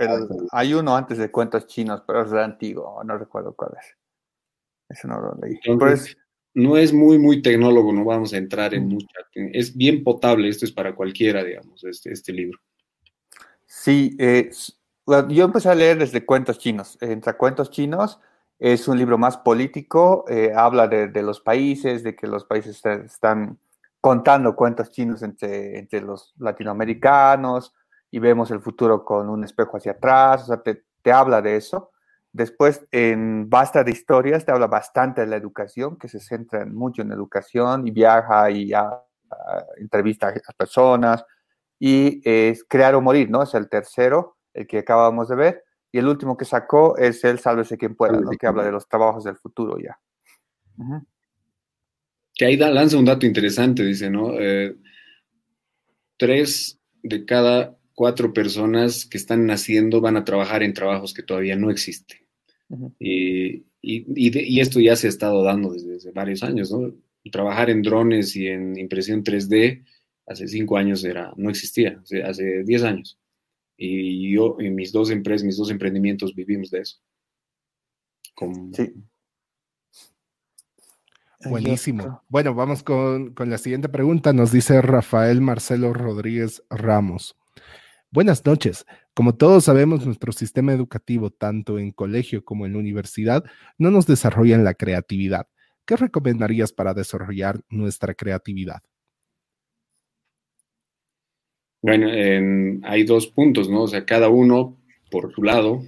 hay 0.52 0.74
uno 0.74 0.96
antes 0.96 1.18
de 1.18 1.30
cuentos 1.30 1.66
chinos, 1.66 2.02
pero 2.06 2.22
es 2.22 2.30
de 2.30 2.42
antiguo, 2.42 3.02
no 3.04 3.18
recuerdo 3.18 3.54
cuál 3.54 3.72
es. 3.78 3.96
Eso 4.88 5.08
no 5.08 5.20
lo 5.20 5.34
leí. 5.42 5.58
no 6.54 6.76
es 6.76 6.92
muy, 6.92 7.18
muy 7.18 7.42
tecnólogo, 7.42 7.92
no 7.92 8.04
vamos 8.04 8.32
a 8.32 8.38
entrar 8.38 8.72
en 8.74 8.88
mucha. 8.88 9.20
Es 9.34 9.76
bien 9.76 10.04
potable, 10.04 10.48
esto 10.48 10.64
es 10.64 10.72
para 10.72 10.94
cualquiera, 10.94 11.42
digamos, 11.42 11.82
este, 11.84 12.12
este 12.12 12.32
libro. 12.32 12.58
Sí, 13.66 14.16
eh, 14.18 14.50
yo 15.28 15.44
empecé 15.44 15.68
a 15.68 15.74
leer 15.74 15.98
desde 15.98 16.24
cuentos 16.24 16.58
chinos. 16.58 16.96
Entre 17.00 17.36
cuentos 17.36 17.70
chinos 17.70 18.20
es 18.58 18.88
un 18.88 18.98
libro 18.98 19.18
más 19.18 19.36
político, 19.36 20.24
eh, 20.28 20.52
habla 20.54 20.88
de, 20.88 21.22
los 21.22 21.40
países, 21.40 22.02
de 22.02 22.16
que 22.16 22.26
los 22.26 22.44
países 22.44 22.84
están 22.84 23.58
contando 24.00 24.54
cuentos 24.54 24.90
chinos 24.90 25.22
entre, 25.22 25.78
entre 25.78 26.00
los 26.00 26.34
latinoamericanos 26.38 27.74
y 28.10 28.18
vemos 28.18 28.50
el 28.50 28.60
futuro 28.60 29.04
con 29.04 29.28
un 29.28 29.44
espejo 29.44 29.76
hacia 29.76 29.92
atrás, 29.92 30.44
o 30.44 30.46
sea, 30.46 30.62
te, 30.62 31.12
habla 31.12 31.42
de 31.42 31.56
eso. 31.56 31.90
Después, 32.32 32.86
en 32.90 33.48
Basta 33.48 33.84
de 33.84 33.92
Historias, 33.92 34.44
te 34.44 34.52
habla 34.52 34.66
bastante 34.66 35.22
de 35.22 35.26
la 35.28 35.36
educación, 35.36 35.96
que 35.96 36.08
se 36.08 36.20
centra 36.20 36.66
mucho 36.66 37.02
en 37.02 37.12
educación 37.12 37.86
y 37.86 37.90
viaja 37.90 38.50
y 38.50 38.72
entrevista 39.78 40.28
a 40.28 40.52
personas. 40.52 41.24
Y 41.78 42.20
es 42.24 42.64
Crear 42.64 42.94
o 42.94 43.00
Morir, 43.00 43.30
¿no? 43.30 43.42
Es 43.42 43.54
el 43.54 43.68
tercero 43.68 44.36
el 44.56 44.66
que 44.66 44.78
acabamos 44.78 45.28
de 45.28 45.36
ver, 45.36 45.64
y 45.92 45.98
el 45.98 46.08
último 46.08 46.36
que 46.36 46.44
sacó 46.44 46.96
es 46.96 47.22
el 47.24 47.38
Sálvese 47.38 47.76
quien 47.76 47.94
pueda, 47.94 48.18
que 48.38 48.46
habla 48.46 48.64
de 48.64 48.72
los 48.72 48.88
trabajos 48.88 49.24
del 49.24 49.36
futuro 49.36 49.78
ya. 49.78 49.98
Que 52.36 52.44
ahí 52.44 52.56
da, 52.56 52.70
lanza 52.70 52.98
un 52.98 53.04
dato 53.04 53.26
interesante, 53.26 53.84
dice, 53.84 54.10
¿no? 54.10 54.38
Eh, 54.38 54.76
tres 56.16 56.78
de 57.02 57.24
cada 57.24 57.76
cuatro 57.94 58.32
personas 58.32 59.06
que 59.06 59.16
están 59.16 59.46
naciendo 59.46 60.00
van 60.00 60.16
a 60.16 60.24
trabajar 60.24 60.62
en 60.62 60.74
trabajos 60.74 61.14
que 61.14 61.22
todavía 61.22 61.56
no 61.56 61.70
existen. 61.70 62.18
y, 62.98 63.64
y, 63.80 64.60
esto 64.60 64.80
ya 64.80 64.96
se 64.96 65.06
ha 65.06 65.10
estado 65.10 65.42
dando 65.42 65.72
desde, 65.72 66.10
varios 66.12 66.42
años, 66.42 66.70
¿no? 66.72 66.92
Trabajar 67.30 67.70
en 67.70 67.82
drones 67.82 68.36
y 68.36 68.48
en 68.48 68.78
impresión 68.78 69.24
3D 69.24 69.84
hace 70.26 70.48
cinco 70.48 70.76
años 70.76 71.04
era, 71.04 71.32
no 71.36 71.50
existía, 71.50 72.00
hace, 72.02 72.22
hace 72.22 72.64
diez 72.64 72.82
años. 72.82 73.18
Y 73.76 74.32
yo, 74.34 74.56
en 74.58 74.74
mis 74.74 74.92
dos 74.92 75.10
empresas, 75.10 75.44
mis 75.44 75.56
dos 75.56 75.70
emprendimientos 75.70 76.34
vivimos 76.34 76.70
de 76.70 76.80
eso. 76.80 76.98
Sí. 78.72 78.92
Buenísimo. 81.48 82.22
Bueno, 82.28 82.54
vamos 82.54 82.82
con, 82.82 83.34
con, 83.34 83.50
la 83.50 83.58
siguiente 83.58 83.88
pregunta. 83.88 84.32
Nos 84.32 84.52
dice 84.52 84.80
Rafael 84.82 85.40
Marcelo 85.40 85.92
Rodríguez 85.92 86.62
Ramos. 86.70 87.36
Buenas 88.10 88.44
noches. 88.46 88.86
Como 89.14 89.34
todos 89.34 89.64
sabemos, 89.64 90.04
nuestro 90.06 90.32
sistema 90.32 90.72
educativo, 90.72 91.30
tanto 91.30 91.78
en 91.78 91.90
colegio 91.90 92.44
como 92.44 92.66
en 92.66 92.76
universidad, 92.76 93.44
no 93.78 93.90
nos 93.90 94.06
desarrolla 94.06 94.54
en 94.54 94.64
la 94.64 94.74
creatividad. 94.74 95.46
¿Qué 95.86 95.96
recomendarías 95.96 96.72
para 96.72 96.94
desarrollar 96.94 97.60
nuestra 97.68 98.14
creatividad? 98.14 98.82
Bueno, 101.82 102.08
hay 102.84 103.04
dos 103.04 103.28
puntos, 103.28 103.70
¿no? 103.70 103.82
O 103.82 103.88
sea, 103.88 104.04
cada 104.04 104.28
uno 104.28 104.76
por 105.10 105.32
su 105.32 105.42
lado 105.42 105.82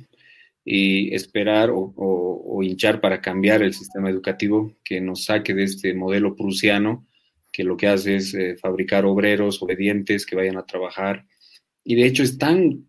y 0.71 1.15
esperar 1.15 1.71
o, 1.73 2.63
hinchar 2.63 3.01
para 3.01 3.23
cambiar 3.23 3.63
el 3.63 3.73
sistema 3.73 4.11
educativo 4.11 4.75
que 4.85 5.01
nos 5.01 5.25
saque 5.25 5.55
de 5.55 5.63
este 5.63 5.95
modelo 5.95 6.35
prusiano 6.35 7.07
que 7.53 7.65
lo 7.65 7.77
que 7.77 7.87
hace 7.87 8.17
es 8.17 8.35
eh, 8.35 8.57
fabricar 8.57 9.07
obreros 9.07 9.63
obedientes 9.63 10.27
que 10.27 10.37
vayan 10.37 10.59
a 10.59 10.67
trabajar. 10.67 11.25
Y 11.85 11.95
de 11.95 12.05
hecho 12.05 12.25
es 12.25 12.37
tan, 12.37 12.89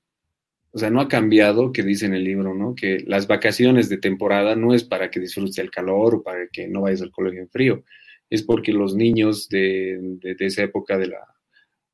o 0.72 0.78
sea, 0.78 0.90
no 0.90 1.00
ha 1.00 1.08
cambiado 1.08 1.72
que 1.72 1.84
dice 1.84 2.08
en 2.08 2.16
el 2.16 2.24
libro, 2.24 2.54
¿no? 2.56 2.76
Que 2.76 3.04
las 3.08 3.28
vacaciones 3.28 3.88
de 3.88 3.98
temporada 3.98 4.56
no 4.56 4.74
es 4.74 4.84
para 4.84 5.10
que 5.10 5.20
disfrutes 5.20 5.60
el 5.60 5.72
calor 5.72 6.16
o 6.16 6.24
para 6.24 6.48
que 6.48 6.68
no 6.68 6.82
vayas 6.82 7.04
al 7.04 7.12
colegio 7.12 7.42
en 7.42 7.50
frío, 7.50 7.84
es 8.30 8.44
porque 8.44 8.74
los 8.74 8.96
niños 8.96 9.48
de 9.48 10.18
esa 10.40 10.64
época 10.64 10.98
de 10.98 11.08
la 11.08 11.20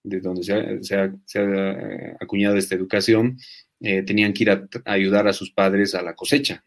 de 0.05 0.21
donde 0.21 0.43
se 0.43 0.95
ha, 0.95 1.05
eh, 1.05 2.15
acuñado 2.19 2.55
esta 2.57 2.75
educación, 2.75 3.37
eh, 3.81 4.03
tenían 4.03 4.33
que 4.33 4.43
ir 4.43 4.51
a, 4.51 4.67
ayudar 4.85 5.27
a 5.27 5.33
sus 5.33 5.51
padres 5.51 5.95
a 5.95 6.01
la 6.01 6.15
cosecha. 6.15 6.65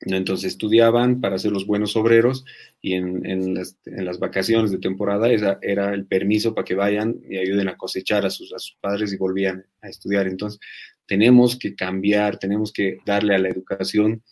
Entonces 0.00 0.52
estudiaban 0.52 1.20
para 1.20 1.38
ser 1.38 1.52
los 1.52 1.66
buenos 1.66 1.94
obreros 1.94 2.46
y 2.80 2.94
en, 2.94 3.54
las, 3.54 4.18
vacaciones 4.18 4.70
de 4.70 4.78
temporada 4.78 5.28
era 5.28 5.92
el 5.92 6.06
permiso 6.06 6.54
para 6.54 6.64
que 6.64 6.74
vayan 6.74 7.16
y 7.28 7.36
ayuden 7.36 7.68
a 7.68 7.76
cosechar 7.76 8.24
a 8.24 8.30
sus 8.30 8.50
padres 8.80 9.12
y 9.12 9.18
volvían 9.18 9.66
a 9.82 9.90
estudiar. 9.90 10.26
Entonces 10.26 10.58
tenemos 11.06 11.58
que 11.58 11.74
cambiar, 11.74 12.38
tenemos 12.38 12.72
que 12.72 12.98
darle 13.04 13.34
a 13.34 13.38
la 13.38 13.48
educación 13.48 14.22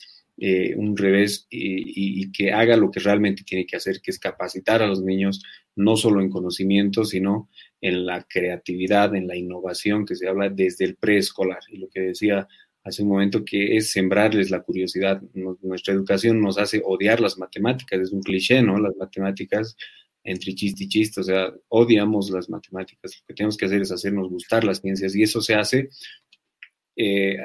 eh, 0.40 0.74
un 0.76 0.96
revés 0.96 1.46
y, 1.50 2.22
y, 2.22 2.32
que 2.32 2.52
haga 2.52 2.76
lo 2.76 2.90
que 2.90 3.00
realmente 3.00 3.42
tiene 3.44 3.66
que 3.66 3.76
hacer, 3.76 4.00
que 4.00 4.12
es 4.12 4.18
capacitar 4.20 4.82
a 4.82 4.86
los 4.86 5.02
niños, 5.02 5.42
no 5.74 5.96
solo 5.96 6.20
en 6.20 6.30
conocimiento, 6.30 7.04
sino 7.04 7.50
en 7.80 8.06
la 8.06 8.22
creatividad, 8.22 9.14
en 9.16 9.26
la 9.26 9.36
innovación 9.36 10.06
que 10.06 10.14
se 10.14 10.28
habla 10.28 10.48
desde 10.48 10.84
el 10.84 10.96
preescolar. 10.96 11.60
Y 11.68 11.78
lo 11.78 11.88
que 11.88 12.00
decía 12.00 12.46
hace 12.84 13.02
un 13.02 13.08
momento, 13.08 13.44
que 13.44 13.76
es 13.76 13.90
sembrarles 13.90 14.50
la 14.50 14.62
curiosidad. 14.62 15.20
nuestra 15.62 15.94
educación 15.94 16.40
nos 16.40 16.58
hace 16.58 16.80
odiar 16.84 17.20
las 17.20 17.38
matemáticas, 17.38 18.00
es 18.00 18.12
un 18.12 18.22
cliché, 18.22 18.62
¿no? 18.62 18.78
Las 18.78 18.96
matemáticas 18.96 19.76
entre 20.24 20.54
chiste 20.54 20.84
y 20.84 20.88
chiste, 20.88 21.20
o 21.20 21.24
sea, 21.24 21.52
odiamos 21.68 22.30
las 22.30 22.48
matemáticas. 22.48 23.16
Lo 23.16 23.26
que 23.26 23.34
tenemos 23.34 23.56
que 23.56 23.66
hacer 23.66 23.82
es 23.82 23.92
hacernos 23.92 24.28
gustar 24.28 24.64
las 24.64 24.80
ciencias 24.80 25.14
y 25.14 25.22
eso 25.22 25.40
se 25.40 25.54
hace. 25.54 25.88
Eh, 26.96 27.36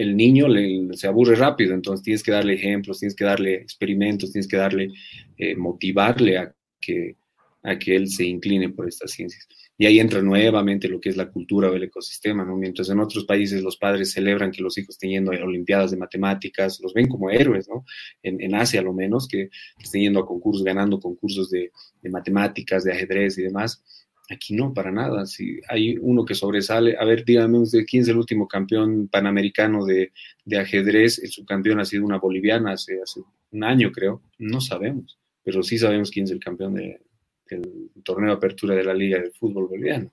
el 0.00 0.16
niño 0.16 0.46
se 0.94 1.06
aburre 1.06 1.34
rápido, 1.34 1.74
entonces 1.74 2.02
tienes 2.02 2.22
que 2.22 2.32
darle 2.32 2.54
ejemplos, 2.54 3.00
tienes 3.00 3.14
que 3.14 3.24
darle 3.24 3.54
experimentos, 3.54 4.32
tienes 4.32 4.48
que 4.48 4.56
darle, 4.56 4.88
eh, 5.36 5.54
motivarle 5.54 6.38
a 6.38 6.54
que, 6.80 7.16
a 7.62 7.78
que 7.78 7.96
él 7.96 8.08
se 8.08 8.24
incline 8.24 8.70
por 8.70 8.88
estas 8.88 9.10
ciencias. 9.10 9.46
Y 9.76 9.86
ahí 9.86 9.98
entra 9.98 10.22
nuevamente 10.22 10.88
lo 10.88 11.00
que 11.00 11.08
es 11.08 11.16
la 11.16 11.30
cultura 11.30 11.70
o 11.70 11.74
el 11.74 11.82
ecosistema, 11.82 12.44
¿no? 12.44 12.56
Mientras 12.56 12.88
en 12.90 13.00
otros 13.00 13.24
países 13.24 13.62
los 13.62 13.76
padres 13.76 14.12
celebran 14.12 14.50
que 14.50 14.62
los 14.62 14.76
hijos 14.76 14.94
estén 14.94 15.10
yendo 15.10 15.30
olimpiadas 15.30 15.90
de 15.90 15.96
matemáticas, 15.96 16.80
los 16.82 16.92
ven 16.92 17.08
como 17.08 17.30
héroes, 17.30 17.68
¿no? 17.68 17.84
En, 18.22 18.40
en 18.42 18.54
Asia, 18.54 18.82
lo 18.82 18.92
menos, 18.92 19.26
que, 19.28 19.48
estén 19.82 20.02
yendo 20.02 20.20
a 20.20 20.26
concursos, 20.26 20.64
ganando 20.64 21.00
concursos 21.00 21.50
de, 21.50 21.70
de, 22.02 22.10
matemáticas, 22.10 22.84
de 22.84 22.92
ajedrez 22.92 23.38
y 23.38 23.42
demás. 23.42 23.82
Aquí 24.30 24.54
no, 24.54 24.72
para 24.72 24.92
nada. 24.92 25.26
Si 25.26 25.60
hay 25.68 25.98
uno 25.98 26.24
que 26.24 26.36
sobresale, 26.36 26.96
a 26.96 27.04
ver, 27.04 27.24
dígame 27.24 27.58
usted, 27.58 27.84
¿quién 27.84 28.02
es 28.02 28.08
el 28.08 28.16
último 28.16 28.46
campeón 28.46 29.08
panamericano 29.08 29.84
de, 29.84 30.12
de 30.44 30.58
ajedrez? 30.58 31.18
El 31.18 31.30
subcampeón 31.30 31.80
ha 31.80 31.84
sido 31.84 32.04
una 32.04 32.18
boliviana 32.18 32.72
hace, 32.72 33.00
hace 33.02 33.20
un 33.50 33.64
año, 33.64 33.90
creo. 33.90 34.22
No 34.38 34.60
sabemos, 34.60 35.18
pero 35.42 35.64
sí 35.64 35.78
sabemos 35.78 36.10
quién 36.10 36.26
es 36.26 36.30
el 36.30 36.38
campeón 36.38 36.74
de, 36.74 37.00
el 37.48 37.90
torneo 38.04 38.30
de 38.30 38.36
apertura 38.36 38.76
de 38.76 38.84
la 38.84 38.94
Liga 38.94 39.18
de 39.18 39.32
Fútbol 39.32 39.66
Boliviano. 39.66 40.12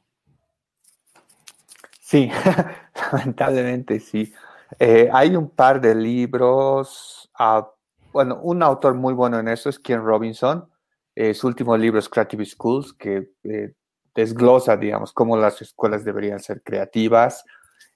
Sí, 2.01 2.29
lamentablemente 3.11 3.99
sí. 3.99 4.33
Eh, 4.79 5.09
hay 5.13 5.35
un 5.35 5.49
par 5.49 5.79
de 5.79 5.93
libros, 5.93 7.29
uh, 7.39 7.63
bueno, 8.11 8.39
un 8.41 8.63
autor 8.63 8.95
muy 8.95 9.13
bueno 9.13 9.39
en 9.39 9.47
eso 9.47 9.69
es 9.69 9.77
Ken 9.77 10.03
Robinson. 10.03 10.67
Eh, 11.15 11.33
su 11.33 11.47
último 11.47 11.75
libro 11.77 11.99
es 11.99 12.09
Creative 12.09 12.45
Schools, 12.45 12.93
que 12.93 13.31
eh, 13.43 13.73
desglosa, 14.17 14.75
digamos, 14.75 15.13
cómo 15.13 15.37
las 15.37 15.61
escuelas 15.61 16.03
deberían 16.03 16.39
ser 16.39 16.63
creativas. 16.63 17.45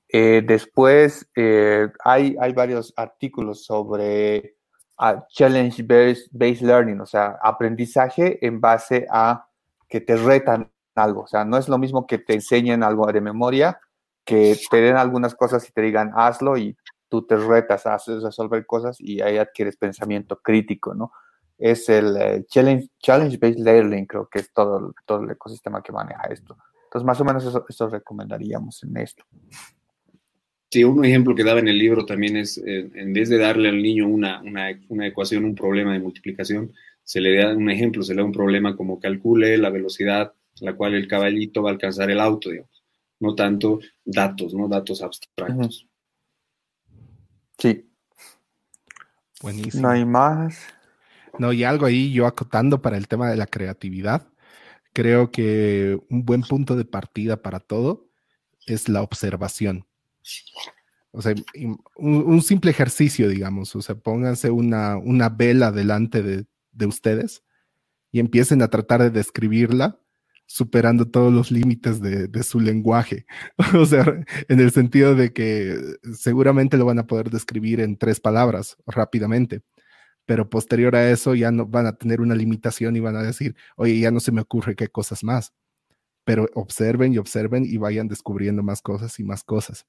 después 0.08 1.30
hay, 2.06 2.36
hay 2.40 2.54
varios 2.54 2.94
artículos 2.96 3.66
sobre 3.66 4.56
a 5.00 5.26
challenge-based 5.30 6.62
learning, 6.62 7.02
o 7.02 7.08
sea, 7.08 7.40
aprendizaje 7.42 8.46
en 8.46 8.62
base 8.62 9.08
a 9.10 9.48
que 9.90 10.00
te 10.00 10.16
retan 10.16 10.72
algo. 10.94 11.22
O 11.22 11.28
sea, 11.28 11.44
no 11.44 11.58
es 11.58 11.68
lo 11.68 11.80
mismo 11.80 12.06
que 12.06 12.20
te 12.20 12.36
enseñen 12.36 12.84
algo 12.84 13.12
de 13.12 13.20
memoria, 13.20 13.80
que 14.24 14.56
te 14.70 14.78
den 14.78 14.98
algunas 14.98 15.34
cosas 15.34 15.68
y 15.68 15.72
te 15.72 15.82
digan 15.82 16.12
hazlo 16.16 16.56
y 16.56 16.78
tú 17.10 17.26
te 17.26 17.36
retas 17.36 17.88
a 17.88 17.98
resolver 17.98 18.66
cosas 18.68 18.98
y 19.00 19.22
ahí 19.22 19.40
adquieres 19.40 19.76
pensamiento 19.76 20.40
crítico, 20.40 20.94
¿no? 20.94 21.12
Es 21.62 21.88
el 21.90 22.18
eh, 22.18 22.46
challenge-based 22.50 23.60
learning, 23.60 24.08
creo 24.08 24.28
que 24.28 24.40
es 24.40 24.52
todo, 24.52 24.96
todo 25.06 25.24
el 25.24 25.30
ecosistema 25.30 25.84
que 25.84 25.92
maneja 25.92 26.24
esto. 26.24 26.58
Entonces, 26.86 27.06
más 27.06 27.22
o 27.22 27.24
menos 27.24 27.46
eso, 27.46 27.64
eso 27.70 27.88
recomendaríamos 27.88 28.82
en 28.84 28.98
esto. 28.98 29.24
Sí, 30.72 30.84
un 30.84 31.06
ejemplo 31.06 31.36
que 31.36 31.44
daba 31.44 31.60
en 31.60 31.68
el 31.68 31.78
libro 31.78 32.06
también 32.06 32.38
es, 32.38 32.58
eh, 32.58 32.90
en 32.96 33.14
vez 33.14 33.30
de 33.30 33.38
darle 33.38 33.70
al 33.70 33.84
niño 33.84 34.08
una, 34.08 34.42
una, 34.42 35.06
ecuación, 35.06 35.46
un 35.46 35.54
problema 35.54 35.92
de 35.92 36.00
multiplicación, 36.00 36.74
se 37.04 37.20
le 37.20 37.36
da 37.36 37.54
un 37.54 37.70
ejemplo, 37.70 38.04
se 38.04 38.14
le 38.14 38.22
da 38.22 38.26
un 38.26 38.32
problema 38.32 38.76
como 38.76 39.00
calcule 39.00 39.58
la 39.58 39.70
velocidad 39.70 40.22
a 40.32 40.66
la 40.66 40.74
cual 40.74 40.96
el 40.96 41.08
caballito 41.08 41.62
va 41.62 41.70
a 41.70 41.74
alcanzar 41.74 42.10
el 42.10 42.22
auto, 42.22 42.50
digamos. 42.50 42.84
No 43.20 43.36
tanto 43.36 43.80
datos, 44.04 44.54
¿no? 44.54 44.68
Datos 44.68 45.02
abstractos. 45.02 45.88
Sí. 47.58 47.86
Buenísimo. 49.42 49.84
No 49.84 49.90
hay 49.90 50.06
más. 50.06 50.68
No, 51.40 51.54
y 51.54 51.64
algo 51.64 51.86
ahí 51.86 52.12
yo 52.12 52.28
acotando 52.28 52.82
para 52.82 52.98
el 52.98 53.08
tema 53.08 53.30
de 53.30 53.38
la 53.38 53.48
creatividad. 53.48 54.28
Creo 54.94 55.32
que 55.32 56.00
un 56.10 56.26
buen 56.26 56.42
punto 56.42 56.76
de 56.76 56.86
partida 56.86 57.42
para 57.42 57.60
todo 57.60 58.10
es 58.68 58.90
la 58.90 59.02
observación 59.02 59.86
o 61.12 61.22
sea, 61.22 61.36
un, 61.98 62.42
simple 62.42 62.72
ejercicio, 62.72 63.28
digamos, 63.28 63.76
o 63.76 63.82
sea, 63.82 63.96
pónganse 63.96 64.50
una, 64.50 64.98
una 64.98 65.30
vela 65.30 65.72
delante 65.72 66.24
de, 66.24 66.46
de, 66.72 66.86
ustedes 66.86 67.44
y 68.12 68.20
empiecen 68.20 68.62
a 68.62 68.70
tratar 68.70 69.02
de 69.02 69.10
describirla 69.10 70.00
superando 70.46 71.10
todos 71.10 71.32
los 71.34 71.52
límites 71.52 72.02
de, 72.02 72.28
de, 72.28 72.44
su 72.44 72.60
lenguaje. 72.62 73.26
o 73.76 73.86
sea, 73.86 74.06
en 74.48 74.60
el 74.60 74.72
sentido 74.72 75.16
de 75.16 75.34
que 75.34 75.78
seguramente 76.14 76.78
lo 76.78 76.86
van 76.86 77.00
a 77.00 77.08
poder 77.08 77.30
describir 77.30 77.82
en 77.82 77.98
tres 77.98 78.22
palabras 78.22 78.78
rápidamente, 78.86 79.62
pero 80.32 80.50
posterior 80.50 80.96
a 80.96 81.12
eso 81.12 81.36
ya 81.36 81.52
no 81.52 81.66
van 81.66 81.88
a 81.88 81.98
tener 81.98 82.22
una 82.22 82.36
limitación 82.36 82.96
y 82.96 83.02
van 83.02 83.18
a 83.18 83.22
decir, 83.22 83.54
oye, 83.76 84.00
ya 84.00 84.12
no 84.12 84.22
se 84.22 84.32
me 84.32 84.40
ocurre 84.40 84.78
qué 84.78 84.88
cosas 84.88 85.26
más. 85.26 85.52
Pero 86.24 86.48
observen 86.54 87.14
y 87.14 87.18
observen 87.18 87.66
y 87.66 87.76
vayan 87.76 88.08
descubriendo 88.08 88.64
más 88.64 88.82
cosas 88.82 89.20
y 89.20 89.26
más 89.26 89.44
cosas. 89.44 89.86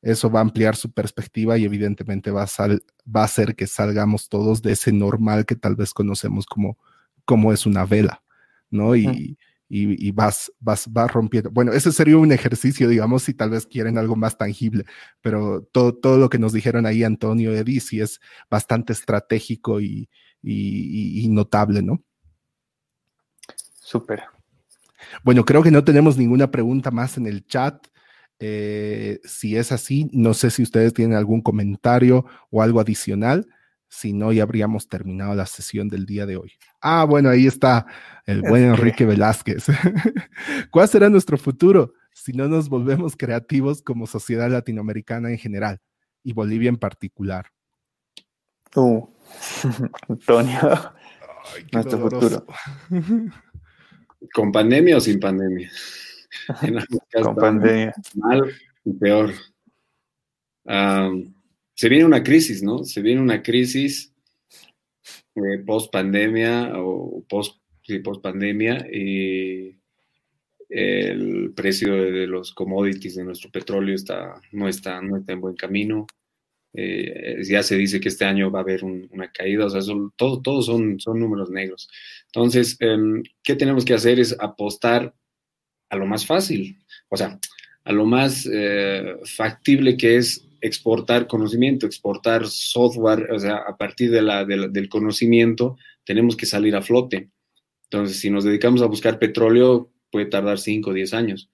Eso 0.00 0.30
va 0.30 0.38
a 0.38 0.40
ampliar 0.40 0.74
su 0.74 0.90
perspectiva 0.90 1.58
y 1.58 1.66
evidentemente 1.66 2.30
va 2.30 2.44
a, 2.44 2.68
va 3.14 3.20
a 3.20 3.24
hacer 3.24 3.56
que 3.56 3.66
salgamos 3.66 4.30
todos 4.30 4.62
de 4.62 4.72
ese 4.72 4.90
normal 4.90 5.44
que 5.44 5.54
tal 5.54 5.76
vez 5.76 5.92
conocemos 5.92 6.46
como, 6.46 6.78
como 7.26 7.52
es 7.52 7.66
una 7.66 7.84
vela, 7.84 8.22
¿no? 8.70 8.96
Y, 8.96 9.36
y, 9.68 10.10
vas, 10.12 10.52
vas, 10.60 10.90
vas 10.92 11.12
rompiendo. 11.12 11.50
Bueno, 11.50 11.72
ese 11.72 11.90
sería 11.90 12.16
un 12.16 12.30
ejercicio, 12.32 12.88
digamos, 12.88 13.24
si 13.24 13.34
tal 13.34 13.50
vez 13.50 13.66
quieren 13.66 13.98
algo 13.98 14.14
más 14.14 14.38
tangible, 14.38 14.84
pero 15.20 15.62
todo, 15.72 15.94
todo 15.94 16.18
lo 16.18 16.28
que 16.28 16.38
nos 16.38 16.52
dijeron 16.52 16.86
ahí 16.86 17.02
Antonio 17.02 17.52
y 17.52 17.56
Eddie 17.56 17.80
sí 17.80 18.00
es 18.00 18.20
bastante 18.50 18.92
estratégico 18.92 19.80
y, 19.80 20.08
y 20.42 21.28
notable, 21.28 21.82
¿no? 21.82 22.02
Súper. 23.74 24.22
Bueno, 25.22 25.44
creo 25.44 25.62
que 25.62 25.70
no 25.70 25.84
tenemos 25.84 26.16
ninguna 26.16 26.50
pregunta 26.50 26.90
más 26.90 27.16
en 27.16 27.26
el 27.26 27.46
chat. 27.46 27.86
Eh, 28.40 29.20
si 29.24 29.56
es 29.56 29.72
así, 29.72 30.10
no 30.12 30.34
sé 30.34 30.50
si 30.50 30.62
ustedes 30.62 30.92
tienen 30.92 31.16
algún 31.16 31.40
comentario 31.40 32.26
o 32.50 32.62
algo 32.62 32.80
adicional. 32.80 33.46
Si 33.96 34.12
no, 34.12 34.32
ya 34.32 34.42
habríamos 34.42 34.88
terminado 34.88 35.36
la 35.36 35.46
sesión 35.46 35.88
del 35.88 36.04
día 36.04 36.26
de 36.26 36.36
hoy. 36.36 36.54
Ah, 36.80 37.04
bueno, 37.04 37.30
ahí 37.30 37.46
está 37.46 37.86
el 38.26 38.42
buen 38.42 38.64
Enrique 38.64 39.06
Velázquez. 39.06 39.66
¿Cuál 40.72 40.88
será 40.88 41.08
nuestro 41.08 41.38
futuro 41.38 41.94
si 42.12 42.32
no 42.32 42.48
nos 42.48 42.68
volvemos 42.68 43.16
creativos 43.16 43.82
como 43.82 44.08
sociedad 44.08 44.50
latinoamericana 44.50 45.30
en 45.30 45.38
general 45.38 45.80
y 46.24 46.32
Bolivia 46.32 46.70
en 46.70 46.76
particular? 46.76 47.46
Uh, 48.74 49.06
Antonio, 50.08 50.92
nuestro 51.72 51.98
futuro. 52.00 52.46
¿Con 54.34 54.50
pandemia 54.50 54.96
o 54.96 55.00
sin 55.00 55.20
pandemia? 55.20 55.70
Con 57.22 57.36
pandemia. 57.36 57.94
Mal 58.16 58.52
y 58.84 58.92
peor. 58.92 59.32
Se 61.74 61.88
viene 61.88 62.04
una 62.04 62.22
crisis, 62.22 62.62
¿no? 62.62 62.84
Se 62.84 63.02
viene 63.02 63.20
una 63.20 63.42
crisis 63.42 64.12
eh, 65.34 65.58
post 65.66 65.92
pandemia 65.92 66.72
o 66.76 67.24
post, 67.28 67.60
post 68.02 68.22
pandemia 68.22 68.86
y 68.90 69.76
el 70.68 71.52
precio 71.54 71.94
de, 71.94 72.26
los 72.26 72.52
commodities 72.52 73.16
de 73.16 73.24
nuestro 73.24 73.50
petróleo 73.50 73.94
está, 73.94 74.40
no, 74.52 74.68
está, 74.68 75.00
no 75.00 75.16
está 75.16 75.32
en 75.32 75.40
buen 75.40 75.56
camino. 75.56 76.06
Eh, 76.72 77.40
ya 77.44 77.62
se 77.62 77.76
dice 77.76 78.00
que 78.00 78.08
este 78.08 78.24
año 78.24 78.50
va 78.50 78.58
a 78.58 78.62
haber 78.62 78.82
una 78.82 79.30
caída, 79.30 79.66
o 79.66 79.70
sea, 79.70 79.80
todos 80.16 80.42
todo 80.42 80.62
son, 80.62 80.98
son 80.98 81.20
números 81.20 81.50
negros. 81.50 81.88
Entonces, 82.26 82.76
em, 82.80 83.22
¿qué 83.44 83.54
tenemos 83.54 83.84
que 83.84 83.94
hacer? 83.94 84.18
Es 84.18 84.36
apostar 84.40 85.14
a 85.88 85.96
lo 85.96 86.06
más 86.06 86.26
fácil, 86.26 86.78
o 87.08 87.16
sea, 87.16 87.38
a 87.84 87.92
lo 87.92 88.06
más 88.06 88.48
eh, 88.52 89.16
factible 89.24 89.96
que 89.96 90.16
es 90.16 90.44
exportar 90.64 91.26
conocimiento, 91.26 91.84
exportar 91.84 92.46
software, 92.46 93.30
o 93.30 93.38
sea, 93.38 93.56
a 93.56 93.76
partir 93.76 94.10
de 94.10 94.22
la, 94.22 94.46
del 94.46 94.88
conocimiento 94.88 95.76
tenemos 96.04 96.36
que 96.36 96.46
salir 96.46 96.74
a 96.74 96.80
flote. 96.80 97.30
Entonces, 97.84 98.18
si 98.18 98.30
nos 98.30 98.44
dedicamos 98.44 98.80
a 98.80 98.86
buscar 98.86 99.18
petróleo, 99.18 99.92
puede 100.10 100.26
tardar 100.26 100.58
5 100.58 100.88
o 100.88 100.94
10 100.94 101.12
años. 101.12 101.50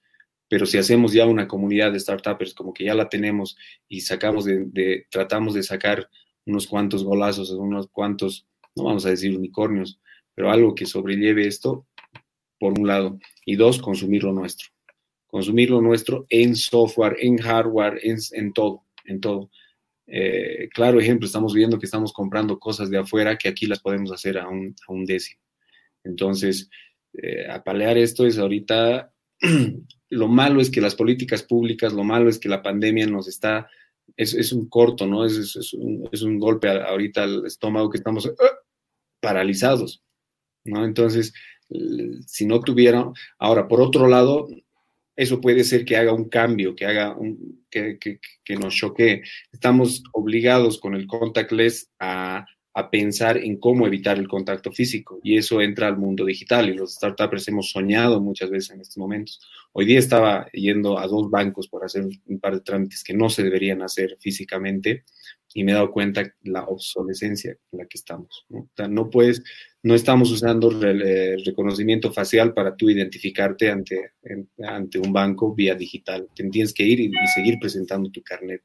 Pero 0.47 0.65
si 0.65 0.77
hacemos 0.77 1.11
ya 1.11 1.25
una 1.25 1.47
comunidad 1.47 1.91
de 1.91 1.99
startups 1.99 2.53
como 2.53 2.73
que 2.73 2.85
ya 2.85 2.95
la 2.95 3.09
tenemos 3.09 3.57
y 3.89 4.01
sacamos 4.01 4.45
de, 4.45 5.05
tratamos 5.09 5.53
de 5.53 5.63
sacar 5.63 6.09
unos 6.45 6.67
cuantos 6.67 7.03
golazos, 7.03 7.51
unos 7.51 7.87
cuantos, 7.87 8.47
no 8.75 8.85
vamos 8.85 9.05
a 9.05 9.09
decir 9.09 9.37
unicornios, 9.37 9.99
pero 10.33 10.51
algo 10.51 10.73
que 10.73 10.85
sobrelleve 10.85 11.47
esto, 11.47 11.85
por 12.59 12.79
un 12.79 12.87
lado, 12.87 13.19
y 13.45 13.57
dos, 13.57 13.81
consumir 13.81 14.23
lo 14.23 14.31
nuestro. 14.31 14.69
Consumir 15.27 15.69
lo 15.69 15.81
nuestro 15.81 16.25
en 16.29 16.55
software, 16.55 17.17
en 17.19 17.37
hardware, 17.37 17.99
en, 18.03 18.53
todo, 18.53 18.83
en 19.05 19.19
todo. 19.19 19.49
Eh, 20.07 20.67
claro 20.73 20.99
ejemplo, 20.99 21.25
estamos 21.25 21.53
viendo 21.53 21.79
que 21.79 21.85
estamos 21.85 22.11
comprando 22.11 22.59
cosas 22.59 22.89
de 22.89 22.97
afuera 22.97 23.37
que 23.37 23.47
aquí 23.47 23.65
las 23.65 23.79
podemos 23.79 24.11
hacer 24.11 24.37
a 24.37 24.47
un, 24.47 24.75
a 24.87 24.91
un 24.91 25.05
décimo. 25.05 25.39
Entonces, 26.03 26.69
eh, 27.13 27.47
apalear 27.49 27.97
esto 27.97 28.25
es 28.25 28.37
ahorita, 28.37 29.13
lo 30.09 30.27
malo 30.27 30.59
es 30.61 30.69
que 30.69 30.81
las 30.81 30.95
políticas 30.95 31.43
públicas, 31.43 31.93
lo 31.93 32.03
malo 32.03 32.29
es 32.29 32.39
que 32.39 32.49
la 32.49 32.61
pandemia 32.61 33.07
nos 33.07 33.27
está, 33.27 33.69
es, 34.17 34.33
es 34.33 34.51
un 34.51 34.67
corto, 34.67 35.07
¿no? 35.07 35.25
Es, 35.25 35.37
es, 35.37 35.73
un, 35.73 36.09
es, 36.11 36.21
un, 36.23 36.39
golpe 36.39 36.69
ahorita 36.69 37.23
al 37.23 37.45
estómago 37.45 37.89
que 37.89 37.97
estamos 37.97 38.25
¡ah! 38.27 38.59
paralizados, 39.21 40.03
¿no? 40.65 40.83
Entonces, 40.83 41.33
si 42.27 42.45
no 42.45 42.59
tuvieran, 42.59 43.13
ahora, 43.39 43.67
por 43.67 43.81
otro 43.81 44.07
lado, 44.07 44.47
eso 45.21 45.39
puede 45.39 45.63
ser 45.63 45.85
que 45.85 45.97
haga 45.97 46.13
un 46.13 46.29
cambio, 46.29 46.75
que 46.75 46.83
haga 46.83 47.15
un, 47.15 47.63
que, 47.69 47.99
que, 47.99 48.55
nos 48.55 48.75
choque. 48.75 49.21
Estamos 49.51 50.01
obligados 50.13 50.79
con 50.79 50.95
el 50.95 51.05
contactless 51.05 51.91
a, 51.99 52.43
a 52.73 52.89
pensar 52.89 53.37
en 53.37 53.59
cómo 53.59 53.85
evitar 53.85 54.17
el 54.17 54.27
contacto 54.27 54.71
físico 54.71 55.19
y 55.21 55.37
eso 55.37 55.61
entra 55.61 55.87
al 55.87 55.97
mundo 55.97 56.25
digital 56.25 56.69
y 56.69 56.73
los 56.73 56.95
startups 56.95 57.47
hemos 57.49 57.69
soñado 57.69 58.19
muchas 58.19 58.49
veces 58.49 58.71
en 58.71 58.81
estos 58.81 58.97
momentos. 58.97 59.39
Hoy 59.73 59.85
día 59.85 59.99
estaba 59.99 60.47
yendo 60.53 60.97
a 60.97 61.05
dos 61.05 61.29
bancos 61.29 61.67
por 61.67 61.85
hacer 61.85 62.03
un 62.25 62.39
par 62.39 62.55
de 62.55 62.61
trámites 62.61 63.03
que 63.03 63.13
no 63.13 63.29
se 63.29 63.43
deberían 63.43 63.83
hacer 63.83 64.17
físicamente 64.19 65.03
y 65.53 65.63
me 65.63 65.71
he 65.71 65.75
dado 65.75 65.91
cuenta 65.91 66.33
la 66.43 66.63
obsolescencia 66.65 67.57
en 67.71 67.79
la 67.79 67.85
que 67.85 67.97
estamos. 67.97 68.45
No, 68.49 68.69
no 68.87 69.09
puedes, 69.09 69.43
no 69.83 69.95
estamos 69.95 70.31
usando 70.31 70.69
el 70.69 71.43
reconocimiento 71.45 72.11
facial 72.11 72.53
para 72.53 72.75
tú 72.75 72.89
identificarte 72.89 73.69
ante, 73.69 74.11
ante 74.63 74.99
un 74.99 75.11
banco 75.11 75.53
vía 75.53 75.75
digital. 75.75 76.27
tienes 76.33 76.73
que 76.73 76.83
ir 76.83 76.99
y, 76.99 77.05
y 77.07 77.27
seguir 77.33 77.57
presentando 77.59 78.09
tu 78.09 78.21
carnet 78.21 78.61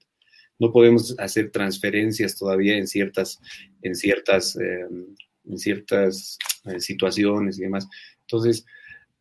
no 0.59 0.73
podemos 0.73 1.15
hacer 1.19 1.51
transferencias 1.51 2.37
todavía 2.37 2.77
en 2.77 2.87
ciertas, 2.87 3.41
en 3.83 3.95
ciertas, 3.95 4.57
em, 4.57 5.15
en 5.45 5.59
ciertas 5.59 6.39
eh, 6.65 6.81
situaciones 6.81 7.59
y 7.59 7.63
demás. 7.63 7.87
Entonces, 8.23 8.65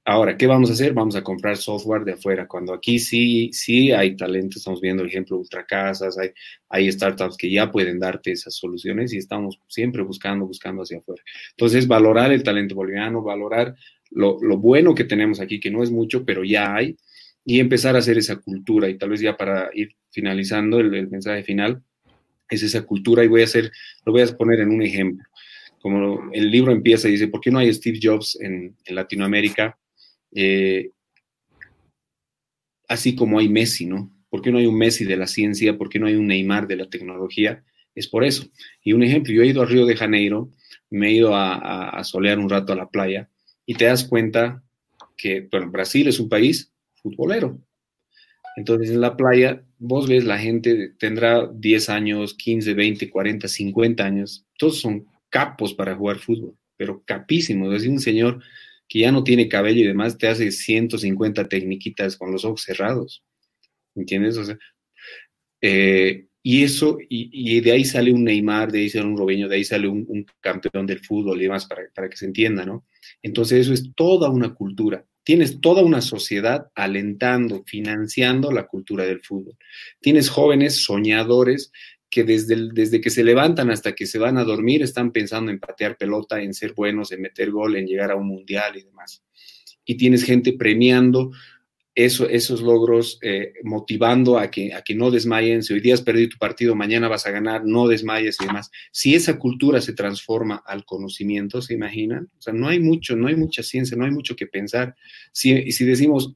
ahora, 0.06 0.38
¿qué 0.38 0.48
vamos 0.48 0.70
a 0.70 0.74
hacer? 0.74 0.94
Vamos 0.94 1.16
a 1.16 1.24
comprar 1.24 1.58
software 1.58 2.04
de 2.04 2.14
afuera, 2.14 2.48
cuando 2.48 2.74
aquí 2.74 3.00
sí, 3.00 3.50
sí 3.52 3.92
hay 3.92 4.16
talento, 4.16 4.58
estamos 4.58 4.80
viendo, 4.80 5.04
por 5.04 5.10
ejemplo, 5.10 5.38
ultracasas, 5.38 6.18
hay, 6.18 6.30
hay 6.70 6.92
startups 6.92 7.38
que 7.38 7.52
ya 7.52 7.72
pueden 7.72 8.00
darte 8.00 8.32
esas 8.32 8.56
soluciones 8.56 9.14
y 9.14 9.18
estamos 9.18 9.60
siempre 9.68 10.04
buscando, 10.04 10.46
buscando 10.46 10.84
hacia 10.84 11.00
afuera. 11.00 11.24
Entonces, 11.52 11.88
valorar 11.88 12.32
el 12.32 12.44
talento 12.44 12.76
boliviano, 12.76 13.22
valorar 13.22 13.76
lo, 14.12 14.38
lo 14.42 14.58
bueno 14.58 14.96
que 14.96 15.04
tenemos 15.04 15.40
aquí, 15.40 15.60
que 15.60 15.72
no 15.72 15.84
es 15.84 15.92
mucho, 15.92 16.24
pero 16.24 16.44
ya 16.44 16.76
hay, 16.76 16.96
y 17.46 17.60
empezar 17.60 17.96
a 17.96 18.00
hacer 18.00 18.18
esa 18.18 18.38
cultura. 18.38 18.90
Y 18.90 18.98
tal 18.98 19.10
vez 19.10 19.22
ya 19.22 19.38
para 19.38 19.70
ir 19.74 19.96
finalizando 20.10 20.80
el, 20.80 21.08
mensaje 21.08 21.44
final, 21.44 21.82
es 22.50 22.64
esa 22.64 22.82
cultura 22.82 23.24
y 23.24 23.28
voy 23.28 23.42
a 23.42 23.46
hacer, 23.46 23.72
lo 24.06 24.12
voy 24.12 24.24
a 24.24 24.38
poner 24.38 24.60
en 24.60 24.72
un 24.72 24.82
ejemplo. 24.82 25.26
Como 25.80 26.32
el 26.34 26.50
libro 26.50 26.72
empieza 26.72 27.08
y 27.08 27.12
dice, 27.12 27.28
¿por 27.28 27.40
qué 27.40 27.52
no 27.52 27.60
hay 27.60 27.72
Steve 27.72 28.00
Jobs 28.02 28.38
en, 28.42 28.76
Latinoamérica? 28.88 29.78
Eh, 30.34 30.90
así 32.88 33.16
como 33.16 33.40
hay 33.40 33.50
Messi, 33.50 33.86
¿no? 33.86 34.12
¿Por 34.30 34.42
qué 34.42 34.52
no 34.52 34.58
hay 34.58 34.66
un 34.66 34.78
Messi 34.78 35.06
de 35.06 35.18
la 35.18 35.28
ciencia? 35.28 35.78
¿Por 35.78 35.90
qué 35.90 36.00
no 36.00 36.08
hay 36.08 36.16
un 36.16 36.28
Neymar 36.28 36.68
de 36.68 36.76
la 36.76 36.90
tecnología? 36.90 37.64
Es 37.94 38.08
por 38.08 38.24
eso. 38.24 38.48
Y 38.84 38.94
un 38.94 39.04
ejemplo, 39.04 39.34
yo 39.34 39.42
he 39.42 39.48
ido 39.48 39.62
a 39.62 39.66
Río 39.66 39.86
de 39.86 39.96
Janeiro, 39.96 40.52
me 40.90 41.08
he 41.08 41.14
ido 41.14 41.36
a, 41.36 42.04
solear 42.04 42.40
un 42.40 42.50
rato 42.50 42.74
a 42.74 42.76
la 42.76 42.90
playa 42.90 43.30
y 43.66 43.76
te 43.76 43.86
das 43.86 44.04
cuenta 44.04 44.64
que, 45.18 45.48
bueno, 45.50 45.72
Brasil 45.72 46.08
es 46.08 46.20
un 46.20 46.30
país 46.30 46.72
futbolero. 46.96 47.60
Entonces 48.58 48.92
en 48.92 49.02
la 49.02 49.18
playa 49.18 49.64
vos 49.78 50.08
ves 50.08 50.24
la 50.24 50.38
gente 50.38 50.94
tendrá 50.98 51.48
10 51.48 51.90
años, 51.90 52.34
15, 52.34 52.74
20, 52.74 53.10
40, 53.10 53.48
50 53.48 54.06
años, 54.06 54.46
todos 54.58 54.80
son 54.80 55.06
capos 55.30 55.74
para 55.74 55.96
jugar 55.96 56.20
fútbol, 56.20 56.56
pero 56.78 57.04
capísimos. 57.06 57.74
Es 57.74 57.88
un 57.88 58.00
señor 58.00 58.42
que 58.88 59.00
ya 59.00 59.12
no 59.12 59.24
tiene 59.24 59.48
cabello 59.48 59.82
y 59.82 59.88
demás 59.88 60.18
te 60.18 60.28
hace 60.28 60.52
150 60.52 61.48
tecniquitas 61.48 62.18
con 62.18 62.32
los 62.32 62.46
ojos 62.46 62.64
cerrados. 62.64 63.24
¿Entiendes? 63.96 64.38
Eh, 65.62 66.28
y 66.44 66.64
eso, 66.64 66.98
y, 67.10 67.60
de 67.62 67.72
ahí 67.72 67.86
sale 67.86 68.14
un 68.14 68.24
Neymar, 68.24 68.72
de 68.72 68.80
ahí 68.80 68.90
sale 68.90 69.06
un 69.06 69.18
Robeño, 69.18 69.48
de 69.48 69.56
ahí 69.56 69.64
sale 69.64 69.88
un, 69.88 70.26
campeón 70.40 70.86
del 70.86 71.00
fútbol 71.00 71.40
y 71.40 71.44
demás, 71.44 71.66
para, 71.66 72.10
que 72.10 72.18
se 72.18 72.26
entienda, 72.26 72.66
¿no? 72.66 72.86
Entonces 73.24 73.62
eso 73.62 73.74
es 73.74 73.94
toda 73.96 74.30
una 74.30 74.54
cultura 74.54 75.04
tienes 75.26 75.60
toda 75.60 75.84
una 75.84 76.02
sociedad 76.02 76.68
alentando, 76.76 77.64
financiando 77.66 78.52
la 78.52 78.68
cultura 78.68 79.06
del 79.06 79.22
fútbol. 79.22 79.58
Tienes 80.00 80.30
jóvenes 80.30 80.86
soñadores 80.86 81.72
que 82.16 82.24
desde, 82.24 82.70
desde 82.72 83.02
que 83.02 83.10
se 83.10 83.26
levantan 83.26 83.70
hasta 83.72 83.94
que 83.94 84.06
se 84.06 84.18
van 84.18 84.38
a 84.38 84.46
dormir 84.46 84.82
están 84.82 85.12
pensando 85.12 85.52
en 85.52 85.60
patear 85.60 85.98
pelota, 85.98 86.42
en 86.42 86.54
ser 86.54 86.72
buenos, 86.72 87.12
en 87.12 87.22
meter 87.22 87.52
gol, 87.52 87.76
en 87.76 87.86
llegar 87.86 88.10
a 88.10 88.16
un 88.16 88.26
mundial 88.26 88.78
y 88.78 88.84
demás. 88.84 89.22
Y 89.84 89.96
tienes 89.96 90.24
gente 90.24 90.54
premiando 90.54 91.32
eso, 91.94 92.30
esos 92.30 92.62
logros, 92.62 93.20
eh, 93.22 93.56
motivando 93.66 94.40
a 94.40 94.50
que, 94.50 94.74
a 94.74 94.82
que 94.82 94.96
no 94.96 95.12
desmayen. 95.12 95.62
Si 95.62 95.74
hoy 95.74 95.82
día 95.82 95.94
has 95.94 96.04
perdido 96.04 96.30
tu 96.30 96.38
partido, 96.38 96.74
mañana 96.74 97.10
vas 97.10 97.28
a 97.28 97.32
ganar, 97.32 97.66
no 97.66 97.86
desmayes 97.90 98.38
y 98.40 98.46
demás. 98.46 98.72
Si 98.94 99.14
esa 99.14 99.38
cultura 99.38 99.82
se 99.82 99.92
transforma 99.92 100.64
al 100.66 100.86
conocimiento, 100.86 101.62
¿se 101.62 101.74
imaginan? 101.74 102.30
O 102.40 102.42
sea, 102.42 102.54
no 102.54 102.70
hay 102.70 102.80
mucho, 102.80 103.18
no 103.18 103.28
hay 103.28 103.36
mucha 103.36 103.62
ciencia, 103.62 103.98
no 103.98 104.06
hay 104.06 104.12
mucho 104.12 104.38
que 104.38 104.48
pensar. 104.48 104.96
Si, 105.34 105.70
si 105.74 105.84
decimos, 105.84 106.34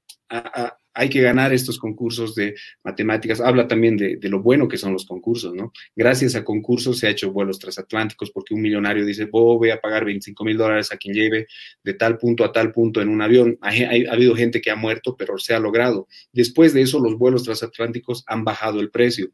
hay 1.00 1.10
que 1.10 1.22
ganar 1.22 1.54
estos 1.54 1.80
concursos 1.80 2.36
de 2.36 2.56
matemáticas. 2.84 3.40
Habla 3.40 3.68
también 3.68 3.96
de, 3.96 4.20
lo 4.24 4.42
bueno 4.42 4.68
que 4.68 4.78
son 4.78 4.92
los 4.92 5.06
concursos, 5.06 5.54
¿no? 5.54 5.72
Gracias 5.96 6.36
a 6.36 6.44
concursos 6.44 7.00
se 7.00 7.08
ha 7.08 7.12
hecho 7.12 7.32
vuelos 7.32 7.58
transatlánticos 7.58 8.32
porque 8.32 8.54
un 8.54 8.62
millonario 8.62 9.06
dice, 9.06 9.30
oh, 9.32 9.58
voy 9.58 9.70
a 9.70 9.80
pagar 9.80 10.04
25 10.04 10.44
mil 10.44 10.58
dólares 10.58 10.92
a 10.92 10.98
quien 10.98 11.16
lleve 11.16 11.48
de 11.84 11.94
tal 11.94 12.18
punto 12.18 12.44
a 12.44 12.52
tal 12.52 12.74
punto 12.74 13.02
en 13.02 13.08
un 13.08 13.22
avión. 13.22 13.58
Ha, 13.62 13.70
ha, 13.70 14.14
habido 14.14 14.36
gente 14.36 14.60
que 14.60 14.72
ha 14.72 14.76
muerto, 14.76 15.16
pero 15.18 15.38
se 15.38 15.54
ha 15.54 15.60
logrado. 15.60 16.08
Después 16.34 16.74
de 16.74 16.82
eso, 16.82 17.00
los 17.00 17.18
vuelos 17.18 17.44
transatlánticos 17.44 18.24
han 18.28 18.44
bajado 18.44 18.82
el 18.82 18.92
precio. 18.92 19.32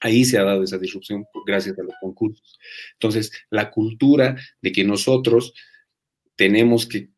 Ahí 0.00 0.24
se 0.24 0.38
ha 0.38 0.44
dado 0.44 0.62
esa 0.62 0.78
disrupción 0.78 1.26
gracias 1.46 1.78
a 1.78 1.82
los 1.82 1.94
concursos. 2.00 2.58
Entonces, 2.94 3.30
la 3.50 3.70
cultura 3.70 4.36
de 4.62 4.72
que 4.72 4.84
nosotros 4.84 5.52
tenemos 6.34 6.88
que 6.88 7.10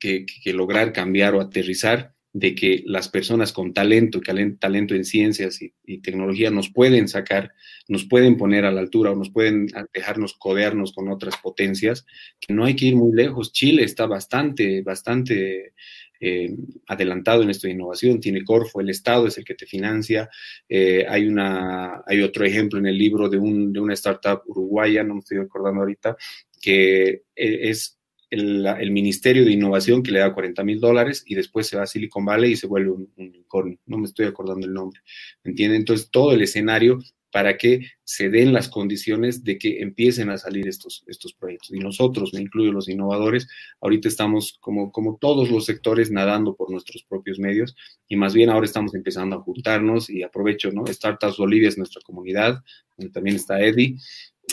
lograr 0.47 0.93
cambiar 0.93 1.37
o 1.37 1.41
aterrizar 1.41 2.16
de 2.39 2.55
que 2.55 2.83
las 2.85 3.09
personas 3.09 3.51
con 3.51 3.73
talento, 3.73 4.21
talento 4.61 4.95
en 4.95 5.07
ciencias 5.07 5.59
y, 5.63 5.73
tecnología 6.03 6.51
nos 6.51 6.69
pueden 6.69 7.09
sacar, 7.09 7.53
nos 7.89 8.05
pueden 8.05 8.37
poner 8.37 8.67
a 8.67 8.71
la 8.71 8.81
altura 8.81 9.13
o 9.13 9.17
nos 9.17 9.31
pueden 9.31 9.69
dejarnos 9.95 10.35
codearnos 10.35 10.93
con 10.93 11.09
otras 11.09 11.39
potencias, 11.39 12.05
que 12.39 12.53
no 12.53 12.67
hay 12.67 12.77
que 12.77 12.87
ir 12.87 12.97
muy 12.97 13.17
lejos. 13.17 13.53
Chile 13.53 13.85
está 13.85 14.05
bastante, 14.05 14.83
bastante 14.83 15.73
eh, 16.21 16.55
adelantado 16.89 17.43
en 17.43 17.49
esto 17.49 17.69
de 17.69 17.73
innovación, 17.73 18.21
tiene 18.21 18.45
Corfo, 18.45 18.83
el 18.83 18.91
Estado 18.91 19.29
es 19.29 19.39
el 19.39 19.45
que 19.45 19.55
te 19.55 19.65
financia. 19.65 20.29
Eh, 20.69 21.07
hay, 21.09 21.27
una, 21.27 22.03
hay 22.07 22.21
otro 22.21 22.45
ejemplo 22.45 22.79
en 22.79 22.87
el 22.87 22.99
libro 22.99 23.31
de, 23.31 23.39
un, 23.39 23.73
de 23.73 23.81
una 23.81 23.95
startup 23.95 24.43
uruguaya, 24.45 25.03
no 25.03 25.15
me 25.15 25.21
estoy 25.21 25.39
acordando 25.39 25.81
ahorita, 25.81 26.19
que 26.61 27.09
eh, 27.09 27.23
es 27.35 27.95
el, 28.31 28.90
Ministerio 28.90 29.44
de 29.44 29.53
Innovación 29.53 30.03
que 30.03 30.11
le 30.11 30.20
da 30.20 30.35
40 30.35 30.65
mil 30.65 30.81
dólares 30.81 31.23
y 31.27 31.35
después 31.35 31.66
se 31.66 31.77
va 31.77 31.85
a 31.85 31.86
Silicon 31.86 32.24
Valley 32.24 32.53
y 32.53 32.57
se 32.57 32.66
vuelve 32.66 32.90
un, 32.90 33.12
unicornio. 33.16 33.78
No 33.86 33.98
me 33.98 34.07
estoy 34.07 34.27
acordando 34.27 34.66
el 34.66 34.74
nombre. 34.74 35.01
¿Me 35.44 35.51
entienden? 35.51 35.81
Entonces, 35.81 36.11
todo 36.11 36.32
el 36.32 36.43
escenario 36.43 36.98
para 37.32 37.59
que 37.59 37.81
se 38.03 38.31
den 38.31 38.55
las 38.55 38.69
condiciones 38.69 39.44
de 39.44 39.59
que 39.59 39.81
empiecen 39.82 40.31
a 40.31 40.39
salir 40.39 40.66
estos, 40.69 41.05
estos 41.07 41.35
proyectos. 41.35 41.70
Y 41.74 41.81
nosotros, 41.81 42.32
me 42.32 42.40
incluyo 42.40 42.73
los 42.73 42.89
innovadores, 42.89 43.47
ahorita 43.82 44.09
estamos 44.09 44.57
como, 44.61 44.90
como 44.90 45.19
todos 45.20 45.51
los 45.51 45.66
sectores 45.66 46.11
nadando 46.11 46.57
por 46.57 46.70
nuestros 46.70 47.05
propios 47.05 47.39
medios 47.39 47.77
y 48.09 48.16
más 48.16 48.32
bien 48.32 48.48
ahora 48.48 48.65
estamos 48.65 48.94
empezando 48.94 49.36
a 49.36 49.40
juntarnos 49.40 50.09
y 50.09 50.23
aprovecho, 50.23 50.70
¿no? 50.70 50.86
Startups 50.86 51.36
Bolivia 51.36 51.69
es 51.69 51.77
nuestra 51.77 52.01
comunidad, 52.03 52.62
donde 52.97 53.12
también 53.12 53.36
está 53.36 53.61
Eddie, 53.61 53.97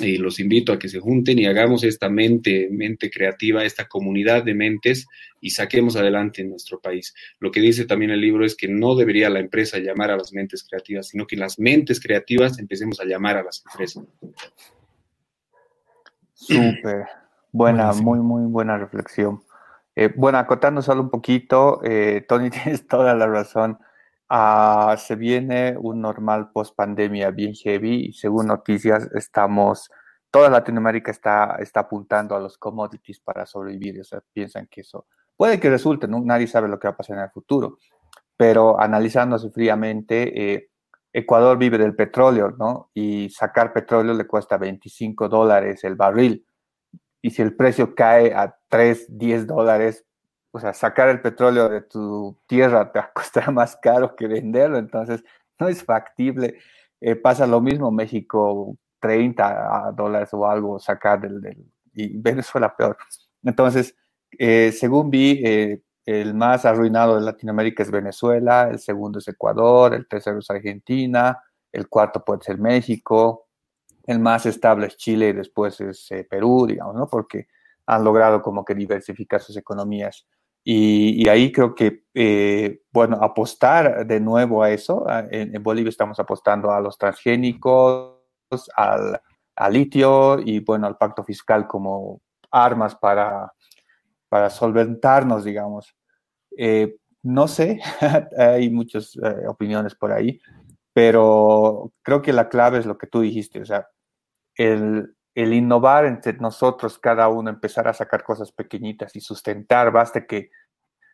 y 0.01 0.17
los 0.17 0.39
invito 0.39 0.73
a 0.73 0.79
que 0.79 0.89
se 0.89 0.99
junten 0.99 1.37
y 1.37 1.45
hagamos 1.45 1.83
esta 1.83 2.09
mente, 2.09 2.67
mente 2.71 3.11
creativa, 3.11 3.63
esta 3.63 3.87
comunidad 3.87 4.43
de 4.43 4.55
mentes 4.55 5.07
y 5.39 5.51
saquemos 5.51 5.95
adelante 5.95 6.41
en 6.41 6.49
nuestro 6.49 6.79
país. 6.79 7.13
Lo 7.39 7.51
que 7.51 7.59
dice 7.59 7.85
también 7.85 8.11
el 8.11 8.21
libro 8.21 8.43
es 8.45 8.55
que 8.55 8.67
no 8.67 8.95
debería 8.95 9.29
la 9.29 9.39
empresa 9.39 9.77
llamar 9.77 10.09
a 10.09 10.17
las 10.17 10.33
mentes 10.33 10.63
creativas, 10.63 11.09
sino 11.09 11.27
que 11.27 11.35
las 11.35 11.59
mentes 11.59 11.99
creativas 11.99 12.57
empecemos 12.57 12.99
a 12.99 13.05
llamar 13.05 13.37
a 13.37 13.43
las 13.43 13.63
empresas. 13.69 14.03
Súper, 16.33 17.05
buena, 17.51 17.93
muy, 17.93 18.19
muy 18.19 18.49
buena 18.49 18.77
reflexión. 18.77 19.43
Eh, 19.95 20.11
bueno, 20.15 20.39
acotando 20.39 20.81
solo 20.81 21.03
un 21.03 21.09
poquito, 21.11 21.81
eh, 21.83 22.25
Tony, 22.27 22.49
tienes 22.49 22.87
toda 22.87 23.13
la 23.13 23.27
razón. 23.27 23.77
Ah, 24.35 24.95
se 24.97 25.15
viene 25.15 25.77
un 25.79 26.01
normal 26.01 26.49
post 26.51 26.75
pandemia 26.75 27.29
bien 27.29 27.53
heavy 27.53 28.07
y 28.07 28.13
según 28.13 28.47
noticias 28.47 29.07
estamos, 29.13 29.91
toda 30.31 30.49
Latinoamérica 30.49 31.11
está, 31.11 31.57
está 31.59 31.81
apuntando 31.81 32.35
a 32.35 32.39
los 32.39 32.57
commodities 32.57 33.19
para 33.19 33.45
sobrevivir, 33.45 34.01
o 34.01 34.03
sea, 34.03 34.23
piensan 34.33 34.65
que 34.65 34.81
eso 34.81 35.05
puede 35.37 35.59
que 35.59 35.69
resulte, 35.69 36.07
¿no? 36.07 36.19
nadie 36.19 36.47
sabe 36.47 36.67
lo 36.67 36.79
que 36.79 36.87
va 36.87 36.93
a 36.93 36.97
pasar 36.97 37.17
en 37.17 37.25
el 37.25 37.29
futuro, 37.29 37.77
pero 38.35 38.81
analizándose 38.81 39.51
fríamente, 39.51 40.53
eh, 40.53 40.69
Ecuador 41.13 41.59
vive 41.59 41.77
del 41.77 41.95
petróleo, 41.95 42.55
¿no? 42.57 42.89
Y 42.95 43.29
sacar 43.29 43.71
petróleo 43.71 44.15
le 44.15 44.25
cuesta 44.25 44.57
25 44.57 45.29
dólares 45.29 45.83
el 45.83 45.93
barril. 45.93 46.43
Y 47.21 47.29
si 47.29 47.43
el 47.43 47.55
precio 47.55 47.93
cae 47.93 48.33
a 48.33 48.55
3, 48.67 49.15
10 49.15 49.45
dólares, 49.45 50.07
o 50.53 50.59
sea, 50.59 50.73
sacar 50.73 51.09
el 51.09 51.19
petróleo 51.21 51.67
de 51.67 51.81
tu 51.81 52.37
tierra 52.45 52.91
te 52.91 52.99
va 52.99 53.05
a 53.05 53.13
costar 53.13 53.51
más 53.53 53.75
caro 53.77 54.15
que 54.15 54.27
venderlo, 54.27 54.77
entonces 54.77 55.23
no 55.59 55.67
es 55.67 55.83
factible. 55.83 56.59
Eh, 57.01 57.15
pasa 57.15 57.47
lo 57.47 57.59
mismo, 57.59 57.91
México 57.91 58.77
30 58.99 59.91
dólares 59.95 60.29
o 60.33 60.47
algo 60.47 60.79
sacar 60.79 61.19
del, 61.19 61.65
y 61.93 62.17
Venezuela 62.17 62.75
peor. 62.75 62.97
Entonces, 63.43 63.95
eh, 64.37 64.71
según 64.71 65.09
vi, 65.09 65.41
eh, 65.43 65.81
el 66.05 66.33
más 66.35 66.65
arruinado 66.65 67.15
de 67.15 67.21
Latinoamérica 67.21 67.83
es 67.83 67.91
Venezuela, 67.91 68.69
el 68.69 68.79
segundo 68.79 69.19
es 69.19 69.27
Ecuador, 69.27 69.93
el 69.93 70.07
tercero 70.07 70.39
es 70.39 70.49
Argentina, 70.49 71.41
el 71.71 71.89
cuarto 71.89 72.23
puede 72.23 72.43
ser 72.43 72.59
México, 72.59 73.47
el 74.05 74.19
más 74.19 74.45
estable 74.45 74.87
es 74.87 74.97
Chile 74.97 75.29
y 75.29 75.33
después 75.33 75.81
es 75.81 76.11
eh, 76.11 76.27
Perú, 76.29 76.65
digamos, 76.67 76.95
¿no? 76.95 77.07
Porque 77.07 77.47
han 77.85 78.03
logrado 78.03 78.41
como 78.41 78.63
que 78.63 78.75
diversificar 78.75 79.41
sus 79.41 79.57
economías. 79.57 80.27
Y, 80.63 81.27
ahí 81.27 81.51
creo 81.51 81.75
que, 81.75 82.05
eh, 82.13 82.81
bueno, 82.91 83.17
apostar 83.21 84.07
de 84.07 84.19
nuevo 84.19 84.63
a 84.63 84.71
eso, 84.71 85.05
en, 85.29 85.61
Bolivia 85.61 85.89
estamos 85.89 86.19
apostando 86.19 86.71
a 86.71 86.79
los 86.79 86.97
transgénicos, 86.97 88.13
al, 88.75 89.19
litio 89.71 90.39
y, 90.39 90.59
bueno, 90.59 90.87
al 90.87 90.97
pacto 90.97 91.23
fiscal 91.23 91.67
como 91.67 92.21
armas 92.49 92.95
para, 92.95 93.51
para 94.29 94.49
solventarnos, 94.49 95.43
digamos. 95.43 95.95
Eh, 96.57 96.95
no 97.23 97.47
sé, 97.47 97.81
hay 98.37 98.69
muchas 98.69 99.15
eh, 99.17 99.47
opiniones 99.47 99.95
por 99.95 100.11
ahí, 100.13 100.39
pero 100.93 101.91
creo 102.01 102.21
que 102.21 102.31
la 102.31 102.47
clave 102.47 102.79
es 102.79 102.85
lo 102.85 102.97
que 102.97 103.07
tú 103.07 103.21
dijiste, 103.21 103.61
o 103.61 103.65
sea, 103.65 103.87
el, 104.55 105.15
el 105.35 105.53
innovar 105.53 106.05
entre 106.05 106.33
nosotros, 106.33 106.99
cada 106.99 107.27
uno, 107.27 107.49
empezar 107.49 107.87
a 107.87 107.93
sacar 107.93 108.23
cosas 108.23 108.51
pequeñitas 108.51 109.15
y 109.15 109.21
sustentar, 109.21 109.91
basta 109.91 110.25
que 110.25 110.51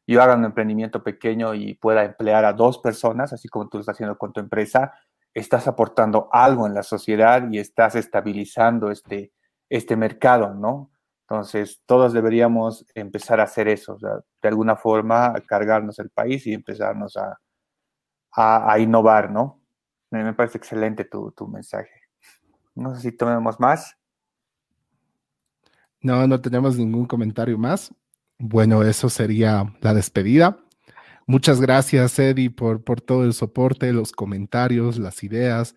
yo 0.05 0.21
haga 0.21 0.35
un 0.35 0.45
emprendimiento 0.45 1.03
pequeño 1.03 1.53
y 1.53 1.75
pueda 1.75 2.03
emplear 2.03 2.43
a 2.43 2.53
dos 2.53 2.79
personas, 2.79 3.31
así 3.31 3.47
como 3.47 3.69
tú 3.69 3.77
lo 3.77 3.81
estás 3.81 3.95
haciendo 3.95 4.17
con 4.17 4.33
tu 4.33 4.39
empresa, 4.39 4.93
estás 5.33 5.67
aportando 5.67 6.29
algo 6.31 6.65
en 6.67 6.73
la 6.73 6.83
sociedad 6.83 7.47
y 7.51 7.59
estás 7.59 7.95
estabilizando 7.95 8.91
este, 8.91 9.31
este 9.69 9.95
mercado, 9.95 10.53
¿no? 10.55 10.91
Entonces, 11.29 11.83
todos 11.85 12.11
deberíamos 12.11 12.87
empezar 12.95 13.39
a 13.39 13.43
hacer 13.43 13.67
eso, 13.67 13.97
de 14.41 14.47
alguna 14.47 14.75
forma 14.75 15.35
cargarnos 15.47 15.99
el 15.99 16.09
país 16.09 16.47
y 16.47 16.53
empezarnos 16.53 17.15
a, 17.17 17.37
a, 18.31 18.79
innovar, 18.79 19.29
¿no? 19.29 19.61
Me, 20.09 20.33
parece 20.33 20.57
excelente 20.57 21.05
tu, 21.05 21.31
tu 21.33 21.47
mensaje. 21.47 21.91
No 22.73 22.95
sé 22.95 23.01
si 23.01 23.11
tomemos 23.11 23.59
más. 23.59 23.98
No, 26.01 26.25
no 26.27 26.39
tenemos 26.41 26.77
ningún 26.77 27.05
comentario 27.05 27.57
más. 27.57 27.93
Bueno, 28.37 28.83
eso 28.83 29.09
sería 29.09 29.73
la 29.81 29.93
despedida. 29.93 30.57
Muchas 31.27 31.61
gracias, 31.61 32.17
Eddie, 32.17 32.49
por, 32.49 32.83
por 32.83 33.01
todo 33.01 33.23
el 33.25 33.33
soporte, 33.33 33.93
los 33.93 34.11
comentarios, 34.13 34.97
las 34.97 35.23
ideas, 35.23 35.75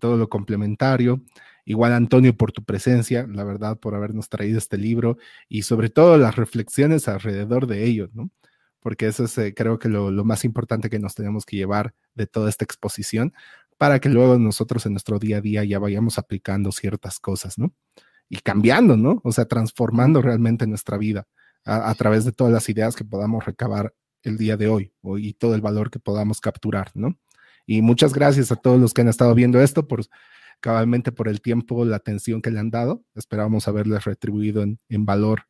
todo 0.00 0.16
lo 0.16 0.28
complementario. 0.28 1.22
Igual, 1.64 1.92
Antonio, 1.92 2.36
por 2.36 2.52
tu 2.52 2.64
presencia, 2.64 3.26
la 3.28 3.44
verdad, 3.44 3.78
por 3.78 3.94
habernos 3.94 4.28
traído 4.28 4.58
este 4.58 4.78
libro 4.78 5.18
y 5.48 5.62
sobre 5.62 5.88
todo 5.90 6.18
las 6.18 6.36
reflexiones 6.36 7.08
alrededor 7.08 7.66
de 7.66 7.84
ello, 7.84 8.10
¿no? 8.12 8.30
Porque 8.80 9.06
eso 9.06 9.24
es, 9.24 9.36
eh, 9.38 9.54
creo 9.54 9.78
que 9.78 9.88
lo, 9.88 10.10
lo, 10.10 10.24
más 10.24 10.44
importante 10.44 10.90
que 10.90 10.98
nos 10.98 11.14
tenemos 11.14 11.46
que 11.46 11.56
llevar 11.56 11.94
de 12.14 12.26
toda 12.26 12.50
esta 12.50 12.64
exposición 12.64 13.32
para 13.78 13.98
que 13.98 14.08
luego 14.10 14.38
nosotros 14.38 14.84
en 14.86 14.92
nuestro 14.92 15.18
día 15.18 15.38
a 15.38 15.40
día 15.40 15.64
ya 15.64 15.78
vayamos 15.78 16.18
aplicando 16.18 16.70
ciertas 16.70 17.18
cosas, 17.18 17.58
¿no? 17.58 17.72
Y 18.28 18.38
cambiando, 18.38 18.96
¿no? 18.96 19.20
O 19.24 19.32
sea, 19.32 19.46
transformando 19.46 20.22
realmente 20.22 20.66
nuestra 20.66 20.98
vida 20.98 21.26
a, 21.64 21.94
través 21.94 22.24
de 22.24 22.32
todas 22.32 22.52
las 22.52 22.68
ideas 22.68 22.94
que 22.94 23.04
podamos 23.04 23.44
recabar 23.44 23.94
el 24.22 24.36
día 24.36 24.56
de 24.56 24.68
hoy 24.68 24.92
y 25.18 25.34
todo 25.34 25.54
el 25.54 25.60
valor 25.60 25.90
que 25.90 25.98
podamos 25.98 26.40
capturar, 26.40 26.90
¿no? 26.94 27.18
Y 27.66 27.80
muchas 27.82 28.12
gracias 28.12 28.52
a 28.52 28.56
todos 28.56 28.78
los 28.78 28.92
que 28.92 29.00
han 29.00 29.08
estado 29.08 29.34
viendo 29.34 29.60
esto 29.60 29.88
por 29.88 30.02
cabalmente 30.60 31.12
por 31.12 31.28
el 31.28 31.40
tiempo, 31.40 31.84
la 31.84 31.96
atención 31.96 32.42
que 32.42 32.50
le 32.50 32.58
han 32.58 32.70
dado. 32.70 33.04
Esperamos 33.14 33.68
haberles 33.68 34.04
retribuido 34.04 34.62
en, 34.62 35.06
valor 35.06 35.42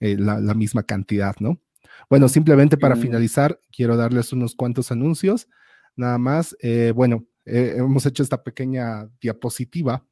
eh, 0.00 0.16
la, 0.18 0.54
misma 0.54 0.82
cantidad, 0.82 1.36
¿no? 1.40 1.60
Bueno, 2.08 2.28
simplemente 2.28 2.76
para 2.76 2.96
finalizar, 2.96 3.60
quiero 3.72 3.96
darles 3.96 4.32
unos 4.32 4.54
cuantos 4.54 4.92
anuncios. 4.92 5.48
Nada 5.96 6.18
más, 6.18 6.56
eh, 6.60 6.92
bueno, 6.94 7.26
eh, 7.44 7.74
hemos 7.76 8.06
hecho 8.06 8.22
esta 8.22 8.42
pequeña 8.42 9.08
diapositiva 9.20 10.04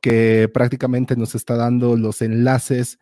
que 0.00 0.48
prácticamente 0.52 1.16
nos 1.16 1.34
está 1.34 1.56
dando 1.56 1.96
los 1.96 2.22
enlaces 2.22 2.98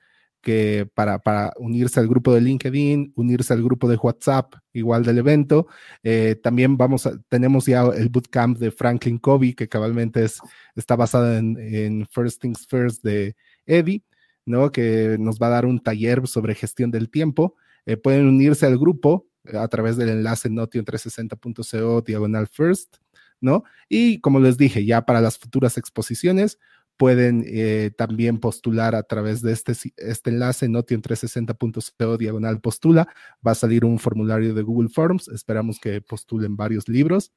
que 0.47 0.89
para, 0.95 1.19
para, 1.19 1.53
unirse 1.57 1.99
al 1.99 2.07
grupo 2.07 2.33
de 2.33 2.41
LinkedIn, 2.41 3.15
unirse 3.17 3.53
al 3.53 3.65
grupo 3.65 3.89
de 3.89 3.97
WhatsApp, 3.97 4.55
igual 4.73 5.05
del 5.05 5.19
evento. 5.19 5.67
Eh, 6.05 6.37
también 6.41 6.77
vamos 6.77 7.09
tenemos 7.29 7.67
ya 7.67 7.83
el 7.83 8.09
bootcamp 8.11 8.57
de 8.59 8.71
Franklin 8.71 9.19
Covey, 9.19 9.55
que 9.55 9.69
cabalmente 9.69 10.23
es, 10.25 10.39
está 10.77 10.95
basado 10.95 11.37
en, 11.37 12.07
First 12.13 12.41
Things 12.41 12.65
First 12.69 13.03
de 13.03 13.35
Eddie, 13.67 14.05
¿no? 14.45 14.71
Que 14.71 15.17
nos 15.19 15.41
va 15.41 15.49
a 15.49 15.51
dar 15.51 15.67
un 15.67 15.81
taller 15.81 16.29
sobre 16.29 16.55
gestión 16.55 16.93
del 16.93 17.11
tiempo. 17.11 17.57
Eh, 17.85 17.97
pueden 17.97 18.29
unirse 18.29 18.67
al 18.67 18.79
grupo 18.79 19.27
eh, 19.45 19.57
a 19.57 19.67
través 19.67 19.97
del 19.97 20.11
enlace 20.11 20.49
notion360.co 20.49 22.03
diagonal 22.03 22.47
first, 22.47 22.99
¿no? 23.47 23.65
Y 23.89 24.21
como 24.21 24.41
les 24.41 24.59
dije, 24.59 24.85
ya 24.85 25.07
para 25.07 25.21
las 25.21 25.39
futuras 25.39 25.79
exposiciones, 25.79 26.59
pueden 26.97 27.45
eh, 27.47 27.93
también 27.97 28.39
postular 28.39 28.95
a 28.95 29.03
través 29.03 29.41
de 29.43 29.53
este, 29.53 29.73
este 29.97 30.31
enlace, 30.31 30.69
notion360.co 30.69 32.17
diagonal 32.19 32.61
postula. 32.61 33.09
Va 33.47 33.53
a 33.53 33.55
salir 33.55 33.85
un 33.85 33.99
formulario 33.99 34.55
de 34.55 34.63
Google 34.63 34.89
Forms. 34.89 35.29
Esperamos 35.29 35.79
que 35.79 36.01
postulen 36.01 36.57
varios 36.57 36.89
libros. 36.89 37.33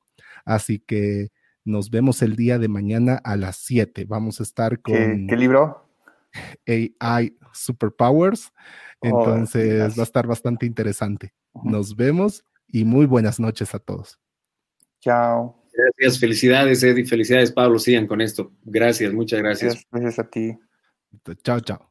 Así 0.45 0.79
que 0.79 1.29
nos 1.63 1.89
vemos 1.89 2.21
el 2.21 2.35
día 2.35 2.57
de 2.57 2.67
mañana 2.67 3.21
a 3.23 3.35
las 3.35 3.57
7. 3.57 4.05
Vamos 4.07 4.39
a 4.39 4.43
estar 4.43 4.81
con... 4.81 5.27
¿Qué, 5.27 5.35
libro? 5.37 5.85
AI 6.67 7.37
Superpowers. 7.53 8.51
Oh, 9.01 9.07
Entonces 9.07 9.97
va 9.97 10.03
a 10.03 10.05
estar 10.05 10.25
bastante 10.25 10.65
interesante. 10.65 11.33
Nos 11.63 11.95
vemos 11.95 12.43
y 12.67 12.85
muy 12.85 13.05
buenas 13.05 13.39
noches 13.39 13.75
a 13.75 13.79
todos. 13.79 14.19
Chao. 15.01 15.58
Gracias, 15.73 16.19
felicidades, 16.19 16.83
Eddie, 16.83 17.05
felicidades, 17.05 17.51
Pablo, 17.51 17.79
sigan 17.79 18.07
con 18.07 18.21
esto. 18.21 18.51
Gracias, 18.63 19.13
muchas 19.13 19.39
gracias. 19.39 19.73
Gracias, 19.73 19.87
gracias 19.91 20.19
a 20.19 20.29
ti. 20.29 20.57
Chao, 21.43 21.59
chao. 21.59 21.89